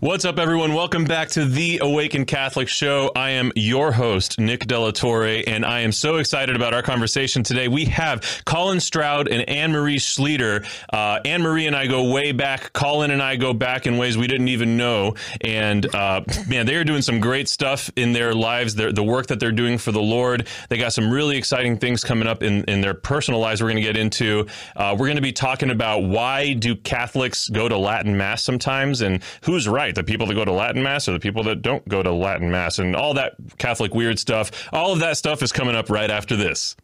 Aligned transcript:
What's 0.00 0.24
up, 0.24 0.38
everyone? 0.38 0.74
Welcome 0.74 1.06
back 1.06 1.30
to 1.30 1.44
the 1.44 1.80
Awaken 1.82 2.24
Catholic 2.24 2.68
Show. 2.68 3.10
I 3.16 3.30
am 3.30 3.50
your 3.56 3.90
host, 3.90 4.38
Nick 4.38 4.64
De 4.64 4.78
La 4.78 4.92
Torre, 4.92 5.42
and 5.44 5.66
I 5.66 5.80
am 5.80 5.90
so 5.90 6.18
excited 6.18 6.54
about 6.54 6.72
our 6.72 6.82
conversation 6.82 7.42
today. 7.42 7.66
We 7.66 7.86
have 7.86 8.22
Colin 8.44 8.78
Stroud 8.78 9.26
and 9.26 9.48
Anne 9.48 9.72
Marie 9.72 9.96
Schlueter. 9.96 10.64
Uh, 10.92 11.18
Anne 11.24 11.42
Marie 11.42 11.66
and 11.66 11.74
I 11.74 11.88
go 11.88 12.12
way 12.12 12.30
back. 12.30 12.72
Colin 12.72 13.10
and 13.10 13.20
I 13.20 13.34
go 13.34 13.52
back 13.52 13.88
in 13.88 13.98
ways 13.98 14.16
we 14.16 14.28
didn't 14.28 14.46
even 14.46 14.76
know. 14.76 15.16
And 15.40 15.92
uh, 15.92 16.22
man, 16.46 16.66
they 16.66 16.76
are 16.76 16.84
doing 16.84 17.02
some 17.02 17.18
great 17.18 17.48
stuff 17.48 17.90
in 17.96 18.12
their 18.12 18.32
lives, 18.32 18.76
the 18.76 19.02
work 19.02 19.26
that 19.26 19.40
they're 19.40 19.50
doing 19.50 19.78
for 19.78 19.90
the 19.90 20.00
Lord. 20.00 20.46
They 20.68 20.78
got 20.78 20.92
some 20.92 21.10
really 21.10 21.36
exciting 21.36 21.76
things 21.76 22.04
coming 22.04 22.28
up 22.28 22.44
in, 22.44 22.62
in 22.66 22.82
their 22.82 22.94
personal 22.94 23.40
lives 23.40 23.60
we're 23.60 23.70
going 23.70 23.82
to 23.82 23.88
get 23.92 23.96
into. 23.96 24.46
Uh, 24.76 24.94
we're 24.96 25.06
going 25.06 25.16
to 25.16 25.22
be 25.22 25.32
talking 25.32 25.70
about 25.70 26.04
why 26.04 26.52
do 26.52 26.76
Catholics 26.76 27.48
go 27.48 27.68
to 27.68 27.76
Latin 27.76 28.16
Mass 28.16 28.44
sometimes 28.44 29.00
and 29.00 29.24
who's 29.42 29.66
right 29.66 29.87
right, 29.88 29.94
the 29.94 30.04
people 30.04 30.26
that 30.26 30.34
go 30.34 30.44
to 30.44 30.52
Latin 30.52 30.82
Mass 30.82 31.08
or 31.08 31.12
the 31.12 31.20
people 31.20 31.42
that 31.44 31.62
don't 31.62 31.86
go 31.88 32.02
to 32.02 32.12
Latin 32.12 32.50
Mass 32.50 32.78
and 32.78 32.94
all 32.94 33.14
that 33.14 33.34
Catholic 33.56 33.94
weird 33.94 34.18
stuff. 34.18 34.68
All 34.70 34.92
of 34.92 35.00
that 35.00 35.16
stuff 35.16 35.42
is 35.42 35.50
coming 35.50 35.74
up 35.74 35.88
right 35.88 36.10
after 36.10 36.36
this. 36.36 36.76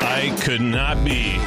I 0.00 0.36
could 0.42 0.60
not 0.60 1.02
be 1.04 1.38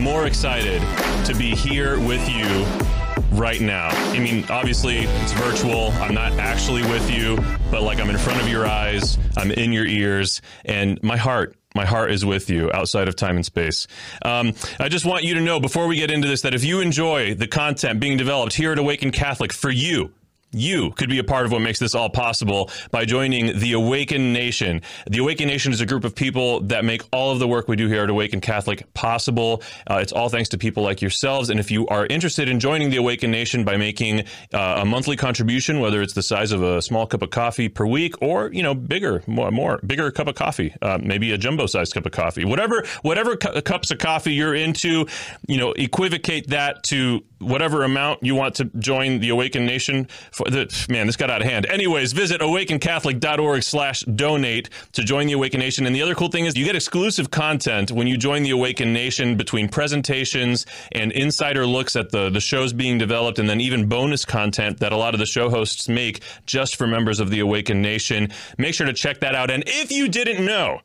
more 0.00 0.26
excited 0.26 0.80
to 1.26 1.34
be 1.34 1.54
here 1.54 2.00
with 2.00 2.26
you 2.30 3.01
right 3.32 3.60
now. 3.60 3.88
I 3.88 4.18
mean, 4.18 4.44
obviously, 4.50 4.98
it's 4.98 5.32
virtual. 5.32 5.90
I'm 5.92 6.14
not 6.14 6.32
actually 6.32 6.82
with 6.82 7.10
you, 7.10 7.36
but 7.70 7.82
like 7.82 7.98
I'm 7.98 8.10
in 8.10 8.18
front 8.18 8.40
of 8.40 8.48
your 8.48 8.66
eyes, 8.66 9.18
I'm 9.36 9.50
in 9.50 9.72
your 9.72 9.86
ears, 9.86 10.42
and 10.64 11.02
my 11.02 11.16
heart 11.16 11.56
my 11.74 11.86
heart 11.86 12.10
is 12.10 12.24
with 12.24 12.50
you 12.50 12.70
outside 12.72 13.08
of 13.08 13.16
time 13.16 13.36
and 13.36 13.46
space. 13.46 13.86
Um, 14.22 14.52
I 14.78 14.90
just 14.90 15.06
want 15.06 15.24
you 15.24 15.34
to 15.34 15.40
know 15.40 15.58
before 15.58 15.86
we 15.86 15.96
get 15.96 16.10
into 16.10 16.28
this 16.28 16.42
that 16.42 16.54
if 16.54 16.64
you 16.64 16.80
enjoy 16.80 17.34
the 17.34 17.46
content 17.46 17.98
being 17.98 18.18
developed 18.18 18.52
here 18.54 18.72
at 18.72 18.78
Awaken 18.78 19.10
Catholic 19.10 19.52
for 19.52 19.70
you, 19.70 20.12
you 20.52 20.92
could 20.92 21.08
be 21.08 21.18
a 21.18 21.24
part 21.24 21.46
of 21.46 21.52
what 21.52 21.60
makes 21.60 21.78
this 21.78 21.94
all 21.94 22.10
possible 22.10 22.70
by 22.90 23.04
joining 23.04 23.58
the 23.58 23.72
Awaken 23.72 24.32
Nation. 24.32 24.82
The 25.10 25.18
Awaken 25.18 25.48
Nation 25.48 25.72
is 25.72 25.80
a 25.80 25.86
group 25.86 26.04
of 26.04 26.14
people 26.14 26.60
that 26.62 26.84
make 26.84 27.02
all 27.12 27.32
of 27.32 27.38
the 27.38 27.48
work 27.48 27.68
we 27.68 27.76
do 27.76 27.88
here 27.88 28.02
at 28.02 28.10
Awaken 28.10 28.40
Catholic 28.40 28.92
possible. 28.94 29.62
Uh, 29.90 29.98
it's 30.02 30.12
all 30.12 30.28
thanks 30.28 30.50
to 30.50 30.58
people 30.58 30.82
like 30.82 31.00
yourselves. 31.00 31.50
And 31.50 31.58
if 31.58 31.70
you 31.70 31.86
are 31.88 32.06
interested 32.06 32.48
in 32.48 32.60
joining 32.60 32.90
the 32.90 32.96
Awaken 32.96 33.30
Nation 33.30 33.64
by 33.64 33.76
making 33.76 34.20
uh, 34.52 34.80
a 34.82 34.84
monthly 34.84 35.16
contribution, 35.16 35.80
whether 35.80 36.02
it's 36.02 36.14
the 36.14 36.22
size 36.22 36.52
of 36.52 36.62
a 36.62 36.82
small 36.82 37.06
cup 37.06 37.22
of 37.22 37.30
coffee 37.30 37.68
per 37.68 37.86
week 37.86 38.20
or 38.20 38.52
you 38.52 38.62
know 38.62 38.74
bigger, 38.74 39.22
more, 39.26 39.50
more 39.50 39.80
bigger 39.86 40.10
cup 40.10 40.28
of 40.28 40.34
coffee, 40.34 40.74
uh, 40.82 40.98
maybe 41.02 41.32
a 41.32 41.38
jumbo 41.38 41.66
sized 41.66 41.94
cup 41.94 42.06
of 42.06 42.12
coffee, 42.12 42.44
whatever 42.44 42.84
whatever 43.02 43.36
cu- 43.36 43.60
cups 43.62 43.90
of 43.90 43.98
coffee 43.98 44.34
you're 44.34 44.54
into, 44.54 45.06
you 45.46 45.56
know, 45.56 45.72
equivocate 45.72 46.48
that 46.48 46.82
to 46.84 47.24
whatever 47.38 47.82
amount 47.82 48.22
you 48.22 48.34
want 48.34 48.54
to 48.56 48.64
join 48.78 49.18
the 49.20 49.30
Awaken 49.30 49.66
Nation. 49.66 50.08
For 50.30 50.41
the, 50.50 50.86
man, 50.88 51.06
this 51.06 51.16
got 51.16 51.30
out 51.30 51.40
of 51.40 51.46
hand. 51.46 51.66
Anyways, 51.66 52.12
visit 52.12 52.40
awakencatholic.org 52.40 53.62
slash 53.62 54.02
donate 54.02 54.70
to 54.92 55.02
join 55.02 55.26
the 55.26 55.32
Awaken 55.32 55.60
Nation. 55.60 55.86
And 55.86 55.94
the 55.94 56.02
other 56.02 56.14
cool 56.14 56.28
thing 56.28 56.46
is 56.46 56.56
you 56.56 56.64
get 56.64 56.76
exclusive 56.76 57.30
content 57.30 57.90
when 57.90 58.06
you 58.06 58.16
join 58.16 58.42
the 58.42 58.50
Awaken 58.50 58.92
Nation 58.92 59.36
between 59.36 59.68
presentations 59.68 60.66
and 60.92 61.12
insider 61.12 61.66
looks 61.66 61.96
at 61.96 62.10
the, 62.10 62.30
the 62.30 62.40
shows 62.40 62.72
being 62.72 62.98
developed 62.98 63.38
and 63.38 63.48
then 63.48 63.60
even 63.60 63.88
bonus 63.88 64.24
content 64.24 64.80
that 64.80 64.92
a 64.92 64.96
lot 64.96 65.14
of 65.14 65.20
the 65.20 65.26
show 65.26 65.50
hosts 65.50 65.88
make 65.88 66.22
just 66.46 66.76
for 66.76 66.86
members 66.86 67.20
of 67.20 67.30
the 67.30 67.40
Awaken 67.40 67.82
Nation. 67.82 68.30
Make 68.58 68.74
sure 68.74 68.86
to 68.86 68.92
check 68.92 69.20
that 69.20 69.34
out. 69.34 69.50
And 69.50 69.64
if 69.66 69.90
you 69.90 70.08
didn't 70.08 70.44
know, 70.44 70.80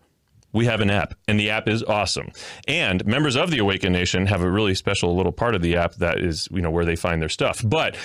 we 0.53 0.65
have 0.65 0.81
an 0.81 0.89
app, 0.89 1.13
and 1.27 1.39
the 1.39 1.49
app 1.49 1.67
is 1.67 1.83
awesome. 1.83 2.31
And 2.67 3.05
members 3.05 3.35
of 3.35 3.51
the 3.51 3.59
Awaken 3.59 3.93
Nation 3.93 4.25
have 4.27 4.41
a 4.41 4.49
really 4.49 4.75
special 4.75 5.15
little 5.15 5.31
part 5.31 5.55
of 5.55 5.61
the 5.61 5.75
app 5.75 5.95
that 5.95 6.19
is, 6.19 6.47
you 6.51 6.61
know, 6.61 6.71
where 6.71 6.85
they 6.85 6.95
find 6.95 7.21
their 7.21 7.29
stuff. 7.29 7.61
But 7.63 7.95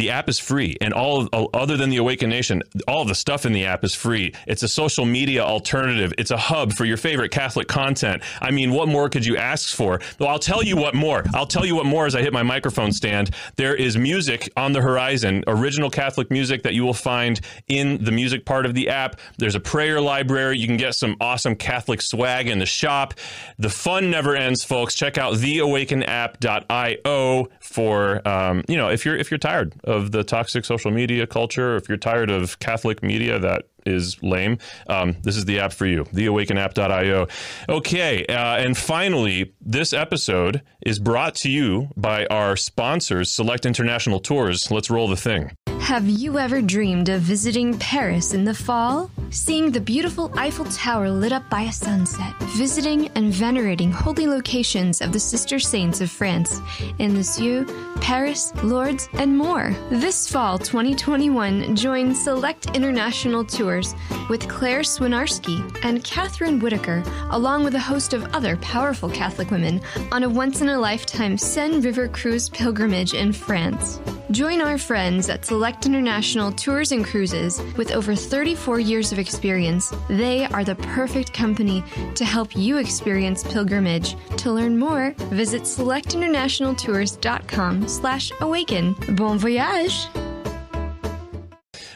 the 0.00 0.10
app 0.10 0.30
is 0.30 0.38
free, 0.38 0.78
and 0.80 0.94
all 0.94 1.28
other 1.52 1.76
than 1.76 1.90
the 1.90 1.98
Awaken 1.98 2.30
Nation, 2.30 2.62
all 2.88 3.04
the 3.04 3.14
stuff 3.14 3.44
in 3.44 3.52
the 3.52 3.66
app 3.66 3.84
is 3.84 3.94
free. 3.94 4.32
It's 4.46 4.62
a 4.62 4.68
social 4.68 5.04
media 5.04 5.42
alternative. 5.42 6.14
It's 6.16 6.30
a 6.30 6.38
hub 6.38 6.72
for 6.72 6.86
your 6.86 6.96
favorite 6.96 7.30
Catholic 7.30 7.68
content. 7.68 8.22
I 8.40 8.50
mean, 8.50 8.72
what 8.72 8.88
more 8.88 9.10
could 9.10 9.26
you 9.26 9.36
ask 9.36 9.76
for? 9.76 10.00
Well, 10.18 10.30
I'll 10.30 10.38
tell 10.38 10.62
you 10.62 10.76
what 10.76 10.94
more. 10.94 11.24
I'll 11.34 11.46
tell 11.46 11.66
you 11.66 11.74
what 11.74 11.84
more 11.84 12.06
as 12.06 12.14
I 12.14 12.22
hit 12.22 12.32
my 12.32 12.42
microphone 12.42 12.92
stand. 12.92 13.32
There 13.56 13.74
is 13.74 13.98
music 13.98 14.48
on 14.56 14.72
the 14.72 14.80
horizon, 14.80 15.44
original 15.46 15.90
Catholic 15.90 16.30
music 16.30 16.62
that 16.62 16.72
you 16.72 16.82
will 16.82 16.94
find 16.94 17.38
in 17.68 18.02
the 18.02 18.10
music 18.10 18.46
part 18.46 18.64
of 18.64 18.72
the 18.72 18.88
app. 18.88 19.20
There's 19.36 19.54
a 19.54 19.60
prayer 19.60 20.00
library. 20.00 20.56
You 20.56 20.66
can 20.66 20.78
get 20.78 20.94
some 20.94 21.14
awesome 21.20 21.56
Catholic 21.56 22.00
swag 22.00 22.48
in 22.48 22.58
the 22.58 22.64
shop. 22.64 23.12
The 23.58 23.68
fun 23.68 24.10
never 24.10 24.34
ends, 24.34 24.64
folks. 24.64 24.94
Check 24.94 25.18
out 25.18 25.34
theawakenapp.io 25.34 27.48
for 27.60 28.26
um, 28.26 28.64
you 28.66 28.78
know 28.78 28.88
if 28.88 29.04
you're 29.04 29.16
if 29.16 29.30
you're 29.30 29.38
tired 29.38 29.74
of 29.90 30.12
the 30.12 30.24
toxic 30.24 30.64
social 30.64 30.90
media 30.90 31.26
culture, 31.26 31.76
if 31.76 31.88
you're 31.88 31.98
tired 31.98 32.30
of 32.30 32.58
Catholic 32.60 33.02
media 33.02 33.38
that 33.38 33.64
is 33.90 34.22
lame, 34.22 34.58
um, 34.88 35.16
this 35.22 35.36
is 35.36 35.44
the 35.44 35.60
app 35.60 35.72
for 35.72 35.86
you, 35.86 36.04
theawakenapp.io. 36.04 37.26
Okay, 37.68 38.26
uh, 38.26 38.56
and 38.56 38.76
finally, 38.76 39.52
this 39.60 39.92
episode 39.92 40.62
is 40.86 40.98
brought 40.98 41.34
to 41.36 41.50
you 41.50 41.88
by 41.96 42.26
our 42.26 42.56
sponsors, 42.56 43.30
Select 43.30 43.66
International 43.66 44.20
Tours. 44.20 44.70
Let's 44.70 44.90
roll 44.90 45.08
the 45.08 45.16
thing. 45.16 45.52
Have 45.80 46.08
you 46.08 46.38
ever 46.38 46.62
dreamed 46.62 47.08
of 47.08 47.22
visiting 47.22 47.76
Paris 47.78 48.32
in 48.32 48.44
the 48.44 48.54
fall? 48.54 49.10
Seeing 49.30 49.72
the 49.72 49.80
beautiful 49.80 50.30
Eiffel 50.38 50.66
Tower 50.66 51.10
lit 51.10 51.32
up 51.32 51.48
by 51.50 51.62
a 51.62 51.72
sunset, 51.72 52.34
visiting 52.56 53.08
and 53.16 53.32
venerating 53.32 53.90
holy 53.90 54.26
locations 54.26 55.00
of 55.00 55.12
the 55.12 55.18
Sister 55.18 55.58
Saints 55.58 56.00
of 56.00 56.10
France 56.10 56.60
in 56.98 57.12
the 57.12 57.20
Lisieux, 57.20 57.64
Paris, 58.00 58.52
Lourdes, 58.62 59.08
and 59.14 59.36
more. 59.36 59.74
This 59.90 60.30
fall 60.30 60.58
2021, 60.58 61.74
join 61.76 62.14
Select 62.14 62.74
International 62.76 63.44
Tours 63.44 63.79
with 64.28 64.48
Claire 64.48 64.80
Swinarski 64.80 65.78
and 65.82 66.04
Catherine 66.04 66.60
Whitaker, 66.60 67.02
along 67.30 67.64
with 67.64 67.74
a 67.74 67.80
host 67.80 68.12
of 68.12 68.32
other 68.34 68.56
powerful 68.58 69.10
Catholic 69.10 69.50
women, 69.50 69.80
on 70.12 70.22
a 70.22 70.28
once 70.28 70.60
in 70.60 70.68
a 70.68 70.78
lifetime 70.78 71.36
Seine 71.36 71.80
River 71.80 72.06
cruise 72.08 72.48
pilgrimage 72.48 73.14
in 73.14 73.32
France. 73.32 73.98
Join 74.30 74.60
our 74.60 74.78
friends 74.78 75.28
at 75.28 75.44
Select 75.44 75.86
International 75.86 76.52
Tours 76.52 76.92
and 76.92 77.04
Cruises 77.04 77.60
with 77.76 77.90
over 77.90 78.14
34 78.14 78.78
years 78.78 79.10
of 79.10 79.18
experience. 79.18 79.92
They 80.08 80.44
are 80.44 80.62
the 80.62 80.76
perfect 80.76 81.32
company 81.32 81.82
to 82.14 82.24
help 82.24 82.56
you 82.56 82.78
experience 82.78 83.42
pilgrimage. 83.42 84.14
To 84.38 84.52
learn 84.52 84.78
more, 84.78 85.14
visit 85.30 85.62
selectinternationaltours.com 85.62 87.88
slash 87.88 88.30
awaken. 88.40 88.94
Bon 89.16 89.36
voyage! 89.36 90.06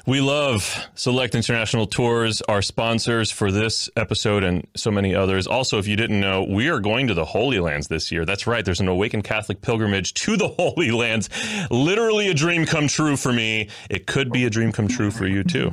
We 0.07 0.21
love 0.21 0.87
Select 0.95 1.35
International 1.35 1.87
Tours, 1.87 2.43
our 2.43 2.61
sponsors 2.61 3.31
for 3.31 3.51
this 3.51 3.89
episode 3.97 4.45
and 4.45 4.67
so 4.77 4.91
many 4.91 5.15
others. 5.15 5.47
Also, 5.47 5.79
if 5.79 5.87
you 5.87 5.97
didn't 5.97 6.21
know, 6.21 6.45
we 6.45 6.69
are 6.69 6.79
going 6.79 7.07
to 7.07 7.15
the 7.15 7.25
Holy 7.25 7.59
Lands 7.59 7.89
this 7.89 8.13
year. 8.13 8.27
That's 8.27 8.47
right. 8.47 8.63
There's 8.63 8.81
an 8.81 8.89
Awaken 8.89 9.23
Catholic 9.23 9.63
pilgrimage 9.63 10.13
to 10.15 10.37
the 10.37 10.49
Holy 10.59 10.91
Lands. 10.91 11.31
Literally 11.71 12.29
a 12.29 12.35
dream 12.35 12.67
come 12.67 12.87
true 12.87 13.17
for 13.17 13.33
me. 13.33 13.71
It 13.89 14.07
could 14.07 14.31
be 14.31 14.45
a 14.45 14.51
dream 14.51 14.73
come 14.73 14.89
true 14.89 15.11
for 15.11 15.27
you 15.27 15.43
too. 15.43 15.71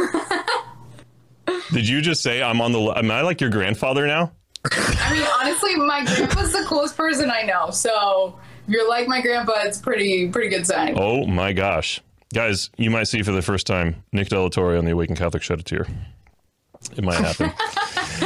Did 1.73 1.89
you 1.89 2.01
just 2.01 2.21
say 2.21 2.43
I'm 2.43 2.61
on 2.61 2.73
the? 2.73 2.81
Am 2.97 3.11
I 3.11 3.23
like 3.23 3.41
your 3.41 3.51
grandfather 3.51 4.07
now? 4.07 4.33
I 4.73 5.13
mean, 5.13 5.27
honestly, 5.41 5.77
my 5.77 6.05
grandpa's 6.05 6.53
the 6.53 6.65
coolest 6.67 6.97
person 6.97 7.31
I 7.31 7.43
know. 7.43 7.71
So 7.71 8.39
you're 8.67 8.89
like 8.89 9.09
my 9.09 9.21
grandpa, 9.21 9.55
it's 9.65 9.79
pretty 9.79 10.29
pretty 10.29 10.49
good 10.49 10.67
sign. 10.67 10.95
Oh 10.99 11.27
my 11.27 11.53
gosh, 11.53 12.01
guys! 12.33 12.71
You 12.77 12.91
might 12.91 13.05
see 13.05 13.23
for 13.23 13.33
the 13.33 13.43
first 13.43 13.67
time 13.67 14.05
Nick 14.13 14.29
De 14.29 14.41
La 14.41 14.49
Torre 14.49 14.77
on 14.77 14.85
the 14.85 14.93
Awaken 14.93 15.17
Catholic 15.17 15.43
shed 15.43 15.61
a 15.61 15.63
tear. 15.63 15.87
It 16.97 17.03
might 17.03 17.15
happen. 17.15 17.51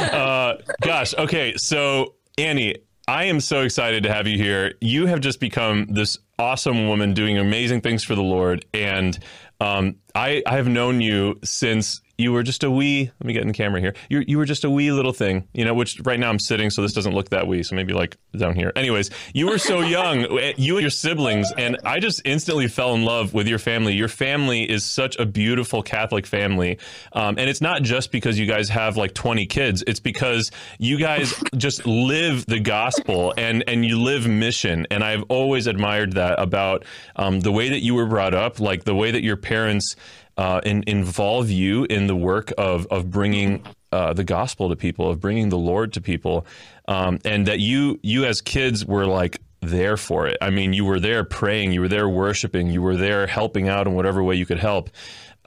uh, 0.13 0.57
gosh, 0.81 1.13
okay. 1.15 1.55
So 1.57 2.15
Annie, 2.37 2.75
I 3.07 3.25
am 3.25 3.39
so 3.39 3.61
excited 3.61 4.03
to 4.03 4.13
have 4.13 4.27
you 4.27 4.37
here. 4.37 4.75
You 4.81 5.07
have 5.07 5.19
just 5.19 5.39
become 5.39 5.87
this 5.89 6.17
awesome 6.37 6.87
woman 6.87 7.13
doing 7.13 7.37
amazing 7.37 7.81
things 7.81 8.03
for 8.03 8.15
the 8.15 8.21
Lord. 8.21 8.65
And 8.73 9.17
um, 9.59 9.95
I, 10.13 10.43
I 10.45 10.55
have 10.55 10.67
known 10.67 11.01
you 11.01 11.39
since 11.43 12.01
you 12.19 12.33
were 12.33 12.43
just 12.43 12.63
a 12.63 12.69
wee. 12.69 13.09
Let 13.19 13.25
me 13.25 13.33
get 13.33 13.41
in 13.41 13.47
the 13.47 13.53
camera 13.53 13.79
here. 13.79 13.95
You 14.09 14.23
you 14.27 14.37
were 14.37 14.45
just 14.45 14.65
a 14.65 14.69
wee 14.69 14.91
little 14.91 15.13
thing, 15.13 15.47
you 15.53 15.63
know. 15.63 15.73
Which 15.73 15.99
right 16.03 16.19
now 16.19 16.29
I'm 16.29 16.39
sitting, 16.39 16.69
so 16.69 16.81
this 16.81 16.93
doesn't 16.93 17.13
look 17.13 17.29
that 17.29 17.47
wee. 17.47 17.63
So 17.63 17.75
maybe 17.75 17.93
like 17.93 18.17
down 18.37 18.55
here. 18.55 18.73
Anyways, 18.75 19.09
you 19.33 19.47
were 19.47 19.57
so 19.57 19.79
young, 19.97 20.27
you 20.57 20.75
and 20.75 20.81
your 20.81 20.89
siblings, 20.89 21.51
and 21.57 21.77
I 21.85 21.99
just 21.99 22.21
instantly 22.25 22.67
fell 22.67 22.93
in 22.93 23.05
love 23.05 23.33
with 23.33 23.47
your 23.47 23.57
family. 23.57 23.93
Your 23.93 24.09
family 24.09 24.69
is 24.69 24.83
such 24.83 25.17
a 25.17 25.25
beautiful 25.25 25.81
Catholic 25.81 26.27
family, 26.27 26.77
um, 27.13 27.39
and 27.39 27.49
it's 27.49 27.61
not 27.61 27.83
just 27.83 28.11
because 28.11 28.37
you 28.37 28.45
guys 28.45 28.67
have 28.69 28.97
like 28.97 29.13
20 29.13 29.45
kids. 29.45 29.83
It's 29.87 30.01
because 30.01 30.51
you 30.77 30.99
guys 30.99 31.33
just 31.55 31.87
live 31.87 32.45
the 32.45 32.59
gospel 32.59 33.33
and 33.37 33.63
and 33.67 33.85
you 33.85 33.97
live 33.97 34.27
mission. 34.27 34.85
And 34.91 35.03
I've 35.03 35.23
always 35.29 35.67
admired 35.67 36.13
that 36.13 36.39
about 36.39 36.83
um, 37.15 37.39
the 37.39 37.51
way 37.51 37.69
that 37.69 37.79
you 37.79 37.95
were 37.95 38.07
brought 38.07 38.33
up, 38.33 38.59
like 38.59 38.83
the 38.83 38.95
way 38.95 39.11
that 39.11 39.23
your 39.23 39.37
parents 39.37 39.95
uh, 40.39 40.61
in, 40.63 40.85
involve 40.87 41.49
you 41.49 41.83
in 41.89 42.07
the 42.07 42.15
work 42.15 42.53
of 42.57 42.87
of 42.89 43.11
bringing 43.11 43.61
uh, 43.91 44.13
the 44.13 44.23
gospel 44.23 44.69
to 44.69 44.75
people, 44.77 45.09
of 45.09 45.19
bringing 45.19 45.49
the 45.49 45.57
Lord 45.57 45.91
to 45.93 46.01
people, 46.01 46.45
um, 46.87 47.19
and 47.25 47.45
that 47.47 47.59
you 47.59 47.99
you 48.03 48.23
as 48.23 48.39
kids 48.39 48.85
were 48.85 49.05
like 49.05 49.41
there 49.59 49.97
for 49.97 50.27
it. 50.27 50.37
I 50.41 50.49
mean, 50.49 50.71
you 50.71 50.85
were 50.85 51.01
there 51.01 51.25
praying, 51.25 51.73
you 51.73 51.81
were 51.81 51.89
there 51.89 52.07
worshiping, 52.07 52.69
you 52.69 52.81
were 52.81 52.95
there 52.95 53.27
helping 53.27 53.67
out 53.67 53.85
in 53.85 53.95
whatever 53.95 54.23
way 54.23 54.35
you 54.35 54.45
could 54.45 54.59
help. 54.59 54.89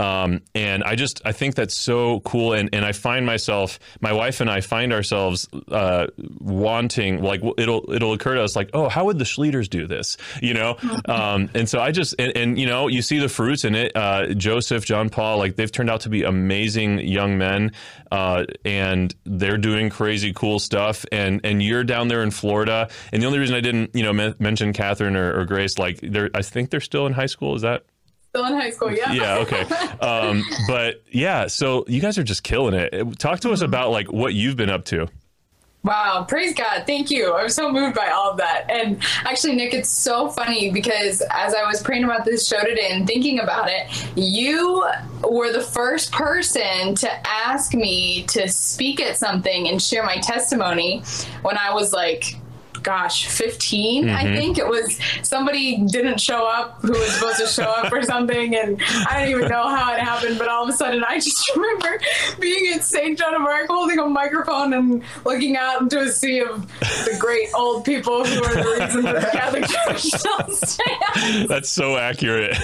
Um, 0.03 0.41
and 0.53 0.83
I 0.83 0.97
just 0.97 1.23
I 1.25 1.31
think 1.31 1.55
that's 1.55 1.77
so 1.77 2.21
cool, 2.21 2.55
and 2.55 2.69
and 2.73 2.85
I 2.85 2.91
find 2.91 3.25
myself, 3.25 3.79
my 4.01 4.13
wife 4.13 4.41
and 4.41 4.51
I 4.51 4.61
find 4.61 4.93
ourselves 4.93 5.49
uh, 5.71 6.09
wanting 6.41 7.23
like 7.23 7.41
it'll 7.57 7.93
it'll 7.93 8.13
occur 8.13 8.35
to 8.35 8.43
us 8.43 8.57
like, 8.57 8.71
oh, 8.75 8.89
how 8.89 9.05
would 9.05 9.19
the 9.19 9.25
Schlueters 9.25 9.71
do 9.71 9.87
this, 9.87 10.17
you 10.41 10.55
know? 10.55 10.77
Um, 11.13 11.51
and 11.55 11.69
so 11.69 11.81
I 11.81 11.91
just 11.91 12.15
and, 12.19 12.35
and, 12.37 12.59
you 12.59 12.67
know 12.67 12.87
you 12.89 13.03
see 13.03 13.19
the 13.19 13.29
fruits 13.29 13.65
in 13.65 13.75
it. 13.75 13.93
Uh, 13.95 14.35
Joseph, 14.35 14.85
John 14.85 15.11
Paul, 15.11 15.39
like 15.39 15.57
they've 15.57 15.71
turned 15.71 15.91
out 15.91 16.03
to 16.03 16.09
be 16.09 16.23
amazing 16.23 17.01
young 17.01 17.37
men, 17.39 17.73
uh, 18.11 18.45
and 18.65 19.15
they're 19.25 19.59
doing 19.59 19.91
crazy 19.91 20.33
cool 20.33 20.59
stuff. 20.59 21.05
And 21.13 21.41
and 21.45 21.63
you're 21.63 21.85
down 21.85 22.09
there 22.09 22.23
in 22.23 22.31
Florida, 22.31 22.89
and 23.13 23.21
the 23.23 23.27
only 23.27 23.41
reason 23.41 23.57
I 23.57 23.61
didn't 23.61 23.95
you 23.95 24.03
know 24.03 24.13
me- 24.13 24.35
mention 24.39 24.73
Catherine 24.73 25.17
or, 25.17 25.41
or 25.41 25.45
Grace, 25.45 25.79
like 25.79 26.01
they're 26.03 26.31
I 26.35 26.43
think 26.43 26.71
they're 26.71 26.81
still 26.81 27.07
in 27.07 27.13
high 27.13 27.27
school. 27.27 27.55
Is 27.55 27.63
that 27.63 27.85
Still 28.35 28.47
in 28.47 28.55
high 28.55 28.71
school, 28.71 28.91
yeah. 28.91 29.13
Yeah, 29.13 29.37
okay. 29.41 29.67
Um, 30.01 30.43
but 30.67 31.03
yeah, 31.11 31.47
so 31.47 31.85
you 31.87 32.01
guys 32.01 32.17
are 32.17 32.25
just 32.25 32.43
killing 32.43 32.75
it. 32.75 33.19
Talk 33.19 33.41
to 33.41 33.53
us 33.53 33.59
mm-hmm. 33.59 33.67
about 33.67 33.91
like 33.91 34.11
what 34.11 34.33
you've 34.33 34.57
been 34.57 34.71
up 34.71 34.87
to. 34.87 35.07
Wow, 35.85 36.25
praise 36.27 36.55
God. 36.55 36.85
Thank 36.87 37.11
you. 37.11 37.35
I'm 37.35 37.51
so 37.51 37.71
moved 37.71 37.95
by 37.95 38.09
all 38.09 38.31
of 38.31 38.39
that. 38.39 38.71
And 38.71 39.03
actually, 39.25 39.57
Nick, 39.57 39.75
it's 39.75 39.91
so 39.91 40.29
funny 40.31 40.71
because 40.71 41.23
as 41.31 41.55
I 41.55 41.65
was 41.67 41.83
praying 41.83 42.05
about 42.05 42.25
this 42.25 42.49
show 42.49 42.61
today 42.61 42.89
and 42.91 43.07
thinking 43.07 43.41
about 43.41 43.69
it, 43.69 43.89
you 44.17 44.89
were 45.29 45.53
the 45.53 45.61
first 45.61 46.11
person 46.11 46.95
to 46.95 47.29
ask 47.29 47.75
me 47.75 48.23
to 48.29 48.49
speak 48.49 49.01
at 49.01 49.17
something 49.17 49.69
and 49.69 49.83
share 49.83 50.05
my 50.05 50.17
testimony 50.19 51.03
when 51.43 51.59
I 51.59 51.75
was 51.75 51.93
like 51.93 52.37
gosh, 52.83 53.29
15, 53.29 54.05
mm-hmm. 54.05 54.17
I 54.17 54.23
think. 54.37 54.59
It 54.59 54.67
was 54.67 54.99
somebody 55.23 55.83
didn't 55.87 56.21
show 56.21 56.47
up 56.47 56.81
who 56.81 56.93
was 56.93 57.13
supposed 57.13 57.39
to 57.39 57.47
show 57.47 57.65
up 57.65 57.93
or 57.93 58.03
something. 58.13 58.57
And 58.57 58.81
I 59.09 59.21
don't 59.21 59.29
even 59.29 59.49
know 59.49 59.69
how 59.69 59.95
it 59.95 60.01
happened, 60.01 60.39
but 60.39 60.49
all 60.49 60.65
of 60.65 60.69
a 60.69 60.73
sudden 60.73 61.05
I 61.05 61.17
just 61.17 61.51
remember 61.57 62.01
being 62.41 62.73
at 62.75 62.85
St. 62.85 63.19
Joan 63.19 63.35
of 63.35 63.43
Arc 63.43 63.69
holding 63.69 63.99
a 63.99 64.07
microphone 64.07 64.73
and 64.73 65.03
looking 65.25 65.57
out 65.57 65.81
into 65.81 66.01
a 66.01 66.09
sea 66.09 66.41
of 66.41 66.67
the 66.81 67.17
great 67.19 67.49
old 67.55 67.85
people 67.85 68.25
who 68.25 68.43
are 68.43 68.55
the 68.55 68.79
reason 68.81 69.03
that 69.03 69.21
the 69.21 69.39
Catholic 69.39 69.65
Church 69.67 70.03
still 70.03 70.57
stands. 70.57 71.49
That's 71.49 71.71
so 71.71 71.97
accurate. 71.97 72.57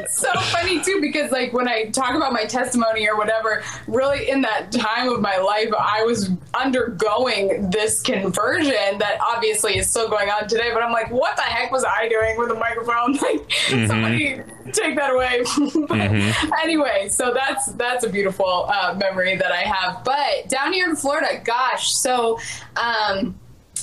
it's 0.00 0.18
so 0.18 0.32
funny 0.32 0.80
too, 0.82 1.00
because 1.00 1.30
like 1.30 1.52
when 1.52 1.68
I 1.68 1.90
talk 1.90 2.14
about 2.14 2.32
my 2.32 2.44
testimony 2.44 3.08
or 3.08 3.16
whatever, 3.16 3.62
really 3.86 4.28
in 4.28 4.42
that 4.42 4.72
time 4.72 5.08
of 5.08 5.20
my 5.20 5.38
life, 5.38 5.72
I 5.78 6.02
was 6.04 6.30
undergoing 6.54 7.70
this 7.70 8.02
conversion 8.02 8.98
that 8.98 9.15
obviously 9.20 9.78
is 9.78 9.88
still 9.88 10.08
going 10.08 10.28
on 10.30 10.48
today. 10.48 10.70
But 10.72 10.82
I'm 10.82 10.92
like, 10.92 11.10
what 11.10 11.36
the 11.36 11.42
heck 11.42 11.70
was 11.70 11.84
I 11.84 12.08
doing 12.08 12.38
with 12.38 12.50
a 12.50 12.54
microphone? 12.54 13.16
Like, 13.26 13.48
mm-hmm. 13.48 13.86
somebody 13.86 14.42
take 14.72 14.96
that 14.96 15.10
away. 15.12 15.38
but 15.88 15.98
mm-hmm. 15.98 16.52
anyway, 16.62 17.08
so 17.10 17.32
that's 17.34 17.66
that's 17.72 18.04
a 18.04 18.08
beautiful 18.08 18.66
uh, 18.68 18.94
memory 18.98 19.36
that 19.36 19.50
I 19.50 19.62
have. 19.62 20.04
But 20.04 20.48
down 20.48 20.72
here 20.72 20.88
in 20.88 20.96
Florida, 20.96 21.40
gosh, 21.44 21.94
so. 21.94 22.38
Um, 22.76 23.38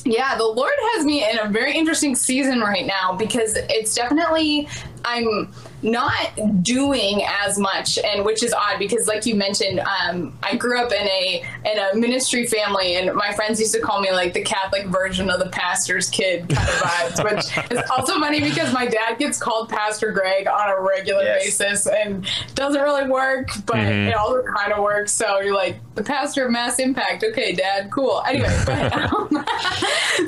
yeah, 0.06 0.36
the 0.36 0.44
Lord 0.44 0.74
has 0.94 1.06
me 1.06 1.30
in 1.30 1.40
a 1.40 1.48
very 1.48 1.78
interesting 1.78 2.16
season 2.16 2.60
right 2.60 2.86
now 2.86 3.14
because 3.14 3.56
it's 3.56 3.96
definitely 3.96 4.68
I'm 5.06 5.54
not 5.84 6.64
doing 6.64 7.24
as 7.44 7.60
much, 7.60 7.98
and 8.00 8.26
which 8.26 8.42
is 8.44 8.54
odd 8.54 8.80
because, 8.80 9.08
like 9.08 9.26
you 9.26 9.36
mentioned, 9.36 9.80
um, 9.80 10.34
I 10.42 10.56
grew 10.56 10.80
up 10.80 10.92
in 10.92 11.08
a 11.08 11.44
in 11.66 11.80
a 11.80 11.96
ministry 11.96 12.46
family, 12.48 12.96
and 12.96 13.14
my 13.16 13.34
friends 13.34 13.60
used 13.60 13.74
to 13.74 13.82
call 13.82 14.02
me 14.02 14.12
like 14.12 14.34
the 14.34 14.42
Catholic 14.42 14.88
version 14.88 15.30
of 15.30 15.40
the 15.40 15.50
pastor's 15.50 16.10
kid 16.10 16.50
kind 16.50 16.70
of 16.70 16.76
vibes, 16.76 17.24
which 17.24 17.72
is 17.72 17.90
also 17.92 18.20
funny 18.20 18.40
because 18.40 18.74
my 18.74 18.86
dad 18.86 19.18
gets 19.18 19.38
called 19.40 19.70
Pastor 19.70 20.12
Greg 20.12 20.48
on 20.48 20.70
a 20.70 20.82
regular 20.82 21.24
yes. 21.24 21.44
basis, 21.44 21.88
and 21.88 22.26
doesn't 22.56 22.82
really 22.82 23.10
work, 23.10 23.50
but 23.66 23.76
mm-hmm. 23.76 24.10
it 24.10 24.16
also 24.16 24.44
kind 24.44 24.72
of 24.72 24.82
works. 24.82 25.12
So 25.12 25.40
you're 25.42 25.54
like 25.54 25.78
the 25.96 26.04
pastor 26.04 26.46
of 26.46 26.52
Mass 26.52 26.80
Impact, 26.80 27.24
okay, 27.24 27.54
Dad, 27.54 27.92
cool. 27.92 28.24
Anyway, 28.28 28.62
but, 28.66 28.94
um, 28.94 29.46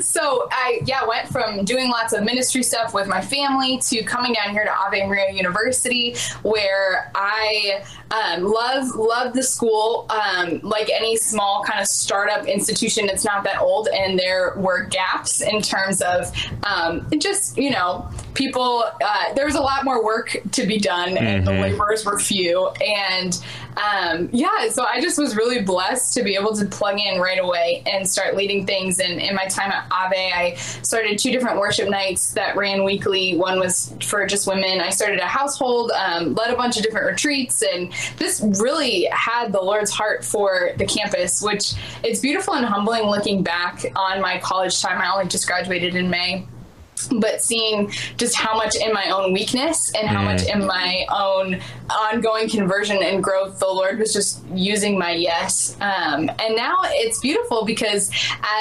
so 0.00 0.48
I 0.50 0.80
yeah 0.84 1.04
went 1.06 1.28
from 1.28 1.64
doing 1.64 1.88
lots 1.90 2.12
of 2.12 2.24
ministry 2.24 2.62
stuff 2.62 2.94
with 2.94 3.08
my 3.08 3.20
family 3.20 3.78
to 3.78 4.02
coming 4.02 4.32
down 4.32 4.50
here 4.50 4.64
to 4.64 4.72
Ave 4.72 5.06
Maria 5.06 5.32
University, 5.32 5.45
where 6.42 7.10
I 7.14 7.84
um, 8.10 8.44
love 8.44 8.94
love 8.94 9.32
the 9.32 9.42
school. 9.42 10.06
Um, 10.10 10.60
like 10.62 10.90
any 10.90 11.16
small 11.16 11.64
kind 11.64 11.80
of 11.80 11.86
startup 11.86 12.46
institution, 12.46 13.08
it's 13.08 13.24
not 13.24 13.44
that 13.44 13.60
old, 13.60 13.88
and 13.88 14.18
there 14.18 14.54
were 14.56 14.84
gaps 14.84 15.40
in 15.40 15.60
terms 15.60 16.00
of 16.02 16.32
um, 16.62 17.06
just 17.18 17.56
you 17.58 17.70
know 17.70 18.08
people. 18.34 18.84
Uh, 19.04 19.34
there 19.34 19.44
was 19.44 19.56
a 19.56 19.60
lot 19.60 19.84
more 19.84 20.04
work 20.04 20.36
to 20.52 20.66
be 20.66 20.78
done, 20.78 21.10
mm-hmm. 21.10 21.24
and 21.24 21.46
the 21.46 21.52
mm-hmm. 21.52 21.62
laborers 21.62 22.04
were 22.04 22.18
few. 22.18 22.68
And 22.68 23.42
um, 23.76 24.30
yeah, 24.32 24.68
so 24.70 24.84
I 24.84 25.00
just 25.00 25.18
was 25.18 25.36
really 25.36 25.62
blessed 25.62 26.14
to 26.14 26.22
be 26.22 26.34
able 26.34 26.54
to 26.56 26.64
plug 26.64 26.98
in 26.98 27.20
right 27.20 27.38
away 27.38 27.82
and 27.86 28.08
start 28.08 28.34
leading 28.34 28.66
things. 28.66 28.98
And 29.00 29.20
in 29.20 29.34
my 29.34 29.46
time 29.46 29.70
at 29.70 29.86
Ave, 29.90 30.32
I 30.32 30.54
started 30.54 31.18
two 31.18 31.30
different 31.30 31.58
worship 31.58 31.90
nights 31.90 32.32
that 32.32 32.56
ran 32.56 32.84
weekly. 32.84 33.36
One 33.36 33.58
was 33.58 33.94
for 34.00 34.26
just 34.26 34.46
women. 34.46 34.80
I 34.80 34.90
started 34.90 35.20
a 35.20 35.26
household, 35.26 35.90
um, 35.92 36.34
led 36.34 36.52
a 36.52 36.56
bunch 36.56 36.76
of 36.78 36.84
different 36.84 37.06
retreats, 37.06 37.62
and 37.62 37.92
this 38.16 38.42
really 38.60 39.08
had 39.12 39.52
the 39.52 39.60
Lord's 39.60 39.90
heart 39.90 40.24
for 40.24 40.70
the 40.76 40.86
campus, 40.86 41.42
which 41.42 41.74
it's 42.02 42.20
beautiful 42.20 42.54
and 42.54 42.66
humbling 42.66 43.04
looking 43.04 43.42
back 43.42 43.84
on 43.96 44.20
my 44.20 44.38
college 44.38 44.80
time. 44.80 45.00
I 45.00 45.12
only 45.12 45.26
just 45.26 45.46
graduated 45.46 45.94
in 45.94 46.10
May 46.10 46.46
but 47.18 47.42
seeing 47.42 47.90
just 48.16 48.36
how 48.36 48.56
much 48.56 48.74
in 48.76 48.92
my 48.92 49.10
own 49.10 49.32
weakness 49.32 49.92
and 49.94 50.08
how 50.08 50.22
mm. 50.22 50.24
much 50.24 50.44
in 50.44 50.66
my 50.66 51.06
own 51.10 51.60
ongoing 51.90 52.48
conversion 52.48 53.02
and 53.02 53.22
growth 53.22 53.58
the 53.58 53.66
lord 53.66 53.98
was 53.98 54.12
just 54.12 54.44
using 54.54 54.98
my 54.98 55.12
yes 55.12 55.76
um, 55.80 56.30
and 56.40 56.56
now 56.56 56.76
it's 56.84 57.20
beautiful 57.20 57.64
because 57.64 58.10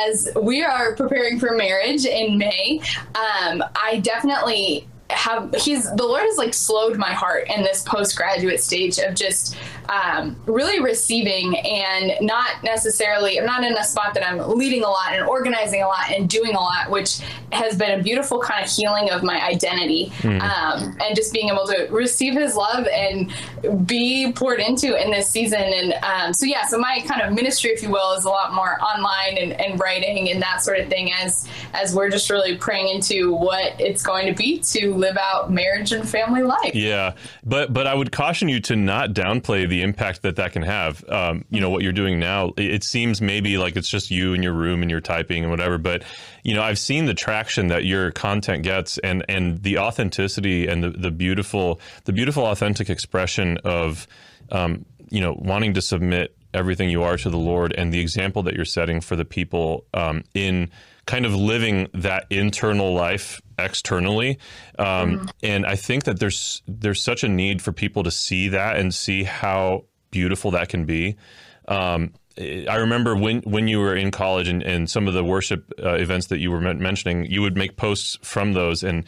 as 0.07 0.29
we 0.41 0.63
are 0.63 0.95
preparing 0.95 1.39
for 1.39 1.55
marriage 1.55 2.05
in 2.05 2.37
may 2.37 2.81
um, 3.15 3.63
i 3.75 3.99
definitely 4.03 4.87
have 5.09 5.53
he's 5.55 5.89
the 5.95 6.03
lord 6.03 6.23
has 6.23 6.37
like 6.37 6.53
slowed 6.53 6.97
my 6.97 7.13
heart 7.13 7.47
in 7.55 7.63
this 7.63 7.83
postgraduate 7.83 8.59
stage 8.59 8.97
of 8.97 9.13
just 9.13 9.55
um, 9.89 10.35
really 10.45 10.79
receiving 10.81 11.57
and 11.57 12.13
not 12.21 12.63
necessarily 12.63 13.39
i'm 13.39 13.45
not 13.45 13.63
in 13.63 13.73
a 13.77 13.83
spot 13.83 14.13
that 14.13 14.25
i'm 14.27 14.37
leading 14.57 14.83
a 14.83 14.87
lot 14.87 15.13
and 15.13 15.27
organizing 15.27 15.81
a 15.81 15.87
lot 15.87 16.11
and 16.11 16.29
doing 16.29 16.55
a 16.55 16.59
lot 16.59 16.89
which 16.89 17.19
has 17.51 17.77
been 17.77 17.99
a 17.99 18.03
beautiful 18.03 18.39
kind 18.39 18.65
of 18.65 18.71
healing 18.71 19.09
of 19.09 19.23
my 19.23 19.43
identity 19.45 20.11
mm. 20.19 20.41
um, 20.41 20.95
and 21.01 21.15
just 21.15 21.33
being 21.33 21.49
able 21.49 21.65
to 21.65 21.87
receive 21.89 22.33
his 22.33 22.55
love 22.55 22.87
and 22.87 23.31
be 23.85 24.31
poured 24.33 24.59
into 24.59 25.01
in 25.01 25.11
this 25.11 25.29
season 25.29 25.61
and 25.61 25.93
um, 26.03 26.33
so 26.33 26.45
yeah 26.45 26.65
so 26.65 26.77
my 26.77 27.03
kind 27.07 27.21
of 27.21 27.33
ministry 27.33 27.71
if 27.71 27.81
you 27.81 27.89
will 27.89 28.13
is 28.13 28.25
a 28.25 28.29
lot 28.29 28.53
more 28.53 28.81
online 28.81 29.37
and, 29.37 29.53
and 29.53 29.79
writing 29.79 30.29
and 30.29 30.41
that 30.41 30.61
sort 30.61 30.79
of 30.79 30.87
thing 30.87 31.11
as 31.13 31.47
as 31.73 31.95
we're 31.95 32.09
just 32.09 32.29
really 32.29 32.57
praying 32.57 32.89
into 32.89 33.33
what 33.33 33.79
it's 33.79 34.03
going 34.03 34.27
to 34.27 34.33
be 34.33 34.59
to 34.59 34.93
live 34.93 35.17
out 35.17 35.51
marriage 35.51 35.91
and 35.91 36.07
family 36.07 36.43
life 36.43 36.73
yeah 36.73 37.13
but 37.43 37.73
but 37.73 37.87
i 37.87 37.93
would 37.93 38.11
caution 38.11 38.49
you 38.49 38.59
to 38.59 38.75
not 38.75 39.11
downplay 39.11 39.67
the 39.67 39.74
the 39.75 39.81
impact 39.81 40.21
that 40.21 40.37
that 40.37 40.53
can 40.53 40.61
have. 40.61 41.03
Um, 41.09 41.43
you 41.49 41.59
know 41.59 41.69
what 41.69 41.83
you're 41.83 41.91
doing 41.91 42.17
now. 42.17 42.53
It 42.55 42.83
seems 42.83 43.21
maybe 43.21 43.57
like 43.57 43.75
it's 43.75 43.89
just 43.89 44.09
you 44.09 44.33
in 44.33 44.41
your 44.41 44.53
room 44.53 44.81
and 44.81 44.89
you're 44.89 45.01
typing 45.01 45.43
and 45.43 45.51
whatever, 45.51 45.77
but 45.77 46.03
you 46.43 46.53
know 46.53 46.61
I've 46.61 46.79
seen 46.79 47.05
the 47.05 47.13
traction 47.13 47.67
that 47.67 47.83
your 47.83 48.11
content 48.11 48.63
gets 48.63 48.97
and 48.99 49.25
and 49.27 49.61
the 49.63 49.79
authenticity 49.79 50.67
and 50.67 50.81
the 50.81 50.91
the 50.91 51.11
beautiful 51.11 51.81
the 52.05 52.13
beautiful 52.13 52.45
authentic 52.45 52.89
expression 52.89 53.57
of 53.65 54.07
um, 54.49 54.85
you 55.09 55.19
know 55.19 55.35
wanting 55.37 55.73
to 55.73 55.81
submit 55.81 56.37
everything 56.53 56.89
you 56.89 57.03
are 57.03 57.17
to 57.17 57.29
the 57.29 57.37
Lord 57.37 57.73
and 57.77 57.93
the 57.93 57.99
example 57.99 58.43
that 58.43 58.53
you're 58.53 58.63
setting 58.63 59.01
for 59.01 59.17
the 59.17 59.25
people 59.25 59.85
um, 59.93 60.23
in 60.33 60.71
kind 61.05 61.25
of 61.25 61.35
living 61.35 61.87
that 61.93 62.25
internal 62.29 62.93
life 62.93 63.41
externally. 63.59 64.39
Um, 64.79 64.85
mm-hmm. 64.85 65.25
And 65.43 65.65
I 65.65 65.75
think 65.75 66.05
that 66.05 66.19
there's 66.19 66.61
there's 66.67 67.01
such 67.01 67.23
a 67.23 67.29
need 67.29 67.61
for 67.61 67.71
people 67.71 68.03
to 68.03 68.11
see 68.11 68.49
that 68.49 68.77
and 68.77 68.93
see 68.93 69.23
how 69.23 69.85
beautiful 70.11 70.51
that 70.51 70.69
can 70.69 70.85
be. 70.85 71.15
Um, 71.67 72.13
I 72.37 72.75
remember 72.75 73.15
when 73.15 73.41
when 73.41 73.67
you 73.67 73.79
were 73.79 73.95
in 73.95 74.11
college 74.11 74.47
and, 74.47 74.61
and 74.61 74.89
some 74.89 75.07
of 75.07 75.13
the 75.13 75.23
worship 75.23 75.71
uh, 75.81 75.93
events 75.93 76.27
that 76.27 76.39
you 76.39 76.51
were 76.51 76.59
mentioning, 76.59 77.25
you 77.25 77.41
would 77.41 77.55
make 77.55 77.77
posts 77.77 78.17
from 78.21 78.53
those 78.53 78.83
and 78.83 79.05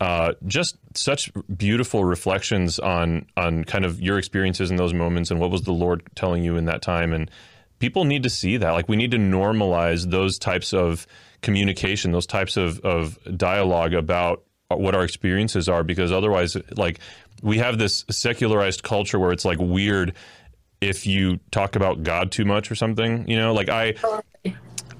uh, 0.00 0.34
just 0.46 0.76
such 0.94 1.32
beautiful 1.56 2.04
reflections 2.04 2.78
on 2.78 3.26
on 3.36 3.64
kind 3.64 3.84
of 3.84 4.00
your 4.00 4.16
experiences 4.16 4.70
in 4.70 4.76
those 4.76 4.94
moments 4.94 5.30
and 5.30 5.40
what 5.40 5.50
was 5.50 5.62
the 5.62 5.72
Lord 5.72 6.02
telling 6.14 6.44
you 6.44 6.56
in 6.56 6.66
that 6.66 6.82
time. 6.82 7.12
And 7.12 7.30
people 7.80 8.04
need 8.04 8.22
to 8.22 8.30
see 8.30 8.56
that. 8.58 8.70
Like 8.70 8.88
we 8.88 8.96
need 8.96 9.10
to 9.10 9.18
normalize 9.18 10.10
those 10.10 10.38
types 10.38 10.72
of 10.72 11.06
communication, 11.42 12.12
those 12.12 12.26
types 12.26 12.56
of 12.56 12.80
of 12.80 13.18
dialogue 13.36 13.94
about 13.94 14.42
what 14.68 14.94
our 14.94 15.04
experiences 15.04 15.68
are, 15.68 15.82
because 15.82 16.12
otherwise, 16.12 16.56
like 16.76 17.00
we 17.42 17.58
have 17.58 17.78
this 17.78 18.04
secularized 18.10 18.82
culture 18.82 19.18
where 19.18 19.32
it's 19.32 19.44
like 19.44 19.58
weird 19.58 20.14
if 20.80 21.06
you 21.06 21.38
talk 21.50 21.76
about 21.76 22.02
God 22.02 22.30
too 22.30 22.44
much 22.44 22.70
or 22.70 22.74
something. 22.74 23.28
You 23.28 23.36
know, 23.36 23.52
like 23.54 23.68
I. 23.68 23.94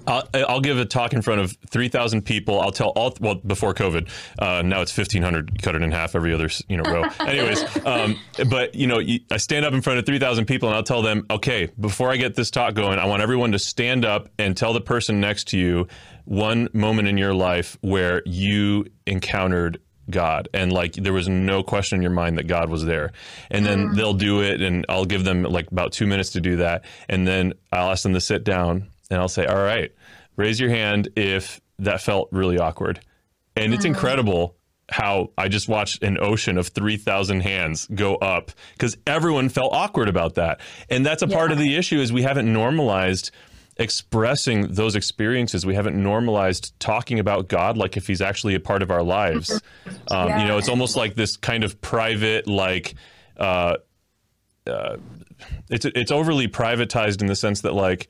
I'll, 0.09 0.29
I'll, 0.35 0.61
give 0.61 0.79
a 0.79 0.85
talk 0.85 1.13
in 1.13 1.23
front 1.23 1.41
of 1.41 1.57
3,000 1.69 2.23
people. 2.23 2.61
I'll 2.61 2.73
tell 2.73 2.89
all, 2.91 3.15
well, 3.21 3.37
before 3.37 3.75
COVID, 3.75 4.09
uh, 4.39 4.63
now 4.63 4.81
it's 4.81 4.97
1,500, 4.97 5.63
cut 5.63 5.75
it 5.75 5.83
in 5.83 5.93
half 5.93 6.15
every 6.15 6.33
other, 6.33 6.49
you 6.69 6.77
know, 6.79 6.91
row. 6.91 7.05
Anyways, 7.21 7.87
um, 7.87 8.19
but, 8.49 8.75
you 8.75 8.87
know, 8.87 9.01
I 9.31 9.37
stand 9.37 9.65
up 9.65 9.75
in 9.75 9.83
front 9.83 9.99
of 9.99 10.07
3,000 10.07 10.47
people 10.47 10.69
and 10.69 10.77
I'll 10.77 10.83
tell 10.83 11.03
them, 11.03 11.27
okay, 11.31 11.69
before 11.79 12.11
I 12.11 12.17
get 12.17 12.35
this 12.35 12.51
talk 12.51 12.75
going, 12.75 12.99
I 12.99 13.07
want 13.07 13.23
everyone 13.23 13.53
to 13.53 13.59
stand 13.59 14.05
up 14.05 14.29
and 14.39 14.57
tell 14.57 14.73
the 14.73 14.81
person 14.81 15.21
next 15.21 15.49
to 15.49 15.59
you 15.59 15.87
one 16.25 16.69
moment 16.73 17.09
in 17.09 17.19
your 17.19 17.35
life 17.35 17.77
where 17.81 18.23
you 18.27 18.87
encountered 19.07 19.81
God. 20.11 20.49
And 20.55 20.73
like 20.73 20.95
there 20.95 21.13
was 21.13 21.29
no 21.29 21.63
question 21.63 21.97
in 21.97 22.03
your 22.03 22.11
mind 22.11 22.39
that 22.39 22.47
God 22.47 22.71
was 22.71 22.85
there. 22.85 23.13
And 23.51 23.65
then 23.65 23.89
mm. 23.89 23.97
they'll 23.97 24.15
do 24.15 24.41
it 24.43 24.61
and 24.61 24.87
I'll 24.89 25.05
give 25.05 25.25
them 25.25 25.43
like 25.43 25.71
about 25.71 25.93
two 25.93 26.07
minutes 26.07 26.31
to 26.31 26.41
do 26.41 26.57
that. 26.57 26.85
And 27.09 27.27
then 27.27 27.55
I'll 27.73 27.91
ask 27.91 28.03
them 28.03 28.15
to 28.15 28.21
sit 28.21 28.45
down 28.45 28.89
and 29.11 29.21
I'll 29.21 29.29
say, 29.29 29.47
All 29.47 29.57
right, 29.57 29.91
raise 30.39 30.59
your 30.59 30.71
hand 30.71 31.11
if 31.17 31.61
that 31.81 32.01
felt 32.01 32.29
really 32.33 32.59
awkward. 32.59 33.01
And 33.55 33.75
it's 33.75 33.85
mm. 33.85 33.89
incredible 33.89 34.57
how 34.91 35.33
I 35.37 35.49
just 35.49 35.69
watched 35.69 36.03
an 36.03 36.17
ocean 36.19 36.57
of 36.57 36.69
3,000 36.69 37.41
hands 37.41 37.87
go 37.95 38.15
up 38.17 38.53
because 38.73 38.97
everyone 39.07 39.51
felt 39.51 39.75
awkward 39.75 40.09
about 40.09 40.37
that. 40.37 40.61
And 40.89 41.05
that's 41.05 41.23
a 41.23 41.29
yeah. 41.29 41.37
part 41.37 41.53
of 41.53 41.59
the 41.59 41.77
issue 41.77 42.01
is 42.01 42.11
we 42.11 42.23
haven't 42.23 42.51
normalized 42.51 43.31
expressing 43.77 44.73
those 44.73 44.97
experiences. 44.97 45.67
We 45.67 45.75
haven't 45.75 46.01
normalized 46.01 46.79
talking 46.81 47.19
about 47.19 47.49
God 47.49 47.77
like 47.77 47.97
if 47.97 48.07
He's 48.07 48.23
actually 48.23 48.55
a 48.55 48.61
part 48.61 48.83
of 48.83 48.91
our 48.91 49.03
lives. 49.03 49.61
Um, 50.11 50.29
yeah. 50.29 50.43
You 50.43 50.49
know, 50.49 50.59
it's 50.59 50.69
almost 50.69 50.97
like 50.97 51.15
this 51.15 51.37
kind 51.37 51.65
of 51.65 51.81
private, 51.81 52.47
like, 52.47 52.95
uh, 53.37 53.77
uh, 54.67 54.97
it's 55.71 55.85
it's 55.85 56.11
overly 56.11 56.49
privatized 56.49 57.21
in 57.21 57.27
the 57.27 57.37
sense 57.37 57.61
that 57.61 57.75
like 57.75 58.09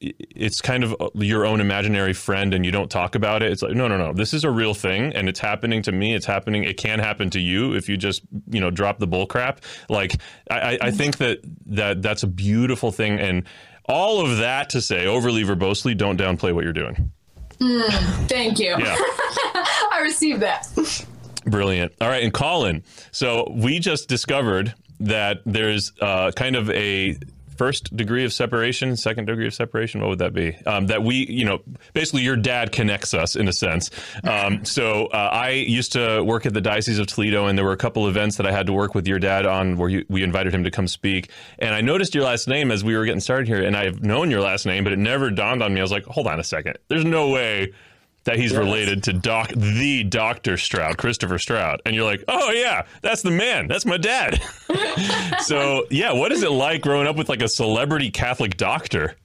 it's 0.00 0.60
kind 0.60 0.84
of 0.84 0.94
your 1.14 1.44
own 1.44 1.60
imaginary 1.60 2.12
friend 2.12 2.54
and 2.54 2.64
you 2.64 2.70
don't 2.70 2.90
talk 2.90 3.14
about 3.14 3.42
it. 3.42 3.50
It's 3.50 3.62
like, 3.62 3.74
no, 3.74 3.88
no, 3.88 3.96
no, 3.96 4.12
this 4.12 4.32
is 4.32 4.44
a 4.44 4.50
real 4.50 4.74
thing 4.74 5.12
and 5.14 5.28
it's 5.28 5.40
happening 5.40 5.82
to 5.82 5.92
me. 5.92 6.14
It's 6.14 6.26
happening. 6.26 6.64
It 6.64 6.76
can 6.76 6.98
happen 6.98 7.30
to 7.30 7.40
you 7.40 7.74
if 7.74 7.88
you 7.88 7.96
just, 7.96 8.22
you 8.48 8.60
know, 8.60 8.70
drop 8.70 8.98
the 8.98 9.06
bull 9.06 9.26
crap. 9.26 9.60
Like, 9.88 10.16
I, 10.50 10.78
I 10.80 10.90
think 10.92 11.18
that, 11.18 11.40
that 11.66 12.02
that's 12.02 12.22
a 12.22 12.28
beautiful 12.28 12.92
thing. 12.92 13.18
And 13.18 13.44
all 13.86 14.20
of 14.20 14.38
that 14.38 14.70
to 14.70 14.80
say, 14.80 15.06
overly 15.06 15.42
verbosely, 15.42 15.96
don't 15.96 16.18
downplay 16.18 16.54
what 16.54 16.62
you're 16.62 16.72
doing. 16.72 17.10
Mm, 17.58 18.28
thank 18.28 18.58
you. 18.60 18.76
I 18.78 20.00
received 20.02 20.40
that. 20.42 20.68
Brilliant. 21.44 21.92
All 22.00 22.08
right. 22.08 22.22
And 22.22 22.32
Colin, 22.32 22.84
so 23.10 23.52
we 23.56 23.80
just 23.80 24.08
discovered 24.08 24.74
that 25.00 25.40
there's 25.44 25.92
uh, 26.00 26.30
kind 26.32 26.54
of 26.56 26.70
a 26.70 27.16
first 27.58 27.94
degree 27.96 28.24
of 28.24 28.32
separation, 28.32 28.96
second 28.96 29.26
degree 29.26 29.46
of 29.46 29.52
separation. 29.52 30.00
What 30.00 30.10
would 30.10 30.18
that 30.20 30.32
be? 30.32 30.56
Um, 30.64 30.86
that 30.86 31.02
we, 31.02 31.26
you 31.26 31.44
know, 31.44 31.60
basically 31.92 32.22
your 32.22 32.36
dad 32.36 32.72
connects 32.72 33.12
us 33.12 33.36
in 33.36 33.48
a 33.48 33.52
sense. 33.52 33.90
Um, 34.24 34.64
so 34.64 35.06
uh, 35.06 35.30
I 35.32 35.50
used 35.50 35.92
to 35.92 36.22
work 36.22 36.46
at 36.46 36.54
the 36.54 36.60
Diocese 36.60 36.98
of 36.98 37.08
Toledo, 37.08 37.46
and 37.46 37.58
there 37.58 37.64
were 37.64 37.72
a 37.72 37.76
couple 37.76 38.08
events 38.08 38.36
that 38.36 38.46
I 38.46 38.52
had 38.52 38.66
to 38.66 38.72
work 38.72 38.94
with 38.94 39.06
your 39.06 39.18
dad 39.18 39.44
on 39.44 39.76
where 39.76 39.88
you, 39.88 40.06
we 40.08 40.22
invited 40.22 40.54
him 40.54 40.64
to 40.64 40.70
come 40.70 40.86
speak. 40.86 41.30
And 41.58 41.74
I 41.74 41.80
noticed 41.80 42.14
your 42.14 42.24
last 42.24 42.48
name 42.48 42.70
as 42.70 42.84
we 42.84 42.96
were 42.96 43.04
getting 43.04 43.20
started 43.20 43.48
here, 43.48 43.62
and 43.62 43.76
I've 43.76 44.02
known 44.02 44.30
your 44.30 44.40
last 44.40 44.64
name, 44.64 44.84
but 44.84 44.92
it 44.92 44.98
never 44.98 45.30
dawned 45.30 45.62
on 45.62 45.74
me. 45.74 45.80
I 45.80 45.82
was 45.82 45.92
like, 45.92 46.04
hold 46.04 46.28
on 46.28 46.38
a 46.38 46.44
second. 46.44 46.78
There's 46.88 47.04
no 47.04 47.30
way 47.30 47.72
that 48.24 48.36
he's 48.36 48.52
yes. 48.52 48.58
related 48.58 49.02
to 49.04 49.12
Doc, 49.12 49.50
the 49.54 50.04
Doctor 50.04 50.56
Stroud, 50.56 50.98
Christopher 50.98 51.38
Stroud, 51.38 51.80
and 51.86 51.94
you're 51.94 52.04
like, 52.04 52.24
oh 52.28 52.50
yeah, 52.50 52.84
that's 53.02 53.22
the 53.22 53.30
man, 53.30 53.68
that's 53.68 53.86
my 53.86 53.96
dad. 53.96 54.42
so 55.40 55.86
yeah, 55.90 56.12
what 56.12 56.32
is 56.32 56.42
it 56.42 56.50
like 56.50 56.82
growing 56.82 57.06
up 57.06 57.16
with 57.16 57.28
like 57.28 57.42
a 57.42 57.48
celebrity 57.48 58.10
Catholic 58.10 58.56
doctor? 58.56 59.16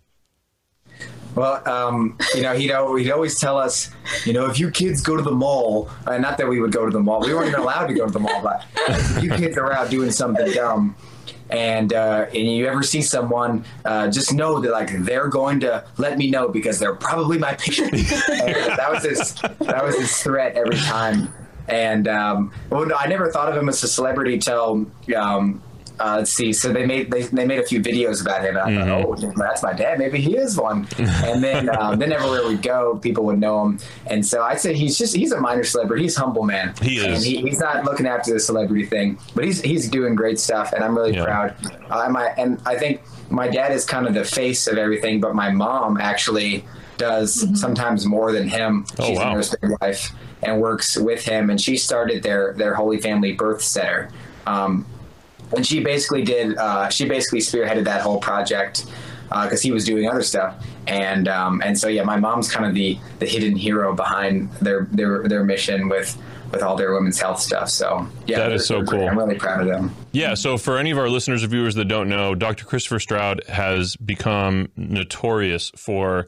Well, 1.36 1.68
um, 1.68 2.18
you 2.36 2.44
know, 2.44 2.54
he'd, 2.54 2.70
he'd 2.70 3.12
always 3.12 3.40
tell 3.40 3.58
us, 3.58 3.90
you 4.24 4.34
know, 4.34 4.46
if 4.50 4.60
you 4.60 4.70
kids 4.70 5.02
go 5.02 5.18
to 5.18 5.24
the 5.24 5.32
mall, 5.32 5.90
uh, 6.06 6.18
not 6.20 6.38
that 6.38 6.48
we 6.48 6.62
would 6.62 6.72
go 6.72 6.86
to 6.86 6.92
the 6.92 7.00
mall, 7.00 7.22
we 7.22 7.34
weren't 7.34 7.48
even 7.48 7.60
allowed 7.60 7.88
to 7.88 7.94
go 7.94 8.06
to 8.06 8.12
the 8.12 8.20
mall, 8.20 8.42
but 8.44 8.66
if 8.88 9.24
you 9.24 9.32
kids 9.32 9.58
are 9.58 9.72
out 9.74 9.90
doing 9.90 10.12
something 10.12 10.52
dumb, 10.52 10.96
and 11.50 11.94
uh, 11.94 12.26
and 12.28 12.36
you 12.36 12.68
ever 12.68 12.84
see 12.84 13.02
someone, 13.02 13.66
uh, 13.86 14.10
just 14.10 14.34
know 14.34 14.60
that 14.60 14.72
like 14.72 14.92
they're 15.04 15.28
going 15.28 15.60
to 15.62 15.86
let 15.98 16.18
me 16.18 16.30
know 16.30 16.48
because 16.48 16.80
they're 16.80 16.96
probably 16.96 17.38
my 17.38 17.54
patient. 17.54 17.92
that 17.92 18.88
was 18.90 19.04
his 19.04 19.34
that 19.60 19.84
was 19.84 19.98
his 19.98 20.16
threat 20.22 20.56
every 20.56 20.78
time. 20.78 21.34
And 21.68 22.08
um, 22.08 22.54
well, 22.70 22.92
I 22.98 23.08
never 23.08 23.32
thought 23.32 23.50
of 23.50 23.58
him 23.58 23.70
as 23.70 23.82
a 23.84 23.88
celebrity 23.88 24.38
till 24.38 24.86
um, 25.16 25.62
uh, 26.00 26.18
let's 26.18 26.32
see. 26.32 26.54
So 26.54 26.72
they 26.72 26.86
made 26.86 27.12
they, 27.12 27.24
they 27.24 27.46
made 27.46 27.60
a 27.60 27.66
few 27.66 27.82
videos 27.82 28.22
about 28.22 28.42
him. 28.42 28.58
And 28.58 28.60
I 28.60 28.72
mm-hmm. 28.72 29.22
thought, 29.22 29.24
oh, 29.24 29.34
that's 29.38 29.64
my 29.64 29.74
dad. 29.74 30.00
Maybe 30.00 30.20
he 30.20 30.36
is 30.36 30.58
one. 30.58 30.88
and 30.98 31.44
then 31.44 31.70
um, 31.78 32.00
then 32.00 32.12
everywhere 32.12 32.48
we 32.48 32.56
go, 32.56 32.98
people 32.98 33.26
would 33.26 33.40
know 33.40 33.66
him. 33.66 33.80
And 34.08 34.26
so 34.26 34.44
I'd 34.44 34.60
say 34.60 34.74
he's 34.74 34.98
just 34.98 35.16
he's 35.16 35.32
a 35.32 35.40
minor 35.40 35.64
celebrity. 35.64 36.04
He's 36.04 36.16
humble 36.16 36.44
man. 36.44 36.74
He 36.82 36.98
is. 36.98 37.06
And 37.06 37.26
he, 37.26 37.42
he's 37.42 37.60
not 37.60 37.84
looking 37.86 38.08
after 38.08 38.34
the 38.34 38.40
celebrity 38.40 38.86
thing, 38.86 39.20
but 39.36 39.46
he's 39.46 39.62
he's 39.62 39.90
doing 39.90 40.16
great 40.16 40.40
stuff, 40.40 40.74
and 40.74 40.84
I'm 40.84 40.96
really 40.96 41.16
yeah. 41.16 41.24
proud. 41.24 41.56
Uh, 41.90 42.10
my, 42.10 42.28
and 42.38 42.62
I 42.66 42.78
think 42.78 43.02
my 43.30 43.48
dad 43.48 43.72
is 43.72 43.86
kind 43.86 44.08
of 44.08 44.14
the 44.14 44.26
face 44.26 44.68
of 44.68 44.78
everything, 44.78 45.20
but 45.22 45.36
my 45.36 45.52
mom 45.52 45.98
actually 46.00 46.66
does 46.98 47.44
mm-hmm. 47.44 47.56
sometimes 47.56 48.06
more 48.06 48.32
than 48.32 48.48
him. 48.48 48.86
Oh, 49.00 49.08
She's 49.08 49.18
wow. 49.18 49.32
a 49.32 49.36
nurse 49.36 49.56
midwife 49.62 50.12
and 50.42 50.62
works 50.62 50.98
with 50.98 51.24
him, 51.26 51.50
and 51.50 51.60
she 51.60 51.78
started 51.78 52.24
their 52.24 52.54
their 52.54 52.74
Holy 52.74 53.00
Family 53.00 53.34
Birth 53.34 53.62
Center. 53.62 54.10
Um, 54.46 54.86
and 55.56 55.66
she 55.66 55.84
basically 55.84 56.24
did. 56.24 56.58
Uh, 56.58 56.90
she 56.90 57.08
basically 57.08 57.40
spearheaded 57.40 57.86
that 57.86 58.02
whole 58.02 58.20
project 58.20 58.86
because 59.30 59.60
uh, 59.60 59.64
he 59.64 59.72
was 59.72 59.86
doing 59.86 60.08
other 60.08 60.22
stuff. 60.22 60.64
And 60.88 61.28
um, 61.28 61.62
and 61.64 61.78
so 61.78 61.88
yeah, 61.88 62.04
my 62.04 62.18
mom's 62.18 62.52
kind 62.52 62.66
of 62.66 62.74
the 62.74 62.98
the 63.20 63.26
hidden 63.26 63.56
hero 63.56 63.94
behind 63.96 64.52
their 64.54 64.88
their 64.92 65.28
their 65.28 65.44
mission 65.44 65.90
with 65.90 66.18
with 66.52 66.62
all 66.62 66.76
their 66.76 66.94
women's 66.94 67.20
health 67.20 67.40
stuff. 67.40 67.70
So 67.70 68.08
yeah, 68.28 68.38
that 68.38 68.52
is 68.52 68.66
so 68.68 68.84
cool. 68.84 69.08
I'm 69.08 69.18
really 69.18 69.38
proud 69.38 69.62
of 69.62 69.68
them. 69.68 69.96
Yeah. 70.12 70.36
So 70.36 70.58
for 70.58 70.78
any 70.78 70.92
of 70.92 70.98
our 70.98 71.10
listeners 71.10 71.44
or 71.44 71.48
viewers 71.48 71.76
that 71.76 71.86
don't 71.86 72.10
know, 72.10 72.36
Dr. 72.36 72.66
Christopher 72.66 73.00
Stroud 73.00 73.44
has 73.48 73.96
become 73.96 74.70
notorious 74.76 75.72
for 75.76 76.28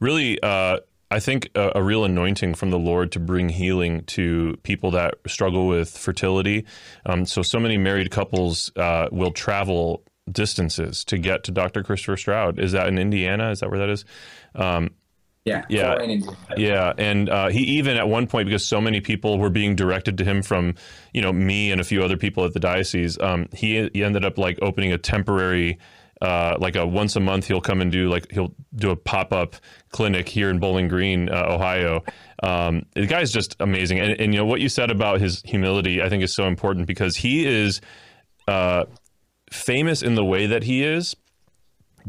really 0.00 0.40
uh, 0.42 0.78
I 1.10 1.20
think 1.20 1.50
a, 1.54 1.72
a, 1.76 1.82
real 1.82 2.04
anointing 2.04 2.54
from 2.54 2.70
the 2.70 2.78
Lord 2.78 3.12
to 3.12 3.20
bring 3.20 3.48
healing 3.48 4.02
to 4.08 4.58
people 4.62 4.90
that 4.90 5.14
struggle 5.26 5.66
with 5.66 5.88
fertility. 5.96 6.66
Um, 7.06 7.24
so, 7.24 7.42
so 7.42 7.58
many 7.58 7.78
married 7.78 8.10
couples 8.10 8.70
uh, 8.76 9.08
will 9.10 9.30
travel 9.30 10.02
distances 10.30 11.04
to 11.04 11.18
get 11.18 11.44
to 11.44 11.50
Dr. 11.50 11.82
Christopher 11.82 12.16
Stroud. 12.16 12.58
Is 12.58 12.72
that 12.72 12.88
in 12.88 12.98
Indiana? 12.98 13.50
Is 13.50 13.60
that 13.60 13.70
where 13.70 13.78
that 13.78 13.88
is? 13.88 14.04
Um, 14.54 14.90
yeah, 15.44 15.64
yeah, 15.70 15.96
yeah. 16.58 16.92
And 16.98 17.30
uh, 17.30 17.48
he 17.48 17.60
even 17.60 17.96
at 17.96 18.06
one 18.06 18.26
point, 18.26 18.46
because 18.46 18.66
so 18.66 18.80
many 18.80 19.00
people 19.00 19.38
were 19.38 19.48
being 19.48 19.74
directed 19.74 20.18
to 20.18 20.24
him 20.24 20.42
from, 20.42 20.74
you 21.14 21.22
know, 21.22 21.32
me 21.32 21.72
and 21.72 21.80
a 21.80 21.84
few 21.84 22.04
other 22.04 22.18
people 22.18 22.44
at 22.44 22.52
the 22.52 22.60
diocese, 22.60 23.18
um, 23.20 23.48
he 23.54 23.88
he 23.94 24.04
ended 24.04 24.26
up 24.26 24.36
like 24.36 24.58
opening 24.60 24.92
a 24.92 24.98
temporary 24.98 25.78
uh, 26.20 26.56
like 26.58 26.76
a 26.76 26.86
once 26.86 27.16
a 27.16 27.20
month 27.20 27.46
he'll 27.46 27.60
come 27.60 27.80
and 27.80 27.92
do 27.92 28.08
like 28.08 28.30
he'll 28.30 28.52
do 28.74 28.90
a 28.90 28.96
pop 28.96 29.32
up 29.32 29.56
clinic 29.90 30.28
here 30.28 30.50
in 30.50 30.58
Bowling 30.58 30.88
Green, 30.88 31.28
uh, 31.28 31.46
Ohio. 31.48 32.02
Um, 32.42 32.86
the 32.94 33.06
guy's 33.06 33.32
just 33.32 33.56
amazing, 33.60 34.00
and, 34.00 34.20
and, 34.20 34.34
you 34.34 34.40
know 34.40 34.46
what 34.46 34.60
you 34.60 34.68
said 34.68 34.90
about 34.90 35.20
his 35.20 35.42
humility, 35.42 36.02
I 36.02 36.08
think 36.08 36.22
is 36.22 36.34
so 36.34 36.46
important 36.46 36.86
because 36.86 37.16
he 37.16 37.46
is 37.46 37.80
uh, 38.46 38.84
famous 39.50 40.02
in 40.02 40.14
the 40.14 40.24
way 40.24 40.46
that 40.46 40.62
he 40.62 40.84
is 40.84 41.16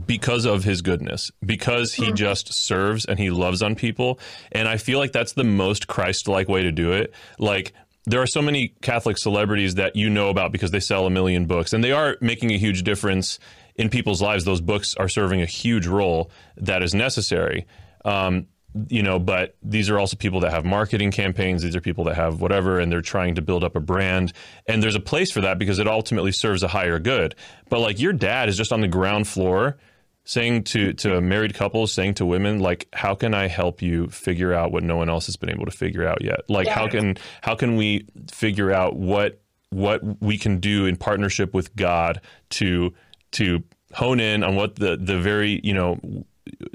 because 0.05 0.45
of 0.45 0.63
his 0.63 0.81
goodness, 0.81 1.31
because 1.45 1.93
he 1.93 2.05
mm-hmm. 2.05 2.15
just 2.15 2.53
serves 2.53 3.05
and 3.05 3.19
he 3.19 3.29
loves 3.29 3.61
on 3.61 3.75
people, 3.75 4.19
and 4.51 4.67
I 4.67 4.77
feel 4.77 4.99
like 4.99 5.11
that's 5.11 5.33
the 5.33 5.43
most 5.43 5.87
Christ-like 5.87 6.47
way 6.47 6.63
to 6.63 6.71
do 6.71 6.91
it. 6.91 7.13
Like 7.37 7.73
there 8.05 8.21
are 8.21 8.27
so 8.27 8.41
many 8.41 8.69
Catholic 8.81 9.17
celebrities 9.17 9.75
that 9.75 9.95
you 9.95 10.09
know 10.09 10.29
about 10.29 10.51
because 10.51 10.71
they 10.71 10.79
sell 10.79 11.05
a 11.05 11.09
million 11.09 11.45
books 11.45 11.73
and 11.73 11.83
they 11.83 11.91
are 11.91 12.17
making 12.21 12.51
a 12.51 12.57
huge 12.57 12.83
difference 12.83 13.39
in 13.79 13.89
people's 13.89 14.21
lives, 14.21 14.43
those 14.45 14.61
books 14.61 14.93
are 14.95 15.07
serving 15.09 15.41
a 15.41 15.45
huge 15.47 15.87
role 15.87 16.29
that 16.57 16.83
is 16.83 16.93
necessary. 16.93 17.65
Um, 18.05 18.45
you 18.87 19.01
know, 19.01 19.17
but 19.17 19.55
these 19.63 19.89
are 19.89 19.97
also 19.97 20.15
people 20.15 20.41
that 20.41 20.51
have 20.51 20.63
marketing 20.63 21.09
campaigns. 21.11 21.63
These 21.63 21.75
are 21.75 21.81
people 21.81 22.03
that 22.03 22.15
have 22.15 22.39
whatever, 22.39 22.79
and 22.79 22.91
they're 22.91 23.01
trying 23.01 23.33
to 23.35 23.41
build 23.41 23.63
up 23.63 23.75
a 23.75 23.79
brand. 23.79 24.31
And 24.67 24.83
there's 24.83 24.93
a 24.95 24.99
place 24.99 25.31
for 25.31 25.41
that 25.41 25.57
because 25.57 25.79
it 25.79 25.87
ultimately 25.87 26.31
serves 26.31 26.61
a 26.61 26.67
higher 26.67 26.99
good. 26.99 27.33
But 27.69 27.79
like 27.79 27.99
your 27.99 28.13
dad 28.13 28.47
is 28.47 28.57
just 28.57 28.71
on 28.71 28.81
the 28.81 28.87
ground 28.87 29.27
floor 29.27 29.77
saying 30.25 30.63
to 30.65 30.93
to 30.93 31.19
married 31.21 31.55
couples 31.55 31.91
saying 31.91 32.13
to 32.13 32.25
women 32.25 32.59
like 32.59 32.87
how 32.93 33.15
can 33.15 33.33
i 33.33 33.47
help 33.47 33.81
you 33.81 34.07
figure 34.09 34.53
out 34.53 34.71
what 34.71 34.83
no 34.83 34.95
one 34.97 35.09
else 35.09 35.25
has 35.25 35.37
been 35.37 35.49
able 35.49 35.65
to 35.65 35.71
figure 35.71 36.05
out 36.05 36.21
yet 36.23 36.41
like 36.49 36.67
Yeah. 36.67 36.75
how 36.75 36.87
can 36.87 37.17
how 37.41 37.55
can 37.55 37.77
we 37.77 38.05
figure 38.29 38.71
out 38.71 38.95
what 38.95 39.41
what 39.71 40.01
we 40.21 40.37
can 40.37 40.59
do 40.59 40.85
in 40.85 40.97
partnership 40.97 41.53
with 41.53 41.73
god 41.75 42.21
to 42.49 42.93
to 43.31 43.63
hone 43.93 44.19
in 44.19 44.43
on 44.43 44.55
what 44.55 44.75
the 44.75 44.97
the 44.97 45.19
very 45.19 45.59
you 45.63 45.73
know 45.73 45.99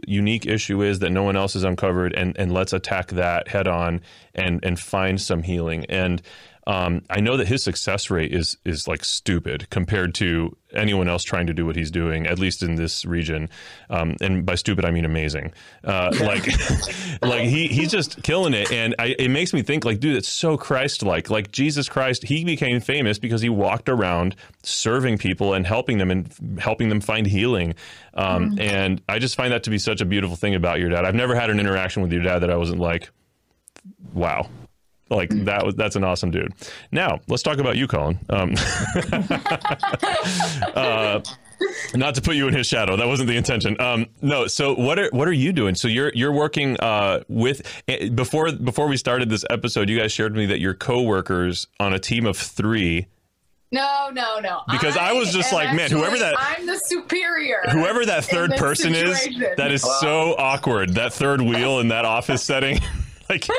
unique 0.07 0.47
issue 0.47 0.83
is 0.83 1.01
that 1.01 1.11
no 1.11 1.23
one 1.23 1.37
else 1.37 1.55
has 1.55 1.65
uncovered 1.65 2.13
and 2.15 2.37
and 2.39 2.53
let's 2.53 2.73
attack 2.73 3.09
that 3.09 3.49
head 3.49 3.67
on 3.67 4.01
and 4.35 4.61
and 4.65 4.79
find 4.79 5.21
some 5.21 5.43
healing. 5.43 5.85
And 5.87 6.23
um, 6.67 7.03
I 7.11 7.21
know 7.21 7.37
that 7.37 7.47
his 7.47 7.63
success 7.63 8.11
rate 8.11 8.33
is 8.33 8.57
is 8.65 8.89
like 8.89 9.05
stupid 9.05 9.69
compared 9.71 10.15
to 10.17 10.57
anyone 10.73 11.09
else 11.09 11.23
trying 11.23 11.47
to 11.47 11.55
do 11.55 11.67
what 11.67 11.77
he's 11.77 11.91
doing, 11.91 12.27
at 12.27 12.39
least 12.39 12.63
in 12.63 12.75
this 12.75 13.05
region. 13.05 13.49
Um, 13.91 14.17
and 14.21 14.45
by 14.45 14.55
stupid, 14.57 14.85
I 14.85 14.91
mean 14.91 15.05
amazing. 15.05 15.53
Uh, 15.85 16.13
like, 16.21 16.47
like 17.23 17.45
he 17.45 17.69
he's 17.69 17.91
just 17.91 18.23
killing 18.23 18.55
it, 18.55 18.73
and 18.73 18.95
I, 18.99 19.15
it 19.19 19.29
makes 19.29 19.53
me 19.53 19.63
think 19.63 19.85
like, 19.85 20.01
dude, 20.01 20.17
it's 20.17 20.29
so 20.29 20.57
Christ-like. 20.57 21.31
Like 21.31 21.53
Jesus 21.53 21.89
Christ, 21.89 22.25
he 22.25 22.45
became 22.45 22.81
famous 22.81 23.19
because 23.19 23.43
he 23.43 23.49
walked 23.49 23.89
around 23.89 24.35
serving 24.63 25.19
people 25.19 25.55
and 25.55 25.67
helping 25.67 25.99
them 25.99 26.11
and 26.11 26.59
helping 26.59 26.89
them 26.89 27.01
find 27.01 27.27
healing. 27.27 27.75
Um, 28.15 28.59
And 28.59 29.03
I 29.09 29.19
just 29.19 29.37
find 29.37 29.53
that 29.53 29.65
to 29.65 29.71
be 29.71 29.79
such 29.79 30.01
a 30.01 30.05
beautiful 30.05 30.37
thing 30.37 30.55
about 30.55 30.81
your 30.81 30.89
dad. 30.89 31.05
I've 31.05 31.15
never 31.15 31.35
had 31.35 31.51
an 31.51 31.61
interaction 31.61 32.03
with 32.03 32.13
your 32.13 32.23
dad 32.23 32.41
that 32.41 32.51
I 32.51 32.57
wasn't 32.57 32.81
like, 32.81 33.11
wow. 34.13 34.49
Like 35.11 35.29
that 35.45 35.65
was 35.65 35.75
that's 35.75 35.97
an 35.97 36.05
awesome 36.05 36.31
dude. 36.31 36.53
Now 36.91 37.21
let's 37.29 37.43
talk 37.43 37.59
about 37.59 37.77
you, 37.77 37.87
Colin. 37.87 38.19
Um, 38.31 38.55
uh, 40.75 41.21
not 41.95 42.15
to 42.15 42.23
put 42.23 42.37
you 42.37 42.49
in 42.49 42.55
his 42.55 42.67
shadow. 42.67 42.97
That 42.97 43.07
wasn't 43.07 43.29
the 43.29 43.37
intention. 43.37 43.81
Um, 43.81 44.07
no. 44.23 44.47
So 44.47 44.75
what 44.75 44.99
are 44.99 45.11
what 45.13 45.29
are 45.29 45.33
you 45.33 45.53
doing? 45.53 45.75
So 45.75 45.89
you're 45.89 46.11
you're 46.15 46.33
working 46.33 46.79
uh, 46.81 47.21
with 47.29 47.83
eh, 47.87 48.09
before 48.09 48.53
before 48.53 48.89
we 48.89 48.97
started 48.97 49.29
this 49.29 49.45
episode. 49.51 49.89
You 49.91 49.99
guys 49.99 50.11
shared 50.13 50.33
with 50.33 50.39
me 50.41 50.47
that 50.47 50.61
you're 50.61 50.75
coworkers 50.75 51.67
on 51.79 51.93
a 51.93 51.99
team 51.99 52.27
of 52.27 52.37
three. 52.37 53.07
No, 53.73 54.09
no, 54.13 54.39
no. 54.39 54.63
Because 54.71 54.97
I 54.97 55.13
was 55.13 55.33
just 55.33 55.53
am 55.53 55.57
like, 55.57 55.75
man, 55.75 55.91
whoever 55.91 56.17
that- 56.17 56.37
I'm 56.39 56.65
the 56.65 56.79
superior. 56.85 57.61
Whoever 57.73 58.07
that 58.07 58.25
third 58.25 58.53
this 58.53 58.61
person 58.61 58.95
is, 58.95 59.21
situation. 59.21 59.55
that 59.57 59.73
is 59.73 59.83
so 59.83 60.37
awkward. 60.39 60.95
That 60.95 61.13
third 61.13 61.43
wheel 61.43 61.81
in 61.81 61.89
that 61.89 62.05
office 62.05 62.43
setting, 62.43 62.79
like. 63.29 63.49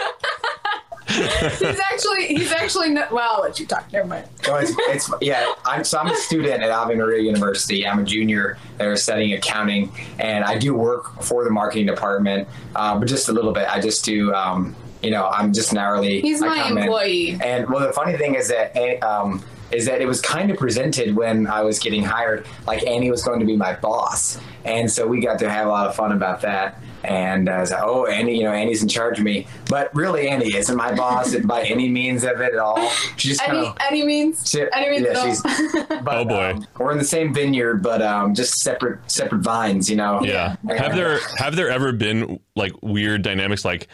he's 1.08 1.80
actually 1.80 2.28
he's 2.28 2.52
actually 2.52 2.94
well. 2.94 3.12
I'll 3.36 3.42
let 3.42 3.60
you 3.60 3.66
talk. 3.66 3.92
Never 3.94 4.08
mind. 4.08 4.28
No, 4.48 4.56
it's, 4.56 4.72
it's 4.90 5.10
yeah. 5.22 5.54
I'm 5.66 5.84
so 5.84 6.00
I'm 6.00 6.08
a 6.08 6.16
student 6.16 6.64
at 6.64 6.72
Ave 6.72 6.96
Maria 6.96 7.22
University. 7.22 7.88
I'm 7.88 8.00
a 8.00 8.04
junior 8.04 8.58
there 8.78 8.96
studying 8.96 9.34
accounting, 9.34 9.92
and 10.20 10.44
I 10.44 10.58
do 10.58 10.74
work 10.74 11.22
for 11.22 11.44
the 11.44 11.50
marketing 11.52 11.86
department, 11.88 12.48
uh, 12.76 12.98
but 12.98 13.08
just 13.08 13.30
a 13.30 13.34
little 13.34 13.52
bit. 13.54 13.68
I 13.70 13.80
just 13.80 14.04
do. 14.06 14.34
Um, 14.34 14.76
you 15.04 15.12
know, 15.12 15.28
I'm 15.28 15.54
just 15.54 15.72
an 15.72 15.78
hourly. 15.78 16.22
He's 16.22 16.42
my 16.42 16.68
employee. 16.68 17.38
And 17.44 17.70
well, 17.70 17.86
the 17.86 17.94
funny 17.94 18.18
thing 18.18 18.34
is 18.36 18.48
that. 18.48 18.76
eh, 18.76 18.98
Um, 19.00 19.44
is 19.72 19.86
that 19.88 20.02
it 20.02 20.06
was 20.08 20.22
kind 20.22 20.52
of 20.52 20.58
presented 20.58 21.16
when 21.16 21.48
I 21.48 21.62
was 21.64 21.80
getting 21.80 22.04
hired, 22.04 22.46
like 22.68 22.86
Annie 22.86 23.10
was 23.12 23.24
going 23.24 23.40
to 23.40 23.46
be 23.46 23.56
my 23.58 23.74
boss, 23.76 24.40
and 24.64 24.90
so 24.90 25.08
we 25.08 25.20
got 25.22 25.40
to 25.40 25.50
have 25.50 25.68
a 25.68 25.70
lot 25.70 25.88
of 25.88 25.96
fun 25.96 26.12
about 26.12 26.42
that. 26.42 26.82
And 27.04 27.50
I 27.50 27.60
was 27.62 27.70
like, 27.70 27.84
"Oh, 27.84 28.08
Annie, 28.08 28.36
you 28.38 28.44
know, 28.46 28.52
Annie's 28.52 28.82
in 28.82 28.90
charge 28.90 29.20
of 29.20 29.26
me," 29.26 29.46
but 29.70 29.94
really, 29.96 30.28
Annie 30.28 30.56
isn't 30.56 30.76
my 30.76 30.92
boss 30.96 31.36
by 31.46 31.62
any 31.64 31.88
means 31.88 32.24
of 32.24 32.42
it 32.42 32.54
at 32.54 32.58
all. 32.60 32.90
She 33.18 33.30
just 33.30 33.48
Any 33.48 33.60
of 33.60 33.78
any 33.80 34.04
means 34.04 34.50
Shit. 34.50 34.70
any 34.74 34.90
means 34.90 35.04
Yeah, 35.04 35.10
at 35.12 35.18
all. 35.18 35.24
she's- 35.26 35.86
but, 36.04 36.16
Oh, 36.18 36.26
boy. 36.26 36.52
um, 36.56 36.68
we're 36.80 36.92
in 36.92 36.98
the 36.98 37.04
same 37.04 37.32
vineyard, 37.32 37.84
but 37.84 38.02
um, 38.02 38.34
just 38.34 38.56
separate 38.56 39.00
separate 39.12 39.42
vines, 39.44 39.88
you 39.88 39.96
know. 39.98 40.24
Yeah. 40.24 40.56
Have 40.68 40.96
there 40.96 41.20
have 41.38 41.56
there 41.56 41.70
ever 41.70 41.92
been 41.92 42.40
like 42.56 42.72
weird 42.82 43.22
dynamics 43.22 43.64
like 43.64 43.88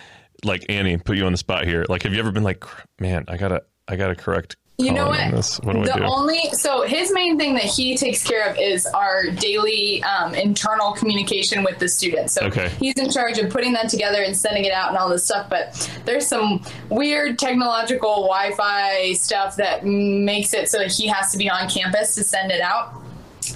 like 0.46 0.66
Annie 0.70 0.98
put 0.98 1.18
you 1.18 1.26
on 1.26 1.34
the 1.34 1.38
spot 1.38 1.66
here? 1.66 1.86
Like 1.90 2.04
have 2.04 2.14
you 2.14 2.20
ever 2.20 2.32
been 2.32 2.44
like, 2.44 2.64
man, 3.02 3.26
I 3.28 3.36
gotta 3.36 3.64
I 3.90 3.98
gotta 3.98 4.16
correct. 4.16 4.56
You 4.82 4.94
know 4.94 5.08
what? 5.10 5.60
What 5.64 5.74
do 5.74 5.84
the 5.86 5.94
do? 5.98 6.04
only 6.04 6.40
so 6.54 6.82
his 6.84 7.12
main 7.14 7.38
thing 7.38 7.54
that 7.54 7.64
he 7.64 7.96
takes 7.96 8.24
care 8.24 8.50
of 8.50 8.58
is 8.58 8.86
our 8.88 9.26
daily 9.32 10.04
um, 10.04 10.34
internal 10.34 10.94
communication 10.94 11.64
with 11.64 11.80
the 11.80 11.88
students. 11.88 12.34
So 12.34 12.46
Okay. 12.48 12.70
he's 12.80 12.96
in 12.96 13.10
charge 13.10 13.38
of 13.38 13.50
putting 13.50 13.74
that 13.74 13.90
together 13.90 14.22
and 14.24 14.36
sending 14.36 14.66
it 14.66 14.74
out 14.74 14.90
and 14.90 14.98
all 14.98 15.10
this 15.10 15.26
stuff. 15.26 15.50
But 15.50 15.90
there's 16.06 16.28
some 16.28 16.64
weird 16.90 17.38
technological 17.40 18.28
Wi-Fi 18.28 19.14
stuff 19.14 19.56
that 19.58 19.86
makes 19.86 20.54
it 20.54 20.70
so 20.70 20.88
he 20.88 21.08
has 21.08 21.32
to 21.32 21.38
be 21.38 21.50
on 21.50 21.70
campus 21.70 22.16
to 22.16 22.24
send 22.24 22.52
it 22.52 22.62
out. 22.62 22.94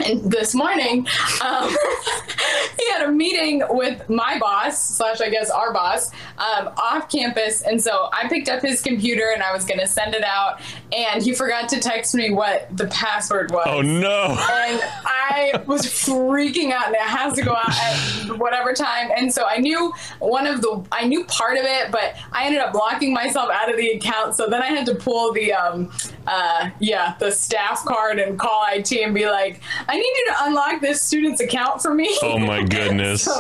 And 0.04 0.32
this 0.32 0.54
morning, 0.54 1.08
um, 1.44 1.70
he 2.80 2.92
had 2.92 3.04
a 3.04 3.12
meeting 3.12 3.64
with 3.70 4.08
my 4.10 4.38
boss, 4.40 4.82
slash, 4.96 5.22
I 5.22 5.30
guess, 5.30 5.50
our 5.50 5.74
boss, 5.74 6.12
um, 6.38 6.70
off 6.78 7.10
campus. 7.10 7.62
And 7.62 7.82
so 7.82 8.10
I 8.12 8.28
picked 8.28 8.50
up 8.50 8.62
his 8.62 8.82
computer 8.82 9.30
and 9.34 9.42
I 9.42 9.54
was 9.54 9.66
going 9.66 9.80
to 9.80 9.88
send 9.88 10.16
it 10.16 10.24
out. 10.24 10.60
And 10.96 11.24
he 11.24 11.34
forgot 11.34 11.70
to 11.70 11.80
text 11.80 12.16
me 12.16 12.32
what 12.32 12.76
the 12.76 12.88
password 12.88 13.52
was. 13.52 13.66
oh 13.68 13.82
no. 13.82 14.26
And 14.30 14.82
I 15.06 15.64
was 15.66 15.82
freaking 15.84 16.72
out, 16.72 16.88
and 16.88 16.96
it 16.96 17.02
has 17.02 17.34
to 17.34 17.42
go 17.44 17.56
out 17.56 17.70
at 17.70 18.38
whatever 18.38 18.74
time. 18.74 19.12
And 19.16 19.34
so 19.34 19.46
I 19.46 19.58
knew 19.58 19.94
one 20.20 20.48
of 20.48 20.62
the, 20.62 20.86
I 20.92 21.06
knew 21.08 21.26
part 21.26 21.58
of 21.58 21.66
it, 21.66 21.92
but 21.92 22.16
I 22.32 22.46
ended 22.46 22.62
up 22.62 22.74
blocking 22.74 23.14
myself 23.14 23.50
out 23.52 23.70
of 23.70 23.78
the 23.78 23.90
account. 23.92 24.36
So 24.36 24.48
then 24.48 24.62
I 24.62 24.68
had 24.68 24.86
to 24.88 24.96
pull 24.96 25.34
the, 25.34 25.54
um, 25.54 25.92
uh, 26.28 26.70
yeah, 26.80 27.16
the 27.20 27.32
staff 27.32 27.84
card 27.86 28.20
and 28.20 28.40
call 28.40 28.66
IT 28.72 28.92
and 28.92 29.14
be 29.14 29.28
like, 29.30 29.62
I 29.88 29.96
need 29.96 30.04
you 30.04 30.26
to 30.30 30.36
unlock 30.46 30.82
this 30.82 31.02
student's 31.02 31.42
account 31.42 31.82
for 31.82 31.94
me. 31.94 32.18
Oh 32.22 32.38
my 32.40 32.64
goodness. 32.70 33.24
so 33.24 33.34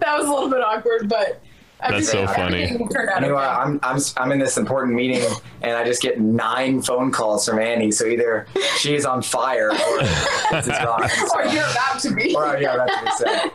that 0.00 0.18
was 0.18 0.26
a 0.26 0.30
little 0.32 0.50
bit 0.50 0.60
awkward, 0.62 1.08
but. 1.08 1.42
That's 1.88 2.10
so 2.12 2.24
everything- 2.24 2.34
funny. 2.44 2.62
everything 2.64 2.88
Turned 2.90 3.08
out 3.08 3.22
Anyway. 3.22 3.38
I'm, 3.42 3.80
I'm 3.82 3.98
I'm 4.18 4.32
in 4.32 4.38
this 4.38 4.58
important 4.58 4.94
meeting, 4.94 5.26
and 5.62 5.72
I 5.72 5.82
just 5.82 6.02
get 6.02 6.20
nine 6.20 6.82
phone 6.82 7.10
calls 7.10 7.46
from 7.48 7.58
Annie. 7.58 7.90
So 7.90 8.04
either 8.04 8.46
she 8.76 8.94
is 8.94 9.06
on 9.06 9.22
fire, 9.22 9.70
or 9.70 9.74
this 10.50 10.66
is 10.66 10.78
wrong. 10.84 11.08
or 11.34 11.44
you're 11.46 11.64
about 11.64 11.98
to 12.00 12.14
be. 12.14 12.34
Or 12.36 12.58
yeah, 12.58 12.76
that's 12.76 12.92
what 13.02 13.06
it 13.06 13.14
said. 13.42 13.50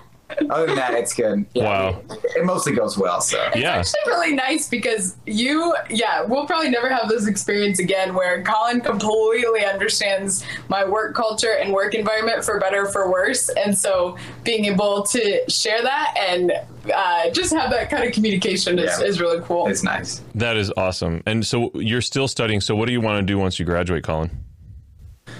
Other 0.49 0.65
than 0.65 0.75
that, 0.75 0.93
it's 0.95 1.13
good. 1.13 1.45
Yeah, 1.53 1.63
Wow. 1.63 2.01
It 2.35 2.43
mostly 2.45 2.73
goes 2.73 2.97
well. 2.97 3.21
So 3.21 3.37
Yeah. 3.55 3.79
It's 3.79 3.93
actually 3.95 4.11
really 4.11 4.33
nice 4.35 4.67
because 4.67 5.15
you, 5.25 5.75
yeah, 5.89 6.21
we'll 6.23 6.45
probably 6.47 6.69
never 6.69 6.89
have 6.89 7.07
this 7.09 7.27
experience 7.27 7.79
again 7.79 8.13
where 8.15 8.41
Colin 8.43 8.81
completely 8.81 9.63
understands 9.65 10.43
my 10.67 10.83
work 10.83 11.13
culture 11.15 11.53
and 11.61 11.71
work 11.73 11.93
environment 11.93 12.43
for 12.43 12.59
better 12.59 12.83
or 12.85 12.91
for 12.91 13.11
worse. 13.11 13.49
And 13.49 13.77
so 13.77 14.17
being 14.43 14.65
able 14.65 15.03
to 15.03 15.49
share 15.49 15.81
that 15.83 16.15
and 16.17 16.51
uh, 16.93 17.29
just 17.29 17.53
have 17.53 17.69
that 17.71 17.89
kind 17.89 18.03
of 18.03 18.11
communication 18.13 18.79
is, 18.79 18.99
Yeah. 18.99 19.05
is 19.05 19.21
really 19.21 19.41
cool. 19.43 19.67
it's 19.67 19.83
nice. 19.83 20.21
That 20.33 20.57
is 20.57 20.71
awesome. 20.75 21.21
And 21.25 21.45
so 21.45 21.71
you're 21.75 22.01
still 22.01 22.27
studying. 22.27 22.61
So 22.61 22.75
what 22.75 22.87
do 22.87 22.91
you 22.93 23.01
want 23.01 23.19
to 23.19 23.25
do 23.25 23.37
once 23.37 23.59
you 23.59 23.65
graduate, 23.65 24.03
Colin? 24.03 24.31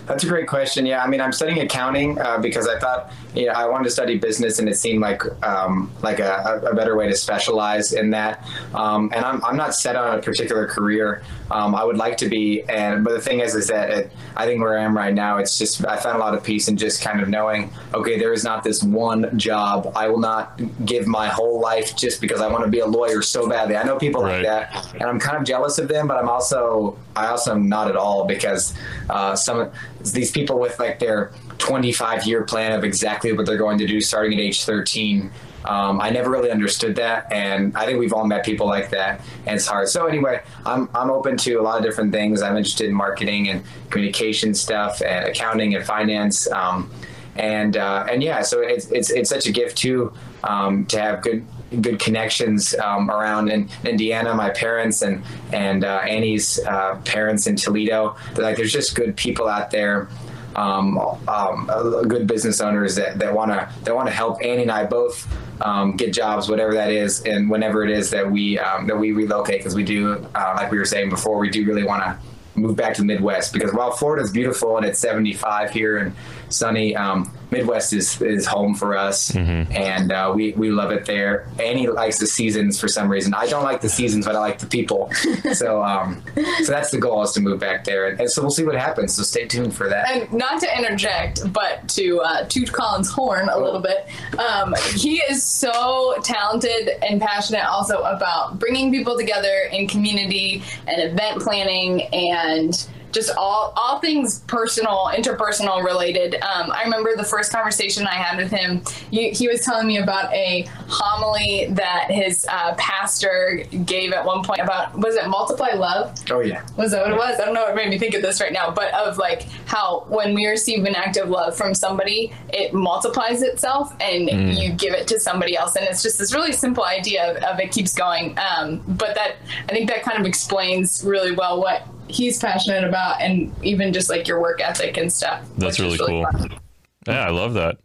That's 0.05 0.23
a 0.23 0.27
great 0.27 0.47
question. 0.47 0.85
Yeah, 0.85 1.03
I 1.03 1.07
mean, 1.07 1.19
I'm 1.19 1.31
studying 1.31 1.59
accounting 1.61 2.19
uh, 2.19 2.37
because 2.37 2.67
I 2.67 2.77
thought, 2.79 3.11
you 3.33 3.47
know, 3.47 3.53
I 3.53 3.65
wanted 3.67 3.85
to 3.85 3.89
study 3.89 4.17
business, 4.19 4.59
and 4.59 4.69
it 4.69 4.75
seemed 4.77 5.01
like 5.01 5.23
um, 5.43 5.91
like 6.03 6.19
a, 6.19 6.61
a 6.69 6.75
better 6.75 6.95
way 6.95 7.07
to 7.09 7.15
specialize 7.15 7.93
in 7.93 8.11
that. 8.11 8.45
Um, 8.73 9.11
and 9.15 9.25
I'm, 9.25 9.43
I'm 9.43 9.57
not 9.57 9.73
set 9.73 9.95
on 9.95 10.19
a 10.19 10.21
particular 10.21 10.67
career. 10.67 11.23
Um, 11.51 11.73
I 11.75 11.83
would 11.83 11.97
like 11.97 12.17
to 12.17 12.29
be, 12.29 12.61
and 12.69 13.03
but 13.03 13.13
the 13.13 13.19
thing 13.21 13.39
is, 13.39 13.55
is 13.55 13.67
that 13.67 13.89
it, 13.89 14.11
I 14.35 14.45
think 14.45 14.61
where 14.61 14.77
I 14.77 14.83
am 14.83 14.95
right 14.95 15.13
now, 15.13 15.37
it's 15.37 15.57
just 15.57 15.85
I 15.85 15.97
found 15.97 16.17
a 16.17 16.19
lot 16.19 16.33
of 16.35 16.43
peace 16.43 16.67
in 16.67 16.77
just 16.77 17.01
kind 17.01 17.19
of 17.21 17.27
knowing, 17.29 17.71
okay, 17.93 18.17
there 18.19 18.31
is 18.33 18.43
not 18.43 18.63
this 18.63 18.83
one 18.83 19.37
job. 19.37 19.91
I 19.95 20.07
will 20.07 20.19
not 20.19 20.59
give 20.85 21.07
my 21.07 21.27
whole 21.27 21.59
life 21.59 21.95
just 21.95 22.21
because 22.21 22.41
I 22.41 22.47
want 22.47 22.63
to 22.63 22.69
be 22.69 22.79
a 22.79 22.85
lawyer 22.87 23.21
so 23.21 23.47
badly. 23.49 23.75
I 23.75 23.83
know 23.83 23.97
people 23.97 24.21
Right. 24.23 24.43
like 24.43 24.45
that, 24.45 24.93
and 24.93 25.03
I'm 25.03 25.19
kind 25.19 25.37
of 25.37 25.43
jealous 25.43 25.77
of 25.79 25.87
them, 25.87 26.07
but 26.07 26.17
I'm 26.17 26.29
also 26.29 26.97
I 27.15 27.27
also 27.27 27.51
am 27.51 27.69
not 27.69 27.87
at 27.89 27.95
all 27.95 28.25
because 28.25 28.73
uh, 29.09 29.35
some 29.35 29.71
these 30.11 30.31
people 30.31 30.59
with 30.59 30.79
like 30.79 30.99
their 30.99 31.31
25 31.57 32.25
year 32.25 32.43
plan 32.43 32.71
of 32.71 32.83
exactly 32.83 33.33
what 33.33 33.45
they're 33.45 33.57
going 33.57 33.77
to 33.77 33.87
do 33.87 34.01
starting 34.01 34.33
at 34.33 34.39
age 34.39 34.63
13. 34.63 35.31
Um, 35.65 35.99
I 35.99 36.11
never 36.11 36.29
really 36.29 36.51
understood 36.51 36.95
that, 36.97 37.31
and 37.33 37.75
I 37.75 37.85
think 37.85 37.99
we've 37.99 38.13
all 38.13 38.27
met 38.27 38.45
people 38.45 38.67
like 38.67 38.91
that, 38.91 39.21
and 39.47 39.55
it's 39.55 39.65
hard. 39.65 39.89
So 39.89 40.05
anyway, 40.05 40.43
I'm 40.63 40.89
I'm 40.93 41.09
open 41.09 41.37
to 41.37 41.55
a 41.55 41.63
lot 41.63 41.77
of 41.77 41.83
different 41.83 42.11
things. 42.11 42.43
I'm 42.43 42.55
interested 42.55 42.87
in 42.87 42.93
marketing 42.93 43.49
and 43.49 43.63
communication 43.89 44.53
stuff, 44.53 45.01
and 45.01 45.25
accounting 45.25 45.73
and 45.73 45.83
finance. 45.83 46.49
Um, 46.51 46.91
and 47.35 47.77
uh, 47.77 48.05
and 48.09 48.21
yeah, 48.21 48.43
so 48.43 48.61
it's 48.61 48.91
it's 48.91 49.09
it's 49.09 49.29
such 49.29 49.47
a 49.47 49.51
gift 49.51 49.77
too 49.77 50.13
um, 50.43 50.85
to 50.85 50.99
have 50.99 51.21
good 51.23 51.45
good 51.81 51.99
connections 51.99 52.75
um, 52.75 53.09
around 53.09 53.49
in 53.49 53.69
Indiana. 53.83 54.33
My 54.33 54.49
parents 54.49 55.01
and 55.01 55.23
and 55.53 55.83
uh, 55.83 56.01
Annie's 56.07 56.59
uh, 56.65 57.01
parents 57.05 57.47
in 57.47 57.55
Toledo. 57.55 58.15
Like 58.37 58.57
there's 58.57 58.73
just 58.73 58.95
good 58.95 59.15
people 59.15 59.47
out 59.47 59.71
there. 59.71 60.09
um, 60.55 60.97
um, 61.27 61.69
uh, 61.69 62.01
good 62.03 62.27
business 62.27 62.61
owners 62.61 62.95
that 62.95 63.19
that 63.19 63.33
want 63.33 63.51
to 63.51 63.69
that 63.83 63.93
want 63.95 64.07
to 64.07 64.13
help 64.13 64.43
Annie 64.43 64.63
and 64.63 64.71
I 64.71 64.85
both 64.85 65.27
um, 65.61 65.95
get 65.95 66.13
jobs, 66.13 66.49
whatever 66.49 66.73
that 66.73 66.91
is, 66.91 67.21
and 67.23 67.49
whenever 67.49 67.83
it 67.83 67.91
is 67.91 68.09
that 68.11 68.29
we 68.29 68.57
um, 68.59 68.87
that 68.87 68.97
we 68.97 69.11
relocate, 69.11 69.59
because 69.59 69.75
we 69.75 69.83
do, 69.83 70.25
uh, 70.35 70.53
like 70.55 70.71
we 70.71 70.77
were 70.77 70.85
saying 70.85 71.09
before, 71.09 71.37
we 71.37 71.49
do 71.49 71.65
really 71.65 71.83
want 71.83 72.03
to 72.03 72.17
move 72.55 72.77
back 72.77 72.93
to 72.95 73.01
the 73.01 73.07
Midwest 73.07 73.51
because 73.51 73.73
while 73.73 73.91
Florida 73.91 74.23
is 74.23 74.31
beautiful 74.31 74.77
and 74.77 74.85
it's 74.85 74.97
75 74.99 75.71
here 75.71 75.97
and 75.97 76.15
sunny, 76.49 76.95
um, 76.95 77.31
Midwest 77.51 77.93
is, 77.93 78.21
is 78.21 78.45
home 78.45 78.75
for 78.75 78.97
us, 78.97 79.31
mm-hmm. 79.31 79.71
and 79.71 80.11
uh, 80.11 80.31
we 80.35 80.53
we 80.53 80.69
love 80.69 80.91
it 80.91 81.05
there. 81.05 81.47
Annie 81.59 81.87
likes 81.87 82.19
the 82.19 82.27
seasons 82.27 82.79
for 82.79 82.87
some 82.87 83.07
reason. 83.07 83.33
I 83.33 83.47
don't 83.47 83.63
like 83.63 83.81
the 83.81 83.89
seasons, 83.89 84.25
but 84.25 84.35
I 84.35 84.39
like 84.39 84.59
the 84.59 84.65
people. 84.65 85.11
so 85.53 85.83
um, 85.83 86.23
so 86.63 86.71
that's 86.71 86.91
the 86.91 86.97
goal 86.97 87.23
is 87.23 87.31
to 87.33 87.41
move 87.41 87.59
back 87.59 87.83
there, 87.83 88.07
and, 88.07 88.19
and, 88.19 88.29
so 88.29 88.41
we'll 88.41 88.51
see 88.51 88.65
what 88.65 88.75
happens. 88.75 89.15
So 89.15 89.23
stay 89.23 89.45
tuned 89.47 89.73
for 89.75 89.87
that. 89.89 90.11
And 90.11 90.33
not 90.33 90.59
to 90.61 90.77
interject, 90.77 91.51
but 91.53 91.87
to 91.89 92.19
uh, 92.21 92.45
toot 92.45 92.73
Colin's 92.73 93.09
horn 93.09 93.47
a 93.49 93.55
oh. 93.55 93.63
little 93.63 93.81
bit. 93.81 94.07
Um, 94.39 94.75
he 94.95 95.17
is 95.29 95.43
so 95.43 96.17
talented 96.23 96.89
and 97.03 97.21
passionate 97.21 97.65
also 97.65 97.99
about 98.01 98.59
bringing 98.59 98.91
people 98.91 99.17
together 99.17 99.69
in 99.71 99.87
community 99.87 100.63
and 100.87 101.11
event 101.11 101.41
planning 101.41 102.03
and 102.13 102.87
just 103.15 103.31
all 103.37 103.73
all 103.77 103.99
things 103.99 104.41
personal, 104.41 105.09
interpersonal 105.15 105.83
related. 105.83 106.35
Um, 106.35 106.69
I 106.71 106.83
remember 106.83 107.15
the 107.15 107.23
first 107.23 107.51
conversation 107.51 108.05
I 108.05 108.15
had 108.15 108.37
with 108.37 108.51
him. 108.51 108.83
He, 109.09 109.29
he 109.31 109.47
was 109.47 109.61
telling 109.61 109.87
me 109.87 109.97
about 109.97 110.31
a 110.33 110.67
homily 110.87 111.67
that 111.71 112.11
his 112.11 112.45
uh, 112.49 112.75
pastor 112.77 113.63
gave 113.85 114.11
at 114.11 114.25
one 114.25 114.43
point 114.43 114.59
about 114.59 114.97
was 114.99 115.15
it 115.15 115.27
multiply 115.29 115.69
love? 115.75 116.13
Oh 116.29 116.41
yeah, 116.41 116.65
was 116.75 116.91
that 116.91 117.03
what 117.03 117.11
it 117.11 117.17
was? 117.17 117.39
I 117.39 117.45
don't 117.45 117.53
know. 117.53 117.67
It 117.67 117.75
made 117.75 117.89
me 117.89 117.97
think 117.97 118.15
of 118.15 118.21
this 118.21 118.41
right 118.41 118.51
now, 118.51 118.69
but 118.69 118.93
of 118.93 119.17
like 119.17 119.43
how 119.65 120.05
when 120.09 120.33
we 120.35 120.45
receive 120.45 120.83
an 120.83 120.95
act 120.95 121.15
of 121.15 121.29
love 121.29 121.55
from 121.55 121.73
somebody, 121.73 122.33
it 122.49 122.73
multiplies 122.73 123.41
itself 123.41 123.93
and 124.01 124.27
mm. 124.27 124.61
you 124.61 124.73
give 124.73 124.93
it 124.93 125.07
to 125.07 125.19
somebody 125.21 125.55
else, 125.55 125.77
and 125.77 125.87
it's 125.87 126.03
just 126.03 126.19
this 126.19 126.33
really 126.33 126.51
simple 126.51 126.83
idea 126.83 127.31
of, 127.31 127.37
of 127.43 127.59
it 127.61 127.71
keeps 127.71 127.93
going. 127.93 128.37
Um, 128.37 128.83
but 128.85 129.15
that 129.15 129.37
I 129.69 129.71
think 129.71 129.89
that 129.89 130.03
kind 130.03 130.19
of 130.19 130.25
explains 130.25 131.01
really 131.05 131.31
well 131.31 131.61
what 131.61 131.87
he's 132.07 132.39
passionate 132.39 132.83
about 132.83 133.21
and 133.21 133.53
even 133.63 133.93
just 133.93 134.09
like 134.09 134.27
your 134.27 134.39
work 134.39 134.61
ethic 134.61 134.97
and 134.97 135.11
stuff. 135.11 135.45
That's 135.57 135.79
really, 135.79 135.97
really, 135.97 136.07
cool. 136.07 136.31
Fun. 136.31 136.59
Yeah, 137.07 137.25
I 137.25 137.29
love 137.29 137.53
that. 137.55 137.77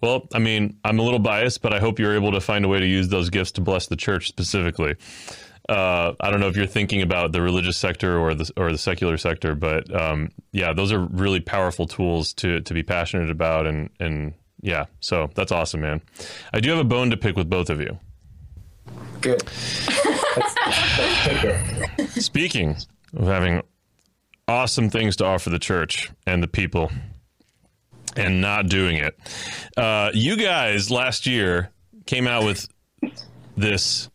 Well, 0.00 0.28
I 0.32 0.38
mean, 0.38 0.78
I'm 0.84 0.98
a 0.98 1.02
little 1.02 1.18
biased, 1.18 1.62
but 1.62 1.72
I 1.72 1.80
hope 1.80 1.98
you're 1.98 2.14
able 2.14 2.32
to 2.32 2.40
find 2.40 2.64
a 2.64 2.68
way 2.68 2.78
to 2.78 2.86
use 2.86 3.08
those 3.08 3.30
gifts 3.30 3.52
to 3.52 3.60
bless 3.60 3.88
the 3.88 3.96
church 3.96 4.28
specifically. 4.28 4.94
Uh, 5.68 6.12
I 6.20 6.30
don't 6.30 6.40
know 6.40 6.48
if 6.48 6.56
you're 6.56 6.66
thinking 6.66 7.02
about 7.02 7.32
the 7.32 7.40
religious 7.40 7.76
sector 7.76 8.18
or 8.18 8.34
the 8.34 8.50
or 8.56 8.70
the 8.70 8.78
secular 8.78 9.16
sector, 9.16 9.54
but 9.54 9.92
um, 9.94 10.30
yeah, 10.52 10.74
those 10.74 10.92
are 10.92 11.00
really 11.00 11.40
powerful 11.40 11.86
tools 11.86 12.34
to 12.34 12.60
to 12.60 12.74
be 12.74 12.82
passionate 12.82 13.30
about, 13.30 13.66
and 13.66 13.88
and 13.98 14.34
yeah, 14.60 14.84
so 15.00 15.30
that's 15.34 15.52
awesome, 15.52 15.80
man. 15.80 16.02
I 16.52 16.60
do 16.60 16.70
have 16.70 16.80
a 16.80 16.84
bone 16.84 17.10
to 17.10 17.16
pick 17.16 17.36
with 17.36 17.48
both 17.48 17.70
of 17.70 17.80
you. 17.80 17.98
Good. 19.22 19.48
Speaking 22.10 22.76
of 23.16 23.26
having 23.26 23.62
awesome 24.46 24.90
things 24.90 25.16
to 25.16 25.24
offer 25.24 25.50
the 25.50 25.58
church 25.58 26.10
and 26.26 26.42
the 26.42 26.48
people 26.48 26.90
and 28.16 28.40
not 28.40 28.68
doing 28.68 28.96
it. 28.96 29.18
Uh, 29.76 30.10
you 30.14 30.36
guys 30.36 30.90
last 30.90 31.26
year 31.26 31.70
came 32.06 32.26
out 32.26 32.44
with 32.44 32.68
this 33.56 34.08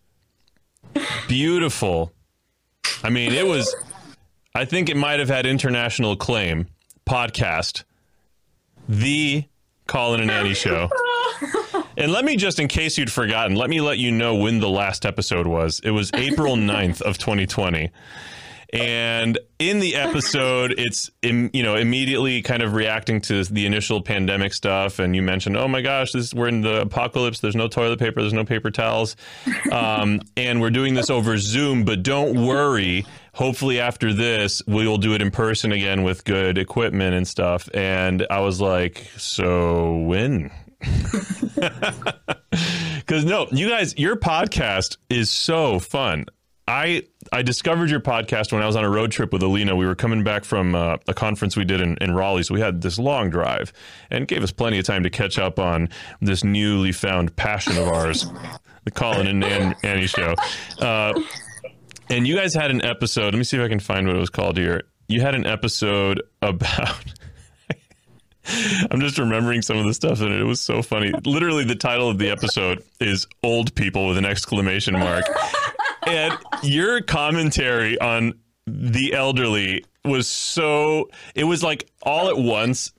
beautiful, 1.27 2.12
I 3.03 3.09
mean, 3.09 3.33
it 3.33 3.47
was, 3.47 3.73
I 4.53 4.65
think 4.65 4.89
it 4.89 4.97
might 4.97 5.19
have 5.19 5.29
had 5.29 5.45
international 5.45 6.13
acclaim 6.13 6.67
podcast, 7.05 7.83
The 8.88 9.45
Colin 9.88 10.21
and 10.21 10.31
Annie 10.31 10.53
Show. 10.53 10.89
And 11.99 12.13
let 12.13 12.23
me 12.23 12.38
just, 12.38 12.59
in 12.59 12.69
case 12.69 12.97
you'd 12.97 13.12
forgotten, 13.12 13.57
let 13.57 13.69
me 13.69 13.81
let 13.81 13.97
you 13.97 14.09
know 14.09 14.35
when 14.35 14.62
the 14.62 14.69
last 14.69 15.05
episode 15.05 15.45
was. 15.47 15.81
It 15.83 15.91
was 15.91 16.09
April 16.13 16.55
9th 16.55 17.01
of 17.01 17.17
2020 17.17 17.91
and 18.71 19.39
in 19.58 19.79
the 19.79 19.95
episode 19.95 20.75
it's 20.77 21.10
you 21.23 21.63
know 21.63 21.75
immediately 21.75 22.41
kind 22.41 22.62
of 22.62 22.73
reacting 22.73 23.19
to 23.19 23.43
the 23.45 23.65
initial 23.65 24.01
pandemic 24.01 24.53
stuff. 24.53 24.99
And 24.99 25.15
you 25.15 25.21
mentioned 25.21 25.58
oh 25.58 25.67
my 25.67 25.82
gosh 25.82 26.12
this 26.12 26.34
we're 26.34 26.47
in 26.49 26.62
the 26.62 26.82
apocalypse. 26.82 27.39
There's 27.39 27.55
no 27.55 27.67
toilet 27.67 27.99
paper. 27.99 28.21
There's 28.21 28.34
no 28.34 28.45
paper 28.45 28.69
towels. 28.71 29.15
Um, 29.71 30.21
and 30.38 30.62
we're 30.62 30.69
doing 30.69 30.93
this 30.93 31.10
over 31.10 31.38
zoom 31.38 31.84
but 31.84 32.03
don't 32.03 32.45
worry. 32.45 33.05
Hopefully 33.34 33.79
after 33.79 34.13
this 34.13 34.62
we'll 34.67 34.97
do 34.97 35.13
it 35.13 35.21
in 35.21 35.32
person 35.32 35.71
again 35.71 36.03
with 36.03 36.23
good 36.23 36.58
equipment 36.58 37.15
and 37.15 37.27
stuff. 37.27 37.69
And 37.73 38.25
i 38.29 38.39
was 38.39 38.62
like 38.62 39.10
so 39.17 39.97
when? 39.97 40.51
Because 43.10 43.25
no 43.25 43.47
you 43.51 43.69
guys 43.69 43.97
your 43.97 44.15
podcast 44.15 44.97
is 45.10 45.32
so 45.32 45.79
fun. 45.79 46.25
I 46.67 47.08
I 47.31 47.41
discovered 47.41 47.89
your 47.89 47.99
podcast 47.99 48.51
when 48.51 48.61
I 48.61 48.65
was 48.65 48.75
on 48.75 48.83
a 48.83 48.89
road 48.89 49.11
trip 49.11 49.31
with 49.31 49.43
Alina. 49.43 49.75
We 49.75 49.85
were 49.85 49.95
coming 49.95 50.23
back 50.23 50.43
from 50.43 50.73
uh, 50.75 50.97
a 51.07 51.13
conference 51.13 51.55
we 51.55 51.65
did 51.65 51.81
in, 51.81 51.95
in 52.01 52.13
Raleigh, 52.13 52.43
so 52.43 52.53
we 52.53 52.61
had 52.61 52.81
this 52.81 52.97
long 52.97 53.29
drive, 53.29 53.71
and 54.09 54.27
gave 54.27 54.43
us 54.43 54.51
plenty 54.51 54.79
of 54.79 54.85
time 54.85 55.03
to 55.03 55.09
catch 55.09 55.37
up 55.37 55.59
on 55.59 55.89
this 56.21 56.43
newly 56.43 56.91
found 56.91 57.35
passion 57.35 57.77
of 57.77 57.87
ours, 57.87 58.25
the 58.83 58.91
Colin 58.91 59.27
and 59.27 59.39
Nan, 59.39 59.75
Annie 59.83 60.07
show. 60.07 60.33
Uh, 60.79 61.19
and 62.09 62.27
you 62.27 62.35
guys 62.35 62.53
had 62.53 62.71
an 62.71 62.83
episode. 62.83 63.33
Let 63.33 63.35
me 63.35 63.43
see 63.43 63.57
if 63.57 63.63
I 63.63 63.69
can 63.69 63.79
find 63.79 64.07
what 64.07 64.15
it 64.15 64.19
was 64.19 64.31
called 64.31 64.57
here. 64.57 64.83
You 65.07 65.21
had 65.21 65.35
an 65.35 65.45
episode 65.45 66.21
about. 66.41 67.13
I'm 68.91 68.99
just 68.99 69.17
remembering 69.17 69.62
some 69.62 69.78
of 69.78 69.86
the 69.86 69.93
stuff 69.93 70.21
in 70.21 70.32
it. 70.32 70.39
It 70.39 70.45
was 70.45 70.62
so 70.62 70.82
funny. 70.82 71.12
Literally, 71.25 71.63
the 71.63 71.75
title 71.75 72.10
of 72.10 72.17
the 72.17 72.30
episode 72.30 72.84
is 72.99 73.28
"Old 73.43 73.75
People" 73.75 74.08
with 74.08 74.17
an 74.17 74.25
exclamation 74.25 74.93
mark 74.93 75.25
and 76.10 76.38
your 76.63 77.02
commentary 77.02 77.99
on 77.99 78.34
the 78.65 79.13
elderly 79.13 79.86
was 80.06 80.28
so 80.28 81.10
it 81.36 81.43
was 81.43 81.63
like 81.63 81.89
all 82.04 82.30
at 82.30 82.38
once 82.38 82.93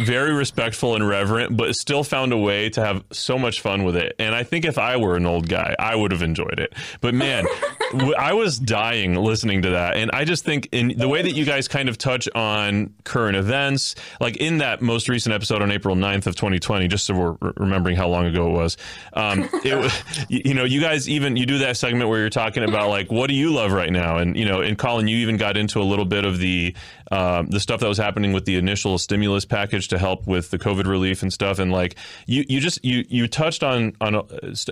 very 0.00 0.32
respectful 0.32 0.94
and 0.94 1.06
reverent, 1.06 1.56
but 1.56 1.74
still 1.74 2.04
found 2.04 2.32
a 2.32 2.36
way 2.36 2.68
to 2.70 2.84
have 2.84 3.04
so 3.10 3.36
much 3.36 3.60
fun 3.60 3.82
with 3.82 3.96
it. 3.96 4.14
And 4.18 4.32
I 4.32 4.44
think 4.44 4.64
if 4.64 4.78
I 4.78 4.96
were 4.96 5.16
an 5.16 5.26
old 5.26 5.48
guy, 5.48 5.74
I 5.76 5.96
would 5.96 6.12
have 6.12 6.22
enjoyed 6.22 6.60
it. 6.60 6.72
But 7.00 7.14
man, 7.14 7.46
I 7.94 8.32
was 8.32 8.58
dying 8.58 9.14
listening 9.14 9.62
to 9.62 9.70
that. 9.70 9.96
And 9.96 10.10
I 10.12 10.24
just 10.24 10.44
think 10.44 10.68
in 10.72 10.94
the 10.96 11.08
way 11.08 11.22
that 11.22 11.32
you 11.32 11.44
guys 11.44 11.68
kind 11.68 11.88
of 11.88 11.98
touch 11.98 12.28
on 12.34 12.94
current 13.04 13.36
events, 13.36 13.94
like 14.20 14.36
in 14.36 14.58
that 14.58 14.82
most 14.82 15.08
recent 15.08 15.34
episode 15.34 15.62
on 15.62 15.70
April 15.70 15.96
9th 15.96 16.26
of 16.26 16.36
2020, 16.36 16.88
just 16.88 17.06
so 17.06 17.14
we're 17.14 17.52
remembering 17.56 17.96
how 17.96 18.08
long 18.08 18.26
ago 18.26 18.48
it 18.48 18.52
was, 18.52 18.76
um, 19.12 19.48
it, 19.64 20.04
you 20.28 20.54
know, 20.54 20.64
you 20.64 20.80
guys 20.80 21.08
even, 21.08 21.36
you 21.36 21.46
do 21.46 21.58
that 21.58 21.76
segment 21.76 22.08
where 22.08 22.20
you're 22.20 22.30
talking 22.30 22.64
about 22.64 22.88
like, 22.88 23.10
what 23.10 23.28
do 23.28 23.34
you 23.34 23.52
love 23.52 23.72
right 23.72 23.92
now? 23.92 24.18
And, 24.18 24.36
you 24.36 24.44
know, 24.44 24.60
and 24.60 24.78
Colin, 24.78 25.08
you 25.08 25.18
even 25.18 25.36
got 25.36 25.56
into 25.56 25.80
a 25.80 25.84
little 25.84 26.04
bit 26.06 26.24
of 26.24 26.38
the, 26.38 26.74
um, 27.12 27.48
the 27.48 27.60
stuff 27.60 27.80
that 27.80 27.88
was 27.88 27.98
happening 27.98 28.32
with 28.32 28.46
the 28.46 28.56
initial 28.56 28.96
stimulus 28.96 29.44
package 29.44 29.88
to 29.88 29.98
help 29.98 30.26
with 30.26 30.50
the 30.50 30.58
COVID 30.58 30.86
relief 30.86 31.20
and 31.20 31.30
stuff. 31.30 31.58
And 31.58 31.70
like 31.70 31.96
you, 32.26 32.42
you 32.48 32.58
just 32.58 32.82
you 32.82 33.04
you 33.06 33.28
touched 33.28 33.62
on 33.62 33.94
on 34.00 34.14
a, 34.14 34.22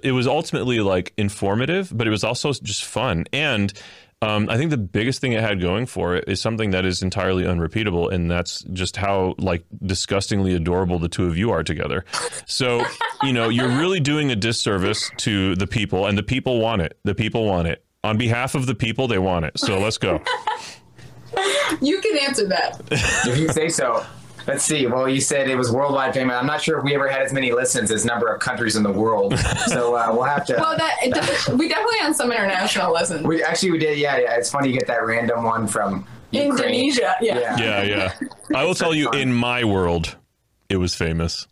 it 0.03 0.13
was 0.13 0.27
ultimately 0.27 0.81
like 0.81 1.13
informative, 1.19 1.93
but 1.95 2.07
it 2.07 2.11
was 2.11 2.25
also 2.25 2.51
just 2.53 2.83
fun. 2.83 3.27
And 3.35 3.71
um, 4.23 4.49
I 4.49 4.57
think 4.57 4.71
the 4.71 4.79
biggest 4.79 5.21
thing 5.21 5.33
it 5.33 5.43
had 5.43 5.61
going 5.61 5.85
for 5.85 6.17
it 6.17 6.25
is 6.29 6.41
something 6.41 6.71
that 6.71 6.87
is 6.87 7.03
entirely 7.03 7.47
unrepeatable, 7.47 8.09
and 8.09 8.31
that's 8.31 8.63
just 8.73 8.97
how 8.97 9.35
like 9.37 9.65
disgustingly 9.85 10.55
adorable 10.55 10.99
the 10.99 11.11
two 11.11 11.27
of 11.27 11.37
you 11.37 11.51
are 11.51 11.63
together. 11.63 12.07
So 12.47 12.85
you 13.23 13.35
know 13.35 13.51
you're 13.51 13.69
really 13.69 14.01
doing 14.01 14.31
a 14.31 14.37
disservice 14.37 15.11
to 15.19 15.57
the 15.57 15.67
people, 15.67 16.07
and 16.07 16.17
the 16.17 16.23
people 16.23 16.59
want 16.59 16.81
it. 16.81 16.99
The 17.05 17.15
people 17.15 17.45
want 17.45 17.69
it. 17.69 17.85
On 18.03 18.17
behalf 18.17 18.55
of 18.55 18.65
the 18.65 18.75
people, 18.75 19.09
they 19.09 19.19
want 19.19 19.45
it. 19.45 19.59
So 19.59 19.79
let's 19.79 19.99
go. 19.99 20.23
You 21.81 22.01
can 22.01 22.19
answer 22.19 22.47
that. 22.49 22.81
if 22.91 23.39
you 23.39 23.49
say 23.49 23.69
so. 23.69 24.05
Let's 24.47 24.65
see. 24.65 24.87
Well, 24.87 25.09
you 25.09 25.21
said 25.21 25.49
it 25.49 25.57
was 25.57 25.71
worldwide 25.71 26.15
famous. 26.15 26.35
I'm 26.35 26.47
not 26.47 26.63
sure 26.63 26.79
if 26.79 26.85
we 26.85 26.95
ever 26.95 27.09
had 27.09 27.23
as 27.23 27.33
many 27.33 27.53
listens 27.53 27.91
as 27.91 28.05
number 28.05 28.27
of 28.27 28.41
countries 28.41 28.75
in 28.75 28.83
the 28.83 28.93
world. 28.93 29.35
So 29.67 29.95
uh, 29.95 30.09
we'll 30.13 30.25
have 30.25 30.45
to. 30.47 30.55
Well, 30.55 30.77
that 30.77 30.97
we 31.57 31.69
definitely 31.69 31.99
had 31.99 32.17
some 32.17 32.33
international 32.33 32.93
listens. 32.93 33.25
We 33.25 33.45
actually 33.45 33.73
we 33.73 33.79
did. 33.79 33.99
Yeah, 33.99 34.19
yeah. 34.19 34.35
It's 34.35 34.51
funny 34.51 34.69
you 34.69 34.79
get 34.79 34.89
that 34.89 35.05
random 35.05 35.45
one 35.45 35.69
from 35.69 36.07
Ukraine. 36.33 36.51
Indonesia. 36.51 37.15
Yeah. 37.21 37.39
Yeah, 37.39 37.83
yeah. 37.83 37.83
yeah. 37.83 38.29
I 38.57 38.65
will 38.65 38.75
tell 38.75 38.95
you, 38.95 39.07
fun. 39.07 39.19
in 39.21 39.33
my 39.33 39.63
world, 39.63 40.17
it 40.69 40.79
was 40.79 40.95
famous. 40.97 41.47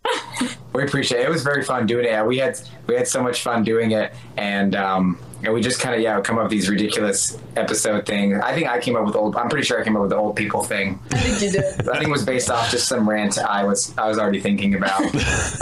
we 0.72 0.82
appreciate 0.82 1.20
it. 1.20 1.26
It 1.26 1.30
was 1.30 1.42
very 1.42 1.62
fun 1.62 1.86
doing 1.86 2.06
it. 2.06 2.26
We 2.26 2.38
had 2.38 2.58
we 2.86 2.94
had 2.94 3.06
so 3.06 3.22
much 3.22 3.42
fun 3.42 3.62
doing 3.62 3.92
it, 3.92 4.12
and 4.36 4.74
um, 4.74 5.18
and 5.44 5.53
we 5.55 5.61
just 5.61 5.81
kind 5.81 5.94
of 5.94 6.01
yeah 6.01 6.20
come 6.20 6.38
up 6.38 6.44
with 6.44 6.51
these 6.51 6.68
ridiculous 6.68 7.38
episode 7.57 8.07
things. 8.07 8.40
I 8.42 8.55
think 8.55 8.68
I 8.68 8.81
came 8.81 8.96
up 8.96 9.07
with 9.07 9.16
old. 9.16 9.37
I'm 9.37 9.48
pretty 9.48 9.64
sure 9.64 9.81
I 9.81 9.85
came 9.85 9.96
up 9.96 10.03
with 10.03 10.11
the 10.11 10.16
old 10.16 10.37
people 10.37 10.62
thing. 10.62 11.01
I 11.12 11.18
think 11.18 11.42
you 11.42 11.51
did. 11.51 11.88
I 11.88 11.94
think 11.94 12.09
it 12.09 12.11
was 12.11 12.24
based 12.24 12.51
off 12.51 12.70
just 12.70 12.88
some 12.88 13.09
rant 13.09 13.38
I 13.38 13.64
was 13.64 13.96
I 13.96 14.09
was 14.09 14.18
already 14.18 14.40
thinking 14.40 14.74
about. 14.74 15.01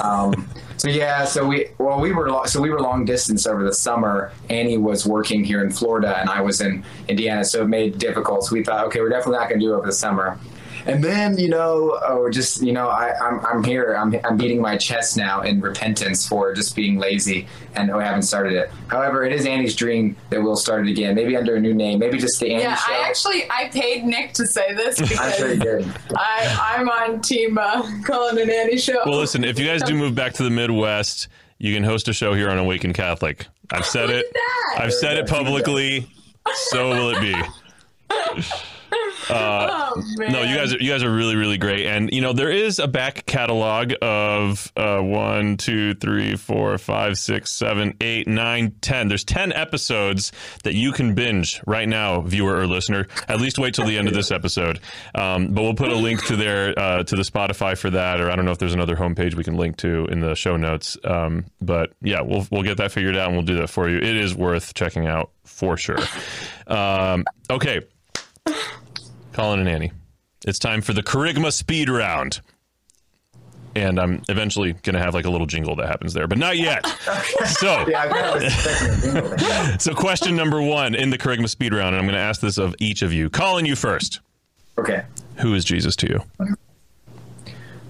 Um, 0.02 0.48
so 0.76 0.88
yeah, 0.88 1.24
so 1.24 1.46
we 1.46 1.68
well 1.78 2.00
we 2.00 2.12
were 2.12 2.46
so 2.46 2.60
we 2.60 2.70
were 2.70 2.80
long 2.80 3.04
distance 3.04 3.46
over 3.46 3.64
the 3.64 3.72
summer. 3.72 4.30
Annie 4.50 4.76
was 4.78 5.06
working 5.06 5.42
here 5.42 5.64
in 5.64 5.70
Florida, 5.70 6.18
and 6.18 6.28
I 6.28 6.42
was 6.42 6.60
in 6.60 6.84
Indiana, 7.08 7.44
so 7.44 7.62
it 7.62 7.68
made 7.68 7.94
it 7.94 7.98
difficult. 7.98 8.44
So 8.44 8.54
we 8.54 8.62
thought, 8.62 8.84
okay, 8.86 9.00
we're 9.00 9.08
definitely 9.08 9.38
not 9.38 9.48
going 9.48 9.60
to 9.60 9.66
do 9.66 9.72
it 9.72 9.76
over 9.76 9.86
the 9.86 9.92
summer. 9.92 10.38
And 10.86 11.02
then 11.02 11.36
you 11.38 11.48
know, 11.48 11.98
oh, 12.04 12.30
just 12.30 12.62
you 12.62 12.72
know, 12.72 12.88
I, 12.88 13.12
I'm 13.18 13.44
I'm 13.44 13.64
here. 13.64 13.94
I'm 13.94 14.14
I'm 14.24 14.36
beating 14.36 14.60
my 14.60 14.76
chest 14.76 15.16
now 15.16 15.42
in 15.42 15.60
repentance 15.60 16.26
for 16.26 16.54
just 16.54 16.76
being 16.76 16.98
lazy 16.98 17.46
and 17.74 17.90
I 17.90 18.04
haven't 18.04 18.22
started 18.22 18.52
it. 18.54 18.70
However, 18.88 19.24
it 19.24 19.32
is 19.32 19.46
Annie's 19.46 19.74
dream 19.74 20.16
that 20.30 20.42
we'll 20.42 20.56
start 20.56 20.86
it 20.86 20.90
again. 20.90 21.14
Maybe 21.14 21.36
under 21.36 21.56
a 21.56 21.60
new 21.60 21.74
name. 21.74 21.98
Maybe 21.98 22.18
just 22.18 22.38
the 22.40 22.52
Annie 22.52 22.62
Yeah, 22.62 22.76
Show. 22.76 22.92
I 22.92 23.08
actually 23.08 23.50
I 23.50 23.68
paid 23.68 24.04
Nick 24.04 24.32
to 24.34 24.46
say 24.46 24.74
this 24.74 25.00
I'm 25.20 25.32
sure 25.32 25.52
you 25.52 25.60
did. 25.60 25.88
I 26.16 26.76
I'm 26.78 26.88
on 26.88 27.20
team 27.20 27.58
uh, 27.58 27.82
Colin 28.04 28.38
and 28.38 28.50
Annie 28.50 28.78
show. 28.78 29.02
Well, 29.04 29.18
listen, 29.18 29.44
if 29.44 29.58
you 29.58 29.66
guys 29.66 29.82
do 29.82 29.94
move 29.94 30.14
back 30.14 30.34
to 30.34 30.42
the 30.42 30.50
Midwest, 30.50 31.28
you 31.58 31.74
can 31.74 31.82
host 31.84 32.08
a 32.08 32.12
show 32.12 32.32
here 32.34 32.48
on 32.50 32.58
Awaken 32.58 32.92
Catholic. 32.92 33.46
I've 33.72 33.86
said 33.86 34.10
it. 34.10 34.32
that. 34.32 34.76
I've 34.78 34.92
said 34.92 35.16
it 35.16 35.26
publicly. 35.26 36.08
So 36.70 36.90
will 36.90 37.10
it 37.10 37.20
be. 37.20 38.42
oh 39.30 40.02
man. 40.18 40.32
No, 40.32 40.42
you 40.42 40.56
guys 40.56 40.72
are 40.74 40.78
you 40.78 40.90
guys 40.90 41.02
are 41.02 41.12
really 41.12 41.36
really 41.36 41.58
great, 41.58 41.86
and 41.86 42.12
you 42.12 42.20
know 42.20 42.32
there 42.32 42.50
is 42.50 42.78
a 42.78 42.86
back 42.86 43.26
catalog 43.26 43.92
of 44.00 44.72
uh, 44.76 45.00
one, 45.00 45.56
two, 45.56 45.94
three, 45.94 46.36
four, 46.36 46.78
five, 46.78 47.18
six, 47.18 47.52
seven, 47.52 47.94
eight, 48.00 48.28
nine, 48.28 48.74
ten. 48.80 49.08
There's 49.08 49.24
ten 49.24 49.52
episodes 49.52 50.32
that 50.64 50.74
you 50.74 50.92
can 50.92 51.14
binge 51.14 51.60
right 51.66 51.88
now, 51.88 52.20
viewer 52.20 52.56
or 52.56 52.66
listener. 52.66 53.06
At 53.28 53.40
least 53.40 53.58
wait 53.58 53.74
till 53.74 53.86
the 53.86 53.98
end 53.98 54.08
of 54.08 54.14
this 54.14 54.30
episode. 54.30 54.80
Um, 55.14 55.48
but 55.48 55.62
we'll 55.62 55.74
put 55.74 55.90
a 55.90 55.96
link 55.96 56.24
to 56.26 56.36
their 56.36 56.78
uh, 56.78 57.02
to 57.04 57.16
the 57.16 57.22
Spotify 57.22 57.76
for 57.76 57.90
that, 57.90 58.20
or 58.20 58.30
I 58.30 58.36
don't 58.36 58.44
know 58.44 58.52
if 58.52 58.58
there's 58.58 58.74
another 58.74 58.96
homepage 58.96 59.34
we 59.34 59.44
can 59.44 59.56
link 59.56 59.76
to 59.78 60.06
in 60.06 60.20
the 60.20 60.34
show 60.34 60.56
notes. 60.56 60.96
Um, 61.04 61.46
but 61.60 61.92
yeah, 62.02 62.20
we'll 62.20 62.46
we'll 62.50 62.62
get 62.62 62.76
that 62.78 62.92
figured 62.92 63.16
out 63.16 63.28
and 63.28 63.36
we'll 63.36 63.46
do 63.46 63.56
that 63.58 63.70
for 63.70 63.88
you. 63.88 63.96
It 63.96 64.16
is 64.16 64.34
worth 64.34 64.74
checking 64.74 65.06
out 65.06 65.30
for 65.44 65.76
sure. 65.76 65.98
Um, 66.68 67.24
okay. 67.48 67.82
Colin 69.36 69.60
and 69.60 69.68
Annie. 69.68 69.92
It's 70.46 70.58
time 70.58 70.80
for 70.80 70.94
the 70.94 71.02
Kerygma 71.02 71.52
speed 71.52 71.90
round. 71.90 72.40
And 73.74 74.00
I'm 74.00 74.22
eventually 74.30 74.72
going 74.72 74.94
to 74.94 74.98
have 74.98 75.12
like 75.12 75.26
a 75.26 75.30
little 75.30 75.46
jingle 75.46 75.76
that 75.76 75.86
happens 75.86 76.14
there, 76.14 76.26
but 76.26 76.38
not 76.38 76.56
yet. 76.56 76.86
So, 77.46 77.84
Yeah, 77.88 78.00
I 78.00 78.08
kind 78.08 78.26
of 78.26 78.34
was 78.34 78.44
expecting 78.44 79.10
a 79.10 79.12
jingle. 79.12 79.46
Yeah. 79.46 79.76
so 79.78 79.94
question 79.94 80.36
number 80.36 80.62
one 80.62 80.94
in 80.94 81.10
the 81.10 81.18
Kerygma 81.18 81.50
speed 81.50 81.74
round, 81.74 81.88
and 81.94 81.96
I'm 81.96 82.04
going 82.04 82.14
to 82.14 82.18
ask 82.18 82.40
this 82.40 82.56
of 82.56 82.74
each 82.80 83.02
of 83.02 83.12
you. 83.12 83.28
Colin, 83.28 83.66
you 83.66 83.76
first. 83.76 84.20
Okay. 84.78 85.02
Who 85.36 85.52
is 85.52 85.66
Jesus 85.66 85.94
to 85.96 86.08
you? 86.08 86.56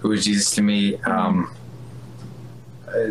Who 0.00 0.11
is 0.11 0.24
Jesus 0.24 0.50
to 0.56 0.62
me? 0.62 0.96
Um, 1.04 1.54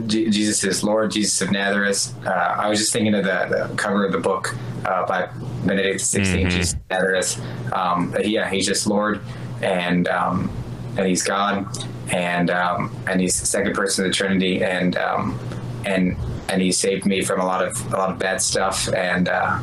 Jesus 0.08 0.64
is 0.64 0.84
Lord, 0.84 1.12
Jesus 1.12 1.42
of 1.42 1.52
Nazareth. 1.52 2.14
Uh, 2.26 2.30
I 2.30 2.70
was 2.70 2.80
just 2.80 2.94
thinking 2.94 3.14
of 3.14 3.24
the, 3.26 3.68
the 3.70 3.76
cover 3.76 4.06
of 4.06 4.12
the 4.12 4.20
book 4.20 4.56
uh, 4.86 5.06
by 5.06 5.30
Benedict 5.66 6.00
XVI, 6.02 6.50
Jesus 6.50 6.74
of 6.74 6.80
Nazareth. 6.90 7.42
Um, 7.74 8.16
yeah, 8.24 8.50
he's 8.50 8.66
just 8.66 8.88
Lord, 8.88 9.22
and 9.62 10.08
um, 10.08 10.50
and 10.98 11.08
he's 11.08 11.24
God, 11.24 11.68
and 12.12 12.50
um, 12.50 12.96
and 13.08 13.20
he's 13.20 13.40
the 13.40 13.46
second 13.46 13.74
person 13.74 14.06
of 14.06 14.12
the 14.12 14.16
Trinity, 14.16 14.64
and 14.64 14.96
um, 14.98 15.38
and 15.86 16.16
and 16.50 16.62
he 16.62 16.72
saved 16.72 17.06
me 17.06 17.22
from 17.24 17.40
a 17.42 17.46
lot 17.46 17.64
of 17.66 17.94
a 17.94 17.98
lot 17.98 18.10
of 18.12 18.18
bad 18.20 18.42
stuff, 18.42 18.88
and 18.94 19.28
uh, 19.28 19.60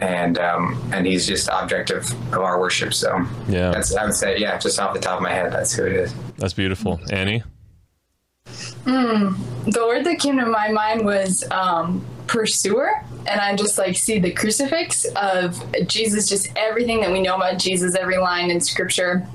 and 0.00 0.38
um, 0.38 0.80
and 0.92 1.06
he's 1.06 1.26
just 1.26 1.50
object 1.50 1.90
of, 1.90 2.10
of 2.32 2.38
our 2.40 2.58
worship. 2.58 2.94
So 2.94 3.26
Yeah. 3.48 3.70
that's 3.70 3.94
I 3.94 4.04
would 4.04 4.14
say 4.14 4.38
yeah, 4.38 4.56
just 4.58 4.80
off 4.80 4.94
the 4.94 5.00
top 5.00 5.18
of 5.18 5.22
my 5.22 5.32
head, 5.32 5.52
that's 5.52 5.72
who 5.74 5.84
it 5.84 5.92
is. 5.92 6.14
That's 6.38 6.54
beautiful. 6.54 6.98
Annie? 7.10 7.42
The 8.84 9.84
word 9.86 10.04
that 10.04 10.18
came 10.18 10.38
to 10.38 10.46
my 10.46 10.68
mind 10.68 11.04
was 11.04 11.44
um, 11.50 12.04
pursuer 12.26 13.04
and 13.26 13.40
i 13.40 13.54
just 13.56 13.76
like 13.76 13.96
see 13.96 14.18
the 14.18 14.30
crucifix 14.30 15.04
of 15.16 15.62
jesus 15.86 16.28
just 16.28 16.48
everything 16.56 17.00
that 17.00 17.10
we 17.10 17.20
know 17.20 17.34
about 17.34 17.58
jesus 17.58 17.94
every 17.96 18.18
line 18.18 18.50
in 18.50 18.60
scripture. 18.60 19.26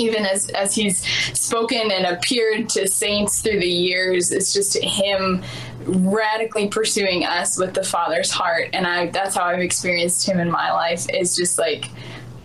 Even 0.00 0.26
as 0.26 0.50
as 0.50 0.74
he's 0.74 0.98
spoken 1.38 1.92
and 1.92 2.06
appeared 2.06 2.68
to 2.70 2.88
saints 2.88 3.40
through 3.40 3.60
the 3.60 3.70
years 3.70 4.32
it's 4.32 4.52
just 4.52 4.76
him 4.82 5.42
radically 5.84 6.66
pursuing 6.66 7.24
us 7.24 7.56
with 7.56 7.72
the 7.72 7.84
father's 7.84 8.30
heart 8.30 8.68
and 8.72 8.84
i 8.84 9.06
that's 9.10 9.36
how 9.36 9.44
i've 9.44 9.60
experienced 9.60 10.28
him 10.28 10.40
in 10.40 10.50
my 10.50 10.72
life 10.72 11.06
is 11.14 11.36
just 11.36 11.56
like 11.56 11.88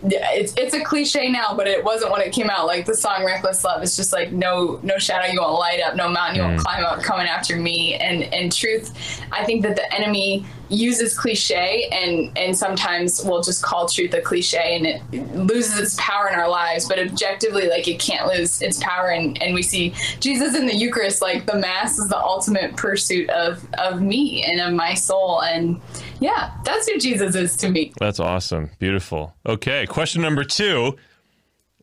it's 0.03 0.53
it's 0.57 0.73
a 0.73 0.83
cliche 0.83 1.29
now, 1.29 1.53
but 1.55 1.67
it 1.67 1.83
wasn't 1.83 2.11
when 2.11 2.21
it 2.21 2.33
came 2.33 2.49
out. 2.49 2.65
Like 2.65 2.85
the 2.85 2.95
song 2.95 3.23
"Reckless 3.23 3.63
Love" 3.63 3.83
is 3.83 3.95
just 3.95 4.11
like 4.11 4.31
no 4.31 4.79
no 4.83 4.97
shadow 4.97 5.31
you 5.31 5.39
won't 5.39 5.59
light 5.59 5.81
up, 5.81 5.95
no 5.95 6.09
mountain 6.09 6.35
you 6.37 6.41
won't 6.41 6.59
mm. 6.59 6.63
climb 6.63 6.83
up, 6.83 7.01
coming 7.01 7.27
after 7.27 7.55
me. 7.55 7.95
And 7.95 8.23
and 8.33 8.51
truth, 8.51 9.21
I 9.31 9.45
think 9.45 9.63
that 9.63 9.75
the 9.75 9.93
enemy 9.93 10.45
uses 10.71 11.17
cliche 11.17 11.87
and 11.91 12.35
and 12.37 12.57
sometimes 12.57 13.23
we'll 13.23 13.41
just 13.41 13.61
call 13.61 13.87
truth 13.87 14.13
a 14.13 14.21
cliche 14.21 14.75
and 14.77 14.87
it 14.87 15.35
loses 15.35 15.77
its 15.77 15.95
power 15.99 16.27
in 16.29 16.35
our 16.35 16.49
lives. 16.49 16.87
But 16.87 16.99
objectively, 16.99 17.67
like 17.67 17.87
it 17.87 17.99
can't 17.99 18.27
lose 18.27 18.61
its 18.61 18.81
power. 18.81 19.09
And 19.09 19.41
and 19.41 19.53
we 19.53 19.61
see 19.61 19.93
Jesus 20.19 20.55
in 20.55 20.65
the 20.65 20.75
Eucharist, 20.75 21.21
like 21.21 21.45
the 21.45 21.57
Mass 21.57 21.99
is 21.99 22.07
the 22.07 22.17
ultimate 22.17 22.75
pursuit 22.75 23.29
of 23.29 23.65
of 23.77 24.01
me 24.01 24.43
and 24.43 24.61
of 24.61 24.73
my 24.73 24.93
soul. 24.93 25.41
And 25.43 25.81
yeah, 26.19 26.51
that's 26.63 26.87
who 26.87 26.97
Jesus 26.97 27.35
is 27.35 27.55
to 27.57 27.69
me. 27.69 27.93
That's 27.99 28.19
awesome. 28.19 28.69
Beautiful. 28.79 29.35
Okay, 29.45 29.85
question 29.85 30.21
number 30.21 30.43
two 30.43 30.97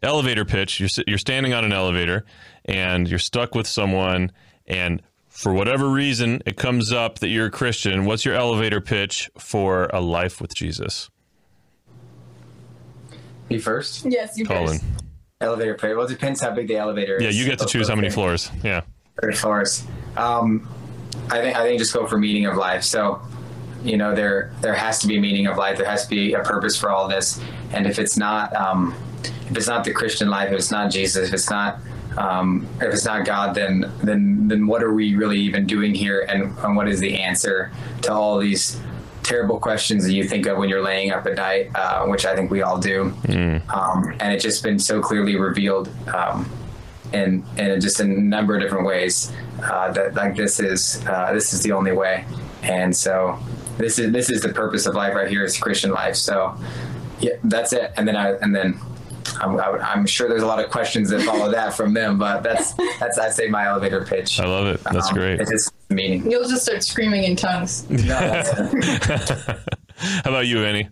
elevator 0.03 0.45
pitch. 0.45 0.81
You're, 0.81 0.89
you're 1.07 1.19
standing 1.19 1.53
on 1.53 1.65
an 1.65 1.73
elevator 1.73 2.25
and 2.65 3.09
you're 3.09 3.19
stuck 3.19 3.55
with 3.55 3.67
someone, 3.67 4.31
and 4.67 5.03
for 5.29 5.53
whatever 5.53 5.89
reason, 5.89 6.43
it 6.47 6.57
comes 6.57 6.93
up 6.93 7.21
that 7.21 7.29
you're 7.29 7.47
a 7.47 7.51
Christian. 7.51 8.05
What's 8.05 8.25
your 8.25 8.35
elevator 8.35 8.81
pitch 8.81 9.31
for 9.39 9.85
a 9.93 10.01
life 10.01 10.41
with 10.41 10.55
Jesus? 10.55 11.11
Me 13.51 13.59
first. 13.59 14.05
Yes, 14.05 14.37
you 14.37 14.45
Colin. 14.45 14.79
first. 14.79 14.85
Elevator 15.41 15.75
prayer. 15.75 15.97
Well, 15.97 16.07
it 16.07 16.11
depends 16.11 16.41
how 16.41 16.51
big 16.51 16.69
the 16.69 16.77
elevator 16.77 17.17
is. 17.17 17.23
Yeah, 17.23 17.31
you 17.31 17.49
get 17.49 17.59
to 17.61 17.67
choose 17.67 17.89
how 17.89 17.95
many 17.95 18.11
floors. 18.11 18.51
Yeah. 18.65 18.81
Third 19.23 19.39
floors. 19.39 19.85
Um, 20.17 20.69
I 21.31 21.41
think 21.41 21.57
I 21.57 21.63
think 21.63 21.79
just 21.79 21.93
go 21.93 22.07
for 22.07 22.19
meaning 22.19 22.47
of 22.47 22.57
life. 22.57 22.83
So, 22.83 23.23
you 23.85 23.97
know, 23.97 24.15
there 24.15 24.53
there 24.61 24.75
has 24.75 24.99
to 25.01 25.07
be 25.07 25.19
meaning 25.21 25.47
of 25.47 25.57
life. 25.57 25.77
There 25.79 25.87
has 25.87 26.05
to 26.05 26.11
be 26.11 26.35
a 26.35 26.41
purpose 26.41 26.77
for 26.77 26.91
all 26.91 27.07
this. 27.09 27.41
And 27.73 27.87
if 27.87 27.99
it's 27.99 28.17
not, 28.17 28.55
um, 28.57 28.95
if 29.49 29.57
it's 29.57 29.69
not 29.69 29.85
the 29.85 29.93
Christian 29.93 30.29
life, 30.29 30.51
if 30.51 30.59
it's 30.59 30.71
not 30.71 30.91
Jesus, 30.91 31.29
if 31.29 31.35
it's 31.35 31.51
not 31.51 31.79
um, 32.19 32.67
if 32.81 32.93
it's 32.93 33.05
not 33.05 33.25
God, 33.25 33.55
then 33.55 33.91
then 34.03 34.49
then 34.49 34.67
what 34.67 34.83
are 34.83 34.93
we 34.93 35.15
really 35.15 35.39
even 35.39 35.67
doing 35.67 35.95
here? 35.95 36.27
And, 36.29 36.57
and 36.59 36.77
what 36.77 36.89
is 36.89 37.01
the 37.01 37.19
answer 37.19 37.71
to 38.03 38.13
all 38.13 38.39
these 38.39 38.81
terrible 39.23 39.61
questions 39.61 40.05
that 40.05 40.13
you 40.13 40.25
think 40.25 40.47
of 40.47 40.57
when 40.57 40.69
you're 40.71 40.83
laying 40.83 41.13
up 41.13 41.27
at 41.27 41.37
night, 41.37 41.71
uh, 41.75 42.07
which 42.07 42.25
I 42.25 42.35
think 42.35 42.51
we 42.51 42.63
all 42.63 42.79
do. 42.79 43.13
Um, 43.69 44.15
and 44.21 44.33
it's 44.33 44.43
just 44.43 44.63
been 44.63 44.79
so 44.79 45.03
clearly 45.03 45.37
revealed 45.37 45.91
um, 46.09 46.51
in, 47.13 47.45
in 47.59 47.79
just 47.81 48.01
a 48.01 48.05
number 48.05 48.57
of 48.57 48.63
different 48.63 48.87
ways 48.87 49.31
uh, 49.63 49.93
that 49.93 50.15
like 50.15 50.35
this 50.35 50.59
is 50.59 51.05
uh, 51.07 51.33
this 51.33 51.53
is 51.53 51.63
the 51.63 51.73
only 51.73 51.93
way. 51.93 52.25
And 52.63 52.97
so 52.97 53.39
this 53.77 53.99
is 53.99 54.13
this 54.13 54.31
is 54.31 54.43
the 54.43 54.49
purpose 54.49 54.87
of 54.87 54.95
life 54.95 55.15
right 55.15 55.29
here 55.29 55.45
is 55.45 55.57
Christian 55.59 55.91
life. 55.91 56.17
So 56.17 56.57
yeah, 57.21 57.35
that's 57.45 57.73
it. 57.73 57.93
And 57.97 58.09
then 58.09 58.17
I 58.17 58.33
and 58.33 58.55
then. 58.57 58.81
I'm, 59.41 59.59
I 59.61 59.71
would- 59.71 59.81
I'm 59.81 60.07
sure 60.07 60.29
there's 60.29 60.43
a 60.43 60.47
lot 60.47 60.63
of 60.63 60.71
questions 60.71 61.11
that 61.11 61.23
follow 61.23 61.51
that 61.51 61.75
from 61.75 61.95
them, 61.95 62.19
but 62.19 62.43
that's 62.43 62.73
that's 63.01 63.19
I'd 63.19 63.33
say 63.33 63.49
my 63.49 63.67
elevator 63.67 64.05
pitch. 64.05 64.39
I 64.41 64.47
love 64.47 64.67
it. 64.67 64.83
That's 64.85 65.09
Um, 65.09 65.15
great. 65.15 65.41
It's 65.41 65.51
just 65.51 65.73
meaning. 65.91 66.31
You'll 66.31 66.49
just 66.49 66.63
start 66.65 66.83
screaming 66.85 67.25
in 67.25 67.37
tongues. 67.37 67.87
No. 67.91 68.15
How 69.97 70.31
about 70.31 70.47
you, 70.47 70.65
Annie? 70.65 70.89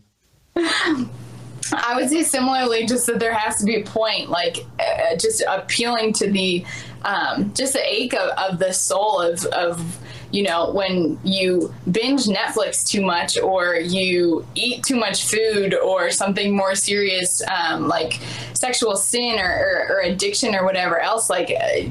I 1.72 1.94
would 1.96 2.08
say 2.08 2.22
similarly, 2.22 2.86
just 2.86 3.06
that 3.06 3.18
there 3.18 3.34
has 3.34 3.56
to 3.58 3.64
be 3.64 3.76
a 3.80 3.84
point, 3.84 4.30
like 4.30 4.58
uh, 4.80 5.16
just 5.16 5.42
appealing 5.48 6.12
to 6.14 6.30
the 6.30 6.64
um, 7.04 7.52
just 7.54 7.72
the 7.72 7.82
ache 7.84 8.14
of, 8.14 8.30
of 8.38 8.58
the 8.58 8.72
soul 8.72 9.20
of, 9.20 9.44
of 9.46 9.98
you 10.36 10.42
know 10.42 10.70
when 10.72 11.18
you 11.24 11.72
binge 11.90 12.24
Netflix 12.24 12.84
too 12.84 13.02
much 13.02 13.38
or 13.38 13.76
you 13.76 14.46
eat 14.54 14.84
too 14.84 14.96
much 14.96 15.24
food 15.24 15.74
or 15.74 16.10
something 16.10 16.54
more 16.54 16.74
serious 16.74 17.42
um, 17.48 17.88
like 17.88 18.20
sexual 18.56 18.96
sin 18.96 19.38
or, 19.38 19.48
or, 19.48 19.96
or 19.96 20.00
addiction 20.00 20.54
or 20.54 20.64
whatever 20.64 20.98
else. 20.98 21.28
Like, 21.30 21.50
uh, 21.50 21.88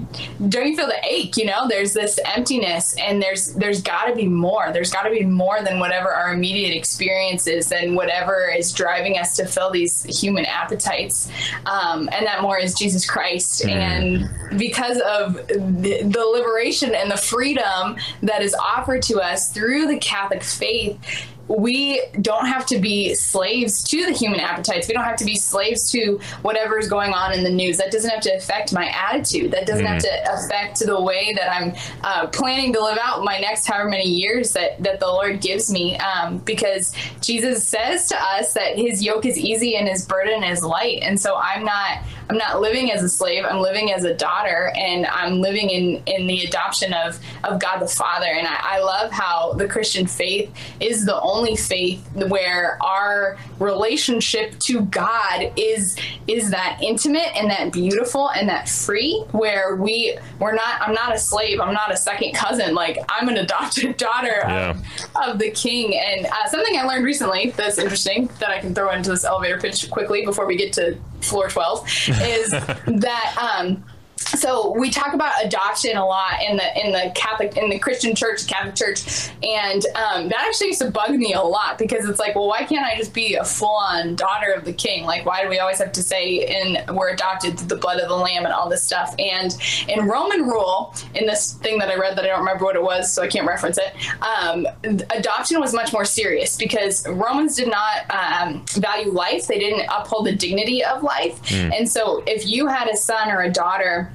don't 0.49 0.67
you 0.67 0.75
feel 0.75 0.87
the 0.87 0.99
ache? 1.03 1.37
You 1.37 1.45
know, 1.45 1.67
there's 1.67 1.93
this 1.93 2.19
emptiness, 2.35 2.95
and 2.99 3.21
there's 3.21 3.53
there's 3.53 3.81
got 3.81 4.05
to 4.05 4.15
be 4.15 4.27
more. 4.27 4.71
There's 4.73 4.91
got 4.91 5.03
to 5.03 5.09
be 5.09 5.23
more 5.23 5.61
than 5.61 5.79
whatever 5.79 6.11
our 6.11 6.33
immediate 6.33 6.75
experience 6.75 7.47
is, 7.47 7.69
than 7.69 7.95
whatever 7.95 8.49
is 8.49 8.71
driving 8.71 9.17
us 9.17 9.35
to 9.37 9.45
fill 9.45 9.71
these 9.71 10.03
human 10.21 10.45
appetites. 10.45 11.29
Um, 11.65 12.09
and 12.11 12.25
that 12.25 12.41
more 12.41 12.57
is 12.57 12.73
Jesus 12.73 13.09
Christ. 13.09 13.65
And 13.65 14.29
because 14.57 14.99
of 15.01 15.35
the, 15.47 16.01
the 16.03 16.25
liberation 16.25 16.93
and 16.95 17.09
the 17.11 17.17
freedom 17.17 17.97
that 18.23 18.34
is 18.41 18.53
offered 18.55 19.01
to 19.03 19.19
us 19.19 19.51
through 19.51 19.87
the 19.87 19.97
Catholic 19.97 20.43
faith, 20.43 20.99
we 21.47 22.01
don't 22.21 22.47
have 22.47 22.65
to 22.67 22.79
be 22.79 23.13
slaves 23.13 23.83
to 23.83 24.05
the 24.05 24.11
human 24.11 24.39
appetites. 24.39 24.87
We 24.87 24.93
don't 24.93 25.03
have 25.03 25.17
to 25.17 25.25
be 25.25 25.35
slaves 25.35 25.91
to 25.91 26.19
whatever 26.41 26.79
is 26.79 26.89
going 26.89 27.13
on 27.13 27.33
in 27.33 27.43
the 27.43 27.51
news. 27.51 27.77
That 27.77 27.91
doesn't 27.91 28.09
have 28.09 28.21
to 28.21 28.35
affect 28.35 28.73
my 28.73 28.87
attitude. 28.87 29.51
That 29.51 29.67
doesn't 29.67 29.85
have 29.85 30.01
to 30.01 30.33
affect 30.33 30.79
the 30.79 30.99
way 30.99 31.33
that 31.35 31.51
I'm 31.51 31.75
uh, 32.03 32.27
planning 32.27 32.73
to 32.73 32.81
live 32.81 32.97
out 33.01 33.23
my 33.23 33.39
next 33.39 33.67
however 33.67 33.89
many 33.89 34.09
years 34.09 34.53
that, 34.53 34.81
that 34.81 34.99
the 34.99 35.07
Lord 35.07 35.39
gives 35.41 35.71
me. 35.71 35.97
Um, 35.97 36.39
because 36.39 36.95
Jesus 37.21 37.63
says 37.63 38.09
to 38.09 38.17
us 38.17 38.53
that 38.53 38.77
his 38.77 39.03
yoke 39.03 39.25
is 39.25 39.37
easy 39.37 39.75
and 39.75 39.87
his 39.87 40.05
burden 40.05 40.43
is 40.43 40.63
light. 40.63 40.99
And 41.03 41.19
so 41.19 41.35
I'm 41.35 41.63
not 41.63 42.03
I'm 42.29 42.37
not 42.37 42.61
living 42.61 42.91
as 42.91 43.03
a 43.03 43.09
slave. 43.09 43.45
I'm 43.45 43.59
living 43.59 43.91
as 43.91 44.03
a 44.03 44.13
daughter, 44.13 44.71
and 44.75 45.05
I'm 45.07 45.41
living 45.41 45.69
in 45.69 46.01
in 46.05 46.27
the 46.27 46.43
adoption 46.45 46.93
of 46.93 47.19
of 47.43 47.59
God 47.59 47.79
the 47.79 47.87
Father. 47.87 48.27
And 48.27 48.47
I, 48.47 48.57
I 48.61 48.79
love 48.79 49.11
how 49.11 49.53
the 49.53 49.67
Christian 49.67 50.07
faith 50.07 50.51
is 50.79 51.05
the 51.05 51.19
only 51.21 51.55
faith 51.55 52.03
where 52.27 52.81
our 52.81 53.37
relationship 53.59 54.57
to 54.59 54.81
God 54.81 55.51
is 55.55 55.95
is 56.27 56.49
that 56.51 56.79
intimate 56.81 57.35
and 57.35 57.49
that 57.49 57.71
beautiful 57.71 58.29
and 58.31 58.49
that 58.49 58.67
free. 58.67 59.23
Where 59.31 59.75
we 59.75 60.17
we're 60.39 60.53
not. 60.55 60.81
I'm 60.81 60.93
not 60.93 61.13
a 61.13 61.17
slave. 61.19 61.59
I'm 61.59 61.73
not 61.73 61.91
a 61.91 61.97
second 61.97 62.33
cousin. 62.33 62.73
Like 62.75 62.97
I'm 63.09 63.29
an 63.29 63.37
adopted 63.37 63.97
daughter 64.05 64.41
Yeah. 64.43 64.71
of, 65.15 65.29
of 65.29 65.39
the 65.39 65.51
King. 65.51 65.95
And 65.97 66.25
uh, 66.25 66.47
something 66.49 66.77
I 66.77 66.83
learned 66.83 67.05
recently 67.05 67.51
that's 67.51 67.77
interesting 67.77 68.29
that 68.39 68.49
I 68.49 68.59
can 68.59 68.73
throw 68.75 68.91
into 68.91 69.09
this 69.11 69.23
elevator 69.23 69.59
pitch 69.59 69.89
quickly 69.89 70.25
before 70.25 70.45
we 70.45 70.55
get 70.57 70.73
to 70.73 70.97
floor 71.21 71.47
12 71.49 71.87
is 72.21 72.49
that 72.51 73.57
um, 73.59 73.83
so 74.17 74.71
we 74.71 74.89
talk 74.89 75.13
about 75.13 75.33
adoption 75.43 75.97
a 75.97 76.05
lot 76.05 76.41
in 76.41 76.57
the 76.57 76.85
in 76.85 76.91
the 76.91 77.11
Catholic 77.15 77.57
in 77.57 77.69
the 77.69 77.77
Christian 77.77 78.15
Church, 78.15 78.47
Catholic 78.47 78.75
Church, 78.75 79.29
and 79.43 79.85
um, 79.95 80.29
that 80.29 80.45
actually 80.47 80.67
used 80.67 80.81
to 80.81 80.91
bug 80.91 81.11
me 81.11 81.33
a 81.33 81.41
lot 81.41 81.77
because 81.77 82.07
it's 82.07 82.19
like, 82.19 82.35
well, 82.35 82.47
why 82.47 82.63
can't 82.63 82.85
I 82.85 82.97
just 82.97 83.13
be 83.13 83.35
a 83.35 83.43
full 83.43 83.75
on 83.75 84.15
daughter 84.15 84.53
of 84.53 84.65
the 84.65 84.73
King? 84.73 85.05
Like, 85.05 85.25
why 85.25 85.43
do 85.43 85.49
we 85.49 85.59
always 85.59 85.79
have 85.79 85.91
to 85.93 86.03
say 86.03 86.45
in 86.47 86.95
we're 86.95 87.09
adopted 87.09 87.57
through 87.57 87.67
the 87.67 87.75
blood 87.75 87.99
of 87.99 88.09
the 88.09 88.15
Lamb 88.15 88.45
and 88.45 88.53
all 88.53 88.69
this 88.69 88.83
stuff? 88.83 89.13
And 89.19 89.55
in 89.87 90.07
Roman 90.07 90.43
rule, 90.43 90.93
in 91.13 91.25
this 91.25 91.53
thing 91.53 91.77
that 91.79 91.89
I 91.89 91.95
read 91.95 92.17
that 92.17 92.25
I 92.25 92.27
don't 92.27 92.39
remember 92.39 92.65
what 92.65 92.75
it 92.75 92.83
was, 92.83 93.11
so 93.11 93.21
I 93.21 93.27
can't 93.27 93.47
reference 93.47 93.77
it, 93.77 93.93
um, 94.21 94.67
adoption 95.15 95.59
was 95.59 95.73
much 95.73 95.91
more 95.93 96.05
serious 96.05 96.57
because 96.57 97.07
Romans 97.07 97.55
did 97.55 97.69
not 97.69 98.09
um, 98.09 98.65
value 98.75 99.11
life; 99.11 99.47
they 99.47 99.59
didn't 99.59 99.87
uphold 99.91 100.25
the 100.25 100.35
dignity 100.35 100.83
of 100.83 101.03
life, 101.03 101.39
and 101.51 101.89
so 101.89 102.23
if 102.27 102.47
you 102.47 102.67
had 102.67 102.87
a 102.87 102.95
son 102.95 103.29
or 103.29 103.41
a 103.41 103.51
daughter 103.51 104.11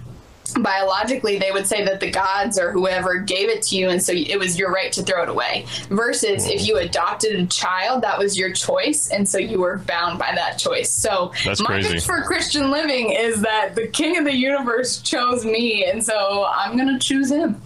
biologically 0.54 1.38
they 1.38 1.50
would 1.52 1.66
say 1.66 1.84
that 1.84 2.00
the 2.00 2.10
gods 2.10 2.58
or 2.58 2.70
whoever 2.72 3.18
gave 3.18 3.48
it 3.48 3.62
to 3.62 3.76
you 3.76 3.88
and 3.90 4.02
so 4.02 4.12
it 4.12 4.38
was 4.38 4.58
your 4.58 4.70
right 4.72 4.92
to 4.92 5.02
throw 5.02 5.22
it 5.22 5.28
away 5.28 5.64
versus 5.88 6.46
if 6.48 6.66
you 6.66 6.76
adopted 6.78 7.38
a 7.38 7.46
child 7.46 8.02
that 8.02 8.18
was 8.18 8.36
your 8.38 8.52
choice 8.52 9.08
and 9.10 9.28
so 9.28 9.38
you 9.38 9.60
were 9.60 9.78
bound 9.78 10.18
by 10.18 10.32
that 10.34 10.58
choice 10.58 10.90
so 10.90 11.32
That's 11.44 11.60
my 11.60 11.66
crazy. 11.66 11.94
pitch 11.94 12.04
for 12.04 12.22
christian 12.22 12.70
living 12.70 13.10
is 13.12 13.40
that 13.42 13.74
the 13.74 13.86
king 13.88 14.16
of 14.18 14.24
the 14.24 14.34
universe 14.34 15.00
chose 15.00 15.44
me 15.44 15.84
and 15.84 16.04
so 16.04 16.46
i'm 16.52 16.76
gonna 16.76 16.98
choose 16.98 17.30
him 17.30 17.60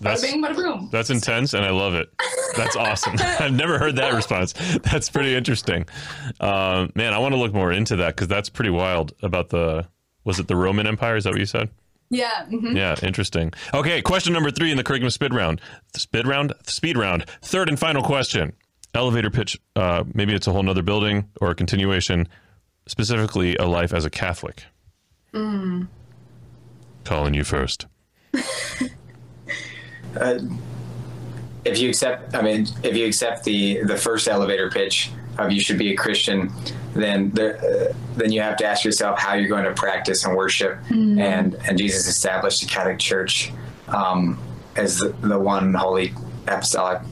That's 0.00 0.24
bada 0.24 0.32
bing 0.32 0.42
bada 0.42 0.90
that's 0.90 1.10
intense, 1.10 1.54
and 1.54 1.64
I 1.64 1.70
love 1.70 1.94
it. 1.94 2.12
That's 2.54 2.76
awesome. 2.86 3.14
I've 3.18 3.52
never 3.54 3.78
heard 3.78 3.96
that 3.96 4.12
response. 4.12 4.52
That's 4.82 5.08
pretty 5.08 5.34
interesting. 5.34 5.86
Um, 6.38 6.92
man, 6.94 7.14
I 7.14 7.18
want 7.18 7.32
to 7.32 7.38
look 7.40 7.54
more 7.54 7.72
into 7.72 7.96
that 7.96 8.14
because 8.14 8.28
that's 8.28 8.50
pretty 8.50 8.70
wild. 8.70 9.14
About 9.22 9.48
the 9.48 9.86
was 10.24 10.38
it 10.38 10.48
the 10.48 10.56
Roman 10.56 10.86
Empire? 10.86 11.16
Is 11.16 11.24
that 11.24 11.30
what 11.30 11.38
you 11.38 11.46
said? 11.46 11.70
Yeah 12.10 12.46
mhm. 12.48 12.76
Yeah, 12.76 12.96
interesting. 13.02 13.52
Okay, 13.74 14.02
question 14.02 14.32
number 14.32 14.50
three 14.50 14.70
in 14.70 14.76
the 14.76 14.84
curriculum 14.84 15.10
speed 15.10 15.34
round. 15.34 15.60
Speed 15.94 16.26
round, 16.26 16.54
speed 16.64 16.96
round. 16.96 17.26
Third 17.42 17.68
and 17.68 17.78
final 17.78 18.02
question. 18.02 18.52
Elevator 18.94 19.30
pitch. 19.30 19.58
Uh, 19.74 20.04
maybe 20.14 20.34
it's 20.34 20.46
a 20.46 20.52
whole 20.52 20.62
nother 20.62 20.82
building 20.82 21.28
or 21.40 21.50
a 21.50 21.54
continuation. 21.54 22.28
Specifically, 22.86 23.56
a 23.56 23.64
life 23.66 23.92
as 23.92 24.04
a 24.04 24.10
Catholic. 24.10 24.64
Calling 27.04 27.34
you 27.34 27.44
first. 27.44 27.86
uh, 30.20 30.38
if 31.66 31.78
you 31.78 31.88
accept 31.88 32.34
i 32.34 32.40
mean 32.40 32.66
if 32.82 32.96
you 32.96 33.06
accept 33.06 33.44
the 33.44 33.82
the 33.84 33.96
first 33.96 34.28
elevator 34.28 34.70
pitch 34.70 35.10
of 35.38 35.52
you 35.52 35.60
should 35.60 35.78
be 35.78 35.92
a 35.92 35.96
christian 35.96 36.50
then 36.94 37.30
there 37.30 37.58
uh, 37.58 37.92
then 38.16 38.32
you 38.32 38.40
have 38.40 38.56
to 38.56 38.64
ask 38.64 38.84
yourself 38.84 39.18
how 39.18 39.34
you're 39.34 39.48
going 39.48 39.64
to 39.64 39.74
practice 39.74 40.24
and 40.24 40.34
worship. 40.36 40.78
And 41.20 41.54
and 41.66 41.76
jesus 41.78 42.06
established 42.06 42.62
the 42.62 42.66
catholic 42.66 42.98
church 42.98 43.52
um, 43.88 44.38
as 44.76 44.98
the, 44.98 45.08
the 45.20 45.38
one 45.38 45.74
holy 45.74 46.14
apostolic 46.46 47.02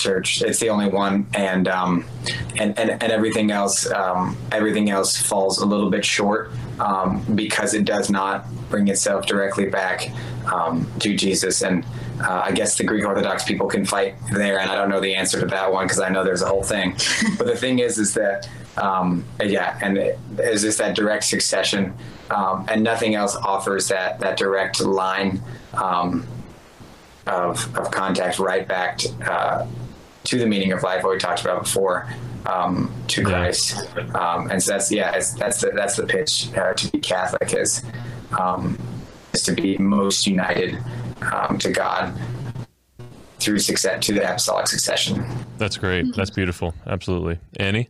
church. 0.00 0.42
It's 0.42 0.58
the 0.58 0.70
only 0.70 0.88
one. 0.88 1.26
And 1.34 1.68
um, 1.68 2.04
and, 2.56 2.76
and 2.78 2.90
and 2.90 3.12
everything 3.12 3.50
else 3.50 3.90
um, 3.90 4.36
everything 4.50 4.90
else 4.90 5.16
falls 5.16 5.58
a 5.58 5.66
little 5.66 5.90
bit 5.90 6.04
short 6.04 6.50
um, 6.80 7.22
because 7.34 7.74
it 7.74 7.84
does 7.84 8.10
not 8.10 8.46
bring 8.70 8.88
itself 8.88 9.26
directly 9.26 9.66
back 9.66 10.10
um, 10.52 10.90
to 11.00 11.14
Jesus. 11.14 11.62
And 11.62 11.84
uh, 12.20 12.42
I 12.44 12.52
guess 12.52 12.76
the 12.76 12.84
Greek 12.84 13.04
Orthodox 13.04 13.44
people 13.44 13.66
can 13.66 13.84
fight 13.84 14.14
there 14.32 14.58
and 14.58 14.70
I 14.70 14.74
don't 14.74 14.88
know 14.88 15.00
the 15.00 15.14
answer 15.14 15.40
to 15.40 15.46
that 15.46 15.72
one 15.72 15.86
because 15.86 16.00
I 16.00 16.08
know 16.08 16.24
there's 16.24 16.42
a 16.42 16.48
whole 16.48 16.62
thing 16.62 16.96
but 17.38 17.46
the 17.46 17.56
thing 17.56 17.78
is 17.78 17.98
is 17.98 18.14
that 18.14 18.48
um, 18.76 19.24
yeah 19.42 19.78
and 19.82 19.98
it 19.98 20.18
is 20.38 20.62
just 20.62 20.78
that 20.78 20.94
direct 20.94 21.24
succession 21.24 21.94
um, 22.30 22.66
and 22.68 22.82
nothing 22.82 23.14
else 23.14 23.36
offers 23.36 23.88
that 23.88 24.20
that 24.20 24.36
direct 24.36 24.80
line 24.80 25.42
um, 25.74 26.26
of, 27.26 27.76
of 27.76 27.90
contact 27.90 28.38
right 28.38 28.66
back 28.66 28.98
to, 28.98 29.32
uh, 29.32 29.66
to 30.24 30.38
the 30.38 30.46
meaning 30.46 30.72
of 30.72 30.82
life, 30.82 31.02
what 31.02 31.12
we 31.12 31.18
talked 31.18 31.40
about 31.40 31.64
before, 31.64 32.08
um, 32.46 32.92
to 33.08 33.22
Christ. 33.22 33.76
Um, 34.14 34.50
and 34.50 34.62
so 34.62 34.72
that's 34.72 34.90
yeah, 34.90 35.12
it's, 35.12 35.32
that's 35.34 35.60
the 35.60 35.70
that's 35.74 35.96
the 35.96 36.06
pitch 36.06 36.48
uh, 36.56 36.72
to 36.74 36.90
be 36.90 36.98
Catholic 36.98 37.54
is 37.54 37.84
um, 38.38 38.78
is 39.32 39.42
to 39.44 39.52
be 39.52 39.76
most 39.78 40.26
united 40.26 40.78
um, 41.32 41.58
to 41.58 41.70
God 41.70 42.14
through 43.38 43.58
success 43.58 44.04
to 44.06 44.12
the 44.12 44.22
apostolic 44.22 44.66
succession. 44.68 45.24
That's 45.58 45.76
great. 45.76 46.14
That's 46.14 46.30
beautiful. 46.30 46.74
Absolutely. 46.86 47.38
Annie? 47.58 47.88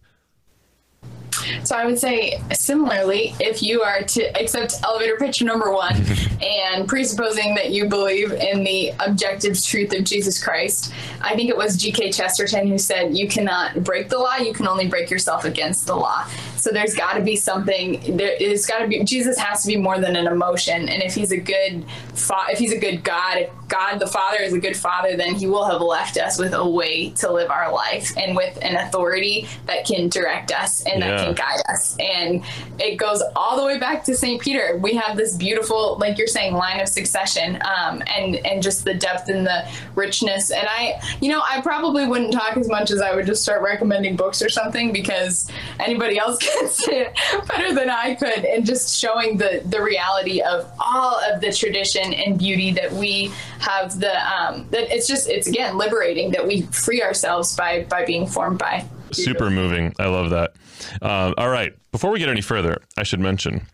So 1.64 1.76
I 1.76 1.86
would 1.86 1.98
say 1.98 2.40
similarly, 2.52 3.34
if 3.40 3.62
you 3.62 3.82
are 3.82 4.02
to 4.02 4.40
accept 4.40 4.74
elevator 4.84 5.16
pitch 5.16 5.42
number 5.42 5.72
one 5.72 5.94
and 6.42 6.88
presupposing 6.88 7.54
that 7.54 7.70
you 7.70 7.88
believe 7.88 8.32
in 8.32 8.64
the 8.64 8.92
objective 9.00 9.62
truth 9.62 9.92
of 9.94 10.04
Jesus 10.04 10.42
Christ, 10.42 10.92
I 11.20 11.34
think 11.34 11.50
it 11.50 11.56
was 11.56 11.76
G.K. 11.76 12.12
Chesterton 12.12 12.66
who 12.66 12.78
said, 12.78 13.16
You 13.16 13.28
cannot 13.28 13.82
break 13.82 14.08
the 14.08 14.18
law, 14.18 14.36
you 14.36 14.52
can 14.52 14.68
only 14.68 14.88
break 14.88 15.10
yourself 15.10 15.44
against 15.44 15.86
the 15.86 15.94
law. 15.94 16.26
So 16.60 16.70
there's 16.70 16.94
got 16.94 17.14
to 17.14 17.22
be 17.22 17.36
something, 17.36 18.16
there, 18.16 18.36
it's 18.38 18.66
got 18.66 18.80
to 18.80 18.86
be, 18.86 19.02
Jesus 19.04 19.38
has 19.38 19.62
to 19.62 19.68
be 19.68 19.76
more 19.76 19.98
than 19.98 20.14
an 20.14 20.26
emotion. 20.26 20.88
And 20.88 21.02
if 21.02 21.14
he's 21.14 21.32
a 21.32 21.38
good, 21.38 21.84
fa- 22.14 22.46
if 22.50 22.58
he's 22.58 22.72
a 22.72 22.78
good 22.78 23.02
God, 23.02 23.38
if 23.38 23.50
God 23.68 23.98
the 23.98 24.06
Father 24.06 24.42
is 24.42 24.52
a 24.52 24.58
good 24.58 24.76
Father, 24.76 25.16
then 25.16 25.34
he 25.34 25.46
will 25.46 25.64
have 25.64 25.80
left 25.80 26.18
us 26.18 26.38
with 26.38 26.52
a 26.52 26.68
way 26.68 27.10
to 27.10 27.32
live 27.32 27.50
our 27.50 27.72
life 27.72 28.14
and 28.16 28.36
with 28.36 28.58
an 28.62 28.76
authority 28.76 29.46
that 29.66 29.86
can 29.86 30.08
direct 30.08 30.52
us 30.52 30.84
and 30.84 31.02
that 31.02 31.24
can 31.24 31.34
guide 31.34 31.62
us. 31.68 31.96
And 31.98 32.44
it 32.78 32.96
goes 32.96 33.22
all 33.36 33.56
the 33.56 33.64
way 33.64 33.78
back 33.78 34.04
to 34.04 34.14
St. 34.14 34.40
Peter. 34.40 34.76
We 34.76 34.94
have 34.94 35.16
this 35.16 35.36
beautiful, 35.36 35.96
like 35.98 36.18
you're 36.18 36.26
saying, 36.26 36.54
line 36.54 36.80
of 36.80 36.88
succession 36.88 37.56
um, 37.56 38.02
and, 38.06 38.36
and 38.44 38.62
just 38.62 38.84
the 38.84 38.94
depth 38.94 39.28
and 39.28 39.46
the 39.46 39.66
richness. 39.94 40.50
And 40.50 40.66
I, 40.68 41.00
you 41.20 41.30
know, 41.30 41.42
I 41.48 41.60
probably 41.62 42.06
wouldn't 42.06 42.32
talk 42.32 42.56
as 42.56 42.68
much 42.68 42.90
as 42.90 43.00
I 43.00 43.14
would 43.14 43.26
just 43.26 43.42
start 43.42 43.62
recommending 43.62 44.16
books 44.16 44.42
or 44.42 44.48
something 44.48 44.92
because 44.92 45.48
anybody 45.78 46.18
else 46.18 46.38
can 46.38 46.49
say 46.49 46.49
it 46.49 46.49
better 47.48 47.74
than 47.74 47.90
I 47.90 48.14
could. 48.14 48.44
And 48.44 48.64
just 48.66 48.98
showing 48.98 49.36
the, 49.36 49.62
the 49.66 49.82
reality 49.82 50.40
of 50.40 50.70
all 50.78 51.18
of 51.20 51.40
the 51.40 51.52
tradition 51.52 52.12
and 52.14 52.38
beauty 52.38 52.72
that 52.72 52.92
we 52.92 53.32
have 53.60 53.98
the, 53.98 54.12
um, 54.30 54.68
that 54.70 54.94
it's 54.94 55.06
just, 55.06 55.28
it's 55.28 55.46
again 55.46 55.76
liberating 55.76 56.30
that 56.32 56.46
we 56.46 56.62
free 56.62 57.02
ourselves 57.02 57.56
by, 57.56 57.84
by 57.84 58.04
being 58.04 58.26
formed 58.26 58.58
by. 58.58 58.84
Super 59.12 59.50
moving. 59.50 59.92
I 59.98 60.06
love 60.06 60.30
that. 60.30 60.54
Uh, 61.02 61.32
all 61.36 61.48
right. 61.48 61.72
Before 61.92 62.10
we 62.10 62.18
get 62.18 62.28
any 62.28 62.40
further, 62.40 62.78
I 62.96 63.02
should 63.02 63.20
mention 63.20 63.66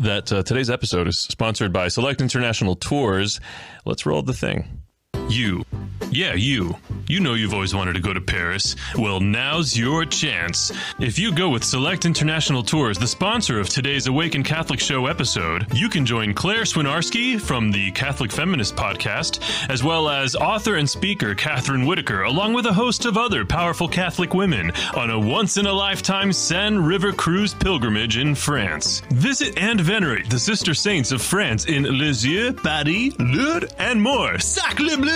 that 0.00 0.32
uh, 0.32 0.42
today's 0.42 0.70
episode 0.70 1.06
is 1.06 1.18
sponsored 1.18 1.72
by 1.72 1.88
Select 1.88 2.20
International 2.20 2.74
Tours. 2.74 3.40
Let's 3.84 4.04
roll 4.06 4.22
the 4.22 4.32
thing. 4.32 4.81
You. 5.28 5.64
Yeah, 6.10 6.34
you. 6.34 6.76
You 7.08 7.20
know 7.20 7.34
you've 7.34 7.52
always 7.54 7.74
wanted 7.74 7.94
to 7.94 8.00
go 8.00 8.12
to 8.12 8.20
Paris. 8.20 8.76
Well, 8.96 9.20
now's 9.20 9.76
your 9.76 10.04
chance. 10.04 10.72
If 10.98 11.18
you 11.18 11.34
go 11.34 11.48
with 11.48 11.64
Select 11.64 12.04
International 12.04 12.62
Tours, 12.62 12.96
the 12.98 13.06
sponsor 13.06 13.58
of 13.58 13.68
today's 13.68 14.06
Awaken 14.06 14.42
Catholic 14.42 14.78
Show 14.78 15.06
episode, 15.06 15.66
you 15.74 15.88
can 15.88 16.06
join 16.06 16.32
Claire 16.32 16.62
Swinarski 16.62 17.40
from 17.40 17.70
the 17.70 17.90
Catholic 17.92 18.30
Feminist 18.30 18.76
podcast, 18.76 19.40
as 19.68 19.82
well 19.82 20.08
as 20.08 20.34
author 20.34 20.76
and 20.76 20.88
speaker 20.88 21.34
Catherine 21.34 21.86
Whitaker, 21.86 22.22
along 22.22 22.52
with 22.54 22.66
a 22.66 22.72
host 22.72 23.04
of 23.04 23.16
other 23.16 23.44
powerful 23.44 23.88
Catholic 23.88 24.32
women 24.32 24.70
on 24.94 25.10
a 25.10 25.18
once 25.18 25.56
in 25.56 25.66
a 25.66 25.72
lifetime 25.72 26.32
Seine 26.32 26.78
River 26.78 27.12
cruise 27.12 27.52
pilgrimage 27.54 28.16
in 28.16 28.34
France. 28.34 29.00
Visit 29.10 29.58
and 29.58 29.80
venerate 29.80 30.30
the 30.30 30.38
sister 30.38 30.72
saints 30.74 31.10
of 31.12 31.20
France 31.20 31.66
in 31.66 31.84
Lisieux, 31.84 32.52
Paris, 32.52 33.12
Lourdes, 33.18 33.72
and 33.78 34.00
more. 34.00 34.38
Sacre 34.38 34.96
bleu! 34.96 35.11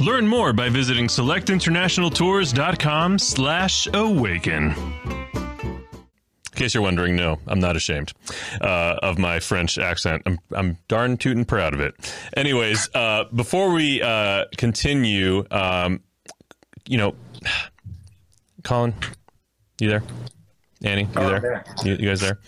Learn 0.00 0.26
more 0.26 0.52
by 0.52 0.68
visiting 0.68 1.06
selectinternationaltours.com 1.06 3.18
slash 3.18 3.88
awaken. 3.92 4.74
In 4.74 5.84
case 6.54 6.74
you're 6.74 6.82
wondering, 6.82 7.16
no, 7.16 7.38
I'm 7.46 7.60
not 7.60 7.76
ashamed 7.76 8.12
uh, 8.60 8.96
of 9.02 9.18
my 9.18 9.40
French 9.40 9.78
accent. 9.78 10.22
I'm, 10.26 10.38
I'm 10.54 10.76
darn 10.86 11.16
tootin' 11.16 11.44
proud 11.46 11.72
of 11.74 11.80
it. 11.80 11.94
Anyways, 12.36 12.88
uh, 12.94 13.24
before 13.34 13.72
we 13.72 14.02
uh, 14.02 14.44
continue, 14.58 15.44
um, 15.50 16.02
you 16.86 16.98
know, 16.98 17.14
Colin, 18.64 18.92
you 19.80 19.88
there? 19.88 20.02
Annie, 20.84 21.02
you 21.04 21.08
Oh, 21.16 21.28
there? 21.30 21.64
You, 21.84 21.94
you 21.94 22.08
guys 22.08 22.20
there? 22.20 22.38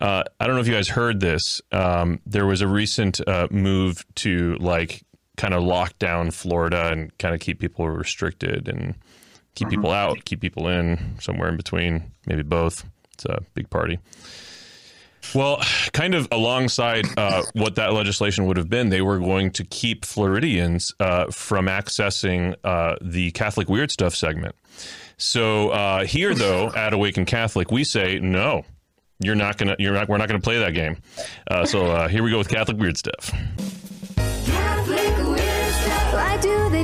Uh, 0.00 0.24
I 0.40 0.46
don't 0.46 0.56
know 0.56 0.60
if 0.60 0.66
you 0.66 0.74
guys 0.74 0.88
heard 0.88 1.20
this. 1.20 1.62
Um, 1.70 2.20
there 2.26 2.44
was 2.46 2.60
a 2.60 2.66
recent 2.66 3.20
uh, 3.26 3.46
move 3.50 4.04
to 4.16 4.56
like 4.56 5.04
kind 5.36 5.54
of 5.54 5.62
lock 5.62 5.98
down 5.98 6.30
Florida 6.30 6.90
and 6.90 7.16
kind 7.18 7.34
of 7.34 7.40
keep 7.40 7.58
people 7.58 7.88
restricted 7.88 8.68
and 8.68 8.94
keep 9.54 9.68
people 9.68 9.90
out, 9.90 10.24
keep 10.24 10.40
people 10.40 10.68
in, 10.68 11.16
somewhere 11.20 11.48
in 11.48 11.56
between, 11.56 12.12
maybe 12.26 12.42
both. 12.42 12.84
It's 13.14 13.24
a 13.24 13.40
big 13.54 13.70
party. 13.70 13.98
Well, 15.34 15.60
kind 15.92 16.14
of 16.14 16.28
alongside 16.30 17.06
uh, 17.16 17.42
what 17.54 17.76
that 17.76 17.92
legislation 17.92 18.46
would 18.46 18.56
have 18.56 18.68
been, 18.68 18.90
they 18.90 19.00
were 19.00 19.18
going 19.18 19.50
to 19.52 19.64
keep 19.64 20.04
Floridians 20.04 20.92
uh, 21.00 21.30
from 21.30 21.66
accessing 21.66 22.54
uh, 22.62 22.96
the 23.00 23.30
Catholic 23.30 23.68
Weird 23.68 23.90
Stuff 23.90 24.14
segment. 24.14 24.54
So 25.16 25.70
uh, 25.70 26.04
here, 26.04 26.34
though, 26.34 26.68
at 26.76 26.92
Awaken 26.92 27.24
Catholic, 27.24 27.70
we 27.70 27.84
say 27.84 28.18
no. 28.18 28.64
You're 29.20 29.36
not 29.36 29.58
gonna. 29.58 29.76
You're 29.78 29.94
not. 29.94 30.08
We're 30.08 30.18
not 30.18 30.28
gonna 30.28 30.40
play 30.40 30.58
that 30.58 30.74
game. 30.74 30.98
Uh, 31.48 31.64
so 31.64 31.86
uh, 31.86 32.08
here 32.08 32.22
we 32.24 32.30
go 32.30 32.38
with 32.38 32.48
Catholic 32.48 32.78
Weird 32.78 32.98
Stuff. 32.98 33.32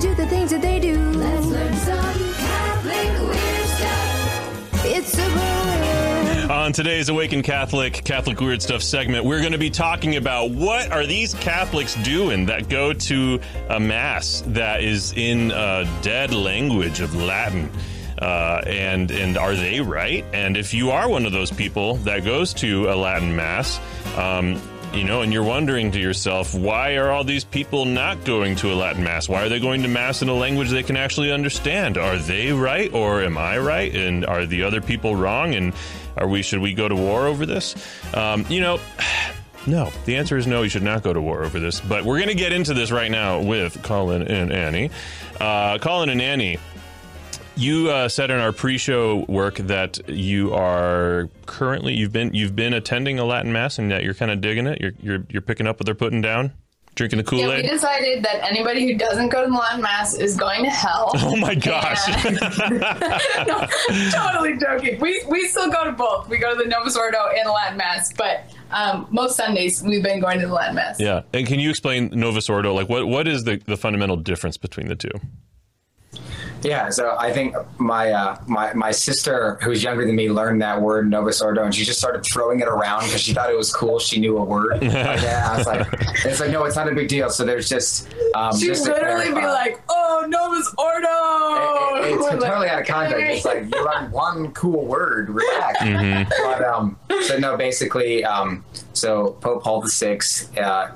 Do 0.00 0.14
the 0.14 0.26
things 0.26 0.50
that 0.50 0.62
they 0.62 0.80
do? 0.80 0.98
Let's 0.98 1.46
learn 1.46 1.74
some 1.76 1.98
Catholic 2.34 3.20
weird 3.28 3.66
stuff. 3.68 4.86
It's 4.86 5.12
super 5.12 5.34
weird. 5.36 6.50
On 6.50 6.72
today's 6.72 7.10
Awaken 7.10 7.42
Catholic 7.42 8.02
Catholic 8.04 8.40
Weird 8.40 8.62
Stuff 8.62 8.82
segment, 8.82 9.26
we're 9.26 9.40
going 9.40 9.52
to 9.52 9.58
be 9.58 9.68
talking 9.68 10.16
about 10.16 10.52
what 10.52 10.90
are 10.90 11.04
these 11.04 11.34
Catholics 11.34 11.96
doing 11.96 12.46
that 12.46 12.70
go 12.70 12.94
to 12.94 13.40
a 13.68 13.78
mass 13.78 14.42
that 14.46 14.82
is 14.82 15.12
in 15.12 15.50
a 15.50 15.86
dead 16.00 16.32
language 16.32 17.00
of 17.00 17.14
Latin. 17.14 17.70
Uh, 18.18 18.62
and 18.66 19.10
and 19.10 19.36
are 19.36 19.54
they 19.54 19.80
right? 19.80 20.24
And 20.32 20.56
if 20.56 20.72
you 20.72 20.90
are 20.90 21.08
one 21.08 21.26
of 21.26 21.32
those 21.32 21.50
people 21.50 21.96
that 21.96 22.24
goes 22.24 22.54
to 22.54 22.88
a 22.90 22.94
Latin 22.94 23.36
mass, 23.36 23.80
um, 24.16 24.60
you 24.92 25.04
know, 25.04 25.22
and 25.22 25.32
you're 25.32 25.44
wondering 25.44 25.92
to 25.92 26.00
yourself, 26.00 26.54
why 26.54 26.96
are 26.96 27.10
all 27.10 27.24
these 27.24 27.44
people 27.44 27.84
not 27.84 28.24
going 28.24 28.56
to 28.56 28.72
a 28.72 28.74
Latin 28.74 29.04
mass? 29.04 29.28
Why 29.28 29.44
are 29.44 29.48
they 29.48 29.60
going 29.60 29.82
to 29.82 29.88
mass 29.88 30.22
in 30.22 30.28
a 30.28 30.34
language 30.34 30.70
they 30.70 30.82
can 30.82 30.96
actually 30.96 31.30
understand? 31.30 31.96
Are 31.96 32.18
they 32.18 32.52
right 32.52 32.92
or 32.92 33.22
am 33.22 33.38
I 33.38 33.58
right? 33.58 33.94
And 33.94 34.26
are 34.26 34.46
the 34.46 34.64
other 34.64 34.80
people 34.80 35.14
wrong? 35.14 35.54
And 35.54 35.72
are 36.16 36.26
we 36.26 36.42
should 36.42 36.58
we 36.60 36.74
go 36.74 36.88
to 36.88 36.96
war 36.96 37.26
over 37.26 37.46
this? 37.46 37.74
Um, 38.14 38.44
you 38.48 38.60
know. 38.60 38.80
No, 39.66 39.92
the 40.06 40.16
answer 40.16 40.38
is 40.38 40.46
no. 40.46 40.62
You 40.62 40.70
should 40.70 40.82
not 40.82 41.02
go 41.02 41.12
to 41.12 41.20
war 41.20 41.44
over 41.44 41.60
this. 41.60 41.80
But 41.80 42.06
we're 42.06 42.16
going 42.16 42.30
to 42.30 42.34
get 42.34 42.50
into 42.50 42.72
this 42.72 42.90
right 42.90 43.10
now 43.10 43.42
with 43.42 43.82
Colin 43.82 44.22
and 44.22 44.50
Annie. 44.50 44.90
Uh, 45.38 45.76
Colin 45.76 46.08
and 46.08 46.22
Annie, 46.22 46.58
you 47.60 47.90
uh, 47.90 48.08
said 48.08 48.30
in 48.30 48.38
our 48.38 48.52
pre-show 48.52 49.24
work 49.28 49.56
that 49.56 50.08
you 50.08 50.52
are 50.54 51.28
currently 51.46 51.94
you've 51.94 52.12
been 52.12 52.32
you've 52.32 52.56
been 52.56 52.72
attending 52.72 53.18
a 53.18 53.24
Latin 53.24 53.52
mass 53.52 53.78
and 53.78 53.90
that 53.90 54.02
you're 54.02 54.14
kind 54.14 54.30
of 54.30 54.40
digging 54.40 54.66
it. 54.66 54.80
You're 54.80 54.92
you're 55.02 55.26
you're 55.28 55.42
picking 55.42 55.66
up 55.66 55.78
what 55.78 55.86
they're 55.86 55.94
putting 55.94 56.20
down, 56.20 56.52
drinking 56.94 57.18
the 57.18 57.24
Kool 57.24 57.40
Aid. 57.40 57.48
Yeah, 57.48 57.56
we 57.56 57.62
decided 57.62 58.24
that 58.24 58.42
anybody 58.42 58.90
who 58.90 58.98
doesn't 58.98 59.28
go 59.28 59.44
to 59.44 59.50
the 59.50 59.56
Latin 59.56 59.82
Mass 59.82 60.14
is 60.14 60.36
going 60.36 60.64
to 60.64 60.70
hell. 60.70 61.10
oh 61.14 61.36
my 61.36 61.54
gosh! 61.54 62.08
no, 63.46 63.66
totally 64.10 64.56
joking. 64.56 64.98
We 65.00 65.22
we 65.28 65.46
still 65.48 65.70
go 65.70 65.84
to 65.84 65.92
both. 65.92 66.28
We 66.28 66.38
go 66.38 66.56
to 66.56 66.62
the 66.62 66.68
Novus 66.68 66.96
Ordo 66.96 67.18
and 67.36 67.46
the 67.46 67.52
Latin 67.52 67.78
Mass, 67.78 68.12
but 68.14 68.44
um, 68.70 69.06
most 69.10 69.36
Sundays 69.36 69.82
we've 69.82 70.02
been 70.02 70.20
going 70.20 70.40
to 70.40 70.46
the 70.46 70.54
Latin 70.54 70.76
Mass. 70.76 70.98
yeah, 70.98 71.22
and 71.32 71.46
can 71.46 71.60
you 71.60 71.70
explain 71.70 72.10
Novus 72.12 72.48
Ordo? 72.48 72.72
Like, 72.72 72.88
what 72.88 73.06
what 73.06 73.28
is 73.28 73.44
the 73.44 73.60
the 73.66 73.76
fundamental 73.76 74.16
difference 74.16 74.56
between 74.56 74.88
the 74.88 74.96
two? 74.96 75.10
Yeah, 76.62 76.90
so 76.90 77.16
I 77.18 77.32
think 77.32 77.54
my 77.78 78.12
uh, 78.12 78.36
my 78.46 78.72
my 78.74 78.90
sister, 78.90 79.58
who's 79.62 79.82
younger 79.82 80.04
than 80.06 80.14
me, 80.14 80.30
learned 80.30 80.60
that 80.62 80.80
word 80.80 81.08
Novus 81.08 81.40
Ordo, 81.40 81.64
and 81.64 81.74
she 81.74 81.84
just 81.84 81.98
started 81.98 82.24
throwing 82.32 82.60
it 82.60 82.68
around 82.68 83.04
because 83.04 83.20
she 83.22 83.32
thought 83.32 83.50
it 83.50 83.56
was 83.56 83.72
cool. 83.74 83.98
She 83.98 84.20
knew 84.20 84.36
a 84.38 84.44
word. 84.44 84.80
Like, 85.00 85.22
yeah, 85.22 85.48
I 85.52 85.56
was 85.58 85.66
like, 85.66 85.86
it's 86.24 86.40
like 86.40 86.50
no, 86.50 86.64
it's 86.64 86.76
not 86.76 86.88
a 86.88 86.94
big 86.94 87.08
deal. 87.08 87.30
So 87.30 87.44
there's 87.44 87.68
just 87.68 88.08
um, 88.34 88.56
She'd 88.58 88.66
just 88.66 88.84
literally 88.86 89.28
be 89.28 89.40
like, 89.46 89.80
"Oh, 89.88 90.24
Novus 90.28 90.72
Ordo." 90.76 91.08
It- 92.04 92.10
it- 92.10 92.14
it's 92.14 92.22
We're 92.22 92.30
like, 92.38 92.40
totally 92.50 92.68
out 92.68 92.80
of 92.82 92.86
context. 92.86 93.16
"Okay." 93.22 93.36
It's 93.36 93.44
like 93.44 93.74
you 93.74 93.84
learned 93.84 94.12
one 94.12 94.52
cool 94.52 94.84
word, 94.84 95.30
relax. 95.30 95.78
Mm-hmm. 95.90 96.28
But 96.44 96.62
um, 96.64 96.98
so 97.22 97.38
no, 97.38 97.56
basically, 97.56 98.24
um, 98.24 98.64
so 98.92 99.32
Pope 99.40 99.62
Paul 99.64 99.82
VI, 99.88 100.18
uh, 100.60 100.90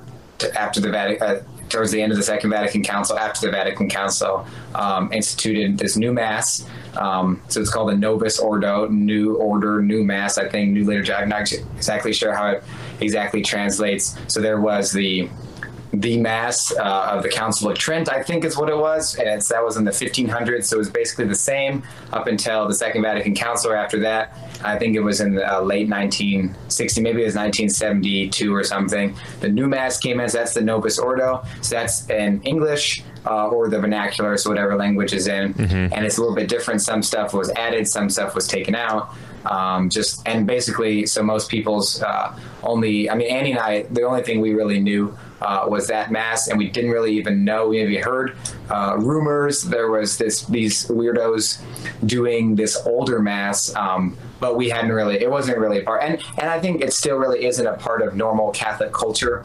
after 0.56 0.80
the 0.80 0.90
Vatican, 0.90 1.26
uh, 1.26 1.42
towards 1.74 1.90
the 1.90 2.00
end 2.00 2.12
of 2.12 2.16
the 2.16 2.24
Second 2.24 2.50
Vatican 2.50 2.82
Council, 2.82 3.18
after 3.18 3.46
the 3.46 3.52
Vatican 3.52 3.88
Council, 3.90 4.46
um, 4.74 5.12
instituted 5.12 5.76
this 5.76 5.96
new 5.96 6.12
mass. 6.12 6.64
Um, 6.96 7.42
so 7.48 7.60
it's 7.60 7.70
called 7.70 7.90
the 7.90 7.96
Novus 7.96 8.38
Ordo, 8.38 8.86
New 8.86 9.34
Order, 9.34 9.82
New 9.82 10.04
Mass. 10.04 10.38
I 10.38 10.48
think 10.48 10.72
New 10.72 10.84
Liturgy. 10.84 11.12
I'm 11.12 11.28
not 11.28 11.52
exactly 11.52 12.12
sure 12.12 12.32
how 12.32 12.50
it 12.50 12.64
exactly 13.00 13.42
translates. 13.42 14.16
So 14.28 14.40
there 14.40 14.60
was 14.60 14.92
the 14.92 15.28
the 16.00 16.18
mass 16.18 16.74
uh, 16.76 17.10
of 17.12 17.22
the 17.22 17.28
Council 17.28 17.70
of 17.70 17.78
Trent, 17.78 18.10
I 18.10 18.22
think 18.22 18.44
is 18.44 18.56
what 18.56 18.68
it 18.68 18.76
was, 18.76 19.16
and 19.16 19.28
it's, 19.28 19.48
that 19.48 19.64
was 19.64 19.76
in 19.76 19.84
the 19.84 19.90
1500s. 19.90 20.64
So 20.64 20.76
it 20.76 20.78
was 20.78 20.90
basically 20.90 21.26
the 21.26 21.34
same 21.34 21.82
up 22.12 22.26
until 22.26 22.66
the 22.66 22.74
Second 22.74 23.02
Vatican 23.02 23.34
Council. 23.34 23.72
After 23.72 23.98
that, 24.00 24.36
I 24.64 24.78
think 24.78 24.96
it 24.96 25.00
was 25.00 25.20
in 25.20 25.34
the 25.34 25.44
uh, 25.44 25.60
late 25.60 25.88
1960, 25.88 27.00
maybe 27.00 27.22
it 27.22 27.26
was 27.26 27.34
1972 27.34 28.54
or 28.54 28.64
something. 28.64 29.14
The 29.40 29.48
new 29.48 29.66
mass 29.66 29.98
came 29.98 30.20
in. 30.20 30.28
So 30.28 30.38
that's 30.38 30.54
the 30.54 30.62
Novus 30.62 30.98
Ordo. 30.98 31.44
So 31.60 31.76
that's 31.76 32.08
in 32.08 32.42
English. 32.42 33.02
Uh, 33.26 33.48
or 33.48 33.70
the 33.70 33.80
vernacular, 33.80 34.36
so 34.36 34.50
whatever 34.50 34.76
language 34.76 35.14
is 35.14 35.28
in, 35.28 35.54
and 35.58 36.04
it's 36.04 36.18
a 36.18 36.20
little 36.20 36.36
bit 36.36 36.46
different. 36.46 36.82
Some 36.82 37.02
stuff 37.02 37.32
was 37.32 37.48
added, 37.52 37.88
some 37.88 38.10
stuff 38.10 38.34
was 38.34 38.46
taken 38.46 38.74
out. 38.74 39.14
Um, 39.46 39.88
just 39.88 40.20
and 40.26 40.46
basically, 40.46 41.06
so 41.06 41.22
most 41.22 41.50
people's 41.50 42.02
uh, 42.02 42.38
only, 42.62 43.08
I 43.08 43.14
mean, 43.14 43.30
Annie 43.30 43.52
and 43.52 43.60
I, 43.60 43.82
the 43.84 44.02
only 44.02 44.22
thing 44.22 44.42
we 44.42 44.52
really 44.52 44.78
knew 44.78 45.16
uh, 45.40 45.66
was 45.68 45.86
that 45.88 46.10
mass, 46.10 46.48
and 46.48 46.58
we 46.58 46.68
didn't 46.70 46.90
really 46.90 47.16
even 47.16 47.44
know. 47.44 47.68
We 47.68 47.78
maybe 47.78 47.98
heard 47.98 48.36
uh, 48.70 48.96
rumors. 48.98 49.62
There 49.62 49.90
was 49.90 50.16
this 50.16 50.42
these 50.46 50.86
weirdos 50.86 51.60
doing 52.06 52.54
this 52.56 52.76
older 52.86 53.20
mass, 53.20 53.74
um, 53.74 54.16
but 54.40 54.56
we 54.56 54.68
hadn't 54.68 54.92
really. 54.92 55.20
It 55.20 55.30
wasn't 55.30 55.58
really 55.58 55.80
a 55.80 55.84
part, 55.84 56.02
and 56.02 56.22
and 56.38 56.48
I 56.48 56.60
think 56.60 56.82
it 56.82 56.92
still 56.92 57.16
really 57.16 57.44
isn't 57.44 57.66
a 57.66 57.74
part 57.74 58.02
of 58.02 58.16
normal 58.16 58.50
Catholic 58.50 58.92
culture 58.92 59.44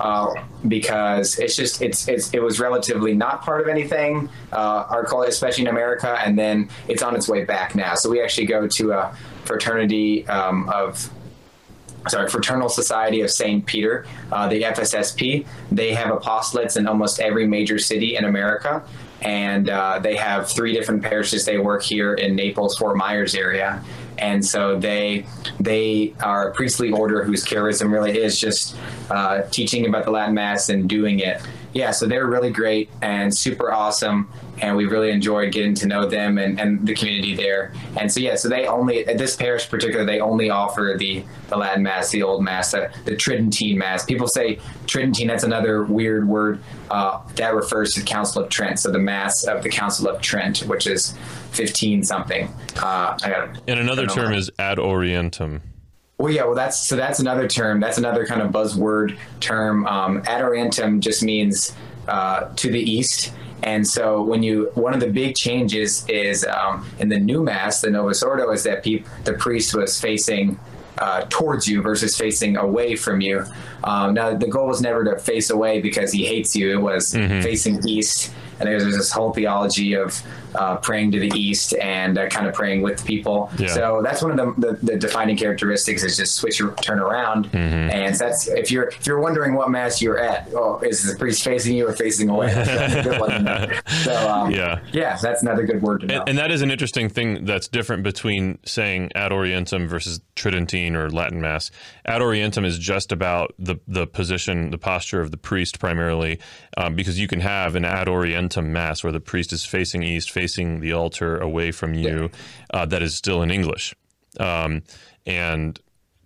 uh, 0.00 0.34
because 0.66 1.38
it's 1.38 1.56
just 1.56 1.82
it's 1.82 2.08
it's 2.08 2.32
it 2.34 2.42
was 2.42 2.60
relatively 2.60 3.14
not 3.14 3.42
part 3.42 3.60
of 3.60 3.68
anything. 3.68 4.28
Uh, 4.52 4.86
our 4.88 5.04
culture, 5.04 5.28
especially 5.28 5.62
in 5.62 5.68
America, 5.68 6.18
and 6.24 6.38
then 6.38 6.68
it's 6.88 7.02
on 7.02 7.14
its 7.14 7.28
way 7.28 7.44
back 7.44 7.74
now. 7.74 7.94
So 7.94 8.10
we 8.10 8.22
actually 8.22 8.46
go 8.46 8.66
to 8.66 8.92
a 8.92 9.16
fraternity 9.44 10.26
um, 10.28 10.68
of 10.68 11.10
sorry, 12.06 12.28
Fraternal 12.28 12.68
Society 12.68 13.20
of 13.20 13.30
St. 13.30 13.64
Peter, 13.66 14.06
uh, 14.32 14.48
the 14.48 14.62
FSSP. 14.62 15.46
They 15.72 15.94
have 15.94 16.08
apostolates 16.16 16.76
in 16.76 16.86
almost 16.86 17.20
every 17.20 17.46
major 17.46 17.78
city 17.78 18.16
in 18.16 18.24
America. 18.24 18.82
And 19.20 19.68
uh, 19.68 19.98
they 19.98 20.14
have 20.16 20.48
three 20.48 20.72
different 20.72 21.02
parishes. 21.02 21.44
They 21.44 21.58
work 21.58 21.82
here 21.82 22.14
in 22.14 22.36
Naples, 22.36 22.76
Fort 22.78 22.96
Myers 22.96 23.34
area. 23.34 23.82
And 24.18 24.44
so 24.44 24.78
they 24.78 25.26
they 25.60 26.14
are 26.20 26.50
a 26.50 26.52
priestly 26.52 26.90
order 26.90 27.22
whose 27.22 27.44
charism 27.44 27.92
really 27.92 28.18
is 28.18 28.38
just 28.38 28.76
uh, 29.10 29.42
teaching 29.50 29.86
about 29.86 30.04
the 30.04 30.10
Latin 30.10 30.34
Mass 30.34 30.68
and 30.68 30.88
doing 30.88 31.20
it. 31.20 31.40
Yeah, 31.78 31.92
so 31.92 32.06
they're 32.06 32.26
really 32.26 32.50
great 32.50 32.90
and 33.02 33.32
super 33.32 33.72
awesome, 33.72 34.28
and 34.60 34.76
we 34.76 34.86
really 34.86 35.10
enjoyed 35.10 35.52
getting 35.52 35.74
to 35.76 35.86
know 35.86 36.08
them 36.08 36.36
and, 36.36 36.58
and 36.60 36.84
the 36.84 36.92
community 36.92 37.36
there. 37.36 37.72
And 37.96 38.10
so 38.12 38.18
yeah, 38.18 38.34
so 38.34 38.48
they 38.48 38.66
only 38.66 39.06
at 39.06 39.16
this 39.16 39.36
parish 39.36 39.64
in 39.66 39.70
particular 39.70 40.04
they 40.04 40.18
only 40.18 40.50
offer 40.50 40.96
the 40.98 41.22
the 41.50 41.56
Latin 41.56 41.84
Mass, 41.84 42.10
the 42.10 42.24
Old 42.24 42.42
Mass, 42.42 42.72
the, 42.72 42.90
the 43.04 43.14
Tridentine 43.14 43.78
Mass. 43.78 44.04
People 44.04 44.26
say 44.26 44.58
Tridentine. 44.88 45.28
That's 45.28 45.44
another 45.44 45.84
weird 45.84 46.26
word 46.26 46.58
uh, 46.90 47.20
that 47.36 47.54
refers 47.54 47.92
to 47.94 48.00
the 48.00 48.06
Council 48.06 48.42
of 48.42 48.48
Trent. 48.50 48.80
So 48.80 48.90
the 48.90 48.98
Mass 48.98 49.44
of 49.44 49.62
the 49.62 49.70
Council 49.70 50.08
of 50.08 50.20
Trent, 50.20 50.58
which 50.66 50.88
is 50.88 51.14
fifteen 51.52 52.02
something. 52.02 52.52
Uh, 52.82 53.16
And 53.68 53.78
another 53.78 54.06
term 54.06 54.32
is 54.34 54.50
ad 54.58 54.78
orientem. 54.78 55.60
Well, 56.18 56.32
yeah, 56.32 56.44
well, 56.44 56.56
that's 56.56 56.88
so 56.88 56.96
that's 56.96 57.20
another 57.20 57.46
term. 57.46 57.78
That's 57.78 57.96
another 57.96 58.26
kind 58.26 58.42
of 58.42 58.50
buzzword 58.50 59.16
term. 59.38 59.86
Um, 59.86 60.18
ad 60.26 60.42
orientem 60.42 60.98
just 60.98 61.22
means 61.22 61.72
uh, 62.08 62.52
to 62.56 62.70
the 62.72 62.80
east. 62.80 63.32
And 63.62 63.86
so, 63.86 64.22
when 64.22 64.42
you 64.42 64.72
one 64.74 64.94
of 64.94 65.00
the 65.00 65.08
big 65.08 65.36
changes 65.36 66.04
is 66.08 66.44
um, 66.44 66.88
in 66.98 67.08
the 67.08 67.20
new 67.20 67.44
mass, 67.44 67.82
the 67.82 67.90
Novus 67.90 68.22
Ordo, 68.24 68.50
is 68.50 68.64
that 68.64 68.82
peop, 68.82 69.06
the 69.24 69.34
priest 69.34 69.76
was 69.76 70.00
facing 70.00 70.58
uh, 70.98 71.24
towards 71.28 71.68
you 71.68 71.82
versus 71.82 72.16
facing 72.16 72.56
away 72.56 72.96
from 72.96 73.20
you. 73.20 73.44
Um, 73.84 74.14
now, 74.14 74.34
the 74.34 74.48
goal 74.48 74.66
was 74.66 74.80
never 74.80 75.04
to 75.04 75.18
face 75.18 75.50
away 75.50 75.80
because 75.80 76.10
he 76.10 76.24
hates 76.24 76.56
you. 76.56 76.72
It 76.72 76.80
was 76.80 77.14
facing 77.14 77.86
east. 77.88 78.32
And 78.58 78.68
there's, 78.68 78.82
there's 78.82 78.96
this 78.96 79.12
whole 79.12 79.32
theology 79.32 79.94
of 79.94 80.22
uh, 80.54 80.76
praying 80.76 81.12
to 81.12 81.20
the 81.20 81.30
east 81.34 81.74
and 81.74 82.18
uh, 82.18 82.28
kind 82.28 82.46
of 82.46 82.54
praying 82.54 82.82
with 82.82 83.04
people. 83.04 83.50
Yeah. 83.58 83.68
So 83.68 84.00
that's 84.02 84.22
one 84.22 84.38
of 84.38 84.56
the, 84.56 84.66
the, 84.66 84.86
the 84.92 84.96
defining 84.96 85.36
characteristics 85.36 86.02
is 86.02 86.16
just 86.16 86.36
switch 86.36 86.58
your 86.58 86.74
turn 86.76 86.98
around. 86.98 87.46
Mm-hmm. 87.46 87.90
And 87.90 88.14
that's 88.14 88.48
if 88.48 88.70
you're 88.70 88.88
if 88.88 89.06
you're 89.06 89.20
wondering 89.20 89.54
what 89.54 89.70
mass 89.70 90.00
you're 90.02 90.18
at, 90.18 90.48
oh, 90.54 90.80
is 90.80 91.04
the 91.04 91.16
priest 91.18 91.44
facing 91.44 91.76
you 91.76 91.86
or 91.86 91.92
facing 91.92 92.28
away? 92.28 92.52
That's 92.52 92.94
a 92.94 93.02
good 93.02 93.20
one 93.20 93.30
to 93.30 93.38
know. 93.40 93.80
So 94.02 94.28
um, 94.28 94.50
Yeah. 94.58 94.80
yeah, 94.92 95.16
that's 95.20 95.42
another 95.42 95.64
good 95.64 95.82
word 95.82 96.00
to 96.00 96.06
know. 96.06 96.20
And, 96.20 96.30
and 96.30 96.38
that 96.38 96.50
is 96.50 96.62
an 96.62 96.70
interesting 96.70 97.08
thing 97.08 97.44
that's 97.44 97.68
different 97.68 98.02
between 98.02 98.58
saying 98.64 99.12
ad 99.14 99.30
orientem 99.32 99.86
versus 99.86 100.20
tridentine 100.34 100.96
or 100.96 101.10
Latin 101.10 101.40
mass. 101.40 101.70
Ad 102.06 102.22
orientem 102.22 102.64
is 102.64 102.78
just 102.78 103.12
about 103.12 103.54
the 103.58 103.76
the 103.86 104.06
position, 104.06 104.70
the 104.70 104.78
posture 104.78 105.20
of 105.20 105.30
the 105.30 105.36
priest 105.36 105.78
primarily, 105.78 106.40
um, 106.76 106.94
because 106.94 107.18
you 107.18 107.28
can 107.28 107.40
have 107.40 107.76
an 107.76 107.84
ad 107.84 108.08
orientem 108.08 108.47
mass 108.56 109.02
where 109.02 109.12
the 109.12 109.20
priest 109.20 109.52
is 109.52 109.64
facing 109.64 110.02
east, 110.02 110.30
facing 110.30 110.80
the 110.80 110.92
altar 110.92 111.38
away 111.38 111.72
from 111.72 111.94
you, 111.94 112.30
uh, 112.72 112.86
that 112.86 113.02
is 113.02 113.14
still 113.14 113.42
in 113.42 113.50
English. 113.50 113.94
Um, 114.38 114.82
and 115.26 115.78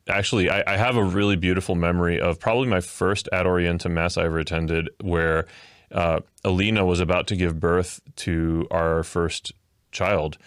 actually, 0.09 0.51
I, 0.51 0.63
I 0.67 0.77
have 0.77 0.97
a 0.97 1.05
really 1.05 1.37
beautiful 1.37 1.75
memory 1.75 2.21
of 2.21 2.39
probably 2.39 2.69
my 2.69 2.81
first 2.81 3.29
ad 3.33 3.47
orientem 3.47 3.93
mass 3.93 4.17
I 4.17 4.25
ever 4.25 4.39
attended, 4.39 4.91
where 5.01 5.47
uh, 5.91 6.21
Alina 6.45 6.85
was 6.85 7.01
about 7.01 7.27
to 7.29 7.37
give 7.37 7.61
birth 7.61 8.01
to 8.17 8.67
our 8.71 9.03
first 9.03 9.53
child, 9.91 10.39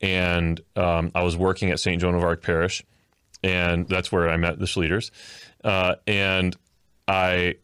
and 0.00 0.60
um, 0.76 1.10
I 1.14 1.22
was 1.22 1.36
working 1.36 1.70
at 1.70 1.80
St. 1.80 2.00
Joan 2.00 2.14
of 2.14 2.22
Arc 2.22 2.42
Parish, 2.42 2.82
and 3.42 3.88
that's 3.88 4.10
where 4.10 4.28
I 4.28 4.36
met 4.36 4.58
the 4.58 4.66
Schlueters, 4.66 5.10
uh, 5.62 5.96
and 6.06 6.56
I 7.06 7.56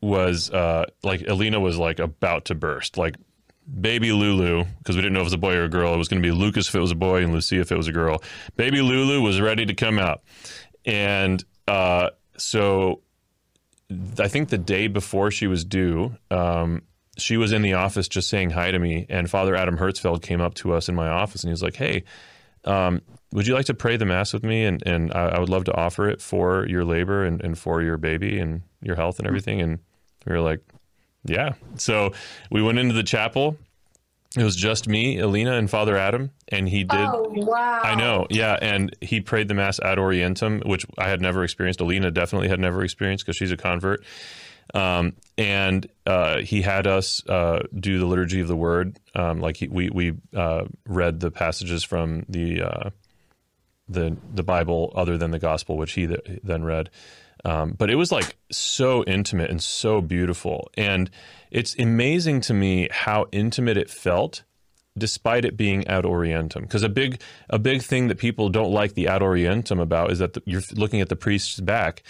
was 0.00 0.50
uh, 0.50 0.86
like 1.02 1.26
Alina 1.28 1.60
was 1.60 1.78
like 1.78 1.98
about 1.98 2.46
to 2.46 2.54
burst, 2.54 2.96
like 2.96 3.16
baby 3.80 4.12
Lulu, 4.12 4.64
because 4.78 4.96
we 4.96 5.02
didn't 5.02 5.14
know 5.14 5.20
if 5.20 5.24
it 5.24 5.26
was 5.26 5.32
a 5.34 5.38
boy 5.38 5.54
or 5.56 5.64
a 5.64 5.68
girl. 5.68 5.94
It 5.94 5.98
was 5.98 6.08
going 6.08 6.22
to 6.22 6.26
be 6.26 6.32
Lucas 6.32 6.68
if 6.68 6.74
it 6.74 6.80
was 6.80 6.90
a 6.90 6.96
boy 6.96 7.22
and 7.22 7.32
Lucia 7.32 7.60
if 7.60 7.70
it 7.70 7.76
was 7.76 7.88
a 7.88 7.92
girl. 7.92 8.22
Baby 8.56 8.80
Lulu 8.80 9.20
was 9.20 9.40
ready 9.40 9.66
to 9.66 9.74
come 9.74 9.98
out, 9.98 10.22
and 10.84 11.44
uh, 11.68 12.10
so 12.36 13.02
I 14.18 14.28
think 14.28 14.48
the 14.48 14.58
day 14.58 14.86
before 14.88 15.30
she 15.30 15.46
was 15.46 15.64
due, 15.64 16.16
um, 16.30 16.82
she 17.18 17.36
was 17.36 17.52
in 17.52 17.62
the 17.62 17.74
office 17.74 18.08
just 18.08 18.28
saying 18.28 18.50
hi 18.50 18.70
to 18.70 18.78
me, 18.78 19.06
and 19.08 19.30
Father 19.30 19.54
Adam 19.54 19.76
Hertzfeld 19.76 20.22
came 20.22 20.40
up 20.40 20.54
to 20.54 20.72
us 20.72 20.88
in 20.88 20.94
my 20.94 21.08
office 21.08 21.42
and 21.42 21.48
he 21.48 21.52
was 21.52 21.62
like, 21.62 21.76
"Hey." 21.76 22.04
Um, 22.64 23.00
would 23.32 23.46
you 23.46 23.54
like 23.54 23.66
to 23.66 23.74
pray 23.74 23.96
the 23.96 24.04
mass 24.04 24.32
with 24.32 24.42
me? 24.42 24.64
And, 24.64 24.82
and 24.84 25.12
I, 25.14 25.28
I 25.28 25.38
would 25.38 25.48
love 25.48 25.64
to 25.64 25.74
offer 25.74 26.08
it 26.08 26.20
for 26.20 26.66
your 26.66 26.84
labor 26.84 27.24
and, 27.24 27.40
and 27.42 27.56
for 27.56 27.80
your 27.80 27.96
baby 27.96 28.38
and 28.38 28.62
your 28.82 28.96
health 28.96 29.18
and 29.18 29.26
everything. 29.26 29.60
And 29.62 29.78
we 30.26 30.32
were 30.32 30.40
like, 30.40 30.60
yeah. 31.24 31.54
So 31.76 32.12
we 32.50 32.62
went 32.62 32.78
into 32.78 32.94
the 32.94 33.02
chapel. 33.02 33.56
It 34.36 34.44
was 34.44 34.54
just 34.54 34.86
me, 34.86 35.18
Alina, 35.18 35.54
and 35.54 35.68
Father 35.68 35.96
Adam, 35.96 36.30
and 36.48 36.68
he 36.68 36.84
did. 36.84 37.00
Oh 37.00 37.26
wow! 37.34 37.80
I 37.82 37.96
know, 37.96 38.28
yeah, 38.30 38.56
and 38.62 38.94
he 39.00 39.20
prayed 39.20 39.48
the 39.48 39.54
mass 39.54 39.80
ad 39.80 39.98
orientem, 39.98 40.64
which 40.64 40.86
I 40.96 41.08
had 41.08 41.20
never 41.20 41.42
experienced. 41.42 41.80
Alina 41.80 42.12
definitely 42.12 42.46
had 42.46 42.60
never 42.60 42.84
experienced 42.84 43.26
because 43.26 43.36
she's 43.36 43.50
a 43.50 43.56
convert. 43.56 44.04
Um, 44.72 45.14
and 45.36 45.88
uh, 46.06 46.38
he 46.42 46.62
had 46.62 46.86
us 46.86 47.26
uh, 47.28 47.64
do 47.74 47.98
the 47.98 48.06
liturgy 48.06 48.40
of 48.40 48.46
the 48.46 48.56
word. 48.56 49.00
Um, 49.16 49.40
like 49.40 49.56
he, 49.56 49.66
we 49.66 49.90
we 49.90 50.14
uh, 50.34 50.66
read 50.86 51.18
the 51.18 51.32
passages 51.32 51.82
from 51.82 52.24
the 52.28 52.62
uh, 52.62 52.90
the 53.88 54.16
the 54.32 54.44
Bible 54.44 54.92
other 54.94 55.18
than 55.18 55.32
the 55.32 55.40
gospel, 55.40 55.76
which 55.76 55.92
he 55.92 56.06
th- 56.06 56.40
then 56.44 56.62
read. 56.62 56.90
Um, 57.44 57.74
but 57.78 57.90
it 57.90 57.94
was 57.94 58.12
like 58.12 58.36
so 58.50 59.02
intimate 59.04 59.50
and 59.50 59.62
so 59.62 60.00
beautiful, 60.00 60.70
and 60.76 61.10
it's 61.50 61.78
amazing 61.78 62.42
to 62.42 62.54
me 62.54 62.88
how 62.90 63.26
intimate 63.32 63.76
it 63.76 63.88
felt, 63.88 64.42
despite 64.98 65.44
it 65.44 65.56
being 65.56 65.86
ad 65.86 66.04
orientem. 66.04 66.62
Because 66.62 66.82
a 66.82 66.88
big 66.88 67.20
a 67.48 67.58
big 67.58 67.82
thing 67.82 68.08
that 68.08 68.18
people 68.18 68.50
don't 68.50 68.72
like 68.72 68.94
the 68.94 69.08
ad 69.08 69.22
orientem 69.22 69.80
about 69.80 70.12
is 70.12 70.18
that 70.18 70.34
the, 70.34 70.42
you're 70.44 70.62
looking 70.74 71.00
at 71.00 71.08
the 71.08 71.16
priest's 71.16 71.60
back, 71.60 72.02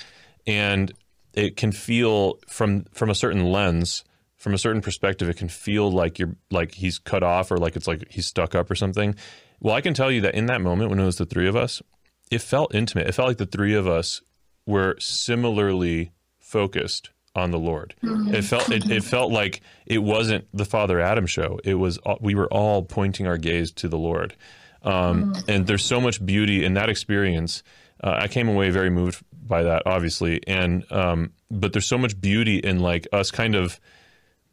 and 0.47 0.93
it 1.35 1.57
can 1.57 1.71
feel 1.71 2.39
from 2.49 2.85
from 2.93 3.11
a 3.11 3.15
certain 3.15 3.45
lens 3.45 4.05
from 4.37 4.55
a 4.55 4.59
certain 4.59 4.81
perspective 4.81 5.29
it 5.29 5.37
can 5.37 5.49
feel 5.49 5.93
like 5.93 6.19
you're 6.19 6.35
like 6.51 6.75
he's 6.75 6.99
cut 6.99 7.23
off 7.23 7.53
or 7.53 7.59
like 7.59 7.77
it's 7.77 7.87
like 7.87 8.11
he's 8.11 8.27
stuck 8.27 8.55
up 8.55 8.71
or 8.71 8.75
something. 8.75 9.15
Well 9.61 9.75
i 9.75 9.83
can 9.83 9.93
tell 9.93 10.11
you 10.11 10.23
that 10.23 10.35
in 10.35 10.47
that 10.47 10.63
moment 10.63 10.91
when 10.91 10.99
it 10.99 11.05
was 11.05 11.19
the 11.19 11.27
three 11.27 11.47
of 11.47 11.55
us 11.55 11.83
it 12.31 12.41
felt 12.41 12.75
intimate. 12.75 13.09
It 13.09 13.13
felt 13.13 13.29
like 13.29 13.39
the 13.39 13.47
three 13.47 13.75
of 13.75 13.89
us 13.89 14.23
were 14.71 14.97
similarly 14.99 16.13
focused 16.39 17.11
on 17.35 17.51
the 17.51 17.59
lord. 17.59 17.95
It 18.03 18.43
felt 18.43 18.71
it, 18.71 18.91
it 18.91 19.05
felt 19.05 19.31
like 19.31 19.61
it 19.87 19.99
wasn't 19.99 20.49
the 20.53 20.65
father 20.65 21.01
adam 21.01 21.27
show. 21.27 21.61
It 21.65 21.75
was 21.75 21.99
we 22.21 22.35
were 22.35 22.49
all 22.49 22.83
pointing 22.83 23.27
our 23.27 23.39
gaze 23.39 23.71
to 23.73 23.89
the 23.89 23.99
lord. 23.99 24.35
Um, 24.83 25.35
and 25.47 25.67
there's 25.67 25.85
so 25.85 26.01
much 26.01 26.25
beauty 26.25 26.65
in 26.65 26.75
that 26.75 26.89
experience. 26.89 27.63
Uh, 28.03 28.17
i 28.21 28.29
came 28.29 28.49
away 28.49 28.71
very 28.71 28.89
moved 28.89 29.23
by 29.33 29.63
that 29.65 29.83
obviously. 29.87 30.41
And 30.47 30.91
um, 30.91 31.33
but 31.51 31.73
there's 31.73 31.87
so 31.87 31.99
much 31.99 32.21
beauty 32.21 32.59
in 32.59 32.81
like 32.81 33.07
us 33.13 33.31
kind 33.31 33.55
of 33.55 33.79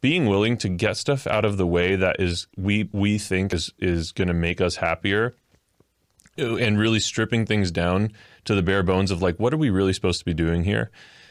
being 0.00 0.26
willing 0.26 0.56
to 0.58 0.68
get 0.68 0.96
stuff 0.96 1.26
out 1.26 1.44
of 1.44 1.56
the 1.56 1.66
way 1.66 1.96
that 1.96 2.20
is 2.20 2.46
we 2.56 2.88
we 2.92 3.18
think 3.18 3.52
is 3.52 3.72
is 3.78 4.12
going 4.12 4.28
to 4.28 4.34
make 4.34 4.60
us 4.60 4.76
happier 4.76 5.34
uh, 5.34 5.47
and 6.38 6.78
really 6.78 7.00
stripping 7.00 7.46
things 7.46 7.70
down 7.70 8.12
to 8.44 8.54
the 8.54 8.62
bare 8.62 8.82
bones 8.82 9.10
of 9.10 9.20
like 9.20 9.38
what 9.38 9.52
are 9.52 9.58
we 9.58 9.70
really 9.70 9.92
supposed 9.92 10.18
to 10.18 10.24
be 10.24 10.34
doing 10.34 10.64
here? 10.64 10.90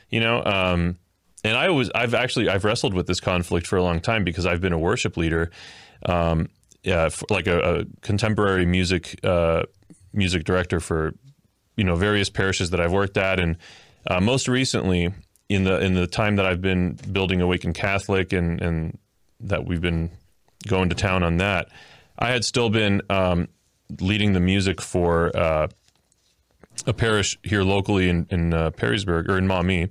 You 0.09 0.19
know 0.19 0.43
um, 0.43 0.97
and 1.43 1.55
i 1.55 1.69
was 1.69 1.91
i've 1.93 2.15
actually 2.15 2.49
i've 2.49 2.63
wrestled 2.63 2.95
with 2.95 3.05
this 3.05 3.19
conflict 3.19 3.67
for 3.67 3.75
a 3.77 3.83
long 3.83 3.99
time 3.99 4.23
because 4.23 4.47
i've 4.47 4.59
been 4.59 4.73
a 4.73 4.79
worship 4.79 5.15
leader 5.15 5.51
um, 6.07 6.49
yeah, 6.83 7.09
like 7.29 7.47
a, 7.47 7.79
a 7.79 7.85
contemporary 8.01 8.65
music 8.65 9.19
uh, 9.23 9.63
music 10.13 10.45
director 10.45 10.79
for 10.79 11.13
you 11.75 11.83
know 11.83 11.95
various 11.95 12.29
parishes 12.29 12.69
that 12.69 12.79
I've 12.79 12.93
worked 12.93 13.17
at, 13.17 13.39
and 13.39 13.57
uh, 14.09 14.21
most 14.21 14.47
recently 14.47 15.13
in 15.49 15.63
the 15.65 15.79
in 15.81 15.95
the 15.95 16.07
time 16.07 16.37
that 16.37 16.45
I've 16.45 16.61
been 16.61 16.93
building 17.11 17.41
Awaken 17.41 17.73
Catholic 17.73 18.31
and 18.31 18.61
and 18.61 18.97
that 19.41 19.65
we've 19.65 19.81
been 19.81 20.11
going 20.67 20.89
to 20.89 20.95
town 20.95 21.23
on 21.23 21.37
that, 21.37 21.67
I 22.17 22.29
had 22.29 22.45
still 22.45 22.69
been 22.69 23.01
um, 23.09 23.49
leading 23.99 24.33
the 24.33 24.39
music 24.39 24.81
for 24.81 25.35
uh, 25.35 25.67
a 26.85 26.93
parish 26.93 27.37
here 27.43 27.63
locally 27.63 28.09
in 28.09 28.27
in 28.29 28.53
uh, 28.53 28.71
Perrysburg 28.71 29.29
or 29.29 29.37
in 29.37 29.47
Maumee, 29.47 29.87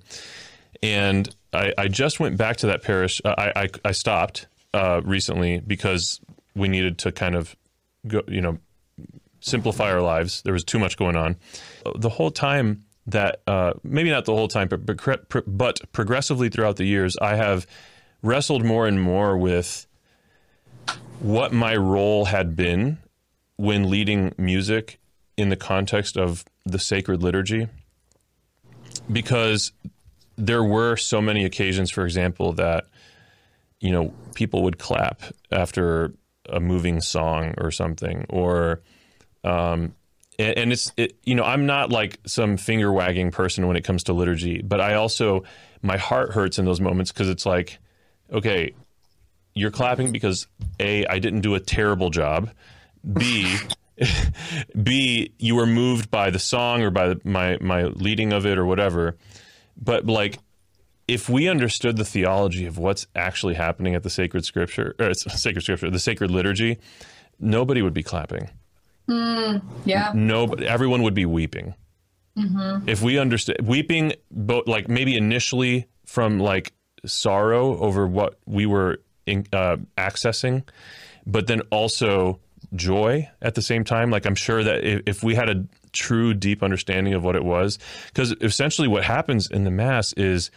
and 0.82 1.34
I, 1.52 1.72
I 1.78 1.88
just 1.88 2.20
went 2.20 2.36
back 2.36 2.58
to 2.58 2.66
that 2.68 2.82
parish. 2.82 3.20
Uh, 3.24 3.34
I, 3.36 3.62
I 3.62 3.68
I 3.86 3.92
stopped 3.92 4.46
uh, 4.74 5.00
recently 5.04 5.60
because 5.60 6.20
we 6.54 6.68
needed 6.68 6.98
to 6.98 7.12
kind 7.12 7.34
of 7.34 7.56
go, 8.06 8.22
you 8.28 8.40
know, 8.40 8.58
simplify 9.40 9.90
our 9.90 10.02
lives. 10.02 10.42
There 10.42 10.52
was 10.52 10.64
too 10.64 10.78
much 10.78 10.96
going 10.96 11.16
on. 11.16 11.36
The 11.94 12.08
whole 12.08 12.30
time 12.30 12.84
that, 13.06 13.42
uh, 13.46 13.74
maybe 13.84 14.10
not 14.10 14.24
the 14.24 14.34
whole 14.34 14.48
time, 14.48 14.68
but, 14.68 14.84
but 14.84 15.46
but 15.46 15.80
progressively 15.92 16.48
throughout 16.48 16.76
the 16.76 16.84
years, 16.84 17.16
I 17.18 17.36
have 17.36 17.66
wrestled 18.22 18.64
more 18.64 18.86
and 18.86 19.00
more 19.00 19.36
with 19.36 19.86
what 21.20 21.52
my 21.52 21.76
role 21.76 22.26
had 22.26 22.56
been 22.56 22.98
when 23.56 23.90
leading 23.90 24.34
music 24.36 24.98
in 25.36 25.48
the 25.48 25.56
context 25.56 26.16
of 26.16 26.44
the 26.64 26.78
sacred 26.78 27.22
liturgy, 27.22 27.68
because 29.10 29.72
there 30.36 30.64
were 30.64 30.96
so 30.96 31.20
many 31.20 31.44
occasions, 31.44 31.90
for 31.90 32.04
example, 32.04 32.52
that 32.54 32.86
you 33.80 33.90
know 33.90 34.12
people 34.34 34.62
would 34.62 34.78
clap 34.78 35.22
after 35.50 36.14
a 36.48 36.60
moving 36.60 37.00
song 37.00 37.54
or 37.58 37.70
something, 37.70 38.26
or 38.28 38.82
um, 39.44 39.94
and, 40.38 40.72
it's 40.72 40.92
it, 40.96 41.16
you 41.24 41.34
know 41.34 41.44
I'm 41.44 41.66
not 41.66 41.90
like 41.90 42.18
some 42.26 42.56
finger 42.56 42.92
wagging 42.92 43.30
person 43.30 43.66
when 43.66 43.76
it 43.76 43.84
comes 43.84 44.04
to 44.04 44.12
liturgy, 44.12 44.62
but 44.62 44.80
I 44.80 44.94
also 44.94 45.44
my 45.82 45.96
heart 45.96 46.32
hurts 46.32 46.58
in 46.58 46.64
those 46.64 46.80
moments 46.80 47.12
because 47.12 47.28
it's 47.28 47.46
like, 47.46 47.78
okay, 48.32 48.74
you're 49.54 49.70
clapping 49.70 50.12
because 50.12 50.46
a 50.80 51.06
I 51.06 51.18
didn't 51.18 51.40
do 51.40 51.54
a 51.54 51.60
terrible 51.60 52.10
job, 52.10 52.50
b 53.12 53.56
b 54.82 55.32
you 55.38 55.54
were 55.54 55.66
moved 55.66 56.10
by 56.10 56.30
the 56.30 56.38
song 56.38 56.82
or 56.82 56.90
by 56.90 57.08
the, 57.08 57.20
my 57.24 57.58
my 57.60 57.84
leading 57.84 58.32
of 58.32 58.46
it 58.46 58.58
or 58.58 58.66
whatever, 58.66 59.16
but 59.76 60.06
like 60.06 60.38
if 61.08 61.28
we 61.28 61.48
understood 61.48 61.96
the 61.96 62.04
theology 62.04 62.66
of 62.66 62.78
what's 62.78 63.06
actually 63.14 63.54
happening 63.54 63.94
at 63.94 64.02
the 64.02 64.10
sacred 64.10 64.44
scripture, 64.44 64.94
or 64.98 65.14
sacred 65.14 65.62
scripture, 65.62 65.90
the 65.90 65.98
sacred 65.98 66.30
liturgy, 66.30 66.78
nobody 67.38 67.82
would 67.82 67.94
be 67.94 68.02
clapping. 68.02 68.50
Yeah. 69.84 70.12
Nobody, 70.14 70.66
everyone 70.66 71.02
would 71.02 71.14
be 71.14 71.26
weeping. 71.26 71.74
If 72.88 73.02
we 73.02 73.18
understood 73.18 73.66
weeping, 73.66 74.14
both 74.30 74.66
like 74.66 74.88
maybe 74.88 75.16
initially 75.16 75.86
from 76.04 76.38
like 76.38 76.72
sorrow 77.04 77.78
over 77.78 78.06
what 78.06 78.38
we 78.46 78.66
were 78.66 79.00
in, 79.26 79.46
uh, 79.52 79.76
accessing, 79.96 80.64
but 81.24 81.46
then 81.46 81.60
also 81.70 82.40
joy 82.74 83.28
at 83.42 83.54
the 83.54 83.62
same 83.62 83.84
time. 83.84 84.10
Like 84.10 84.26
I'm 84.26 84.34
sure 84.34 84.62
that 84.62 84.84
if, 84.84 85.02
if 85.06 85.22
we 85.22 85.34
had 85.34 85.48
a 85.48 85.66
true 85.92 86.34
deep 86.34 86.62
understanding 86.62 87.14
of 87.14 87.24
what 87.24 87.36
it 87.36 87.44
was, 87.44 87.78
because 88.06 88.34
essentially 88.40 88.88
what 88.88 89.04
happens 89.04 89.50
in 89.50 89.64
the 89.64 89.70
mass 89.70 90.12
is 90.14 90.50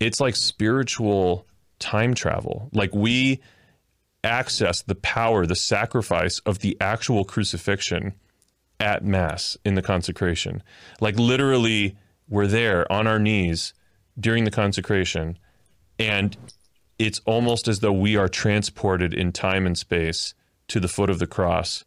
it's 0.00 0.20
like 0.20 0.36
spiritual 0.36 1.46
time 1.78 2.14
travel. 2.14 2.68
Like 2.72 2.94
we 2.94 3.40
access 4.22 4.82
the 4.82 4.94
power, 4.94 5.46
the 5.46 5.54
sacrifice 5.54 6.38
of 6.40 6.60
the 6.60 6.76
actual 6.80 7.24
crucifixion 7.24 8.14
at 8.80 9.04
Mass 9.04 9.56
in 9.64 9.74
the 9.74 9.82
consecration. 9.82 10.62
Like 11.00 11.18
literally, 11.18 11.96
we're 12.28 12.46
there 12.46 12.90
on 12.90 13.06
our 13.06 13.18
knees 13.18 13.74
during 14.18 14.44
the 14.44 14.50
consecration, 14.50 15.38
and 15.98 16.36
it's 16.98 17.20
almost 17.26 17.68
as 17.68 17.80
though 17.80 17.92
we 17.92 18.16
are 18.16 18.28
transported 18.28 19.12
in 19.14 19.32
time 19.32 19.66
and 19.66 19.76
space 19.76 20.34
to 20.74 20.80
the 20.80 20.88
foot 20.88 21.08
of 21.08 21.20
the 21.20 21.26
cross, 21.28 21.84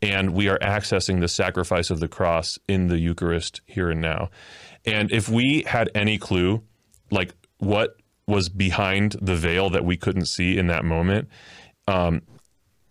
and 0.00 0.32
we 0.32 0.48
are 0.48 0.58
accessing 0.60 1.20
the 1.20 1.28
sacrifice 1.28 1.90
of 1.90 2.00
the 2.00 2.08
cross 2.08 2.58
in 2.66 2.86
the 2.86 2.98
Eucharist 2.98 3.60
here 3.66 3.90
and 3.90 4.00
now. 4.00 4.30
And 4.86 5.12
if 5.12 5.28
we 5.28 5.64
had 5.66 5.90
any 5.94 6.16
clue, 6.16 6.62
like 7.10 7.34
what 7.58 7.98
was 8.26 8.48
behind 8.48 9.16
the 9.20 9.36
veil 9.36 9.68
that 9.68 9.84
we 9.84 9.98
couldn't 9.98 10.24
see 10.24 10.56
in 10.56 10.68
that 10.68 10.82
moment, 10.82 11.28
um, 11.86 12.22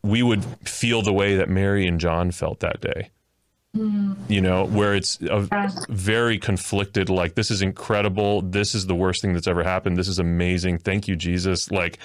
we 0.03 0.21
would 0.21 0.45
feel 0.63 1.01
the 1.01 1.11
way 1.11 1.37
that 1.37 1.49
Mary 1.49 1.87
and 1.87 1.99
John 1.99 2.29
felt 2.29 2.59
that 2.59 2.79
day. 2.79 3.09
You 3.73 4.41
know, 4.41 4.65
where 4.65 4.95
it's 4.95 5.17
a 5.21 5.47
very 5.87 6.37
conflicted, 6.37 7.09
like, 7.09 7.35
this 7.35 7.49
is 7.49 7.61
incredible. 7.61 8.41
This 8.41 8.75
is 8.75 8.85
the 8.87 8.95
worst 8.95 9.21
thing 9.21 9.33
that's 9.33 9.47
ever 9.47 9.63
happened. 9.63 9.95
This 9.95 10.09
is 10.09 10.19
amazing. 10.19 10.79
Thank 10.79 11.07
you, 11.07 11.15
Jesus. 11.15 11.71
Like, 11.71 11.97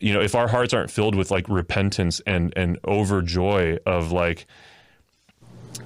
you 0.00 0.12
know, 0.12 0.20
if 0.20 0.34
our 0.34 0.48
hearts 0.48 0.74
aren't 0.74 0.90
filled 0.90 1.14
with 1.14 1.30
like 1.30 1.48
repentance 1.48 2.20
and, 2.26 2.52
and 2.56 2.80
overjoy 2.82 3.78
of 3.86 4.12
like, 4.12 4.46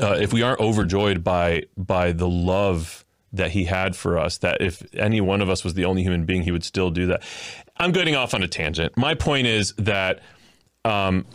uh, 0.01 0.17
if 0.21 0.33
we 0.33 0.43
aren't 0.43 0.61
overjoyed 0.61 1.23
by 1.23 1.63
by 1.77 2.11
the 2.13 2.29
love 2.29 3.05
that 3.33 3.53
he 3.53 3.65
had 3.65 3.95
for 3.95 4.19
us, 4.19 4.39
that 4.39 4.61
if 4.61 4.83
any 4.95 5.21
one 5.21 5.41
of 5.41 5.49
us 5.49 5.63
was 5.63 5.75
the 5.75 5.85
only 5.85 6.03
human 6.03 6.25
being, 6.25 6.43
he 6.43 6.51
would 6.51 6.65
still 6.65 6.91
do 6.91 7.07
that. 7.07 7.23
I'm 7.77 7.93
getting 7.93 8.17
off 8.17 8.35
on 8.35 8.43
a 8.43 8.49
tangent. 8.49 8.97
My 8.97 9.15
point 9.15 9.47
is 9.47 9.73
that 9.79 10.21
um, 10.85 11.27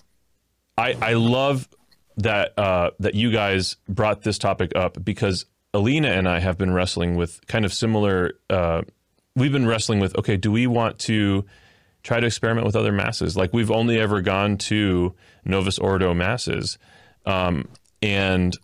I 0.77 0.93
I 1.01 1.13
love 1.13 1.69
that 2.17 2.57
uh, 2.57 2.91
that 2.99 3.15
you 3.15 3.31
guys 3.31 3.77
brought 3.87 4.23
this 4.23 4.37
topic 4.37 4.71
up 4.75 5.03
because 5.03 5.45
Alina 5.73 6.09
and 6.09 6.27
I 6.27 6.39
have 6.39 6.57
been 6.57 6.73
wrestling 6.73 7.15
with 7.15 7.45
kind 7.47 7.65
of 7.65 7.73
similar. 7.73 8.33
Uh, 8.49 8.83
we've 9.35 9.51
been 9.51 9.67
wrestling 9.67 9.99
with 9.99 10.17
okay, 10.17 10.37
do 10.37 10.51
we 10.51 10.67
want 10.67 10.99
to 10.99 11.45
try 12.03 12.19
to 12.19 12.27
experiment 12.27 12.65
with 12.65 12.75
other 12.75 12.91
masses? 12.91 13.35
Like 13.35 13.53
we've 13.53 13.71
only 13.71 13.99
ever 13.99 14.21
gone 14.21 14.57
to 14.57 15.15
Novus 15.45 15.79
Ordo 15.79 16.13
masses, 16.13 16.77
um, 17.25 17.67
and 18.01 18.55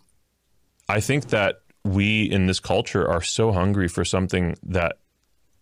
I 0.88 1.00
think 1.00 1.28
that 1.28 1.62
we 1.84 2.24
in 2.24 2.46
this 2.46 2.60
culture 2.60 3.08
are 3.08 3.22
so 3.22 3.52
hungry 3.52 3.88
for 3.88 4.04
something 4.04 4.56
that 4.62 4.98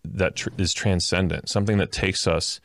that 0.03 0.35
tr- 0.35 0.49
is 0.57 0.73
transcendent, 0.73 1.49
something 1.49 1.77
that 1.77 1.91
takes 1.91 2.27
us 2.27 2.59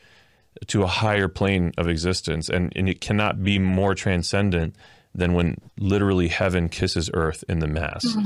to 0.67 0.83
a 0.83 0.87
higher 0.87 1.27
plane 1.27 1.71
of 1.77 1.87
existence, 1.87 2.49
and 2.49 2.71
and 2.75 2.87
it 2.87 3.01
cannot 3.01 3.43
be 3.43 3.57
more 3.57 3.95
transcendent 3.95 4.75
than 5.15 5.33
when 5.33 5.55
literally 5.79 6.27
heaven 6.27 6.67
kisses 6.69 7.09
earth 7.13 7.43
in 7.47 7.59
the 7.59 7.67
mass. 7.67 8.17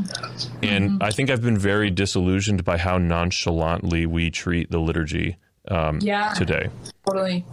And 0.63 1.01
I 1.03 1.11
think 1.11 1.29
I've 1.29 1.41
been 1.41 1.57
very 1.57 1.89
disillusioned 1.91 2.65
by 2.65 2.77
how 2.77 2.97
nonchalantly 2.97 4.05
we 4.07 4.31
treat 4.31 4.71
the 4.71 4.79
liturgy 4.79 5.37
um, 5.69 5.99
Yeah. 6.01 6.33
today. 6.33 6.69
Totally. 7.07 7.45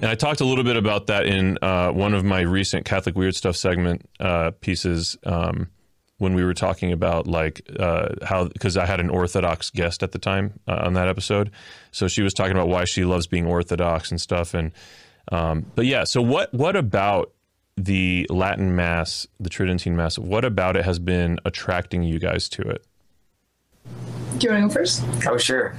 And 0.00 0.10
I 0.10 0.14
talked 0.16 0.40
a 0.40 0.44
little 0.44 0.64
bit 0.64 0.76
about 0.76 1.06
that 1.08 1.26
in 1.26 1.58
uh, 1.62 1.90
one 1.92 2.14
of 2.14 2.24
my 2.24 2.40
recent 2.40 2.84
Catholic 2.84 3.14
Weird 3.14 3.36
Stuff 3.36 3.54
segment 3.54 4.08
uh, 4.18 4.50
pieces 4.60 5.16
um, 5.24 5.68
when 6.18 6.34
we 6.34 6.42
were 6.42 6.54
talking 6.54 6.90
about 6.92 7.26
like 7.28 7.60
uh, 7.78 8.08
how 8.24 8.48
because 8.48 8.76
I 8.76 8.86
had 8.86 8.98
an 8.98 9.10
Orthodox 9.10 9.70
guest 9.70 10.02
at 10.02 10.10
the 10.12 10.18
time 10.18 10.58
uh, 10.66 10.82
on 10.84 10.94
that 10.94 11.06
episode, 11.06 11.50
so 11.92 12.08
she 12.08 12.22
was 12.22 12.32
talking 12.34 12.52
about 12.52 12.68
why 12.68 12.84
she 12.84 13.04
loves 13.04 13.26
being 13.28 13.46
Orthodox 13.46 14.10
and 14.10 14.20
stuff. 14.20 14.54
And 14.54 14.72
um, 15.30 15.66
but 15.76 15.86
yeah, 15.86 16.02
so 16.04 16.20
what 16.20 16.52
what 16.52 16.74
about 16.74 17.30
the 17.76 18.26
Latin 18.30 18.74
Mass, 18.76 19.26
the 19.40 19.48
Tridentine 19.48 19.96
Mass? 19.96 20.18
What 20.18 20.44
about 20.44 20.76
it 20.76 20.84
has 20.84 20.98
been 20.98 21.38
attracting 21.44 22.02
you 22.02 22.18
guys 22.18 22.48
to 22.50 22.62
it? 22.62 22.84
Do 24.38 24.46
you 24.48 24.52
want 24.54 24.62
to 24.62 24.68
go 24.68 24.74
first? 24.74 25.04
Oh, 25.28 25.36
sure. 25.38 25.74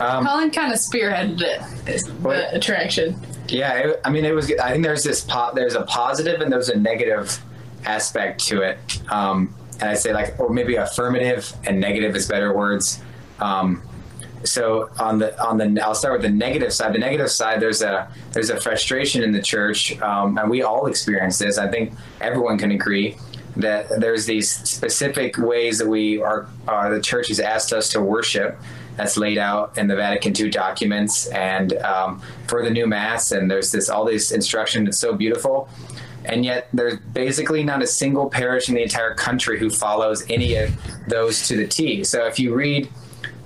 Um, 0.00 0.26
Colin 0.26 0.50
kind 0.50 0.72
of 0.72 0.78
spearheaded 0.78 1.40
it, 1.40 1.60
this- 1.84 2.08
What? 2.08 2.36
the 2.50 2.56
attraction. 2.56 3.18
Yeah, 3.48 3.72
it, 3.74 4.00
I 4.04 4.10
mean, 4.10 4.24
it 4.24 4.32
was. 4.34 4.52
I 4.62 4.70
think 4.72 4.84
there's 4.84 5.02
this. 5.04 5.22
Po- 5.22 5.52
there's 5.54 5.74
a 5.74 5.82
positive 5.82 6.40
and 6.40 6.50
there's 6.50 6.68
a 6.68 6.76
negative 6.78 7.38
aspect 7.84 8.44
to 8.46 8.62
it. 8.62 8.78
Um, 9.10 9.54
and 9.80 9.90
I 9.90 9.94
say 9.94 10.12
like, 10.14 10.38
or 10.38 10.48
maybe 10.50 10.76
affirmative 10.76 11.52
and 11.64 11.80
negative 11.80 12.14
is 12.16 12.28
better 12.28 12.52
words. 12.56 13.00
Um, 13.40 13.82
so 14.44 14.90
on 14.98 15.18
the 15.18 15.40
on 15.42 15.58
the 15.58 15.84
I'll 15.84 15.94
start 15.94 16.14
with 16.14 16.22
the 16.22 16.36
negative 16.36 16.72
side. 16.72 16.94
The 16.94 16.98
negative 16.98 17.30
side, 17.30 17.60
there's 17.60 17.82
a 17.82 18.10
there's 18.32 18.50
a 18.50 18.60
frustration 18.60 19.22
in 19.22 19.32
the 19.32 19.42
church, 19.42 20.00
um, 20.00 20.38
and 20.38 20.50
we 20.50 20.62
all 20.62 20.86
experience 20.86 21.38
this. 21.38 21.58
I 21.58 21.68
think 21.68 21.92
everyone 22.20 22.58
can 22.58 22.70
agree 22.70 23.16
that 23.56 23.88
there's 23.98 24.26
these 24.26 24.50
specific 24.50 25.36
ways 25.36 25.78
that 25.78 25.88
we 25.88 26.20
are 26.22 26.48
uh, 26.66 26.88
the 26.88 27.00
church 27.00 27.28
has 27.28 27.40
asked 27.40 27.72
us 27.72 27.90
to 27.90 28.00
worship. 28.00 28.58
That's 28.96 29.16
laid 29.16 29.38
out 29.38 29.78
in 29.78 29.86
the 29.86 29.96
Vatican 29.96 30.34
II 30.38 30.50
documents 30.50 31.26
and 31.28 31.72
um, 31.78 32.20
for 32.46 32.62
the 32.62 32.70
new 32.70 32.86
mass. 32.86 33.32
And 33.32 33.50
there's 33.50 33.72
this 33.72 33.88
all 33.88 34.04
this 34.04 34.32
instruction 34.32 34.84
that's 34.84 34.98
so 34.98 35.14
beautiful, 35.14 35.68
and 36.24 36.44
yet 36.44 36.68
there's 36.72 36.98
basically 36.98 37.62
not 37.62 37.82
a 37.82 37.86
single 37.86 38.28
parish 38.28 38.68
in 38.68 38.74
the 38.74 38.82
entire 38.82 39.14
country 39.14 39.58
who 39.58 39.70
follows 39.70 40.24
any 40.28 40.56
of 40.56 40.70
those 41.08 41.46
to 41.48 41.56
the 41.56 41.66
T. 41.66 42.04
So 42.04 42.26
if 42.26 42.38
you 42.38 42.54
read 42.54 42.88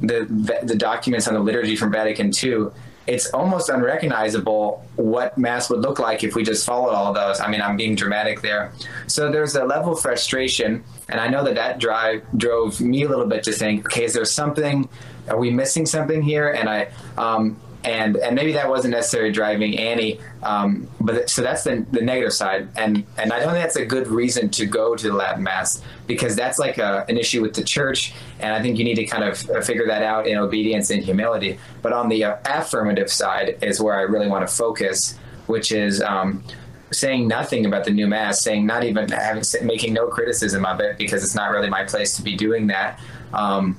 the 0.00 0.60
the 0.62 0.76
documents 0.76 1.28
on 1.28 1.34
the 1.34 1.40
liturgy 1.40 1.76
from 1.76 1.90
Vatican 1.90 2.32
II, 2.42 2.68
it's 3.06 3.32
almost 3.32 3.68
unrecognizable 3.68 4.84
what 4.96 5.36
mass 5.38 5.70
would 5.70 5.80
look 5.80 5.98
like 5.98 6.24
if 6.24 6.34
we 6.34 6.42
just 6.42 6.66
followed 6.66 6.92
all 6.92 7.12
those. 7.12 7.40
I 7.40 7.48
mean, 7.48 7.62
I'm 7.62 7.76
being 7.76 7.94
dramatic 7.94 8.40
there. 8.42 8.72
So 9.06 9.30
there's 9.30 9.54
a 9.54 9.64
level 9.64 9.92
of 9.92 10.00
frustration, 10.00 10.82
and 11.08 11.20
I 11.20 11.28
know 11.28 11.44
that 11.44 11.54
that 11.54 11.78
drive 11.78 12.24
drove 12.36 12.80
me 12.80 13.04
a 13.04 13.08
little 13.08 13.26
bit 13.26 13.44
to 13.44 13.52
think, 13.52 13.86
okay, 13.86 14.04
is 14.04 14.14
there 14.14 14.24
something? 14.24 14.88
Are 15.28 15.38
we 15.38 15.50
missing 15.50 15.86
something 15.86 16.22
here? 16.22 16.50
And 16.50 16.68
I. 16.68 16.88
Um, 17.16 17.56
and, 17.86 18.16
and 18.16 18.34
maybe 18.34 18.52
that 18.52 18.68
wasn't 18.68 18.92
necessarily 18.92 19.30
driving 19.30 19.78
Annie, 19.78 20.18
um, 20.42 20.88
but 21.00 21.30
so 21.30 21.40
that's 21.40 21.62
the, 21.62 21.86
the 21.92 22.02
negative 22.02 22.32
side, 22.32 22.68
and 22.76 23.06
and 23.16 23.32
I 23.32 23.38
don't 23.38 23.52
think 23.52 23.62
that's 23.62 23.76
a 23.76 23.86
good 23.86 24.08
reason 24.08 24.50
to 24.50 24.66
go 24.66 24.96
to 24.96 25.06
the 25.06 25.14
Latin 25.14 25.44
Mass 25.44 25.80
because 26.06 26.34
that's 26.34 26.58
like 26.58 26.78
a, 26.78 27.04
an 27.08 27.16
issue 27.16 27.40
with 27.40 27.54
the 27.54 27.62
church, 27.62 28.12
and 28.40 28.52
I 28.52 28.60
think 28.60 28.76
you 28.78 28.84
need 28.84 28.96
to 28.96 29.06
kind 29.06 29.24
of 29.24 29.48
uh, 29.50 29.60
figure 29.60 29.86
that 29.86 30.02
out 30.02 30.26
in 30.26 30.36
obedience 30.36 30.90
and 30.90 31.02
humility. 31.02 31.58
But 31.80 31.92
on 31.92 32.08
the 32.08 32.24
uh, 32.24 32.36
affirmative 32.44 33.10
side 33.10 33.58
is 33.62 33.80
where 33.80 33.94
I 33.94 34.02
really 34.02 34.28
want 34.28 34.46
to 34.46 34.52
focus, 34.52 35.16
which 35.46 35.70
is 35.70 36.02
um, 36.02 36.42
saying 36.90 37.28
nothing 37.28 37.66
about 37.66 37.84
the 37.84 37.92
new 37.92 38.08
mass, 38.08 38.42
saying 38.42 38.66
not 38.66 38.82
even 38.82 39.08
having, 39.08 39.44
making 39.62 39.94
no 39.94 40.08
criticism 40.08 40.66
of 40.66 40.80
it 40.80 40.98
because 40.98 41.22
it's 41.22 41.36
not 41.36 41.52
really 41.52 41.70
my 41.70 41.84
place 41.84 42.16
to 42.16 42.22
be 42.22 42.36
doing 42.36 42.66
that. 42.66 42.98
Um, 43.32 43.76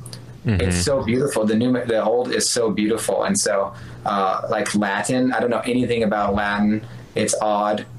It's 0.61 0.85
so 0.85 1.03
beautiful. 1.03 1.45
The 1.45 1.55
new, 1.55 1.73
the 1.73 2.01
old 2.01 2.31
is 2.31 2.49
so 2.49 2.71
beautiful, 2.71 3.25
and 3.25 3.37
so 3.37 3.73
uh, 4.07 4.47
like 4.49 4.73
Latin. 4.73 5.33
I 5.33 5.39
don't 5.39 5.49
know 5.49 5.61
anything 5.65 6.03
about 6.03 6.33
Latin. 6.33 6.85
It's 7.15 7.35
odd. 7.41 7.85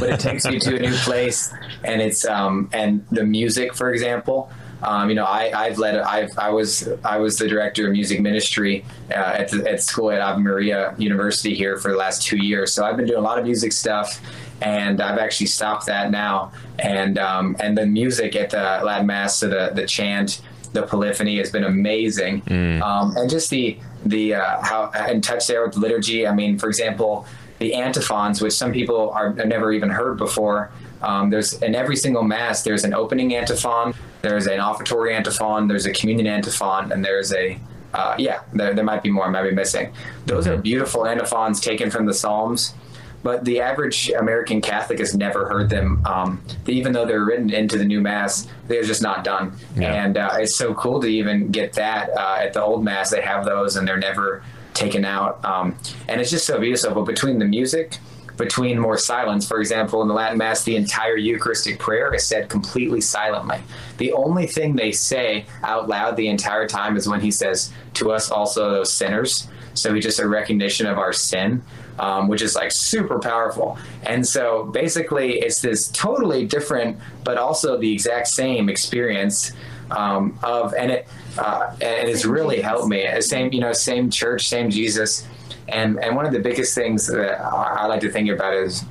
But 0.00 0.10
it 0.10 0.18
takes 0.20 0.44
you 0.44 0.58
to 0.58 0.76
a 0.76 0.80
new 0.80 0.94
place 0.94 1.54
and 1.84 2.02
it's 2.02 2.24
um 2.26 2.68
and 2.72 3.06
the 3.12 3.22
music 3.22 3.76
for 3.76 3.92
example 3.92 4.50
um, 4.82 5.08
you 5.08 5.14
know 5.14 5.24
I, 5.24 5.52
I've 5.54 5.78
led 5.78 5.96
I've, 5.98 6.36
I 6.36 6.50
was 6.50 6.88
I 7.04 7.18
was 7.18 7.38
the 7.38 7.46
director 7.46 7.86
of 7.86 7.92
music 7.92 8.20
ministry 8.20 8.84
uh, 9.10 9.14
at, 9.14 9.50
the, 9.50 9.70
at 9.70 9.80
school 9.80 10.10
at 10.10 10.20
Ave 10.20 10.42
Maria 10.42 10.96
University 10.98 11.54
here 11.54 11.76
for 11.76 11.92
the 11.92 11.96
last 11.96 12.22
two 12.22 12.38
years. 12.38 12.72
So 12.72 12.84
I've 12.84 12.96
been 12.96 13.06
doing 13.06 13.20
a 13.20 13.22
lot 13.22 13.38
of 13.38 13.44
music 13.44 13.72
stuff 13.72 14.20
and 14.60 15.00
I've 15.00 15.18
actually 15.18 15.46
stopped 15.46 15.86
that 15.86 16.10
now. 16.10 16.52
And 16.80 17.18
um, 17.18 17.56
and 17.60 17.78
the 17.78 17.86
music 17.86 18.34
at 18.34 18.50
the 18.50 18.80
Latin 18.82 19.06
Mass 19.06 19.38
so 19.38 19.48
the 19.48 19.70
the 19.72 19.86
chant 19.86 20.40
the 20.72 20.82
polyphony 20.82 21.38
has 21.38 21.50
been 21.50 21.64
amazing. 21.64 22.42
Um, 22.82 23.16
and 23.16 23.30
just 23.30 23.50
the 23.50 23.78
the 24.04 24.34
uh, 24.34 24.62
how 24.62 24.90
and 24.94 25.22
touch 25.22 25.46
there 25.46 25.64
with 25.64 25.74
the 25.74 25.80
liturgy 25.80 26.26
I 26.26 26.34
mean 26.34 26.58
for 26.58 26.68
example 26.68 27.26
the 27.62 27.74
antiphons, 27.74 28.42
which 28.42 28.52
some 28.52 28.72
people 28.72 29.10
are 29.10 29.32
have 29.32 29.46
never 29.46 29.72
even 29.72 29.88
heard 29.88 30.18
before. 30.18 30.70
Um, 31.00 31.30
there's 31.30 31.54
in 31.62 31.74
every 31.74 31.96
single 31.96 32.22
mass, 32.22 32.62
there's 32.62 32.84
an 32.84 32.92
opening 32.92 33.34
antiphon, 33.34 33.94
there's 34.20 34.46
an 34.46 34.58
offertory 34.58 35.14
antiphon, 35.14 35.68
there's 35.68 35.86
a 35.86 35.92
communion 35.92 36.26
antiphon, 36.26 36.92
and 36.92 37.04
there's 37.04 37.32
a 37.32 37.58
uh, 37.94 38.14
yeah, 38.18 38.40
there, 38.54 38.74
there 38.74 38.84
might 38.84 39.02
be 39.02 39.10
more, 39.10 39.26
I 39.26 39.30
might 39.30 39.42
be 39.42 39.54
missing. 39.54 39.92
Those 40.24 40.46
are 40.46 40.56
beautiful 40.56 41.06
antiphons 41.06 41.60
taken 41.60 41.90
from 41.90 42.06
the 42.06 42.14
Psalms, 42.14 42.74
but 43.22 43.44
the 43.44 43.60
average 43.60 44.10
American 44.10 44.60
Catholic 44.60 44.98
has 44.98 45.14
never 45.14 45.48
heard 45.48 45.70
them. 45.70 46.04
Um, 46.06 46.42
even 46.66 46.92
though 46.92 47.06
they're 47.06 47.24
written 47.24 47.50
into 47.50 47.78
the 47.78 47.84
new 47.84 48.00
mass, 48.00 48.48
they're 48.68 48.82
just 48.82 49.02
not 49.02 49.24
done. 49.24 49.52
Yeah. 49.76 50.04
And 50.04 50.16
uh, 50.16 50.30
it's 50.38 50.56
so 50.56 50.74
cool 50.74 51.00
to 51.00 51.06
even 51.06 51.50
get 51.50 51.72
that 51.74 52.10
uh, 52.10 52.38
at 52.40 52.52
the 52.52 52.62
old 52.62 52.84
mass. 52.84 53.10
They 53.10 53.22
have 53.22 53.44
those, 53.44 53.76
and 53.76 53.86
they're 53.86 53.98
never 53.98 54.42
taken 54.74 55.04
out. 55.04 55.44
Um, 55.44 55.76
and 56.08 56.20
it's 56.20 56.30
just 56.30 56.46
so 56.46 56.58
beautiful. 56.58 56.94
But 56.94 57.06
between 57.06 57.38
the 57.38 57.44
music, 57.44 57.98
between 58.36 58.78
more 58.78 58.98
silence, 58.98 59.46
for 59.46 59.60
example, 59.60 60.02
in 60.02 60.08
the 60.08 60.14
Latin 60.14 60.38
Mass, 60.38 60.64
the 60.64 60.76
entire 60.76 61.16
Eucharistic 61.16 61.78
prayer 61.78 62.14
is 62.14 62.26
said 62.26 62.48
completely 62.48 63.00
silently. 63.00 63.58
The 63.98 64.12
only 64.12 64.46
thing 64.46 64.74
they 64.74 64.92
say 64.92 65.46
out 65.62 65.88
loud 65.88 66.16
the 66.16 66.28
entire 66.28 66.66
time 66.66 66.96
is 66.96 67.08
when 67.08 67.20
he 67.20 67.30
says, 67.30 67.72
To 67.94 68.10
us 68.10 68.30
also, 68.30 68.70
those 68.70 68.92
sinners. 68.92 69.48
So 69.74 69.94
he 69.94 70.00
just 70.00 70.18
a 70.18 70.28
recognition 70.28 70.86
of 70.86 70.98
our 70.98 71.12
sin, 71.12 71.62
um, 71.98 72.28
which 72.28 72.42
is 72.42 72.54
like 72.54 72.72
super 72.72 73.18
powerful. 73.18 73.78
And 74.04 74.26
so 74.26 74.64
basically, 74.64 75.40
it's 75.40 75.60
this 75.60 75.88
totally 75.88 76.46
different, 76.46 76.98
but 77.24 77.38
also 77.38 77.78
the 77.78 77.92
exact 77.92 78.28
same 78.28 78.68
experience 78.68 79.52
um, 79.90 80.38
of, 80.42 80.74
and 80.74 80.90
it 80.90 81.08
uh, 81.38 81.74
and 81.80 82.08
it's 82.08 82.24
really 82.24 82.60
helped 82.60 82.88
me. 82.88 83.20
Same, 83.20 83.52
you 83.52 83.60
know, 83.60 83.72
same 83.72 84.10
church, 84.10 84.48
same 84.48 84.70
Jesus. 84.70 85.26
And 85.68 86.02
and 86.02 86.16
one 86.16 86.26
of 86.26 86.32
the 86.32 86.40
biggest 86.40 86.74
things 86.74 87.06
that 87.06 87.40
I 87.40 87.86
like 87.86 88.00
to 88.00 88.10
think 88.10 88.28
about 88.30 88.54
is 88.54 88.84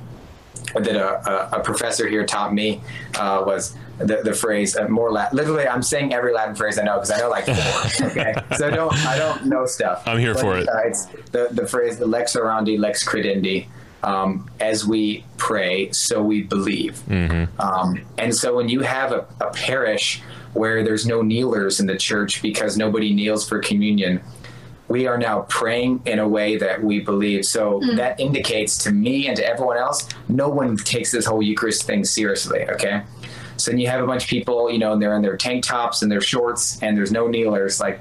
that 0.74 0.96
a, 0.96 1.56
a, 1.56 1.60
a 1.60 1.62
professor 1.62 2.08
here 2.08 2.24
taught 2.24 2.54
me 2.54 2.80
uh, 3.16 3.42
was 3.46 3.76
the, 3.98 4.20
the 4.24 4.32
phrase 4.32 4.76
uh, 4.76 4.88
more 4.88 5.10
Latin. 5.10 5.36
Literally, 5.36 5.66
I'm 5.66 5.82
saying 5.82 6.12
every 6.12 6.32
Latin 6.32 6.54
phrase 6.54 6.78
I 6.78 6.84
know 6.84 6.94
because 6.94 7.10
I 7.10 7.18
know 7.18 7.30
like 7.30 7.44
four. 7.44 8.06
okay, 8.08 8.34
so 8.56 8.70
don't 8.70 8.94
I 9.06 9.18
don't 9.18 9.46
know 9.46 9.66
stuff. 9.66 10.02
I'm 10.06 10.18
here 10.18 10.34
But, 10.34 10.40
for 10.40 10.58
it. 10.58 10.68
Uh, 10.68 10.78
it's 10.84 11.06
the 11.30 11.48
the 11.50 11.66
phrase 11.66 11.98
the 11.98 12.06
lex 12.06 12.34
orandi, 12.36 12.78
lex 12.78 13.06
credendi. 13.06 13.66
Um, 14.04 14.50
as 14.58 14.84
we 14.84 15.24
pray, 15.36 15.92
so 15.92 16.24
we 16.24 16.42
believe. 16.42 17.00
Mm-hmm. 17.08 17.60
Um, 17.60 18.04
and 18.18 18.34
so 18.34 18.56
when 18.56 18.68
you 18.68 18.80
have 18.80 19.12
a, 19.12 19.28
a 19.40 19.52
parish 19.52 20.20
where 20.54 20.82
there's 20.82 21.06
no 21.06 21.22
kneelers 21.22 21.78
in 21.78 21.86
the 21.86 21.96
church 21.96 22.42
because 22.42 22.76
nobody 22.76 23.14
kneels 23.14 23.48
for 23.48 23.60
communion, 23.60 24.20
we 24.88 25.06
are 25.06 25.16
now 25.16 25.42
praying 25.42 26.02
in 26.04 26.18
a 26.18 26.28
way 26.28 26.56
that 26.56 26.82
we 26.82 27.00
believe. 27.00 27.44
So 27.46 27.80
that 27.94 28.18
indicates 28.20 28.76
to 28.84 28.92
me 28.92 29.26
and 29.26 29.36
to 29.36 29.46
everyone 29.46 29.78
else, 29.78 30.08
no 30.28 30.48
one 30.48 30.76
takes 30.76 31.10
this 31.12 31.24
whole 31.24 31.42
Eucharist 31.42 31.84
thing 31.84 32.04
seriously. 32.04 32.68
Okay. 32.68 33.02
So 33.56 33.70
then 33.70 33.80
you 33.80 33.88
have 33.88 34.02
a 34.02 34.06
bunch 34.06 34.24
of 34.24 34.30
people, 34.30 34.70
you 34.70 34.78
know, 34.78 34.92
and 34.92 35.02
they're 35.02 35.14
in 35.14 35.22
their 35.22 35.36
tank 35.36 35.64
tops 35.64 36.02
and 36.02 36.10
their 36.10 36.20
shorts, 36.20 36.82
and 36.82 36.96
there's 36.96 37.12
no 37.12 37.26
kneelers. 37.26 37.80
Like 37.80 38.00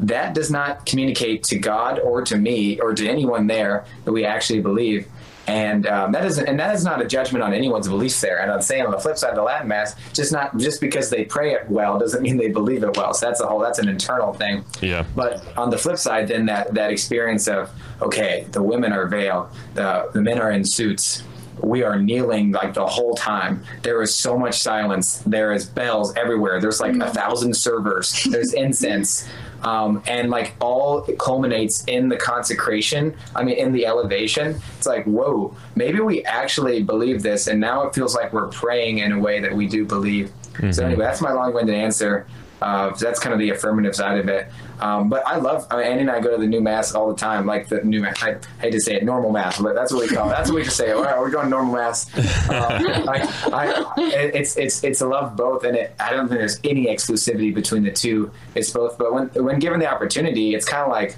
that 0.00 0.34
does 0.34 0.50
not 0.50 0.86
communicate 0.86 1.44
to 1.44 1.58
God 1.58 1.98
or 1.98 2.22
to 2.22 2.36
me 2.36 2.80
or 2.80 2.94
to 2.94 3.08
anyone 3.08 3.46
there 3.46 3.84
that 4.04 4.12
we 4.12 4.24
actually 4.24 4.60
believe. 4.60 5.06
And 5.46 5.86
um, 5.86 6.12
that 6.12 6.24
is, 6.24 6.38
and 6.38 6.60
that 6.60 6.74
is 6.76 6.84
not 6.84 7.02
a 7.02 7.06
judgment 7.06 7.42
on 7.42 7.52
anyone's 7.52 7.88
beliefs 7.88 8.20
there. 8.20 8.38
And 8.40 8.52
I'm 8.52 8.62
saying 8.62 8.84
on 8.84 8.92
the 8.92 9.00
flip 9.00 9.18
side 9.18 9.30
of 9.30 9.36
the 9.36 9.42
Latin 9.42 9.66
Mass, 9.66 9.96
just 10.12 10.32
not 10.32 10.56
just 10.58 10.80
because 10.80 11.10
they 11.10 11.24
pray 11.24 11.54
it 11.54 11.68
well 11.68 11.98
doesn't 11.98 12.22
mean 12.22 12.36
they 12.36 12.48
believe 12.48 12.84
it 12.84 12.96
well. 12.96 13.12
So 13.14 13.26
that's 13.26 13.40
a 13.40 13.46
whole 13.46 13.58
that's 13.58 13.80
an 13.80 13.88
internal 13.88 14.32
thing. 14.32 14.64
Yeah. 14.80 15.04
But 15.16 15.42
on 15.58 15.70
the 15.70 15.78
flip 15.78 15.98
side, 15.98 16.28
then 16.28 16.46
that 16.46 16.74
that 16.74 16.92
experience 16.92 17.48
of 17.48 17.70
okay, 18.00 18.46
the 18.52 18.62
women 18.62 18.92
are 18.92 19.06
veiled, 19.06 19.48
the 19.74 20.08
the 20.12 20.20
men 20.20 20.38
are 20.38 20.52
in 20.52 20.64
suits. 20.64 21.24
We 21.58 21.82
are 21.82 21.98
kneeling 22.00 22.52
like 22.52 22.74
the 22.74 22.86
whole 22.86 23.14
time. 23.14 23.64
There 23.82 24.00
is 24.02 24.14
so 24.14 24.38
much 24.38 24.60
silence. 24.60 25.18
There 25.26 25.52
is 25.52 25.66
bells 25.66 26.16
everywhere. 26.16 26.60
There's 26.60 26.80
like 26.80 26.96
a 26.96 27.10
thousand 27.10 27.54
servers. 27.54 28.24
There's 28.30 28.52
incense. 28.54 29.28
Um, 29.62 30.02
and 30.06 30.30
like 30.30 30.54
all 30.60 31.04
it 31.04 31.18
culminates 31.18 31.84
in 31.84 32.08
the 32.08 32.16
consecration. 32.16 33.14
I 33.36 33.44
mean, 33.44 33.56
in 33.56 33.72
the 33.72 33.84
elevation. 33.86 34.60
It's 34.78 34.86
like, 34.86 35.04
whoa, 35.04 35.54
maybe 35.74 36.00
we 36.00 36.24
actually 36.24 36.82
believe 36.82 37.22
this, 37.22 37.46
and 37.46 37.60
now 37.60 37.82
it 37.86 37.94
feels 37.94 38.14
like 38.14 38.32
we're 38.32 38.48
praying 38.48 38.98
in 38.98 39.12
a 39.12 39.18
way 39.18 39.40
that 39.40 39.54
we 39.54 39.66
do 39.66 39.84
believe. 39.84 40.32
So 40.72 40.84
anyway, 40.84 41.04
that's 41.04 41.20
my 41.20 41.32
long-winded 41.32 41.74
answer. 41.74 42.26
Uh, 42.60 42.90
that's 42.90 43.18
kind 43.18 43.32
of 43.32 43.38
the 43.38 43.50
affirmative 43.50 43.94
side 43.94 44.18
of 44.18 44.28
it. 44.28 44.50
Um, 44.80 45.08
but 45.08 45.26
I 45.26 45.36
love 45.36 45.66
I 45.70 45.76
mean, 45.76 45.86
Annie 45.86 46.00
and 46.02 46.10
I 46.10 46.20
go 46.20 46.30
to 46.30 46.36
the 46.40 46.46
new 46.46 46.60
mass 46.60 46.94
all 46.94 47.08
the 47.08 47.16
time, 47.18 47.46
like 47.46 47.68
the 47.68 47.82
new 47.82 48.00
mass. 48.00 48.22
I 48.22 48.36
hate 48.60 48.70
to 48.72 48.80
say 48.80 48.94
it, 48.96 49.04
normal 49.04 49.30
mass, 49.30 49.60
but 49.60 49.74
that's 49.74 49.92
what 49.92 50.08
we 50.08 50.14
call 50.14 50.28
it. 50.28 50.32
That's 50.32 50.50
what 50.50 50.56
we 50.56 50.62
just 50.64 50.76
say. 50.76 50.92
All 50.92 51.02
right, 51.02 51.18
we're 51.18 51.30
going 51.30 51.50
normal 51.50 51.74
mass. 51.74 52.08
Um, 52.50 53.08
I, 53.08 53.92
it's 53.98 54.56
it's 54.56 54.82
it's 54.82 55.00
a 55.00 55.06
love 55.06 55.36
both, 55.36 55.64
and 55.64 55.76
it, 55.76 55.94
I 56.00 56.10
don't 56.12 56.28
think 56.28 56.40
there's 56.40 56.58
any 56.64 56.86
exclusivity 56.86 57.54
between 57.54 57.82
the 57.82 57.92
two. 57.92 58.30
It's 58.54 58.70
both. 58.70 58.98
But 58.98 59.12
when 59.12 59.28
when 59.44 59.58
given 59.58 59.80
the 59.80 59.90
opportunity, 59.92 60.54
it's 60.54 60.66
kind 60.66 60.82
of 60.82 60.90
like 60.90 61.16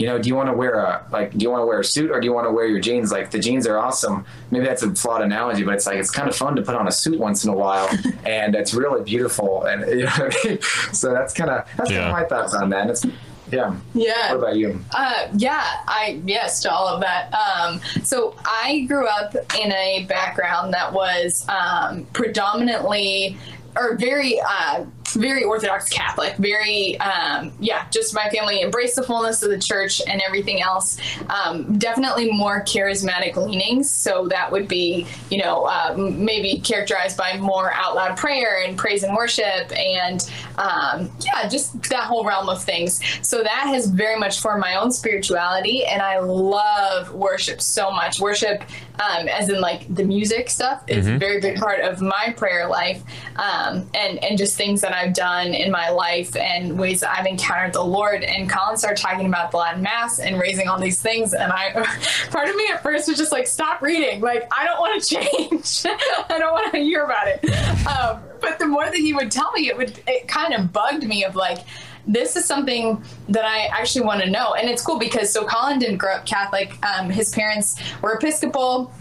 you 0.00 0.06
know, 0.06 0.18
do 0.18 0.28
you 0.30 0.34
want 0.34 0.48
to 0.48 0.54
wear 0.54 0.76
a 0.76 1.04
like 1.12 1.32
do 1.36 1.42
you 1.44 1.50
want 1.50 1.60
to 1.60 1.66
wear 1.66 1.78
a 1.80 1.84
suit 1.84 2.10
or 2.10 2.18
do 2.20 2.24
you 2.26 2.32
want 2.32 2.46
to 2.46 2.50
wear 2.50 2.64
your 2.66 2.80
jeans? 2.80 3.12
Like 3.12 3.30
the 3.30 3.38
jeans 3.38 3.66
are 3.66 3.76
awesome. 3.76 4.24
Maybe 4.50 4.64
that's 4.64 4.82
a 4.82 4.94
flawed 4.94 5.20
analogy, 5.20 5.62
but 5.62 5.74
it's 5.74 5.86
like 5.86 5.98
it's 5.98 6.10
kind 6.10 6.26
of 6.28 6.34
fun 6.34 6.56
to 6.56 6.62
put 6.62 6.74
on 6.74 6.88
a 6.88 6.92
suit 6.92 7.18
once 7.18 7.44
in 7.44 7.50
a 7.50 7.54
while, 7.54 7.86
and 8.24 8.54
it's 8.54 8.72
really 8.72 9.04
beautiful. 9.04 9.64
And 9.64 9.82
you 10.00 10.04
know, 10.04 10.10
what 10.10 10.36
I 10.44 10.48
mean? 10.48 10.58
so 10.94 11.12
that's 11.12 11.34
kind 11.34 11.50
of 11.50 11.68
that's 11.76 11.90
Yeah. 11.90 12.10
my 12.10 12.24
thoughts 12.24 12.54
on 12.54 12.70
that. 12.70 12.88
It's 12.88 13.04
yeah. 13.52 13.74
Yeah. 13.94 14.30
What 14.30 14.38
about 14.38 14.56
you? 14.56 14.80
Uh, 14.94 15.26
yeah, 15.36 15.64
I 15.86 16.20
yes 16.24 16.62
to 16.62 16.72
all 16.72 16.86
of 16.88 17.00
that. 17.02 17.34
Um, 17.34 17.80
so 18.02 18.36
I 18.46 18.86
grew 18.88 19.06
up 19.06 19.34
in 19.58 19.72
a 19.72 20.06
background 20.08 20.72
that 20.72 20.92
was 20.92 21.44
um, 21.48 22.06
predominantly 22.12 23.36
or 23.76 23.96
very 23.96 24.40
uh, 24.40 24.84
very 25.14 25.44
Orthodox 25.44 25.88
Catholic. 25.88 26.36
Very 26.36 26.98
um, 27.00 27.52
yeah, 27.60 27.86
just 27.90 28.14
my 28.14 28.28
family 28.30 28.62
embraced 28.62 28.96
the 28.96 29.02
fullness 29.02 29.42
of 29.42 29.50
the 29.50 29.58
church 29.58 30.00
and 30.06 30.22
everything 30.26 30.62
else. 30.62 30.98
Um, 31.28 31.78
definitely 31.78 32.30
more 32.32 32.62
charismatic 32.64 33.36
leanings. 33.36 33.90
So 33.90 34.28
that 34.28 34.50
would 34.50 34.68
be 34.68 35.06
you 35.30 35.38
know 35.42 35.64
uh, 35.64 35.94
maybe 35.96 36.60
characterized 36.60 37.16
by 37.16 37.36
more 37.38 37.72
out 37.72 37.94
loud 37.94 38.16
prayer 38.16 38.62
and 38.64 38.76
praise 38.76 39.02
and 39.02 39.14
worship 39.14 39.76
and 39.76 40.30
um, 40.60 41.10
yeah, 41.20 41.48
just 41.48 41.82
that 41.84 42.04
whole 42.04 42.24
realm 42.24 42.48
of 42.48 42.62
things. 42.62 43.00
So 43.22 43.42
that 43.42 43.66
has 43.68 43.86
very 43.86 44.18
much 44.18 44.40
formed 44.40 44.60
my 44.60 44.76
own 44.76 44.92
spirituality, 44.92 45.84
and 45.86 46.02
I 46.02 46.18
love 46.18 47.12
worship 47.14 47.60
so 47.60 47.90
much. 47.90 48.20
Worship, 48.20 48.62
um, 49.00 49.28
as 49.28 49.48
in 49.48 49.60
like 49.60 49.92
the 49.94 50.04
music 50.04 50.50
stuff, 50.50 50.82
is 50.86 51.06
a 51.06 51.16
very 51.16 51.40
big 51.40 51.56
part 51.58 51.80
of 51.80 52.00
my 52.02 52.34
prayer 52.36 52.68
life, 52.68 53.02
um, 53.36 53.88
and 53.94 54.22
and 54.22 54.36
just 54.36 54.56
things 54.56 54.80
that 54.82 54.92
I've 55.00 55.14
done 55.14 55.54
in 55.54 55.70
my 55.70 55.88
life 55.88 56.36
and 56.36 56.78
ways 56.78 57.00
that 57.00 57.16
I've 57.18 57.26
encountered 57.26 57.72
the 57.72 57.82
Lord. 57.82 58.22
And 58.22 58.50
Colin 58.50 58.76
started 58.76 59.00
talking 59.00 59.26
about 59.26 59.50
the 59.50 59.56
Latin 59.56 59.82
Mass 59.82 60.18
and 60.18 60.38
raising 60.38 60.68
all 60.68 60.78
these 60.78 61.00
things, 61.00 61.32
and 61.32 61.52
I, 61.52 61.72
part 62.30 62.48
of 62.48 62.56
me 62.56 62.68
at 62.72 62.82
first 62.82 63.08
was 63.08 63.16
just 63.16 63.32
like, 63.32 63.46
stop 63.46 63.82
reading. 63.82 64.20
Like 64.20 64.48
I 64.56 64.66
don't 64.66 64.78
want 64.78 65.02
to 65.02 65.08
change. 65.14 65.82
I 66.28 66.38
don't 66.38 66.52
want 66.52 66.72
to 66.72 66.80
hear 66.80 67.04
about 67.04 67.28
it. 67.28 67.86
Um, 67.86 68.20
but 68.40 68.58
the 68.58 68.66
more 68.66 68.84
that 68.84 68.94
he 68.94 69.12
would 69.12 69.30
tell 69.30 69.52
me, 69.52 69.68
it 69.68 69.76
would 69.76 70.00
it 70.06 70.28
kind 70.28 70.54
of 70.54 70.72
bugged 70.72 71.04
me 71.04 71.24
of 71.24 71.36
like 71.36 71.58
this 72.06 72.36
is 72.36 72.44
something 72.44 73.02
that 73.28 73.44
I 73.44 73.66
actually 73.66 74.04
want 74.06 74.22
to 74.22 74.30
know. 74.30 74.54
And 74.54 74.68
it's 74.68 74.82
cool 74.82 74.98
because 74.98 75.32
so 75.32 75.44
Colin 75.44 75.78
didn't 75.78 75.98
grow 75.98 76.14
up 76.14 76.26
Catholic. 76.26 76.74
Um, 76.84 77.10
his 77.10 77.30
parents 77.30 77.76
were 78.02 78.14
Episcopal, 78.14 78.92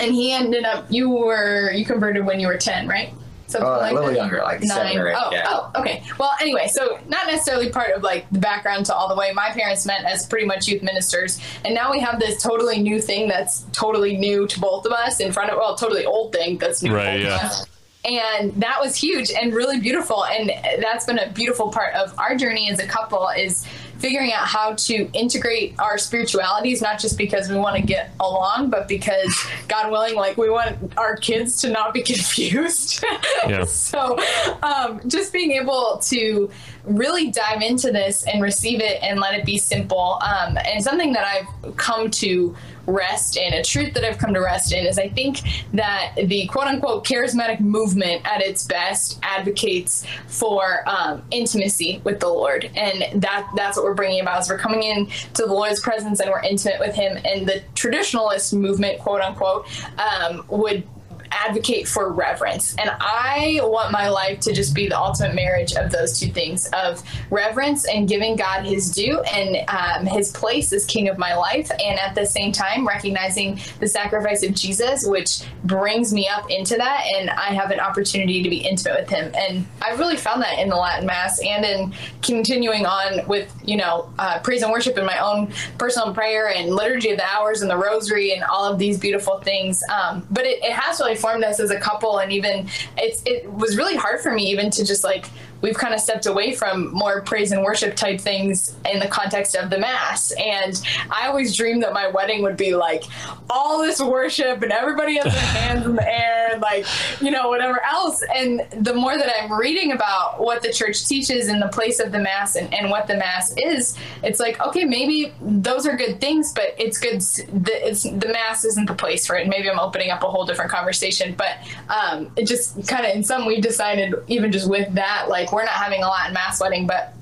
and 0.00 0.12
he 0.12 0.32
ended 0.32 0.64
up. 0.64 0.86
You 0.90 1.10
were 1.10 1.72
you 1.72 1.84
converted 1.84 2.24
when 2.24 2.40
you 2.40 2.46
were 2.46 2.58
ten, 2.58 2.86
right? 2.88 3.14
Something 3.50 3.68
Uh, 3.68 3.78
like 3.78 3.92
a 3.92 3.94
little 3.94 4.12
younger, 4.14 4.38
like 4.42 4.62
seven 4.62 4.96
or 4.98 5.08
eight, 5.08 5.16
Oh, 5.18 5.30
yeah. 5.32 5.46
oh, 5.48 5.70
okay. 5.76 6.02
Well, 6.18 6.32
anyway, 6.40 6.68
so 6.68 6.98
not 7.08 7.26
necessarily 7.26 7.70
part 7.70 7.90
of 7.94 8.02
like 8.02 8.26
the 8.30 8.38
background 8.38 8.86
to 8.86 8.94
all 8.94 9.08
the 9.08 9.14
way. 9.16 9.32
My 9.32 9.50
parents 9.50 9.84
met 9.86 10.04
as 10.04 10.26
pretty 10.26 10.46
much 10.46 10.66
youth 10.68 10.82
ministers, 10.82 11.40
and 11.64 11.74
now 11.74 11.90
we 11.90 12.00
have 12.00 12.18
this 12.20 12.42
totally 12.42 12.80
new 12.80 13.00
thing 13.00 13.28
that's 13.28 13.66
totally 13.72 14.16
new 14.16 14.46
to 14.46 14.60
both 14.60 14.86
of 14.86 14.92
us 14.92 15.20
in 15.20 15.32
front 15.32 15.50
of 15.50 15.58
well, 15.58 15.74
totally 15.76 16.06
old 16.06 16.32
thing 16.32 16.58
that's 16.58 16.82
new 16.82 16.94
Right, 16.94 17.18
to 17.18 17.22
both 17.24 17.28
yeah. 17.28 17.36
of 17.36 17.42
us 17.42 17.66
and 18.02 18.54
that 18.54 18.80
was 18.80 18.96
huge 18.96 19.30
and 19.30 19.52
really 19.52 19.78
beautiful 19.78 20.24
and 20.24 20.50
that's 20.82 21.04
been 21.04 21.18
a 21.18 21.28
beautiful 21.32 21.68
part 21.70 21.92
of 21.94 22.18
our 22.18 22.34
journey 22.34 22.70
as 22.70 22.78
a 22.78 22.86
couple 22.86 23.28
is 23.36 23.66
figuring 24.00 24.32
out 24.32 24.46
how 24.46 24.74
to 24.74 25.08
integrate 25.12 25.78
our 25.78 25.98
spiritualities 25.98 26.80
not 26.82 26.98
just 26.98 27.16
because 27.18 27.48
we 27.48 27.56
want 27.56 27.76
to 27.76 27.82
get 27.82 28.10
along 28.20 28.70
but 28.70 28.88
because 28.88 29.32
god 29.68 29.90
willing 29.90 30.14
like 30.16 30.36
we 30.36 30.48
want 30.50 30.76
our 30.96 31.16
kids 31.16 31.60
to 31.60 31.68
not 31.70 31.92
be 31.94 32.02
confused 32.12 33.04
Yeah. 33.48 33.64
so 33.68 34.18
um, 34.62 35.00
just 35.06 35.32
being 35.32 35.52
able 35.52 35.98
to 36.04 36.50
really 36.84 37.30
dive 37.30 37.60
into 37.62 37.92
this 37.92 38.24
and 38.26 38.42
receive 38.42 38.80
it 38.80 39.02
and 39.02 39.20
let 39.20 39.34
it 39.38 39.44
be 39.44 39.58
simple 39.58 40.18
um, 40.22 40.56
and 40.64 40.82
something 40.82 41.12
that 41.12 41.24
i've 41.26 41.76
come 41.76 42.10
to 42.10 42.56
rest 42.90 43.36
in 43.36 43.54
a 43.54 43.62
truth 43.62 43.94
that 43.94 44.04
i've 44.04 44.18
come 44.18 44.34
to 44.34 44.40
rest 44.40 44.72
in 44.72 44.86
is 44.86 44.98
i 44.98 45.08
think 45.08 45.40
that 45.72 46.12
the 46.26 46.46
quote 46.48 46.66
unquote 46.66 47.06
charismatic 47.06 47.60
movement 47.60 48.22
at 48.24 48.40
its 48.40 48.64
best 48.64 49.18
advocates 49.22 50.04
for 50.26 50.88
um, 50.88 51.22
intimacy 51.30 52.00
with 52.04 52.20
the 52.20 52.28
lord. 52.28 52.70
And 52.76 53.22
that 53.22 53.50
that's 53.56 53.76
what 53.76 53.84
we're 53.84 53.94
bringing 53.94 54.20
about 54.20 54.42
is 54.42 54.48
we're 54.48 54.58
coming 54.58 54.82
in 54.82 55.06
to 55.06 55.46
the 55.46 55.52
lord's 55.52 55.80
presence 55.80 56.20
and 56.20 56.30
we're 56.30 56.42
intimate 56.42 56.80
with 56.80 56.94
him. 56.94 57.18
And 57.24 57.48
the 57.48 57.62
traditionalist 57.74 58.52
movement 58.54 59.00
quote 59.00 59.20
unquote 59.20 59.66
um, 59.98 60.44
would 60.48 60.84
advocate 61.30 61.86
for 61.86 62.12
reverence. 62.12 62.74
And 62.76 62.90
I 63.00 63.60
want 63.62 63.92
my 63.92 64.08
life 64.08 64.40
to 64.40 64.52
just 64.52 64.74
be 64.74 64.88
the 64.88 64.98
ultimate 64.98 65.34
marriage 65.34 65.74
of 65.74 65.90
those 65.90 66.18
two 66.18 66.28
things 66.28 66.68
of 66.72 67.02
reverence 67.30 67.86
and 67.86 68.08
giving 68.08 68.36
God 68.36 68.64
his 68.64 68.90
due 68.90 69.20
and 69.20 69.68
um, 69.68 70.06
his 70.06 70.32
place 70.32 70.72
as 70.72 70.84
king 70.84 71.08
of 71.08 71.18
my 71.18 71.34
life. 71.34 71.70
And 71.70 71.98
at 71.98 72.14
the 72.14 72.26
same 72.26 72.52
time, 72.52 72.86
recognizing 72.86 73.60
the 73.78 73.88
sacrifice 73.88 74.42
of 74.42 74.54
Jesus, 74.54 75.06
which 75.06 75.42
brings 75.64 76.12
me 76.12 76.28
up 76.28 76.50
into 76.50 76.76
that. 76.76 77.04
And 77.16 77.30
I 77.30 77.54
have 77.54 77.70
an 77.70 77.80
opportunity 77.80 78.42
to 78.42 78.50
be 78.50 78.58
intimate 78.58 79.00
with 79.00 79.08
him. 79.08 79.32
And 79.34 79.66
I've 79.82 79.98
really 79.98 80.16
found 80.16 80.42
that 80.42 80.58
in 80.58 80.68
the 80.68 80.76
Latin 80.76 81.06
Mass 81.06 81.40
and 81.44 81.64
in 81.64 81.94
continuing 82.22 82.86
on 82.86 83.26
with, 83.26 83.54
you 83.64 83.76
know, 83.76 84.12
uh, 84.18 84.40
praise 84.40 84.62
and 84.62 84.72
worship 84.72 84.98
in 84.98 85.04
my 85.04 85.18
own 85.18 85.52
personal 85.78 86.12
prayer 86.12 86.48
and 86.48 86.70
liturgy 86.70 87.10
of 87.10 87.18
the 87.18 87.24
hours 87.24 87.62
and 87.62 87.70
the 87.70 87.76
rosary 87.76 88.32
and 88.32 88.42
all 88.44 88.64
of 88.64 88.78
these 88.78 88.98
beautiful 88.98 89.38
things. 89.38 89.82
Um, 89.92 90.26
but 90.30 90.44
it, 90.44 90.62
it 90.64 90.72
has 90.72 91.00
really 91.00 91.16
formed 91.20 91.44
us 91.44 91.60
as 91.60 91.70
a 91.70 91.78
couple. 91.78 92.18
And 92.18 92.32
even 92.32 92.68
it's, 92.96 93.22
it 93.24 93.50
was 93.52 93.76
really 93.76 93.96
hard 93.96 94.20
for 94.20 94.32
me 94.32 94.44
even 94.50 94.70
to 94.70 94.84
just 94.84 95.04
like 95.04 95.26
we've 95.62 95.76
kind 95.76 95.94
of 95.94 96.00
stepped 96.00 96.26
away 96.26 96.54
from 96.54 96.92
more 96.92 97.22
praise 97.22 97.52
and 97.52 97.62
worship 97.62 97.96
type 97.96 98.20
things 98.20 98.74
in 98.90 98.98
the 98.98 99.08
context 99.08 99.54
of 99.56 99.70
the 99.70 99.78
mass. 99.78 100.32
And 100.32 100.80
I 101.10 101.26
always 101.26 101.56
dreamed 101.56 101.82
that 101.82 101.92
my 101.92 102.08
wedding 102.08 102.42
would 102.42 102.56
be 102.56 102.74
like 102.74 103.04
all 103.48 103.80
this 103.80 104.00
worship 104.00 104.62
and 104.62 104.72
everybody 104.72 105.16
has 105.16 105.24
their 105.24 105.32
hands 105.42 105.86
in 105.86 105.96
the 105.96 106.08
air, 106.08 106.50
and 106.52 106.62
like 106.62 106.86
you 107.20 107.30
know 107.30 107.48
whatever 107.48 107.82
else. 107.82 108.22
And 108.34 108.66
the 108.72 108.94
more 108.94 109.16
that 109.16 109.32
I'm 109.40 109.52
reading 109.52 109.92
about 109.92 110.40
what 110.40 110.62
the 110.62 110.72
church 110.72 111.06
teaches 111.06 111.48
in 111.48 111.60
the 111.60 111.68
place 111.68 112.00
of 112.00 112.12
the 112.12 112.18
mass 112.18 112.56
and, 112.56 112.72
and 112.72 112.90
what 112.90 113.06
the 113.06 113.16
mass 113.16 113.54
is, 113.56 113.96
it's 114.22 114.40
like 114.40 114.60
okay, 114.60 114.84
maybe 114.84 115.32
those 115.40 115.86
are 115.86 115.96
good 115.96 116.20
things, 116.20 116.52
but 116.52 116.74
it's 116.78 116.98
good. 116.98 117.20
The, 117.20 117.88
it's 117.88 118.02
the 118.02 118.30
mass 118.32 118.64
isn't 118.64 118.86
the 118.86 118.94
place 118.94 119.26
for 119.26 119.36
it. 119.36 119.48
Maybe 119.48 119.70
I'm 119.70 119.78
opening 119.78 120.10
up 120.10 120.22
a 120.22 120.28
whole 120.28 120.46
different 120.46 120.70
conversation, 120.70 121.34
but 121.36 121.58
um, 121.88 122.30
it 122.36 122.46
just 122.46 122.86
kind 122.88 123.06
of 123.06 123.14
in 123.14 123.22
some 123.22 123.46
we've 123.46 123.62
decided 123.62 124.14
even 124.28 124.52
just 124.52 124.68
with 124.68 124.92
that, 124.94 125.28
like 125.28 125.49
we're 125.52 125.64
not 125.64 125.74
having 125.74 126.02
a 126.02 126.08
Latin 126.08 126.34
mass 126.34 126.60
wedding, 126.60 126.86
but 126.86 127.14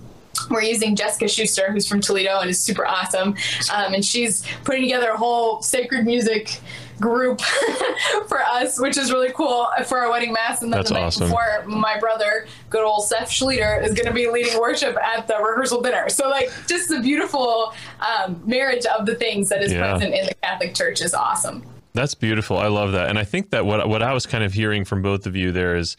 we're 0.50 0.62
using 0.62 0.94
Jessica 0.96 1.28
Schuster, 1.28 1.70
who's 1.72 1.86
from 1.88 2.00
Toledo 2.00 2.40
and 2.40 2.48
is 2.48 2.60
super 2.60 2.86
awesome. 2.86 3.34
Um, 3.74 3.94
and 3.94 4.04
she's 4.04 4.44
putting 4.64 4.82
together 4.82 5.10
a 5.10 5.16
whole 5.16 5.60
sacred 5.62 6.06
music 6.06 6.60
group 7.00 7.40
for 8.28 8.40
us, 8.40 8.80
which 8.80 8.96
is 8.96 9.12
really 9.12 9.30
cool 9.32 9.66
for 9.86 9.98
our 9.98 10.10
wedding 10.10 10.32
mass. 10.32 10.62
And 10.62 10.72
then 10.72 10.78
That's 10.78 10.88
the 10.90 10.94
night 10.94 11.02
awesome. 11.04 11.26
before, 11.28 11.64
my 11.66 11.98
brother, 11.98 12.46
good 12.70 12.84
old 12.84 13.06
Seth 13.06 13.28
Schlueter, 13.30 13.82
is 13.84 13.94
going 13.94 14.06
to 14.06 14.12
be 14.12 14.28
leading 14.28 14.58
worship 14.58 14.96
at 14.96 15.26
the 15.28 15.34
rehearsal 15.36 15.80
dinner. 15.80 16.08
So, 16.08 16.28
like, 16.28 16.50
just 16.66 16.88
the 16.88 17.00
beautiful 17.00 17.72
um, 18.00 18.40
marriage 18.46 18.86
of 18.86 19.06
the 19.06 19.14
things 19.16 19.48
that 19.50 19.62
is 19.62 19.72
Yeah. 19.72 19.92
present 19.92 20.14
in 20.14 20.26
the 20.26 20.34
Catholic 20.42 20.74
Church 20.74 21.00
is 21.00 21.14
awesome. 21.14 21.62
That's 21.98 22.14
beautiful. 22.14 22.56
I 22.58 22.68
love 22.68 22.92
that. 22.92 23.08
And 23.08 23.18
I 23.18 23.24
think 23.24 23.50
that 23.50 23.66
what 23.66 23.88
what 23.88 24.04
I 24.04 24.14
was 24.14 24.24
kind 24.24 24.44
of 24.44 24.52
hearing 24.52 24.84
from 24.84 25.02
both 25.02 25.26
of 25.26 25.34
you 25.34 25.50
there 25.50 25.74
is 25.74 25.96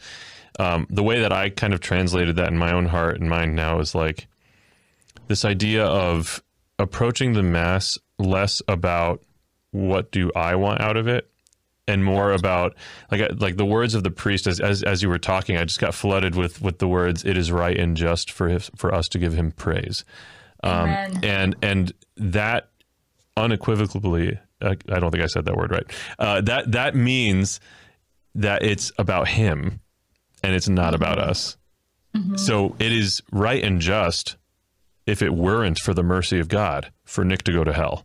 um, 0.58 0.86
the 0.88 1.02
way 1.02 1.20
that 1.20 1.30
I 1.30 1.50
kind 1.50 1.74
of 1.74 1.80
translated 1.80 2.36
that 2.36 2.48
in 2.48 2.56
my 2.56 2.72
own 2.72 2.86
heart 2.86 3.20
and 3.20 3.28
mind 3.28 3.54
now 3.54 3.80
is 3.80 3.94
like 3.94 4.26
this 5.28 5.44
idea 5.44 5.84
of 5.84 6.42
approaching 6.78 7.34
the 7.34 7.42
mass 7.42 7.98
less 8.18 8.62
about 8.66 9.20
what 9.72 10.10
do 10.10 10.32
I 10.34 10.54
want 10.54 10.80
out 10.80 10.96
of 10.96 11.06
it 11.06 11.30
and 11.86 12.02
more 12.02 12.32
about 12.32 12.76
like 13.10 13.38
like 13.38 13.58
the 13.58 13.66
words 13.66 13.94
of 13.94 14.02
the 14.02 14.10
priest 14.10 14.46
as 14.46 14.58
as, 14.58 14.82
as 14.82 15.02
you 15.02 15.10
were 15.10 15.18
talking 15.18 15.58
I 15.58 15.64
just 15.64 15.80
got 15.80 15.94
flooded 15.94 16.34
with 16.34 16.62
with 16.62 16.78
the 16.78 16.88
words 16.88 17.26
it 17.26 17.36
is 17.36 17.52
right 17.52 17.76
and 17.76 17.94
just 17.94 18.30
for 18.30 18.48
his, 18.48 18.70
for 18.74 18.94
us 18.94 19.06
to 19.10 19.18
give 19.18 19.34
him 19.34 19.52
praise 19.52 20.06
um, 20.64 20.88
and 21.22 21.56
and 21.60 21.92
that 22.16 22.70
unequivocally 23.36 24.38
I 24.62 24.98
don't 24.98 25.10
think 25.10 25.22
I 25.22 25.26
said 25.26 25.44
that 25.46 25.56
word 25.56 25.70
right. 25.70 25.86
Uh, 26.18 26.40
that 26.42 26.72
that 26.72 26.94
means 26.94 27.60
that 28.34 28.62
it's 28.62 28.92
about 28.98 29.28
him 29.28 29.80
and 30.42 30.54
it's 30.54 30.68
not 30.68 30.94
about 30.94 31.18
us. 31.18 31.56
So 32.36 32.74
it 32.78 32.92
is 32.92 33.22
right 33.30 33.62
and 33.62 33.80
just 33.80 34.36
if 35.06 35.22
it 35.22 35.32
weren't 35.32 35.78
for 35.78 35.94
the 35.94 36.02
mercy 36.02 36.40
of 36.40 36.48
God 36.48 36.92
for 37.04 37.24
Nick 37.24 37.44
to 37.44 37.52
go 37.52 37.62
to 37.64 37.72
hell. 37.72 38.04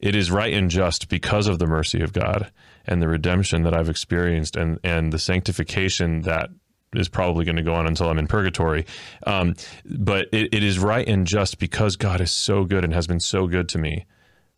It 0.00 0.14
is 0.16 0.30
right 0.30 0.52
and 0.52 0.70
just 0.70 1.08
because 1.08 1.46
of 1.46 1.58
the 1.58 1.66
mercy 1.66 2.02
of 2.02 2.12
God 2.12 2.50
and 2.86 3.00
the 3.00 3.08
redemption 3.08 3.62
that 3.62 3.74
I've 3.74 3.88
experienced 3.88 4.56
and 4.56 4.78
and 4.82 5.12
the 5.12 5.18
sanctification 5.18 6.22
that 6.22 6.50
is 6.92 7.08
probably 7.08 7.44
going 7.44 7.56
to 7.56 7.62
go 7.62 7.74
on 7.74 7.86
until 7.86 8.08
I'm 8.08 8.18
in 8.18 8.26
purgatory. 8.26 8.86
Um, 9.26 9.54
but 9.84 10.28
it, 10.32 10.54
it 10.54 10.62
is 10.62 10.78
right 10.78 11.06
and 11.08 11.26
just 11.26 11.58
because 11.58 11.96
God 11.96 12.20
is 12.20 12.30
so 12.30 12.64
good 12.64 12.84
and 12.84 12.92
has 12.92 13.06
been 13.06 13.20
so 13.20 13.46
good 13.46 13.68
to 13.70 13.78
me 13.78 14.06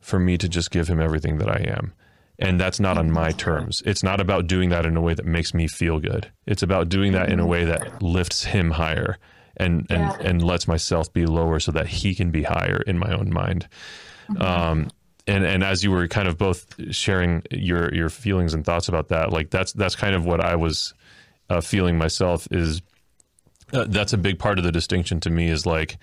for 0.06 0.18
me 0.18 0.38
to 0.38 0.48
just 0.48 0.70
give 0.70 0.86
him 0.88 1.00
everything 1.00 1.38
that 1.38 1.48
I 1.48 1.60
am. 1.76 1.92
And 2.38 2.60
that's 2.60 2.78
not 2.78 2.96
on 2.98 3.10
my 3.10 3.30
terms. 3.32 3.82
It's 3.86 4.02
not 4.02 4.20
about 4.20 4.46
doing 4.46 4.68
that 4.70 4.86
in 4.86 4.96
a 4.96 5.00
way 5.00 5.14
that 5.14 5.24
makes 5.26 5.52
me 5.54 5.66
feel 5.66 5.98
good. 6.00 6.30
It's 6.46 6.62
about 6.62 6.88
doing 6.88 7.12
that 7.12 7.30
in 7.32 7.40
a 7.40 7.46
way 7.46 7.64
that 7.64 8.02
lifts 8.02 8.44
him 8.44 8.70
higher 8.72 9.18
and 9.56 9.86
and, 9.90 10.02
Yeah. 10.02 10.16
and 10.28 10.42
lets 10.42 10.68
myself 10.68 11.12
be 11.12 11.24
lower 11.26 11.58
so 11.60 11.72
that 11.72 11.86
he 11.88 12.14
can 12.14 12.30
be 12.30 12.42
higher 12.44 12.82
in 12.86 12.98
my 12.98 13.12
own 13.12 13.32
mind. 13.32 13.66
Um, 14.38 14.90
and 15.26 15.44
and 15.44 15.64
as 15.64 15.82
you 15.82 15.90
were 15.90 16.06
kind 16.08 16.28
of 16.28 16.36
both 16.36 16.66
sharing 16.94 17.42
your 17.50 17.92
your 17.94 18.10
feelings 18.10 18.54
and 18.54 18.64
thoughts 18.64 18.88
about 18.88 19.08
that, 19.08 19.32
like 19.32 19.50
that's 19.50 19.72
that's 19.72 19.96
kind 19.96 20.14
of 20.14 20.24
what 20.26 20.40
I 20.44 20.56
was 20.56 20.94
uh, 21.50 21.60
feeling 21.62 21.96
myself. 21.98 22.46
Is 22.50 22.82
uh, 23.72 23.86
that's 23.88 24.12
a 24.12 24.18
big 24.18 24.38
part 24.38 24.58
of 24.58 24.64
the 24.64 24.72
distinction 24.72 25.20
to 25.20 25.30
me 25.30 25.48
is 25.48 25.64
like, 25.66 25.96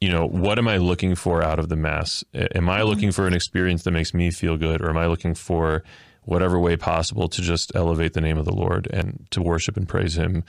you 0.00 0.08
know, 0.10 0.26
what 0.26 0.58
am 0.58 0.66
I 0.66 0.78
looking 0.78 1.14
for 1.14 1.42
out 1.42 1.58
of 1.58 1.68
the 1.68 1.76
mass? 1.76 2.24
Am 2.34 2.70
I 2.70 2.82
looking 2.82 3.12
for 3.12 3.26
an 3.26 3.34
experience 3.34 3.82
that 3.84 3.90
makes 3.90 4.14
me 4.14 4.30
feel 4.30 4.56
good, 4.56 4.80
or 4.80 4.88
am 4.88 4.96
I 4.96 5.06
looking 5.06 5.34
for 5.34 5.82
whatever 6.24 6.58
way 6.58 6.76
possible 6.76 7.28
to 7.28 7.42
just 7.42 7.72
elevate 7.74 8.14
the 8.14 8.20
name 8.20 8.38
of 8.38 8.44
the 8.44 8.54
Lord 8.54 8.86
and 8.92 9.26
to 9.30 9.42
worship 9.42 9.76
and 9.76 9.88
praise 9.88 10.16
Him 10.16 10.44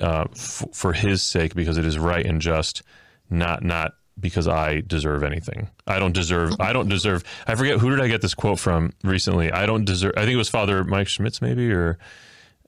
uh, 0.00 0.26
f- 0.32 0.64
for 0.72 0.92
His 0.92 1.22
sake 1.22 1.54
because 1.54 1.78
it 1.78 1.86
is 1.86 1.98
right 1.98 2.24
and 2.24 2.40
just, 2.40 2.82
not 3.30 3.62
not 3.62 3.94
because 4.20 4.46
I 4.46 4.82
deserve 4.82 5.22
anything. 5.22 5.70
I 5.86 5.98
don't 5.98 6.12
deserve. 6.12 6.60
I 6.60 6.74
don't 6.74 6.88
deserve. 6.88 7.24
I 7.46 7.54
forget 7.54 7.78
who 7.78 7.90
did 7.90 8.00
I 8.00 8.08
get 8.08 8.20
this 8.20 8.34
quote 8.34 8.58
from 8.58 8.92
recently. 9.02 9.50
I 9.50 9.64
don't 9.64 9.86
deserve. 9.86 10.12
I 10.16 10.20
think 10.20 10.32
it 10.32 10.36
was 10.36 10.50
Father 10.50 10.84
Mike 10.84 11.08
Schmitz, 11.08 11.40
maybe, 11.40 11.72
or 11.72 11.98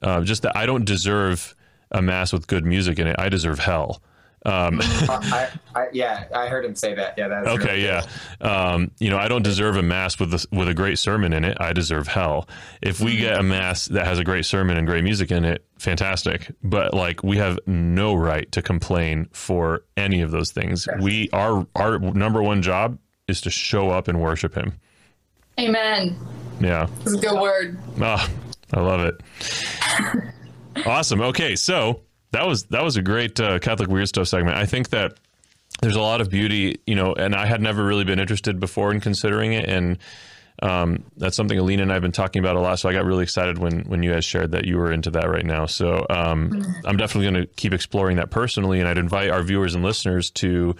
uh, 0.01 0.21
just 0.21 0.41
that 0.41 0.57
I 0.57 0.65
don't 0.65 0.85
deserve 0.85 1.55
a 1.91 2.01
mass 2.01 2.33
with 2.33 2.47
good 2.47 2.65
music 2.65 2.97
in 2.97 3.05
it. 3.07 3.15
I 3.19 3.29
deserve 3.29 3.59
hell. 3.59 4.01
Um, 4.45 4.79
I, 4.81 5.49
I, 5.73 5.87
yeah, 5.91 6.25
I 6.33 6.47
heard 6.47 6.63
him 6.63 6.75
say 6.75 6.93
that. 6.93 7.15
Yeah, 7.17 7.27
that's 7.27 7.47
okay, 7.47 7.81
yeah. 7.81 8.05
Um, 8.41 8.91
you 8.99 9.09
know, 9.09 9.17
I 9.17 9.27
don't 9.27 9.41
deserve 9.41 9.75
a 9.75 9.81
mass 9.81 10.19
with 10.19 10.33
a, 10.33 10.45
with 10.51 10.67
a 10.67 10.73
great 10.73 10.99
sermon 10.99 11.33
in 11.33 11.43
it. 11.43 11.57
I 11.59 11.73
deserve 11.73 12.07
hell. 12.07 12.47
If 12.81 13.01
we 13.01 13.17
get 13.17 13.39
a 13.39 13.43
mass 13.43 13.85
that 13.87 14.05
has 14.05 14.19
a 14.19 14.23
great 14.23 14.45
sermon 14.45 14.77
and 14.77 14.85
great 14.85 15.03
music 15.03 15.31
in 15.31 15.45
it, 15.45 15.65
fantastic. 15.79 16.51
But 16.63 16.93
like, 16.93 17.23
we 17.23 17.37
have 17.37 17.59
no 17.65 18.13
right 18.13 18.49
to 18.51 18.61
complain 18.61 19.27
for 19.33 19.83
any 19.97 20.21
of 20.21 20.29
those 20.31 20.51
things. 20.51 20.87
We 21.01 21.29
our 21.33 21.65
our 21.75 21.97
number 21.97 22.43
one 22.43 22.61
job 22.61 22.99
is 23.27 23.41
to 23.41 23.49
show 23.49 23.89
up 23.89 24.07
and 24.07 24.21
worship 24.21 24.53
Him. 24.53 24.79
Amen. 25.59 26.15
Yeah. 26.59 26.87
It's 27.01 27.13
a 27.13 27.17
good 27.17 27.39
word. 27.39 27.77
Oh, 27.99 28.29
I 28.73 28.79
love 28.79 29.01
it. 29.01 30.85
awesome. 30.85 31.21
Okay, 31.21 31.55
so 31.55 32.01
that 32.31 32.47
was 32.47 32.63
that 32.65 32.83
was 32.83 32.97
a 32.97 33.01
great 33.01 33.39
uh, 33.39 33.59
Catholic 33.59 33.89
weird 33.89 34.07
stuff 34.07 34.27
segment. 34.27 34.57
I 34.57 34.65
think 34.65 34.89
that 34.89 35.17
there's 35.81 35.95
a 35.95 36.01
lot 36.01 36.21
of 36.21 36.29
beauty, 36.29 36.79
you 36.85 36.95
know, 36.95 37.13
and 37.13 37.35
I 37.35 37.45
had 37.45 37.61
never 37.61 37.83
really 37.83 38.03
been 38.03 38.19
interested 38.19 38.59
before 38.59 38.91
in 38.91 38.99
considering 38.99 39.53
it, 39.53 39.69
and 39.69 39.97
um, 40.61 41.03
that's 41.17 41.35
something 41.35 41.57
Alina 41.57 41.83
and 41.83 41.91
I've 41.91 42.01
been 42.01 42.11
talking 42.13 42.39
about 42.39 42.55
a 42.55 42.61
lot. 42.61 42.79
So 42.79 42.87
I 42.87 42.93
got 42.93 43.05
really 43.05 43.23
excited 43.23 43.57
when 43.57 43.81
when 43.81 44.03
you 44.03 44.11
guys 44.11 44.23
shared 44.23 44.51
that 44.51 44.65
you 44.65 44.77
were 44.77 44.91
into 44.91 45.11
that 45.11 45.29
right 45.29 45.45
now. 45.45 45.65
So 45.65 46.05
um, 46.09 46.63
I'm 46.85 46.97
definitely 46.97 47.31
going 47.31 47.45
to 47.45 47.53
keep 47.55 47.73
exploring 47.73 48.17
that 48.17 48.29
personally, 48.29 48.79
and 48.79 48.87
I'd 48.87 48.97
invite 48.97 49.29
our 49.29 49.43
viewers 49.43 49.75
and 49.75 49.83
listeners 49.83 50.31
to 50.31 50.75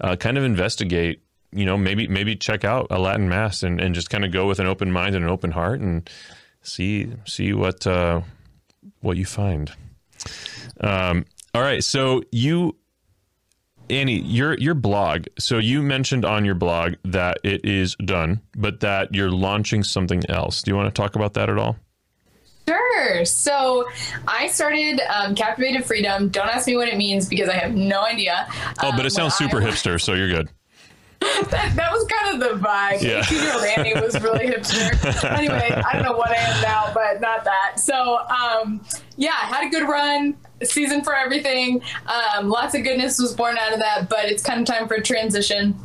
uh, 0.00 0.16
kind 0.16 0.38
of 0.38 0.44
investigate. 0.44 1.22
You 1.52 1.64
know, 1.64 1.76
maybe 1.76 2.06
maybe 2.06 2.36
check 2.36 2.64
out 2.64 2.88
a 2.90 2.98
Latin 2.98 3.28
Mass 3.28 3.62
and, 3.62 3.80
and 3.80 3.94
just 3.94 4.10
kind 4.10 4.24
of 4.24 4.32
go 4.32 4.46
with 4.46 4.58
an 4.58 4.66
open 4.66 4.92
mind 4.92 5.14
and 5.14 5.24
an 5.24 5.30
open 5.30 5.50
heart 5.50 5.80
and 5.80 6.08
see 6.62 7.08
see 7.24 7.52
what 7.52 7.86
uh, 7.86 8.20
what 9.00 9.16
you 9.16 9.24
find. 9.24 9.72
Um, 10.80 11.24
all 11.54 11.62
right, 11.62 11.82
so 11.82 12.22
you, 12.32 12.76
Annie, 13.88 14.20
your 14.20 14.58
your 14.58 14.74
blog. 14.74 15.26
So 15.38 15.58
you 15.58 15.80
mentioned 15.82 16.24
on 16.24 16.44
your 16.44 16.54
blog 16.54 16.94
that 17.04 17.38
it 17.44 17.64
is 17.64 17.94
done, 18.04 18.40
but 18.56 18.80
that 18.80 19.14
you're 19.14 19.30
launching 19.30 19.82
something 19.84 20.22
else. 20.28 20.62
Do 20.62 20.70
you 20.70 20.76
want 20.76 20.94
to 20.94 21.00
talk 21.02 21.14
about 21.16 21.34
that 21.34 21.48
at 21.48 21.56
all? 21.58 21.76
Sure. 22.68 23.24
So 23.24 23.88
I 24.26 24.48
started 24.48 25.00
um, 25.14 25.36
Captivated 25.36 25.84
Freedom. 25.84 26.28
Don't 26.30 26.48
ask 26.48 26.66
me 26.66 26.76
what 26.76 26.88
it 26.88 26.96
means 26.96 27.28
because 27.28 27.48
I 27.48 27.54
have 27.54 27.74
no 27.76 28.02
idea. 28.02 28.46
Oh, 28.50 28.90
but 28.90 29.00
Um, 29.00 29.06
it 29.06 29.10
sounds 29.10 29.34
super 29.34 29.62
I- 29.62 29.66
hipster, 29.70 30.00
so 30.00 30.14
you're 30.14 30.28
good. 30.28 30.48
that, 31.50 31.72
that 31.76 31.92
was 31.92 32.06
kind 32.06 32.34
of 32.34 32.48
the 32.48 32.66
vibe. 32.66 33.02
Yeah. 33.02 33.20
18 33.20 33.42
year 33.42 33.52
old 33.54 33.64
Annie 33.64 33.94
was 33.94 34.20
really 34.22 34.46
hipster. 34.46 35.24
anyway, 35.38 35.70
I 35.70 35.94
don't 35.94 36.02
know 36.02 36.16
what 36.16 36.30
I 36.30 36.36
am 36.36 36.62
now, 36.62 36.90
but 36.94 37.20
not 37.20 37.44
that. 37.44 37.80
So, 37.80 38.18
um, 38.26 38.84
yeah, 39.16 39.32
had 39.32 39.66
a 39.66 39.70
good 39.70 39.88
run, 39.88 40.36
season 40.62 41.02
for 41.02 41.14
everything. 41.14 41.82
Um, 42.06 42.48
lots 42.48 42.74
of 42.74 42.82
goodness 42.82 43.18
was 43.18 43.34
born 43.34 43.56
out 43.58 43.72
of 43.72 43.78
that, 43.80 44.08
but 44.08 44.26
it's 44.26 44.42
kind 44.42 44.60
of 44.60 44.66
time 44.66 44.88
for 44.88 44.94
a 44.94 45.02
transition. 45.02 45.78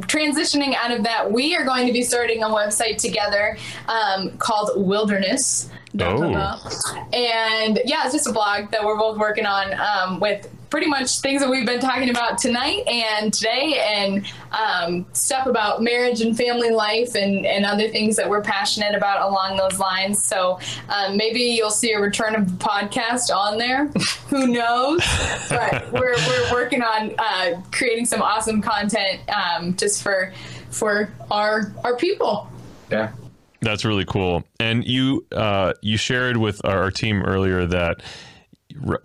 Transitioning 0.00 0.74
out 0.74 0.90
of 0.90 1.04
that, 1.04 1.30
we 1.30 1.54
are 1.54 1.64
going 1.64 1.86
to 1.86 1.92
be 1.92 2.02
starting 2.02 2.42
a 2.42 2.48
website 2.48 2.96
together 2.96 3.56
um, 3.88 4.36
called 4.38 4.70
Wilderness. 4.76 5.70
Oh. 6.00 6.80
And 7.12 7.80
yeah, 7.84 8.04
it's 8.04 8.14
just 8.14 8.26
a 8.26 8.32
blog 8.32 8.70
that 8.70 8.82
we're 8.82 8.96
both 8.96 9.18
working 9.18 9.44
on 9.44 9.74
um, 9.74 10.20
with 10.20 10.48
pretty 10.72 10.86
much 10.86 11.20
things 11.20 11.42
that 11.42 11.50
we've 11.50 11.66
been 11.66 11.78
talking 11.78 12.08
about 12.08 12.38
tonight 12.38 12.82
and 12.88 13.30
today, 13.30 13.78
and 13.92 14.26
um, 14.52 15.04
stuff 15.12 15.46
about 15.46 15.82
marriage 15.82 16.22
and 16.22 16.34
family 16.34 16.70
life 16.70 17.14
and, 17.14 17.44
and 17.44 17.66
other 17.66 17.90
things 17.90 18.16
that 18.16 18.26
we're 18.26 18.40
passionate 18.40 18.94
about 18.94 19.20
along 19.20 19.58
those 19.58 19.78
lines. 19.78 20.24
So 20.24 20.58
um, 20.88 21.18
maybe 21.18 21.40
you'll 21.40 21.70
see 21.70 21.92
a 21.92 22.00
return 22.00 22.34
of 22.34 22.58
the 22.58 22.64
podcast 22.64 23.30
on 23.30 23.58
there. 23.58 23.88
Who 24.30 24.46
knows? 24.46 25.02
But 25.50 25.92
we're, 25.92 26.16
we're 26.16 26.52
working 26.52 26.80
on 26.80 27.14
uh, 27.18 27.60
creating 27.70 28.06
some 28.06 28.22
awesome 28.22 28.62
content 28.62 29.20
um, 29.28 29.76
just 29.76 30.02
for 30.02 30.32
for 30.70 31.12
our 31.30 31.70
our 31.84 31.98
people. 31.98 32.50
Yeah. 32.90 33.12
That's 33.60 33.84
really 33.84 34.06
cool. 34.06 34.42
And 34.58 34.86
you 34.86 35.26
uh, 35.32 35.74
you 35.82 35.98
shared 35.98 36.38
with 36.38 36.64
our, 36.64 36.84
our 36.84 36.90
team 36.90 37.22
earlier 37.22 37.66
that 37.66 38.00
r- 38.00 38.31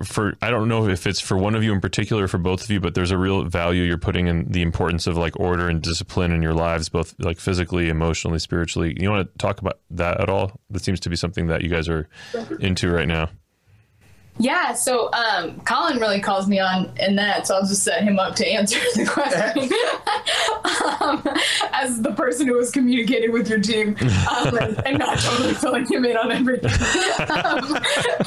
for 0.04 0.36
I 0.42 0.50
don't 0.50 0.68
know 0.68 0.88
if 0.88 1.08
it's 1.08 1.20
for 1.20 1.38
one 1.38 1.56
of 1.56 1.64
you 1.64 1.74
in 1.74 1.82
particular 1.82 2.24
or 2.24 2.28
for 2.28 2.38
both 2.38 2.64
of 2.64 2.70
you, 2.70 2.80
but 2.80 2.96
there's 2.96 3.12
a 3.12 3.18
real 3.18 3.44
value 3.44 3.84
you're 3.84 3.98
putting 3.98 4.28
in 4.28 4.52
the 4.52 4.62
importance 4.62 5.08
of 5.08 5.18
like 5.18 5.40
order 5.40 5.68
and 5.68 5.82
discipline 5.82 6.32
in 6.32 6.42
your 6.42 6.54
lives, 6.54 6.90
both 6.90 7.16
like 7.20 7.40
physically, 7.40 7.90
emotionally, 7.90 8.40
spiritually. 8.40 8.96
You 9.00 9.10
want 9.10 9.32
to 9.32 9.38
talk 9.38 9.60
about 9.60 9.80
that 9.92 10.20
at 10.20 10.30
all? 10.30 10.60
That 10.70 10.84
seems 10.84 11.00
to 11.02 11.10
be 11.10 11.16
something 11.16 11.48
that 11.48 11.62
you 11.62 11.70
guys 11.70 11.88
are 11.90 12.10
into 12.60 12.92
right 12.92 13.08
now. 13.08 13.30
Yeah, 14.40 14.74
so 14.74 15.12
um, 15.14 15.60
Colin 15.62 16.00
really 16.00 16.22
calls 16.22 16.48
me 16.48 16.60
on 16.60 16.92
in 17.00 17.16
that, 17.16 17.48
so 17.48 17.56
I'll 17.56 17.66
just 17.66 17.84
set 17.84 18.04
him 18.04 18.20
up 18.20 18.36
to 18.36 18.48
answer 18.48 18.80
the 18.96 19.06
question 19.06 19.64
um, 21.02 21.24
as 21.74 22.02
the 22.02 22.12
person 22.12 22.48
who 22.48 22.54
was 22.54 22.70
communicating 22.72 23.32
with 23.32 23.50
your 23.50 23.60
team 23.60 23.96
um, 24.30 24.58
and, 24.58 24.86
and 24.86 25.00
not 25.00 25.20
totally 25.20 25.54
filling 25.56 25.88
him 25.88 26.06
in 26.06 26.18
on 26.18 26.32
everything. 26.32 26.70
um, 27.32 27.80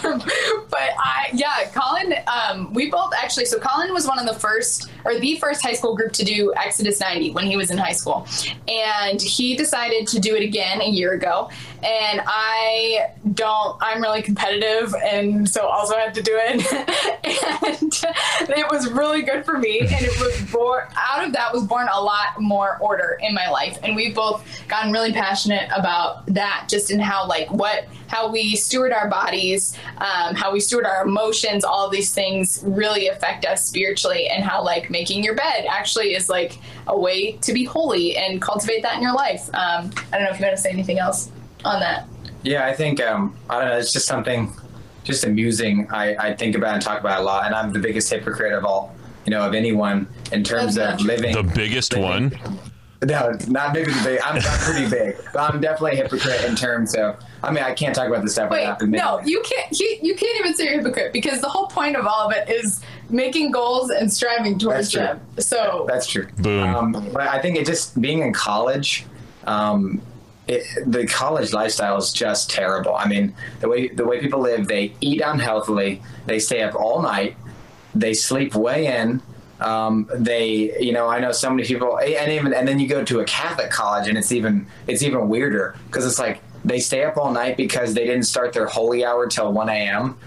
but 0.71 0.91
I, 0.99 1.31
yeah, 1.33 1.71
Colin, 1.73 2.15
um, 2.27 2.73
we 2.75 2.91
both 2.91 3.13
actually, 3.17 3.45
so 3.45 3.59
Colin 3.59 3.93
was 3.93 4.07
one 4.07 4.19
of 4.19 4.27
the 4.27 4.39
first, 4.39 4.91
or 5.05 5.19
the 5.19 5.37
first 5.37 5.63
high 5.63 5.75
school 5.75 5.95
group 5.95 6.13
to 6.15 6.25
do 6.25 6.53
Exodus 6.57 7.01
90 7.01 7.33
when 7.33 7.47
he 7.47 7.57
was 7.57 7.71
in 7.71 7.79
high 7.79 7.93
school. 7.93 8.27
And 8.67 9.21
he 9.21 9.57
decided 9.57 10.09
to 10.09 10.19
do 10.19 10.35
it 10.35 10.43
again 10.43 10.81
a 10.81 10.89
year 10.89 11.13
ago. 11.13 11.51
And 11.83 12.21
I 12.27 13.11
don't, 13.33 13.79
I'm 13.81 14.03
really 14.03 14.23
competitive, 14.23 14.95
and 15.03 15.49
so 15.49 15.67
also 15.67 15.97
had 16.01 16.15
to 16.15 16.23
do 16.23 16.33
it. 16.35 16.73
and 18.41 18.51
it 18.51 18.71
was 18.71 18.91
really 18.91 19.23
good 19.23 19.45
for 19.45 19.59
me. 19.59 19.81
And 19.81 20.05
it 20.05 20.19
was 20.21 20.51
born, 20.51 20.85
out 20.97 21.27
of 21.27 21.33
that 21.33 21.53
was 21.53 21.65
born 21.65 21.89
a 21.93 22.01
lot 22.01 22.41
more 22.41 22.79
order 22.81 23.19
in 23.21 23.35
my 23.35 23.49
life. 23.49 23.79
And 23.83 23.95
we've 23.95 24.15
both 24.15 24.45
gotten 24.69 24.93
really 24.93 25.13
passionate 25.13 25.69
about 25.77 26.27
that, 26.27 26.67
just 26.69 26.91
in 26.91 27.01
how, 27.01 27.27
like, 27.27 27.51
what, 27.51 27.85
how 28.09 28.31
we 28.31 28.57
steward 28.57 28.93
our 28.93 29.09
bodies, 29.09 29.77
um, 29.99 30.35
how 30.35 30.53
we 30.53 30.61
steward 30.61 30.87
our 30.87 31.05
emotions, 31.05 31.65
all 31.65 31.89
these 31.89 32.13
things 32.13 32.63
really 32.67 33.09
affect 33.09 33.45
us 33.45 33.67
spiritually, 33.67 34.29
and 34.29 34.45
how, 34.45 34.63
like, 34.63 34.91
making 34.91 35.23
your 35.23 35.35
bed 35.35 35.67
actually 35.69 36.15
is 36.15 36.29
like 36.29 36.59
a 36.87 36.99
way 36.99 37.33
to 37.33 37.53
be 37.53 37.65
holy 37.65 38.17
and 38.17 38.41
cultivate 38.43 38.83
that 38.83 38.97
in 38.97 39.03
your 39.03 39.15
life. 39.15 39.49
Um, 39.55 39.91
I 40.13 40.19
don't 40.19 40.25
know 40.25 40.31
if 40.31 40.41
you 40.41 40.47
want 40.47 40.57
to 40.57 40.63
say 40.63 40.71
anything 40.71 40.99
else 40.99 41.31
on 41.65 41.81
that. 41.81 42.07
Yeah, 42.43 42.67
I 42.67 42.73
think 42.75 43.01
um, 43.01 43.37
I 43.49 43.59
don't 43.59 43.69
know. 43.69 43.79
It's 43.79 43.93
just 43.93 44.07
something, 44.07 44.53
just 45.05 45.25
amusing. 45.25 45.89
I, 45.91 46.15
I 46.17 46.37
think 46.37 46.57
about 46.57 46.75
and 46.75 46.83
talk 46.83 47.01
about 47.01 47.21
a 47.21 47.25
lot, 47.25 47.47
and 47.47 47.55
I'm 47.55 47.73
the 47.73 47.79
biggest 47.79 48.11
hypocrite 48.11 48.53
of 48.53 48.65
all, 48.65 48.95
you 49.25 49.31
know, 49.31 49.47
of 49.47 49.55
anyone 49.55 50.09
in 50.33 50.45
terms 50.45 50.79
of 50.79 51.01
living. 51.01 51.35
The 51.35 51.43
biggest 51.43 51.97
one. 51.97 52.39
No, 53.03 53.33
not 53.49 53.73
big 53.73 53.89
as 53.89 54.05
big. 54.05 54.21
I'm, 54.23 54.37
I'm 54.37 54.43
pretty 54.43 54.91
big, 54.91 55.17
but 55.33 55.51
I'm 55.51 55.61
definitely 55.61 55.93
a 55.93 56.03
hypocrite 56.03 56.45
in 56.45 56.55
terms 56.55 56.95
of. 56.95 57.17
I 57.43 57.51
mean, 57.51 57.65
I 57.65 57.73
can't 57.73 57.95
talk 57.95 58.07
about 58.07 58.23
this 58.23 58.33
stuff 58.35 58.51
Wait, 58.51 58.61
without 58.61 58.83
admitting 58.83 59.07
no, 59.07 59.21
you 59.25 59.43
can't. 59.43 59.79
You, 59.79 59.99
you 60.03 60.15
can't 60.15 60.39
even 60.39 60.55
say 60.55 60.65
you're 60.65 60.75
a 60.75 60.77
hypocrite 60.77 61.15
because 61.15 61.41
the 61.41 61.49
whole 61.49 61.67
point 61.67 61.97
of 61.97 62.07
all 62.07 62.29
of 62.29 62.33
it 62.37 62.51
is 62.51 62.83
making 63.09 63.53
goals 63.53 63.91
and 63.91 64.13
striving 64.13 64.59
towards 64.59 64.93
them. 64.93 65.21
So 65.39 65.87
That's 65.89 66.07
true. 66.07 66.29
Boom. 66.39 66.63
Um, 66.63 66.93
but 67.13 67.23
I 67.23 67.41
think 67.41 67.57
it 67.57 67.65
just 67.65 67.99
being 68.01 68.21
in 68.21 68.35
college, 68.35 69.07
um, 69.47 70.03
it, 70.51 70.91
the 70.91 71.07
college 71.07 71.53
lifestyle 71.53 71.97
is 71.97 72.13
just 72.13 72.51
terrible. 72.51 72.95
I 72.97 73.07
mean, 73.07 73.35
the 73.61 73.69
way 73.69 73.89
the 73.89 74.05
way 74.05 74.21
people 74.21 74.41
live, 74.41 74.67
they 74.67 74.95
eat 75.01 75.23
unhealthily, 75.25 76.03
they 76.27 76.41
stay 76.41 76.63
up 76.63 76.75
all 76.75 77.01
night, 77.03 77.37
they 77.95 78.15
sleep 78.15 78.55
way 78.55 78.87
in. 78.87 79.23
Um, 79.61 80.11
they, 80.15 80.77
you 80.81 80.93
know, 80.93 81.07
I 81.07 81.21
know 81.21 81.33
so 81.33 81.51
many 81.51 81.65
people, 81.65 81.99
and 81.99 82.33
even 82.33 82.53
and 82.53 82.67
then 82.67 82.81
you 82.81 82.89
go 82.89 83.05
to 83.05 83.21
a 83.21 83.25
Catholic 83.25 83.71
college, 83.71 84.09
and 84.09 84.19
it's 84.19 84.33
even 84.33 84.67
it's 84.89 85.03
even 85.03 85.29
weirder 85.29 85.77
because 85.87 86.05
it's 86.05 86.19
like 86.19 86.43
they 86.65 86.81
stay 86.81 87.05
up 87.05 87.17
all 87.17 87.31
night 87.31 87.57
because 87.57 87.95
they 87.95 88.07
didn't 88.07 88.25
start 88.25 88.53
their 88.53 88.67
holy 88.67 89.05
hour 89.05 89.29
till 89.29 89.53
one 89.53 89.69
a.m. 89.69 90.19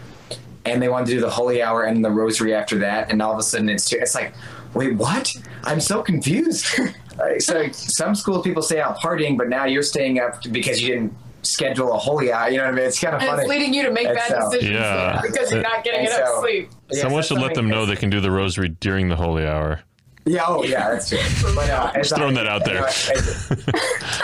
and 0.66 0.82
they 0.82 0.88
want 0.88 1.06
to 1.08 1.12
do 1.12 1.20
the 1.20 1.30
holy 1.30 1.62
hour 1.62 1.84
and 1.84 2.06
the 2.06 2.12
rosary 2.12 2.54
after 2.54 2.80
that, 2.80 3.12
and 3.12 3.22
all 3.22 3.34
of 3.34 3.40
a 3.40 3.44
sudden 3.44 3.68
it's 3.70 3.92
it's 3.92 4.16
like, 4.16 4.34
wait, 4.74 4.94
what? 4.96 5.36
I'm 5.66 5.82
so 5.82 6.02
confused. 6.02 6.68
Like, 7.18 7.42
so 7.42 7.70
some 7.72 8.16
schools 8.16 8.44
people 8.44 8.62
stay 8.62 8.80
out 8.82 9.00
partying, 9.00 9.38
but 9.38 9.50
now 9.50 9.66
you're 9.66 9.84
staying 9.84 10.20
up 10.20 10.42
because 10.52 10.82
you 10.82 10.88
didn't 10.90 11.14
schedule 11.44 11.92
a 11.94 11.98
holy 11.98 12.32
hour. 12.32 12.50
You 12.50 12.58
know 12.58 12.64
what 12.66 12.74
I 12.74 12.76
mean? 12.78 12.86
It's 12.86 13.00
kind 13.00 13.16
of 13.16 13.22
and 13.22 13.30
funny. 13.30 13.42
it's 13.44 13.50
leading 13.50 13.74
you 13.74 13.84
to 13.84 13.92
make 13.92 14.08
And 14.08 14.16
bad 14.16 14.28
so- 14.30 14.52
decisions 14.52 14.80
Yeah. 14.80 15.22
because 15.22 15.52
you're 15.52 15.62
not 15.62 15.84
getting 15.84 16.02
And 16.08 16.10
enough 16.10 16.28
so- 16.28 16.42
sleep. 16.42 16.70
Yeah, 16.92 17.02
Someone 17.02 17.24
so 17.24 17.36
should 17.36 17.42
let 17.44 17.54
them 17.56 17.70
know 17.70 17.86
they 17.86 17.96
can 17.96 18.10
do 18.10 18.22
the 18.22 18.32
rosary 18.32 18.70
during 18.70 19.10
the 19.10 19.16
holy 19.16 19.46
hour. 19.46 19.82
Yeah, 20.26 20.44
oh 20.48 20.64
yeah, 20.64 20.90
that's 20.92 21.10
true. 21.10 21.20
But 21.54 21.70
uh, 21.70 21.92
Just 21.96 22.16
throwing 22.16 22.38
I- 22.38 22.44
that 22.44 22.48
out 22.50 22.64
there. 22.64 22.86
As, 22.86 23.12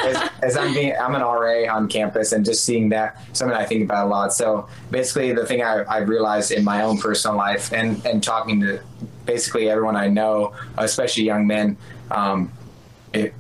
as, 0.05 0.29
as 0.43 0.57
I'm 0.57 0.73
being, 0.73 0.93
I'm 0.97 1.13
an 1.13 1.21
RA 1.21 1.65
on 1.73 1.89
campus, 1.89 2.31
and 2.31 2.45
just 2.45 2.63
seeing 2.63 2.87
that 2.89 3.17
something 3.33 3.55
I 3.57 3.65
think 3.65 3.83
about 3.83 4.07
a 4.07 4.09
lot. 4.09 4.33
So 4.33 4.67
basically, 4.91 5.33
the 5.33 5.45
thing 5.45 5.61
I, 5.61 5.81
I 5.83 5.97
realized 5.99 6.51
in 6.51 6.63
my 6.63 6.83
own 6.83 6.97
personal 6.99 7.35
life, 7.35 7.73
and 7.73 8.03
and 8.05 8.23
talking 8.23 8.61
to 8.61 8.79
basically 9.25 9.69
everyone 9.69 9.97
I 9.97 10.07
know, 10.07 10.53
especially 10.77 11.23
young 11.25 11.45
men, 11.47 11.75
um, 12.11 12.49
it, 13.13 13.33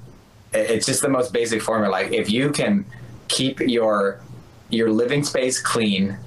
it's 0.53 0.85
just 0.85 1.01
the 1.01 1.09
most 1.09 1.33
basic 1.33 1.61
formula. 1.61 1.91
Like 1.91 2.11
if 2.11 2.29
you 2.29 2.51
can 2.51 2.85
keep 3.27 3.59
your 3.59 4.19
your 4.69 4.91
living 4.91 5.23
space 5.23 5.59
clean, 5.59 6.17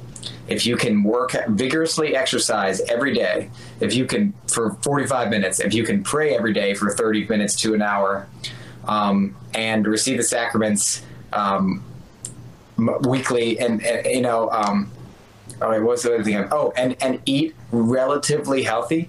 if 0.48 0.66
you 0.66 0.76
can 0.76 1.02
work 1.02 1.32
vigorously 1.48 2.16
exercise 2.16 2.80
every 2.82 3.14
day, 3.14 3.50
if 3.80 3.94
you 3.94 4.04
can 4.04 4.32
for 4.48 4.74
45 4.82 5.30
minutes, 5.30 5.60
if 5.60 5.74
you 5.74 5.84
can 5.84 6.02
pray 6.02 6.36
every 6.36 6.52
day 6.52 6.74
for 6.74 6.90
30 6.90 7.28
minutes 7.28 7.54
to 7.60 7.74
an 7.74 7.82
hour, 7.82 8.26
um, 8.86 9.36
and 9.54 9.86
receive 9.86 10.16
the 10.16 10.22
sacraments 10.24 11.02
um, 11.32 11.84
weekly, 13.02 13.58
and, 13.60 13.84
and 13.84 14.06
you 14.06 14.22
know, 14.22 14.50
um, 14.50 14.90
oh, 15.60 15.80
what's 15.82 16.02
the 16.02 16.14
other 16.14 16.24
thing? 16.24 16.48
Oh, 16.50 16.72
and 16.76 16.96
and 17.00 17.20
eat 17.26 17.54
relatively 17.70 18.62
healthy 18.62 19.08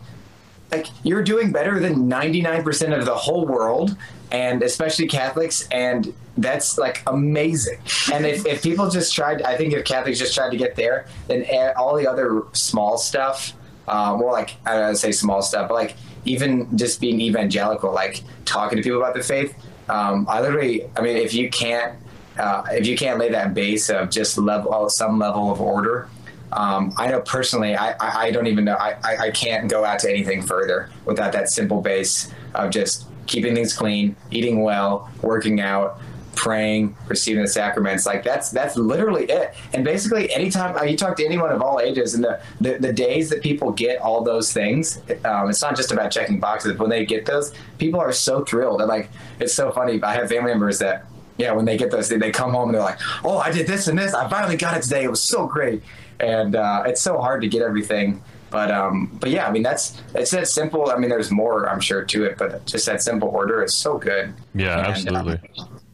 like 0.74 0.88
you're 1.04 1.24
doing 1.24 1.52
better 1.52 1.80
than 1.80 2.10
99% 2.10 2.98
of 2.98 3.06
the 3.06 3.14
whole 3.14 3.46
world 3.46 3.96
and 4.34 4.64
especially 4.64 5.08
catholics 5.08 5.68
and 5.72 6.14
that's 6.38 6.78
like 6.78 7.04
amazing 7.08 7.78
and 8.12 8.26
if, 8.26 8.46
if 8.46 8.62
people 8.62 8.90
just 8.90 9.14
tried 9.14 9.42
i 9.44 9.56
think 9.56 9.72
if 9.72 9.86
catholics 9.86 10.20
just 10.20 10.34
tried 10.34 10.50
to 10.50 10.58
get 10.58 10.76
there 10.76 11.06
then 11.28 11.46
all 11.78 11.96
the 11.96 12.06
other 12.06 12.42
small 12.52 12.98
stuff 12.98 13.54
uh, 13.88 14.18
well 14.20 14.32
like 14.32 14.56
i 14.66 14.76
don't 14.76 14.96
say 14.96 15.12
small 15.12 15.42
stuff 15.42 15.70
but 15.70 15.76
like 15.76 15.96
even 16.26 16.76
just 16.78 17.00
being 17.00 17.22
evangelical 17.22 17.94
like 17.94 18.24
talking 18.44 18.76
to 18.76 18.84
people 18.84 18.98
about 18.98 19.14
the 19.14 19.24
faith 19.24 19.56
um, 19.88 20.26
i 20.28 20.42
literally 20.42 20.84
i 20.98 21.02
mean 21.02 21.16
if 21.16 21.34
you 21.34 21.50
can't 21.50 21.98
uh, 22.40 22.64
if 22.72 22.88
you 22.88 22.98
can't 22.98 23.20
lay 23.20 23.30
that 23.30 23.54
base 23.54 23.92
of 23.92 24.10
just 24.10 24.40
level 24.40 24.90
some 24.90 25.20
level 25.20 25.52
of 25.52 25.62
order 25.62 26.10
um, 26.52 26.94
I 26.98 27.08
know 27.08 27.20
personally, 27.22 27.76
I, 27.76 27.94
I, 27.94 28.26
I 28.26 28.32
don't 28.32 28.46
even 28.46 28.64
know. 28.64 28.76
I, 28.76 28.96
I 29.04 29.32
can't 29.32 29.68
go 29.68 29.84
out 29.84 29.98
to 30.02 30.10
anything 30.10 30.44
further 30.44 30.92
without 31.04 31.32
that 31.32 31.50
simple 31.50 31.82
base 31.82 32.32
of 32.54 32.70
just 32.70 33.08
keeping 33.28 33.56
things 33.56 33.74
clean, 33.74 34.16
eating 34.32 34.62
well, 34.62 35.10
working 35.22 35.60
out, 35.60 36.00
praying, 36.36 36.96
receiving 37.08 37.44
the 37.44 37.48
sacraments. 37.50 38.06
Like 38.06 38.24
that's 38.24 38.50
that's 38.50 38.76
literally 38.76 39.26
it. 39.26 39.54
And 39.74 39.84
basically, 39.84 40.32
anytime 40.34 40.76
uh, 40.78 40.84
you 40.84 40.98
talk 40.98 41.16
to 41.18 41.26
anyone 41.26 41.52
of 41.52 41.62
all 41.62 41.80
ages, 41.80 42.14
and 42.16 42.24
the, 42.24 42.42
the, 42.62 42.78
the 42.80 42.94
days 42.94 43.30
that 43.30 43.42
people 43.42 43.72
get 43.72 44.00
all 44.00 44.24
those 44.24 44.52
things, 44.52 45.02
um, 45.26 45.50
it's 45.50 45.62
not 45.62 45.76
just 45.76 45.92
about 45.92 46.12
checking 46.12 46.40
boxes. 46.40 46.78
When 46.78 46.90
they 46.90 47.06
get 47.06 47.26
those, 47.26 47.54
people 47.78 48.00
are 48.00 48.12
so 48.12 48.44
thrilled. 48.44 48.82
And 48.82 48.90
like, 48.90 49.10
it's 49.40 49.54
so 49.54 49.72
funny. 49.72 50.02
I 50.02 50.14
have 50.14 50.30
family 50.30 50.52
members 50.52 50.80
that 50.80 51.06
yeah, 51.38 51.52
when 51.52 51.66
they 51.66 51.78
get 51.78 51.92
those, 51.92 52.10
they, 52.10 52.18
they 52.18 52.32
come 52.32 52.52
home 52.52 52.70
and 52.70 52.76
they're 52.76 52.82
like, 52.82 53.00
"Oh, 53.24 53.38
I 53.38 53.52
did 53.52 53.68
this 53.68 53.88
and 53.88 53.98
this. 53.98 54.14
I 54.14 54.30
finally 54.30 54.58
got 54.58 54.78
it 54.78 54.84
today. 54.84 55.04
It 55.04 55.10
was 55.10 55.24
so 55.24 55.48
great." 55.48 55.82
And 56.20 56.56
uh, 56.56 56.84
it's 56.86 57.02
so 57.02 57.18
hard 57.18 57.42
to 57.42 57.48
get 57.48 57.62
everything, 57.62 58.22
but 58.54 58.72
um, 58.72 59.10
but 59.20 59.32
yeah, 59.32 59.48
I 59.48 59.52
mean 59.52 59.64
that's 59.64 60.00
it's 60.16 60.32
that 60.32 60.48
simple. 60.48 60.90
I 60.92 60.98
mean, 60.98 61.10
there's 61.10 61.32
more, 61.32 61.68
I'm 61.68 61.82
sure, 61.82 62.06
to 62.06 62.24
it, 62.24 62.38
but 62.38 62.66
just 62.66 62.86
that 62.86 63.02
simple 63.02 63.28
order 63.30 63.62
is 63.64 63.74
so 63.74 63.98
good. 63.98 64.34
Yeah, 64.54 64.78
And, 64.78 64.86
uh, 64.88 64.90
absolutely. 64.92 65.40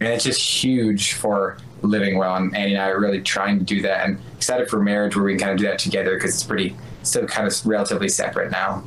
and 0.01 0.10
it's 0.10 0.26
just 0.26 0.41
huge 0.41 1.14
for 1.14 1.57
living 1.82 2.18
well. 2.18 2.36
And 2.36 2.53
Annie 2.55 2.74
and 2.74 2.82
I 2.84 2.89
are 2.89 2.99
really 2.99 3.22
trying 3.22 3.57
to 3.60 3.66
do 3.66 3.82
that, 3.84 4.05
and 4.07 4.20
excited 4.36 4.70
for 4.70 4.80
marriage 4.84 5.16
where 5.16 5.24
we 5.26 5.32
can 5.34 5.39
kind 5.39 5.51
of 5.53 5.57
do 5.57 5.66
that 5.68 5.80
together 5.80 6.16
because 6.16 6.34
it's 6.36 6.43
pretty 6.43 6.76
still 7.03 7.26
kind 7.26 7.47
of 7.47 7.66
relatively 7.66 8.10
separate 8.10 8.51
now. 8.51 8.84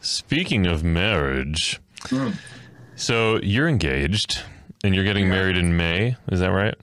Speaking 0.00 0.66
of 0.66 0.82
marriage, 0.82 1.80
so 2.96 3.38
you're 3.42 3.68
engaged 3.68 4.40
and 4.84 4.94
you're 4.96 5.04
getting 5.04 5.28
married 5.28 5.56
in 5.56 5.76
May. 5.76 6.16
Is 6.32 6.40
that 6.40 6.48
right? 6.50 6.74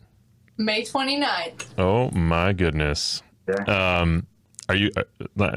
May 0.58 0.84
29th. 0.84 1.66
Oh 1.78 2.12
my 2.12 2.54
goodness. 2.54 3.22
Yeah. 3.48 4.00
Um, 4.00 4.26
are 4.70 4.76
you? 4.76 4.92
Uh, 4.96 5.04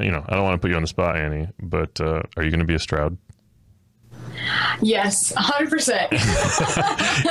you 0.01 0.11
know, 0.11 0.25
I 0.27 0.35
don't 0.35 0.43
want 0.43 0.55
to 0.55 0.57
put 0.59 0.69
you 0.71 0.75
on 0.75 0.83
the 0.83 0.87
spot, 0.87 1.15
Annie, 1.15 1.47
but 1.61 1.99
uh, 2.01 2.23
are 2.35 2.43
you 2.43 2.49
going 2.49 2.59
to 2.59 2.65
be 2.65 2.75
a 2.75 2.79
Stroud? 2.79 3.17
Yes, 4.81 5.31
100%. 5.33 6.07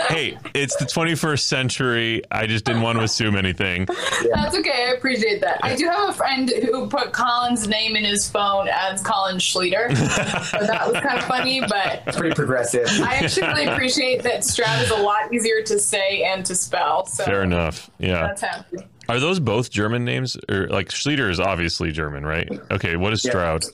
hey, 0.08 0.38
it's 0.54 0.76
the 0.76 0.84
21st 0.84 1.40
century. 1.40 2.22
I 2.30 2.46
just 2.46 2.64
didn't 2.64 2.82
want 2.82 2.98
to 2.98 3.04
assume 3.04 3.36
anything. 3.36 3.86
That's 4.32 4.56
okay. 4.56 4.86
I 4.88 4.94
appreciate 4.96 5.40
that. 5.42 5.58
I 5.62 5.74
do 5.74 5.86
have 5.86 6.10
a 6.10 6.12
friend 6.12 6.50
who 6.70 6.88
put 6.88 7.12
Colin's 7.12 7.68
name 7.68 7.96
in 7.96 8.04
his 8.04 8.30
phone 8.30 8.68
as 8.68 9.02
Colin 9.02 9.36
Schlueter. 9.36 9.94
so 9.96 10.58
that 10.66 10.86
was 10.90 11.00
kind 11.02 11.18
of 11.18 11.24
funny, 11.24 11.60
but 11.60 12.02
It's 12.06 12.16
pretty 12.16 12.34
progressive. 12.34 12.86
I 13.02 13.16
actually 13.16 13.48
really 13.48 13.66
appreciate 13.66 14.22
that 14.22 14.44
Stroud 14.44 14.82
is 14.82 14.90
a 14.90 14.96
lot 14.96 15.32
easier 15.34 15.62
to 15.62 15.78
say 15.78 16.22
and 16.24 16.46
to 16.46 16.54
spell. 16.54 17.06
So 17.06 17.24
Fair 17.24 17.42
enough. 17.42 17.90
Yeah. 17.98 18.28
That's 18.28 18.42
happy. 18.42 18.78
Are 19.08 19.18
those 19.18 19.40
both 19.40 19.70
German 19.70 20.04
names? 20.04 20.36
Or 20.48 20.68
like 20.68 20.88
Schlueter 20.88 21.30
is 21.30 21.40
obviously 21.40 21.92
German, 21.92 22.24
right? 22.24 22.48
Okay, 22.70 22.96
what 22.96 23.12
is 23.12 23.24
Yeah. 23.24 23.30
Stroud? 23.30 23.64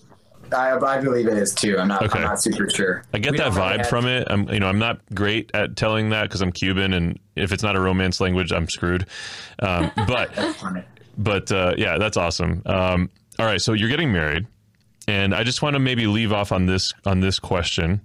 I, 0.53 0.77
I 0.79 1.01
believe 1.01 1.27
it 1.29 1.37
is 1.37 1.55
too. 1.55 1.79
I'm 1.79 1.89
not. 1.89 2.03
Okay. 2.03 2.19
I'm 2.21 2.25
not 2.25 2.41
super 2.41 2.69
sure. 2.71 3.05
I 3.13 3.19
get 3.19 3.33
We 3.33 3.39
that 3.39 3.53
vibe 3.53 3.87
from 3.87 4.07
it. 4.07 4.27
I'm, 4.31 4.49
you 4.49 4.61
know, 4.61 4.69
I'm 4.69 4.79
not 4.79 5.01
great 5.15 5.51
at 5.55 5.77
telling 5.77 6.11
that 6.11 6.23
because 6.25 6.41
I'm 6.41 6.53
Cuban, 6.53 6.93
and 6.95 7.19
if 7.37 7.53
it's 7.53 7.63
not 7.63 7.77
a 7.77 7.81
Romance 7.81 8.21
language, 8.21 8.53
I'm 8.53 8.69
screwed. 8.69 9.07
Um, 9.59 9.91
but, 10.07 10.31
but 11.19 11.53
uh, 11.53 11.75
yeah, 11.77 11.99
that's 11.99 12.17
awesome. 12.17 12.63
Um, 12.65 13.11
all 13.39 13.47
right, 13.47 13.61
so 13.61 13.73
you're 13.75 13.91
getting 13.91 14.13
married, 14.13 14.47
and 15.07 15.35
I 15.35 15.45
just 15.45 15.61
want 15.61 15.75
to 15.75 15.81
maybe 15.81 16.07
leave 16.07 16.33
off 16.33 16.51
on 16.51 16.67
this 16.67 16.93
on 17.05 17.21
this 17.21 17.39
question. 17.39 18.01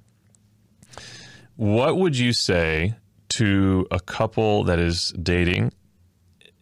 What 1.56 1.98
would 1.98 2.18
you 2.18 2.34
say 2.34 2.96
to 3.30 3.88
a 3.90 4.00
couple 4.00 4.66
that 4.66 4.80
is 4.80 5.14
dating 5.22 5.72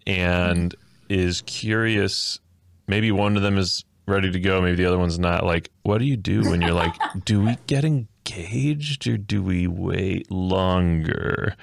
and 0.05 0.75
is 1.09 1.41
curious? 1.41 2.39
Maybe 2.87 3.11
one 3.11 3.37
of 3.37 3.43
them 3.43 3.57
is 3.57 3.85
ready 4.07 4.31
to 4.31 4.39
go, 4.39 4.61
maybe 4.61 4.77
the 4.77 4.85
other 4.85 4.97
one's 4.97 5.19
not. 5.19 5.45
Like, 5.45 5.69
what 5.83 5.99
do 5.99 6.05
you 6.05 6.17
do 6.17 6.49
when 6.49 6.61
you're 6.61 6.73
like, 6.73 6.93
do 7.25 7.41
we 7.41 7.57
get 7.67 7.85
engaged 7.85 9.07
or 9.07 9.17
do 9.17 9.41
we 9.43 9.67
wait 9.67 10.29
longer? 10.31 11.55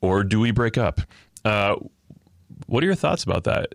Or 0.00 0.24
do 0.24 0.40
we 0.40 0.50
break 0.50 0.78
up? 0.78 1.00
Uh, 1.44 1.76
what 2.66 2.82
are 2.82 2.86
your 2.86 2.94
thoughts 2.94 3.24
about 3.24 3.44
that? 3.44 3.74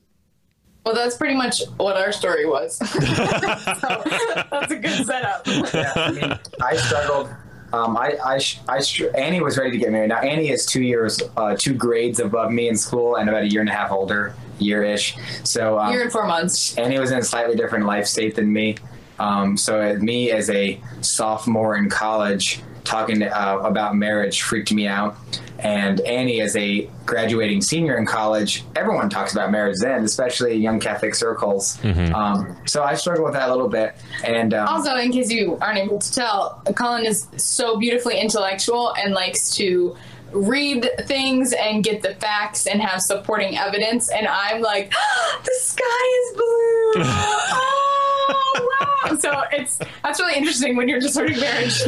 Well, 0.85 0.95
that's 0.95 1.15
pretty 1.15 1.35
much 1.35 1.61
what 1.77 1.95
our 1.95 2.11
story 2.11 2.45
was. 2.45 2.77
so 2.77 4.03
that's 4.51 4.71
a 4.71 4.77
good 4.77 5.05
setup. 5.05 5.45
Yeah, 5.45 5.93
I 5.95 6.11
mean, 6.11 6.39
I 6.61 6.75
struggled. 6.75 7.29
Um, 7.73 7.97
I, 7.97 8.17
I, 8.23 8.39
I 8.67 8.81
Annie 9.15 9.41
was 9.41 9.57
ready 9.57 9.71
to 9.71 9.77
get 9.77 9.91
married. 9.91 10.09
Now 10.09 10.19
Annie 10.19 10.49
is 10.49 10.65
two 10.65 10.81
years, 10.81 11.21
uh, 11.37 11.55
two 11.57 11.73
grades 11.73 12.19
above 12.19 12.51
me 12.51 12.67
in 12.67 12.75
school, 12.75 13.15
and 13.15 13.29
about 13.29 13.43
a 13.43 13.47
year 13.47 13.61
and 13.61 13.69
a 13.69 13.73
half 13.73 13.91
older, 13.91 14.33
year-ish. 14.59 15.15
So 15.43 15.79
um, 15.79 15.91
Year 15.93 16.03
and 16.03 16.11
four 16.11 16.25
months. 16.27 16.77
Annie 16.77 16.99
was 16.99 17.11
in 17.11 17.19
a 17.19 17.23
slightly 17.23 17.55
different 17.55 17.85
life 17.85 18.07
state 18.07 18.35
than 18.35 18.51
me. 18.51 18.77
Um, 19.19 19.55
so 19.55 19.79
uh, 19.79 19.95
me 19.95 20.31
as 20.31 20.49
a 20.49 20.81
sophomore 21.01 21.77
in 21.77 21.89
college 21.89 22.61
talking 22.83 23.23
uh, 23.23 23.59
about 23.63 23.95
marriage 23.95 24.41
freaked 24.41 24.71
me 24.71 24.87
out. 24.87 25.15
And 25.59 25.99
Annie 26.01 26.41
as 26.41 26.55
a 26.55 26.89
graduating 27.05 27.61
senior 27.61 27.97
in 27.97 28.05
college, 28.07 28.63
everyone 28.75 29.09
talks 29.09 29.31
about 29.33 29.51
marriage 29.51 29.77
then, 29.79 30.03
especially 30.03 30.55
young 30.55 30.79
Catholic 30.79 31.13
circles. 31.13 31.77
Um, 32.13 32.57
so 32.65 32.81
I 32.83 32.95
struggled 32.95 33.25
with 33.25 33.35
that 33.35 33.47
a 33.49 33.51
little 33.51 33.69
bit. 33.69 33.95
And 34.23 34.55
um, 34.55 34.67
Also, 34.67 34.95
in 34.95 35.11
case 35.11 35.29
you 35.29 35.59
aren't 35.61 35.77
able 35.77 35.99
to 35.99 36.11
tell, 36.13 36.63
Colin 36.75 37.05
is 37.05 37.27
so 37.37 37.77
beautifully 37.77 38.19
intellectual 38.19 38.93
and 38.95 39.13
likes 39.13 39.55
to 39.57 39.95
read 40.31 40.89
things 41.05 41.53
and 41.53 41.83
get 41.83 42.01
the 42.01 42.15
facts 42.15 42.65
and 42.65 42.81
have 42.81 43.01
supporting 43.01 43.55
evidence. 43.57 44.09
And 44.09 44.27
I'm 44.27 44.61
like, 44.61 44.91
the 45.43 45.53
sky 45.59 45.83
is 46.23 46.37
blue. 46.37 47.03
oh, 48.29 48.77
wow. 48.81 49.17
So 49.17 49.43
it's 49.51 49.79
that's 50.03 50.19
really 50.19 50.37
interesting 50.37 50.75
when 50.75 50.87
you're 50.87 50.99
just 50.99 51.13
starting 51.13 51.39
marriage. 51.39 51.81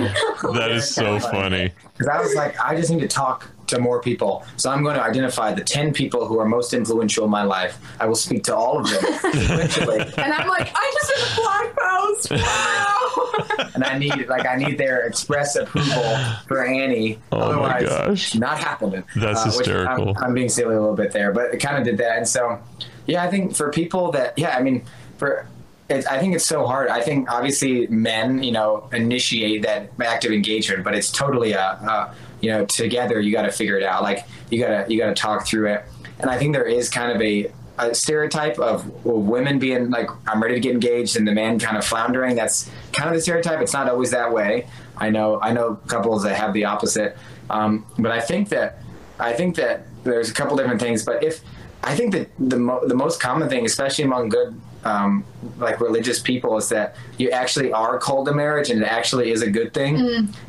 That 0.53 0.71
is 0.71 0.93
so 0.93 1.19
funny. 1.19 1.71
Because 1.93 2.07
I 2.07 2.19
was 2.21 2.35
like, 2.35 2.59
I 2.59 2.75
just 2.75 2.89
need 2.91 2.99
to 2.99 3.07
talk 3.07 3.49
to 3.67 3.79
more 3.79 4.01
people. 4.01 4.45
So 4.57 4.69
I'm 4.69 4.83
going 4.83 4.95
to 4.95 5.03
identify 5.03 5.53
the 5.53 5.63
10 5.63 5.93
people 5.93 6.25
who 6.27 6.39
are 6.39 6.45
most 6.45 6.73
influential 6.73 7.25
in 7.25 7.31
my 7.31 7.43
life. 7.43 7.79
I 7.99 8.05
will 8.05 8.15
speak 8.15 8.43
to 8.43 8.55
all 8.55 8.79
of 8.79 8.89
them 8.89 8.99
eventually. 9.23 10.01
and 10.01 10.33
I'm 10.33 10.47
like, 10.47 10.71
I 10.73 10.93
just 10.93 11.13
did 11.15 11.31
a 11.31 11.35
blog 11.41 11.75
post. 11.77 12.31
Wow. 12.31 13.69
and 13.73 13.83
I 13.83 13.97
need 13.97 14.27
like 14.27 14.45
I 14.45 14.55
need 14.55 14.77
their 14.77 15.05
express 15.05 15.55
approval 15.55 16.17
for 16.47 16.63
Annie. 16.65 17.19
Oh 17.31 17.61
my 17.61 17.81
gosh. 17.83 18.35
not 18.35 18.59
happening. 18.59 19.03
That's 19.15 19.41
uh, 19.41 19.51
which 19.57 19.67
hysterical. 19.67 20.09
I'm, 20.17 20.23
I'm 20.23 20.33
being 20.33 20.49
silly 20.49 20.75
a 20.75 20.79
little 20.79 20.95
bit 20.95 21.11
there, 21.11 21.31
but 21.31 21.53
it 21.53 21.57
kind 21.57 21.77
of 21.77 21.83
did 21.83 21.97
that. 21.97 22.17
And 22.17 22.27
so, 22.27 22.59
yeah, 23.05 23.23
I 23.23 23.29
think 23.29 23.55
for 23.55 23.71
people 23.71 24.11
that, 24.11 24.37
yeah, 24.37 24.55
I 24.57 24.61
mean, 24.61 24.85
for 25.17 25.47
it, 25.89 26.07
I 26.07 26.19
think 26.19 26.35
it's 26.35 26.45
so 26.45 26.65
hard. 26.65 26.89
I 26.89 27.01
think 27.01 27.31
obviously 27.31 27.87
men, 27.87 28.43
you 28.43 28.51
know, 28.51 28.89
initiate 28.93 29.63
that 29.63 29.91
active 30.01 30.31
engagement, 30.31 30.83
but 30.83 30.95
it's 30.95 31.11
totally 31.11 31.53
a, 31.53 31.61
a 31.61 32.15
you 32.41 32.49
know, 32.49 32.65
together 32.65 33.19
you 33.19 33.31
got 33.31 33.43
to 33.43 33.51
figure 33.51 33.77
it 33.77 33.83
out. 33.83 34.03
Like 34.03 34.25
you 34.49 34.59
gotta 34.59 34.85
you 34.91 34.97
gotta 34.97 35.15
talk 35.15 35.45
through 35.47 35.67
it. 35.67 35.85
And 36.19 36.29
I 36.29 36.37
think 36.37 36.53
there 36.53 36.65
is 36.65 36.89
kind 36.89 37.11
of 37.11 37.21
a 37.21 37.51
a 37.79 37.95
stereotype 37.95 38.59
of 38.59 39.03
women 39.03 39.57
being 39.57 39.89
like, 39.89 40.07
I'm 40.27 40.41
ready 40.41 40.55
to 40.55 40.59
get 40.59 40.73
engaged, 40.73 41.17
and 41.17 41.27
the 41.27 41.31
man 41.31 41.57
kind 41.59 41.75
of 41.75 41.83
floundering. 41.83 42.35
That's 42.35 42.69
kind 42.91 43.09
of 43.09 43.15
the 43.15 43.21
stereotype. 43.21 43.61
It's 43.61 43.73
not 43.73 43.89
always 43.89 44.11
that 44.11 44.31
way. 44.31 44.67
I 44.97 45.09
know. 45.09 45.39
I 45.41 45.53
know 45.53 45.75
couples 45.87 46.23
that 46.23 46.35
have 46.35 46.53
the 46.53 46.65
opposite. 46.65 47.17
Um, 47.49 47.85
but 47.97 48.11
I 48.11 48.19
think 48.19 48.49
that 48.49 48.79
I 49.19 49.33
think 49.33 49.55
that 49.55 49.87
there's 50.03 50.29
a 50.29 50.33
couple 50.33 50.55
different 50.55 50.81
things. 50.81 51.03
But 51.03 51.23
if 51.23 51.41
I 51.83 51.95
think 51.95 52.13
that 52.13 52.29
the 52.39 52.57
mo- 52.57 52.87
the 52.87 52.95
most 52.95 53.19
common 53.21 53.49
thing, 53.49 53.65
especially 53.65 54.05
among 54.05 54.29
good 54.29 54.59
um, 54.85 55.23
like 55.57 55.79
religious 55.81 56.19
people, 56.19 56.57
is 56.57 56.69
that 56.69 56.95
you 57.17 57.29
actually 57.31 57.71
are 57.73 57.97
called 57.97 58.27
to 58.27 58.33
marriage, 58.33 58.69
and 58.69 58.81
it 58.81 58.85
actually 58.87 59.31
is 59.31 59.41
a 59.41 59.49
good 59.49 59.73
thing, 59.73 59.97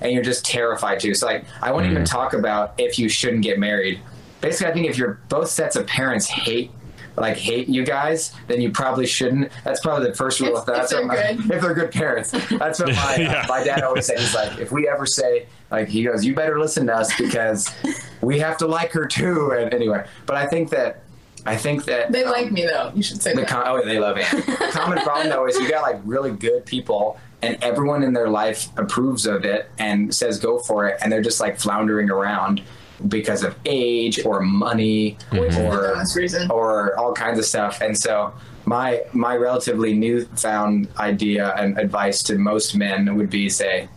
and 0.00 0.12
you're 0.12 0.22
just 0.22 0.44
terrified 0.44 1.00
to. 1.00 1.14
So 1.14 1.26
like, 1.26 1.44
I 1.62 1.72
won't 1.72 1.86
even 1.86 2.04
talk 2.04 2.34
about 2.34 2.74
if 2.78 2.98
you 2.98 3.08
shouldn't 3.08 3.42
get 3.42 3.58
married. 3.58 4.00
Basically, 4.40 4.70
I 4.70 4.74
think 4.74 4.86
if 4.88 4.96
your 4.98 5.20
both 5.28 5.48
sets 5.48 5.74
of 5.76 5.86
parents 5.86 6.26
hate 6.26 6.70
like 7.16 7.36
hate 7.36 7.68
you 7.68 7.84
guys, 7.86 8.34
then 8.48 8.60
you 8.60 8.72
probably 8.72 9.06
shouldn't. 9.06 9.48
That's 9.62 9.78
probably 9.80 10.08
the 10.10 10.16
first 10.16 10.40
rule. 10.40 10.56
If- 10.56 10.58
of 10.58 10.66
that. 10.66 10.84
if 10.84 10.90
they're 10.90 11.06
what 11.06 11.06
my, 11.06 11.32
good. 11.34 11.50
if 11.52 11.62
they're 11.62 11.74
good 11.74 11.92
parents. 11.92 12.30
That's 12.32 12.80
what 12.80 12.88
my 12.94 13.16
Yeah. 13.20 13.46
my 13.48 13.62
dad 13.62 13.82
always 13.84 14.06
said. 14.06 14.18
He's 14.18 14.34
like, 14.34 14.58
if 14.58 14.72
we 14.72 14.88
ever 14.88 15.06
say 15.06 15.46
like 15.70 15.86
he 15.86 16.02
goes, 16.02 16.24
you 16.24 16.34
better 16.34 16.58
listen 16.58 16.86
to 16.88 16.94
us 16.96 17.16
because 17.16 17.72
we 18.20 18.40
have 18.40 18.56
to 18.58 18.66
like 18.66 18.90
her 18.92 19.06
too. 19.06 19.52
And 19.52 19.72
anyway, 19.72 20.04
but 20.26 20.34
I 20.36 20.46
think 20.48 20.70
that 20.70 21.03
I 21.46 21.56
think 21.56 21.84
that 21.84 22.10
They 22.10 22.24
um, 22.24 22.32
like 22.32 22.50
me 22.52 22.64
though. 22.66 22.90
You 22.94 23.02
should 23.02 23.20
say 23.20 23.34
the 23.34 23.42
that. 23.42 23.48
com- 23.48 23.64
oh, 23.66 23.84
they 23.84 23.98
love 23.98 24.16
it. 24.16 24.26
The 24.30 24.70
common 24.72 24.98
problem 24.98 25.28
though 25.28 25.46
is 25.46 25.56
you 25.58 25.68
got 25.68 25.82
like 25.82 26.00
really 26.04 26.30
good 26.30 26.64
people, 26.64 27.18
and 27.42 27.58
everyone 27.62 28.02
in 28.02 28.14
their 28.14 28.28
life 28.28 28.68
approves 28.78 29.26
of 29.26 29.44
it 29.44 29.70
and 29.78 30.14
says 30.14 30.38
go 30.38 30.58
for 30.58 30.88
it, 30.88 30.98
and 31.02 31.12
they're 31.12 31.22
just 31.22 31.40
like 31.40 31.58
floundering 31.60 32.10
around 32.10 32.62
because 33.08 33.42
of 33.42 33.54
age 33.66 34.24
or 34.24 34.40
money 34.40 35.18
Which 35.32 35.50
is 35.50 35.56
the 35.56 36.46
or 36.48 36.50
or 36.50 36.98
all 36.98 37.12
kinds 37.12 37.38
of 37.38 37.44
stuff. 37.44 37.80
And 37.82 37.96
so 37.98 38.32
my 38.64 39.02
my 39.12 39.36
relatively 39.36 39.92
newfound 39.92 40.88
idea 40.98 41.54
and 41.56 41.78
advice 41.78 42.22
to 42.24 42.38
most 42.38 42.74
men 42.74 43.16
would 43.16 43.28
be 43.28 43.50
say, 43.50 43.88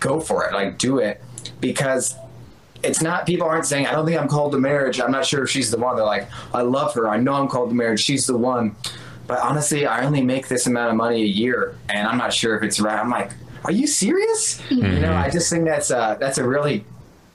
go 0.00 0.18
for 0.20 0.48
it, 0.48 0.52
like 0.52 0.78
do 0.78 0.98
it, 0.98 1.22
because 1.60 2.16
it's 2.82 3.02
not 3.02 3.26
people 3.26 3.46
aren't 3.46 3.66
saying 3.66 3.86
I 3.86 3.92
don't 3.92 4.06
think 4.06 4.20
I'm 4.20 4.28
called 4.28 4.52
to 4.52 4.58
marriage. 4.58 5.00
I'm 5.00 5.10
not 5.10 5.24
sure 5.24 5.44
if 5.44 5.50
she's 5.50 5.70
the 5.70 5.78
one. 5.78 5.96
They're 5.96 6.04
like, 6.04 6.28
I 6.52 6.62
love 6.62 6.94
her. 6.94 7.08
I 7.08 7.16
know 7.16 7.34
I'm 7.34 7.48
called 7.48 7.70
to 7.70 7.74
marriage. 7.74 8.00
She's 8.00 8.26
the 8.26 8.36
one. 8.36 8.76
But 9.26 9.40
honestly, 9.40 9.86
I 9.86 10.04
only 10.04 10.22
make 10.22 10.48
this 10.48 10.66
amount 10.66 10.90
of 10.90 10.96
money 10.96 11.22
a 11.22 11.26
year, 11.26 11.76
and 11.88 12.06
I'm 12.06 12.16
not 12.16 12.32
sure 12.32 12.56
if 12.56 12.62
it's 12.62 12.78
right. 12.78 12.98
I'm 12.98 13.10
like, 13.10 13.32
are 13.64 13.72
you 13.72 13.86
serious? 13.88 14.62
You 14.70 14.82
know, 15.00 15.12
I 15.12 15.30
just 15.30 15.50
think 15.50 15.64
that's 15.64 15.90
uh, 15.90 16.14
that's 16.14 16.38
a 16.38 16.46
really 16.46 16.84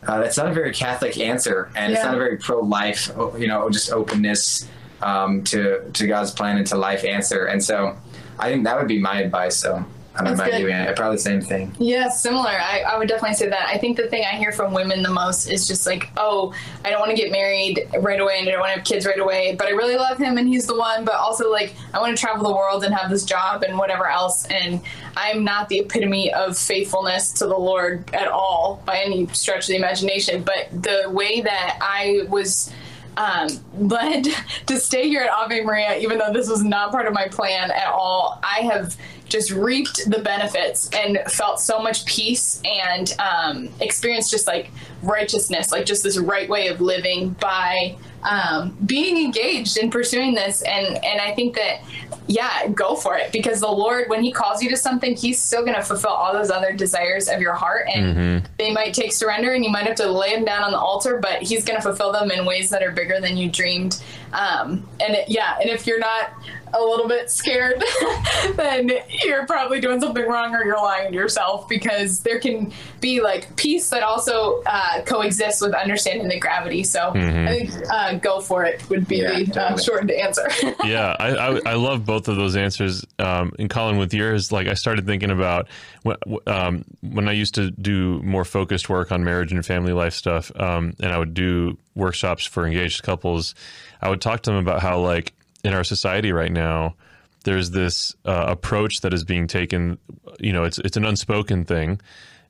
uh, 0.07 0.19
that's 0.19 0.37
not 0.37 0.47
a 0.47 0.53
very 0.53 0.73
Catholic 0.73 1.19
answer, 1.19 1.69
and 1.75 1.91
it's 1.91 2.03
not 2.03 2.13
a 2.13 2.17
very 2.17 2.37
pro-life, 2.37 3.11
you 3.37 3.47
know, 3.47 3.69
just 3.69 3.91
openness 3.91 4.67
um, 5.01 5.43
to 5.45 5.89
to 5.91 6.07
God's 6.07 6.31
plan 6.31 6.57
and 6.57 6.65
to 6.67 6.77
life 6.77 7.03
answer. 7.03 7.45
And 7.45 7.63
so, 7.63 7.97
I 8.39 8.49
think 8.49 8.63
that 8.63 8.77
would 8.77 8.87
be 8.87 8.99
my 8.99 9.21
advice. 9.21 9.57
So, 9.57 9.85
I 10.13 10.23
don't 10.23 10.25
know 10.25 10.33
about 10.33 10.51
good. 10.51 10.61
you, 10.61 10.69
Anna. 10.69 10.93
Probably 10.93 11.15
the 11.15 11.21
same 11.21 11.39
thing. 11.39 11.73
Yeah, 11.79 12.09
similar. 12.09 12.49
I, 12.49 12.81
I 12.81 12.97
would 12.97 13.07
definitely 13.07 13.35
say 13.35 13.47
that. 13.49 13.67
I 13.69 13.77
think 13.77 13.95
the 13.95 14.07
thing 14.07 14.25
I 14.25 14.35
hear 14.35 14.51
from 14.51 14.73
women 14.73 15.03
the 15.03 15.09
most 15.09 15.47
is 15.47 15.65
just 15.65 15.87
like, 15.87 16.09
oh, 16.17 16.53
I 16.83 16.89
don't 16.89 16.99
want 16.99 17.11
to 17.11 17.15
get 17.15 17.31
married 17.31 17.87
right 17.97 18.19
away 18.19 18.39
and 18.39 18.47
I 18.47 18.51
don't 18.51 18.59
want 18.59 18.73
to 18.73 18.79
have 18.79 18.85
kids 18.85 19.05
right 19.05 19.19
away, 19.19 19.55
but 19.55 19.67
I 19.67 19.71
really 19.71 19.95
love 19.95 20.17
him 20.17 20.37
and 20.37 20.49
he's 20.49 20.67
the 20.67 20.77
one. 20.77 21.05
But 21.05 21.15
also, 21.15 21.49
like, 21.49 21.75
I 21.93 21.99
want 21.99 22.15
to 22.15 22.21
travel 22.21 22.43
the 22.43 22.53
world 22.53 22.83
and 22.83 22.93
have 22.93 23.09
this 23.09 23.23
job 23.23 23.63
and 23.63 23.77
whatever 23.77 24.05
else. 24.05 24.45
And 24.47 24.81
I'm 25.15 25.45
not 25.45 25.69
the 25.69 25.79
epitome 25.79 26.33
of 26.33 26.57
faithfulness 26.57 27.31
to 27.33 27.45
the 27.45 27.57
Lord 27.57 28.13
at 28.13 28.27
all 28.27 28.81
by 28.85 28.97
any 28.97 29.27
stretch 29.27 29.63
of 29.63 29.67
the 29.67 29.77
imagination. 29.77 30.43
But 30.43 30.83
the 30.83 31.09
way 31.09 31.39
that 31.39 31.77
I 31.81 32.23
was 32.27 32.69
um, 33.17 33.47
led 33.77 34.27
to 34.67 34.79
stay 34.79 35.07
here 35.07 35.21
at 35.21 35.29
Ave 35.29 35.61
Maria, 35.63 35.97
even 35.97 36.17
though 36.17 36.31
this 36.31 36.49
was 36.49 36.63
not 36.63 36.91
part 36.91 37.07
of 37.07 37.13
my 37.13 37.27
plan 37.27 37.71
at 37.71 37.87
all. 37.87 38.39
I 38.43 38.61
have 38.61 38.95
just 39.27 39.51
reaped 39.51 40.09
the 40.09 40.19
benefits 40.19 40.89
and 40.93 41.19
felt 41.27 41.59
so 41.59 41.79
much 41.79 42.05
peace 42.05 42.61
and 42.65 43.15
um, 43.19 43.69
experienced 43.79 44.29
just 44.29 44.45
like 44.45 44.71
righteousness, 45.03 45.71
like 45.71 45.85
just 45.85 46.03
this 46.03 46.17
right 46.17 46.49
way 46.49 46.67
of 46.67 46.81
living 46.81 47.29
by 47.39 47.95
um, 48.23 48.77
being 48.85 49.17
engaged 49.17 49.77
in 49.77 49.89
pursuing 49.89 50.33
this. 50.33 50.61
And 50.61 51.03
and 51.03 51.21
I 51.21 51.33
think 51.33 51.55
that 51.55 51.81
yeah, 52.27 52.67
go 52.67 52.95
for 52.95 53.17
it 53.17 53.31
because 53.31 53.59
the 53.59 53.67
Lord, 53.67 54.07
when 54.09 54.23
He 54.23 54.31
calls 54.31 54.61
you 54.63 54.69
to 54.69 54.77
something, 54.77 55.15
He's 55.15 55.41
still 55.41 55.61
going 55.63 55.75
to 55.75 55.83
fulfill 55.83 56.11
all 56.11 56.33
those 56.33 56.49
other 56.49 56.71
desires 56.71 57.27
of 57.27 57.41
your 57.41 57.53
heart, 57.53 57.87
and 57.93 58.47
they 58.57 58.71
might 58.71 58.93
take 58.93 59.11
surrender, 59.11 59.53
and 59.53 59.65
you 59.65 59.71
might 59.71 59.85
have 59.85 59.95
to 59.97 60.09
lay 60.09 60.33
them 60.33 60.45
down 60.45 60.63
on 60.63 60.71
the 60.71 60.79
altar, 60.79 61.19
but 61.21 61.41
He's 61.41 61.65
going 61.65 61.77
to 61.77 61.81
fulfill 61.81 62.11
them 62.11 62.31
in 62.31 62.45
ways 62.45 62.69
that 62.69 62.83
are 62.83 62.91
bigger 62.91 63.19
than 63.19 63.37
you 63.37 63.49
dreamed. 63.49 64.01
Um, 64.33 64.87
and 65.01 65.15
it, 65.15 65.29
yeah, 65.29 65.57
and 65.59 65.69
if 65.69 65.85
you're 65.85 65.99
not 65.99 66.31
a 66.73 66.81
little 66.81 67.07
bit 67.07 67.29
scared, 67.29 67.83
then 68.55 68.89
you're 69.25 69.45
probably 69.45 69.81
doing 69.81 69.99
something 69.99 70.25
wrong 70.25 70.55
or 70.55 70.63
you're 70.63 70.77
lying 70.77 71.11
to 71.11 71.17
yourself 71.17 71.67
because 71.67 72.19
there 72.19 72.39
can 72.39 72.71
be 73.01 73.21
like 73.21 73.53
peace 73.57 73.89
that 73.89 74.03
also 74.03 74.61
uh, 74.65 75.01
coexists 75.03 75.61
with 75.61 75.73
understanding 75.73 76.29
the 76.29 76.39
gravity. 76.39 76.83
So 76.83 77.11
I 77.45 77.47
think 77.47 77.71
uh, 77.91 78.10
uh, 78.15 78.19
go 78.19 78.39
for 78.39 78.63
it. 78.63 78.87
Would 78.89 79.07
be 79.07 79.17
Yeah, 79.17 79.39
the 79.43 79.61
uh, 79.61 79.77
shortened 79.77 80.11
answer. 80.11 80.47
yeah, 80.83 81.15
I, 81.19 81.29
I 81.29 81.61
I 81.65 81.73
love 81.73 82.05
both 82.05 82.27
of 82.27 82.35
those 82.35 82.55
answers. 82.55 83.05
Um, 83.19 83.53
and 83.59 83.69
Colin, 83.69 83.97
with 83.97 84.13
yours, 84.13 84.51
like 84.51 84.67
I 84.67 84.73
started 84.73 85.05
thinking 85.05 85.31
about 85.31 85.67
when, 86.03 86.17
um, 86.47 86.85
when 87.01 87.27
I 87.27 87.33
used 87.33 87.55
to 87.55 87.71
do 87.71 88.21
more 88.23 88.45
focused 88.45 88.89
work 88.89 89.11
on 89.11 89.23
marriage 89.23 89.51
and 89.51 89.65
family 89.65 89.93
life 89.93 90.13
stuff, 90.13 90.51
um, 90.59 90.93
and 90.99 91.11
I 91.11 91.17
would 91.17 91.33
do 91.33 91.77
workshops 91.95 92.45
for 92.45 92.65
engaged 92.65 93.03
couples. 93.03 93.55
I 94.01 94.09
would 94.09 94.21
talk 94.21 94.41
to 94.43 94.51
them 94.51 94.59
about 94.59 94.81
how, 94.81 94.99
like, 94.99 95.33
in 95.63 95.73
our 95.73 95.83
society 95.83 96.31
right 96.31 96.51
now, 96.51 96.95
there's 97.43 97.71
this 97.71 98.15
uh, 98.25 98.45
approach 98.47 99.01
that 99.01 99.13
is 99.13 99.23
being 99.23 99.47
taken. 99.47 99.97
You 100.39 100.53
know, 100.53 100.63
it's 100.63 100.79
it's 100.79 100.97
an 100.97 101.05
unspoken 101.05 101.65
thing 101.65 102.01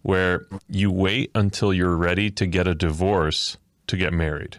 where 0.02 0.46
you 0.68 0.92
wait 0.92 1.32
until 1.36 1.74
you're 1.74 1.96
ready 1.96 2.32
to 2.32 2.46
get 2.46 2.68
a 2.68 2.74
divorce 2.74 3.58
to 3.88 3.98
get 3.98 4.14
married 4.14 4.58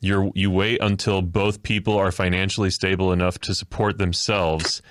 you're 0.00 0.30
you 0.34 0.50
wait 0.50 0.80
until 0.80 1.22
both 1.22 1.62
people 1.62 1.96
are 1.96 2.12
financially 2.12 2.70
stable 2.70 3.12
enough 3.12 3.38
to 3.40 3.54
support 3.54 3.98
themselves 3.98 4.82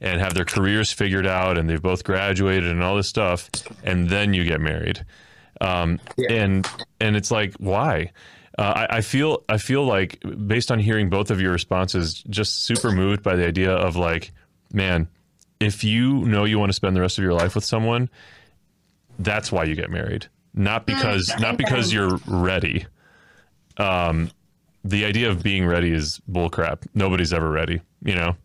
and 0.00 0.20
have 0.20 0.34
their 0.34 0.44
careers 0.44 0.92
figured 0.92 1.26
out 1.26 1.56
and 1.56 1.70
they've 1.70 1.82
both 1.82 2.04
graduated 2.04 2.70
and 2.70 2.82
all 2.82 2.96
this 2.96 3.08
stuff 3.08 3.50
and 3.82 4.08
then 4.08 4.34
you 4.34 4.44
get 4.44 4.60
married. 4.60 5.04
Um, 5.60 6.00
and 6.28 6.68
and 7.00 7.16
it's 7.16 7.30
like 7.30 7.54
why? 7.54 8.12
Uh, 8.58 8.86
I, 8.90 8.96
I 8.98 9.00
feel 9.00 9.44
I 9.48 9.58
feel 9.58 9.84
like 9.84 10.22
based 10.46 10.70
on 10.70 10.78
hearing 10.78 11.10
both 11.10 11.30
of 11.30 11.40
your 11.40 11.52
responses 11.52 12.22
just 12.28 12.64
super 12.64 12.90
moved 12.90 13.22
by 13.22 13.36
the 13.36 13.46
idea 13.46 13.72
of 13.72 13.96
like 13.96 14.32
man 14.72 15.08
if 15.60 15.84
you 15.84 16.24
know 16.26 16.44
you 16.44 16.58
want 16.58 16.68
to 16.70 16.74
spend 16.74 16.94
the 16.94 17.00
rest 17.00 17.18
of 17.18 17.24
your 17.24 17.32
life 17.32 17.54
with 17.54 17.64
someone 17.64 18.10
that's 19.18 19.50
why 19.50 19.64
you 19.64 19.74
get 19.74 19.90
married. 19.90 20.26
Not 20.54 20.86
because 20.86 21.32
not 21.38 21.56
because 21.56 21.92
you're 21.92 22.18
ready. 22.26 22.86
Um, 23.76 24.30
the 24.88 25.04
idea 25.04 25.30
of 25.30 25.42
being 25.42 25.66
ready 25.66 25.92
is 25.92 26.20
bullcrap. 26.30 26.86
Nobody's 26.94 27.32
ever 27.32 27.50
ready. 27.50 27.80
You 28.02 28.14
know, 28.14 28.36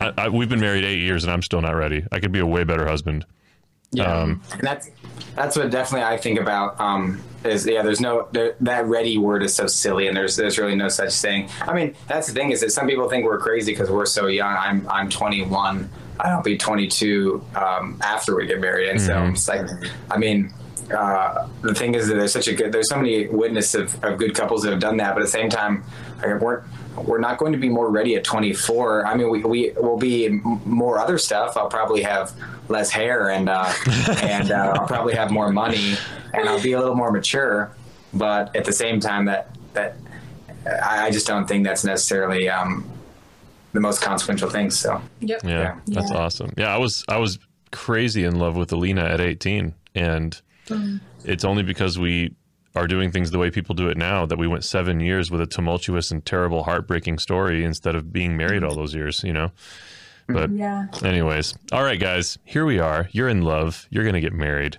I, 0.00 0.12
I, 0.18 0.28
we've 0.28 0.48
been 0.48 0.60
married 0.60 0.84
eight 0.84 1.00
years 1.00 1.24
and 1.24 1.32
I'm 1.32 1.42
still 1.42 1.60
not 1.60 1.72
ready. 1.72 2.04
I 2.12 2.20
could 2.20 2.32
be 2.32 2.40
a 2.40 2.46
way 2.46 2.64
better 2.64 2.86
husband. 2.86 3.24
Yeah, 3.90 4.04
Um, 4.04 4.42
and 4.52 4.60
that's 4.60 4.90
that's 5.34 5.56
what 5.56 5.70
definitely 5.70 6.06
I 6.06 6.18
think 6.18 6.38
about. 6.38 6.78
Um, 6.78 7.22
is 7.44 7.66
yeah, 7.66 7.82
there's 7.82 8.00
no 8.00 8.28
there, 8.32 8.54
that 8.60 8.84
ready 8.86 9.16
word 9.16 9.42
is 9.42 9.54
so 9.54 9.66
silly, 9.66 10.08
and 10.08 10.16
there's 10.16 10.36
there's 10.36 10.58
really 10.58 10.74
no 10.74 10.88
such 10.88 11.14
thing. 11.14 11.48
I 11.62 11.72
mean, 11.72 11.94
that's 12.06 12.26
the 12.26 12.34
thing 12.34 12.50
is 12.50 12.60
that 12.60 12.70
some 12.70 12.86
people 12.86 13.08
think 13.08 13.24
we're 13.24 13.38
crazy 13.38 13.72
because 13.72 13.90
we're 13.90 14.04
so 14.04 14.26
young. 14.26 14.54
I'm 14.58 14.86
I'm 14.90 15.08
21. 15.08 15.88
I'll 16.20 16.42
be 16.42 16.58
22 16.58 17.42
um, 17.54 17.98
after 18.02 18.36
we 18.36 18.46
get 18.46 18.60
married, 18.60 18.90
and 18.90 19.00
so 19.00 19.24
it's 19.24 19.48
like, 19.48 19.66
I 20.10 20.18
mean. 20.18 20.52
Uh, 20.96 21.46
the 21.62 21.74
thing 21.74 21.94
is 21.94 22.08
that 22.08 22.14
there's 22.14 22.32
such 22.32 22.48
a 22.48 22.54
good 22.54 22.72
there's 22.72 22.88
so 22.88 22.96
many 22.96 23.26
witnesses 23.28 23.94
of, 23.94 24.04
of 24.04 24.18
good 24.18 24.34
couples 24.34 24.62
that 24.62 24.70
have 24.70 24.80
done 24.80 24.96
that 24.96 25.12
but 25.14 25.20
at 25.20 25.26
the 25.26 25.30
same 25.30 25.50
time 25.50 25.84
like, 26.22 26.40
we're 26.40 26.62
we're 27.04 27.18
not 27.18 27.36
going 27.36 27.52
to 27.52 27.58
be 27.58 27.68
more 27.68 27.90
ready 27.90 28.16
at 28.16 28.24
24 28.24 29.04
i 29.06 29.14
mean 29.14 29.28
we, 29.28 29.44
we 29.44 29.70
will 29.76 29.98
be 29.98 30.30
more 30.64 30.98
other 30.98 31.18
stuff 31.18 31.58
i'll 31.58 31.68
probably 31.68 32.00
have 32.02 32.32
less 32.68 32.90
hair 32.90 33.28
and 33.30 33.50
uh, 33.50 33.70
and 34.22 34.50
uh, 34.50 34.72
i'll 34.78 34.86
probably 34.86 35.14
have 35.14 35.30
more 35.30 35.52
money 35.52 35.94
and 36.32 36.48
i'll 36.48 36.62
be 36.62 36.72
a 36.72 36.78
little 36.78 36.94
more 36.94 37.12
mature 37.12 37.70
but 38.14 38.54
at 38.56 38.64
the 38.64 38.72
same 38.72 38.98
time 38.98 39.26
that 39.26 39.54
that 39.74 39.96
i, 40.82 41.06
I 41.06 41.10
just 41.10 41.26
don't 41.26 41.46
think 41.46 41.64
that's 41.64 41.84
necessarily 41.84 42.48
um, 42.48 42.88
the 43.74 43.80
most 43.80 44.00
consequential 44.00 44.48
thing 44.48 44.70
so 44.70 45.02
yep. 45.20 45.40
Yeah, 45.44 45.50
Yeah. 45.50 45.78
that's 45.86 46.10
awesome. 46.12 46.54
Yeah, 46.56 46.74
I 46.74 46.78
was 46.78 47.04
I 47.08 47.18
was 47.18 47.38
crazy 47.72 48.24
in 48.24 48.38
love 48.38 48.56
with 48.56 48.72
Alina 48.72 49.04
at 49.04 49.20
18, 49.20 49.74
and 49.94 50.40
it's 51.24 51.44
only 51.44 51.62
because 51.62 51.98
we 51.98 52.34
are 52.74 52.86
doing 52.86 53.10
things 53.10 53.30
the 53.30 53.38
way 53.38 53.50
people 53.50 53.74
do 53.74 53.88
it 53.88 53.96
now 53.96 54.26
that 54.26 54.38
we 54.38 54.46
went 54.46 54.64
seven 54.64 55.00
years 55.00 55.30
with 55.30 55.40
a 55.40 55.46
tumultuous 55.46 56.10
and 56.10 56.24
terrible, 56.24 56.62
heartbreaking 56.64 57.18
story 57.18 57.64
instead 57.64 57.94
of 57.94 58.12
being 58.12 58.36
married 58.36 58.62
all 58.62 58.74
those 58.74 58.94
years. 58.94 59.22
You 59.24 59.32
know. 59.32 59.50
But 60.28 60.50
Yeah. 60.50 60.86
anyways, 61.02 61.54
all 61.72 61.82
right, 61.82 61.98
guys, 61.98 62.38
here 62.44 62.66
we 62.66 62.78
are. 62.78 63.08
You're 63.12 63.28
in 63.30 63.42
love. 63.42 63.86
You're 63.90 64.04
gonna 64.04 64.20
get 64.20 64.34
married. 64.34 64.76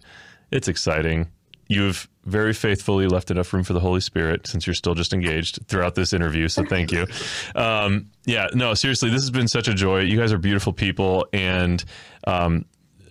It's 0.52 0.68
exciting. 0.68 1.30
You've 1.68 2.07
very 2.26 2.53
faithfully 2.53 3.07
left 3.07 3.32
enough 3.32 3.52
room 3.53 3.64
for 3.64 3.74
the 3.74 3.80
Holy 3.80 4.02
Spirit 4.02 4.45
since 4.48 4.68
you're 4.68 4.74
still 4.76 4.94
just 4.94 5.14
engaged 5.14 5.60
throughout 5.68 5.95
this 5.95 6.14
interview. 6.14 6.48
So 6.48 6.64
thank 6.64 6.91
you. 6.91 7.07
Um, 7.56 8.07
yeah, 8.26 8.48
no, 8.53 8.76
seriously, 8.76 9.10
this 9.10 9.22
has 9.22 9.32
been 9.32 9.48
such 9.48 9.68
a 9.68 9.74
joy. 9.74 10.02
You 10.02 10.18
guys 10.18 10.32
are 10.32 10.38
beautiful 10.38 10.72
people, 10.72 11.26
and 11.34 11.84
um, 12.28 12.66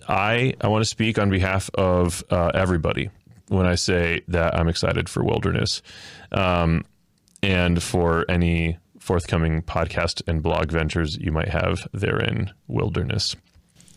I 0.08 0.54
I 0.60 0.68
want 0.68 0.82
to 0.82 0.88
speak 0.88 1.18
on 1.18 1.30
behalf 1.30 1.70
of 1.74 2.24
uh, 2.30 2.50
everybody 2.54 3.10
when 3.48 3.66
I 3.66 3.74
say 3.74 4.22
that 4.28 4.58
I'm 4.58 4.68
excited 4.68 5.08
for 5.08 5.22
Wilderness, 5.22 5.82
um, 6.32 6.84
and 7.42 7.82
for 7.82 8.24
any 8.28 8.78
forthcoming 8.98 9.62
podcast 9.62 10.22
and 10.26 10.42
blog 10.42 10.70
ventures 10.70 11.16
you 11.16 11.32
might 11.32 11.48
have 11.48 11.86
therein. 11.92 12.52
Wilderness. 12.66 13.36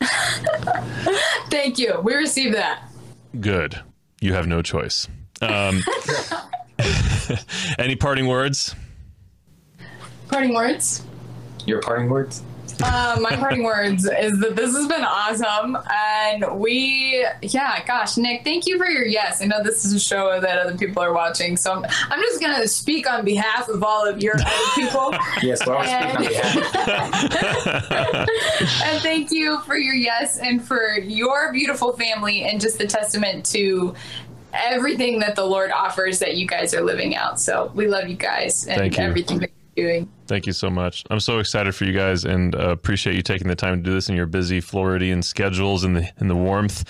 Thank 1.50 1.78
you. 1.78 2.00
We 2.02 2.14
received 2.14 2.54
that. 2.54 2.88
Good. 3.40 3.80
You 4.20 4.34
have 4.34 4.46
no 4.46 4.62
choice. 4.62 5.08
Um, 5.40 5.82
any 7.78 7.96
parting 7.96 8.26
words? 8.26 8.74
Parting 10.28 10.54
words. 10.54 11.02
your 11.66 11.80
parting 11.80 12.08
words 12.08 12.42
Uh, 12.84 13.18
my 13.20 13.36
parting 13.36 13.62
words 13.62 14.04
is 14.04 14.38
that 14.40 14.56
this 14.56 14.74
has 14.74 14.86
been 14.86 15.04
awesome, 15.04 15.78
and 15.90 16.58
we, 16.58 17.26
yeah, 17.42 17.84
gosh, 17.84 18.16
Nick, 18.16 18.44
thank 18.44 18.66
you 18.66 18.78
for 18.78 18.86
your 18.86 19.06
yes. 19.06 19.40
I 19.42 19.46
know 19.46 19.62
this 19.62 19.84
is 19.84 19.92
a 19.92 20.00
show 20.00 20.40
that 20.40 20.58
other 20.58 20.76
people 20.76 21.02
are 21.02 21.12
watching, 21.12 21.56
so 21.56 21.72
I'm, 21.72 21.84
I'm 22.10 22.20
just 22.20 22.40
gonna 22.40 22.66
speak 22.66 23.10
on 23.10 23.24
behalf 23.24 23.68
of 23.68 23.82
all 23.82 24.06
of 24.06 24.22
your 24.22 24.34
other 24.34 24.50
people. 24.74 25.14
yes 25.42 25.66
well 25.66 25.78
I'll 25.78 25.84
speak 25.84 26.14
on 26.16 26.22
behalf 26.26 27.62
and 28.84 29.02
thank 29.02 29.30
you 29.30 29.60
for 29.60 29.76
your 29.76 29.94
yes 29.94 30.38
and 30.38 30.62
for 30.62 30.98
your 30.98 31.52
beautiful 31.52 31.92
family 31.92 32.42
and 32.42 32.60
just 32.60 32.78
the 32.78 32.86
testament 32.86 33.44
to 33.46 33.94
everything 34.52 35.18
that 35.20 35.34
the 35.36 35.44
Lord 35.44 35.70
offers 35.70 36.18
that 36.18 36.36
you 36.36 36.46
guys 36.46 36.74
are 36.74 36.82
living 36.82 37.16
out. 37.16 37.40
So 37.40 37.70
we 37.74 37.86
love 37.88 38.08
you 38.08 38.16
guys 38.16 38.66
and 38.66 38.78
Thank 38.78 38.98
you. 38.98 39.04
everything 39.04 39.38
that 39.38 39.50
you're 39.50 39.61
doing. 39.76 40.10
Thank 40.26 40.46
you 40.46 40.52
so 40.52 40.70
much. 40.70 41.04
I'm 41.10 41.20
so 41.20 41.38
excited 41.38 41.74
for 41.74 41.84
you 41.84 41.92
guys 41.92 42.24
and 42.24 42.54
uh, 42.54 42.70
appreciate 42.70 43.16
you 43.16 43.22
taking 43.22 43.48
the 43.48 43.56
time 43.56 43.76
to 43.76 43.82
do 43.82 43.94
this 43.94 44.08
in 44.08 44.16
your 44.16 44.26
busy 44.26 44.60
Floridian 44.60 45.22
schedules 45.22 45.84
and 45.84 45.96
the 45.96 46.10
in 46.20 46.28
the 46.28 46.36
warmth. 46.36 46.84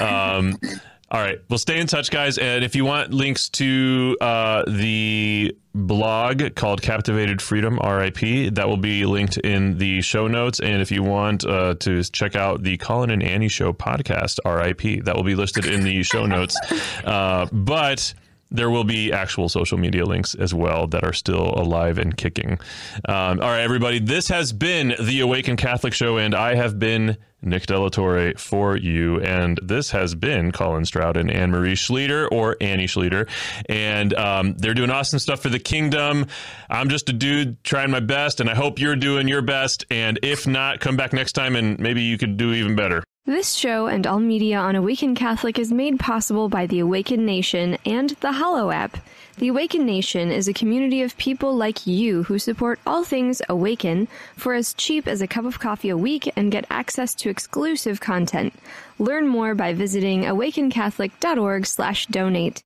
Um, 0.00 0.58
all 1.10 1.20
right, 1.20 1.38
we'll 1.48 1.58
stay 1.58 1.78
in 1.78 1.86
touch, 1.86 2.10
guys. 2.10 2.38
And 2.38 2.64
if 2.64 2.74
you 2.74 2.84
want 2.84 3.12
links 3.12 3.48
to 3.50 4.16
uh, 4.20 4.64
the 4.66 5.56
blog 5.74 6.54
called 6.54 6.82
Captivated 6.82 7.42
Freedom 7.42 7.78
RIP, 7.78 8.54
that 8.54 8.68
will 8.68 8.76
be 8.76 9.04
linked 9.06 9.36
in 9.38 9.78
the 9.78 10.00
show 10.00 10.26
notes. 10.26 10.60
And 10.60 10.80
if 10.80 10.90
you 10.90 11.02
want 11.02 11.44
uh, 11.44 11.74
to 11.80 12.02
check 12.04 12.36
out 12.36 12.62
the 12.62 12.76
Colin 12.78 13.10
and 13.10 13.22
Annie 13.22 13.48
Show 13.48 13.72
podcast 13.72 14.38
RIP, 14.44 15.04
that 15.04 15.14
will 15.14 15.24
be 15.24 15.34
listed 15.34 15.66
in 15.66 15.84
the 15.84 16.02
show 16.02 16.26
notes. 16.26 16.56
Uh, 17.04 17.46
but 17.52 18.14
there 18.50 18.70
will 18.70 18.84
be 18.84 19.12
actual 19.12 19.48
social 19.48 19.78
media 19.78 20.04
links 20.04 20.34
as 20.34 20.54
well 20.54 20.86
that 20.88 21.04
are 21.04 21.12
still 21.12 21.54
alive 21.56 21.98
and 21.98 22.16
kicking. 22.16 22.58
Um, 23.08 23.40
all 23.40 23.48
right, 23.50 23.62
everybody, 23.62 23.98
this 23.98 24.28
has 24.28 24.52
been 24.52 24.94
the 25.00 25.20
Awaken 25.20 25.56
Catholic 25.56 25.92
Show, 25.92 26.18
and 26.18 26.34
I 26.34 26.54
have 26.54 26.78
been 26.78 27.16
Nick 27.44 27.66
De 27.66 27.78
La 27.78 27.88
Torre 27.88 28.32
for 28.36 28.76
you. 28.76 29.20
And 29.20 29.58
this 29.62 29.90
has 29.90 30.14
been 30.14 30.52
Colin 30.52 30.84
Stroud 30.84 31.16
and 31.16 31.30
Anne 31.30 31.50
Marie 31.50 31.74
Schlueter 31.74 32.28
or 32.32 32.56
Annie 32.60 32.86
Schlueter. 32.86 33.28
And 33.68 34.14
um, 34.14 34.54
they're 34.54 34.74
doing 34.74 34.90
awesome 34.90 35.18
stuff 35.18 35.40
for 35.40 35.50
the 35.50 35.58
kingdom. 35.58 36.26
I'm 36.70 36.88
just 36.88 37.08
a 37.08 37.12
dude 37.12 37.62
trying 37.62 37.90
my 37.90 38.00
best, 38.00 38.40
and 38.40 38.48
I 38.48 38.54
hope 38.54 38.78
you're 38.78 38.96
doing 38.96 39.28
your 39.28 39.42
best. 39.42 39.84
And 39.90 40.18
if 40.22 40.46
not, 40.46 40.80
come 40.80 40.96
back 40.96 41.12
next 41.12 41.32
time 41.32 41.56
and 41.56 41.78
maybe 41.78 42.02
you 42.02 42.18
could 42.18 42.36
do 42.36 42.52
even 42.52 42.76
better. 42.76 43.04
This 43.26 43.54
show 43.54 43.86
and 43.86 44.06
all 44.06 44.20
media 44.20 44.58
on 44.58 44.76
Awaken 44.76 45.14
Catholic 45.14 45.58
is 45.58 45.72
made 45.72 45.98
possible 45.98 46.50
by 46.50 46.66
the 46.66 46.80
Awaken 46.80 47.24
Nation 47.24 47.78
and 47.86 48.10
the 48.20 48.32
Hallow 48.32 48.70
app. 48.70 48.98
The 49.38 49.48
Awaken 49.48 49.86
Nation 49.86 50.30
is 50.30 50.46
a 50.46 50.52
community 50.52 51.00
of 51.00 51.16
people 51.16 51.56
like 51.56 51.86
you 51.86 52.24
who 52.24 52.38
support 52.38 52.80
all 52.86 53.02
things 53.02 53.40
Awaken 53.48 54.08
for 54.36 54.52
as 54.52 54.74
cheap 54.74 55.08
as 55.08 55.22
a 55.22 55.26
cup 55.26 55.46
of 55.46 55.58
coffee 55.58 55.88
a 55.88 55.96
week 55.96 56.30
and 56.36 56.52
get 56.52 56.66
access 56.68 57.14
to 57.14 57.30
exclusive 57.30 57.98
content. 57.98 58.52
Learn 58.98 59.26
more 59.26 59.54
by 59.54 59.72
visiting 59.72 60.24
awakencatholic.org/donate. 60.24 62.62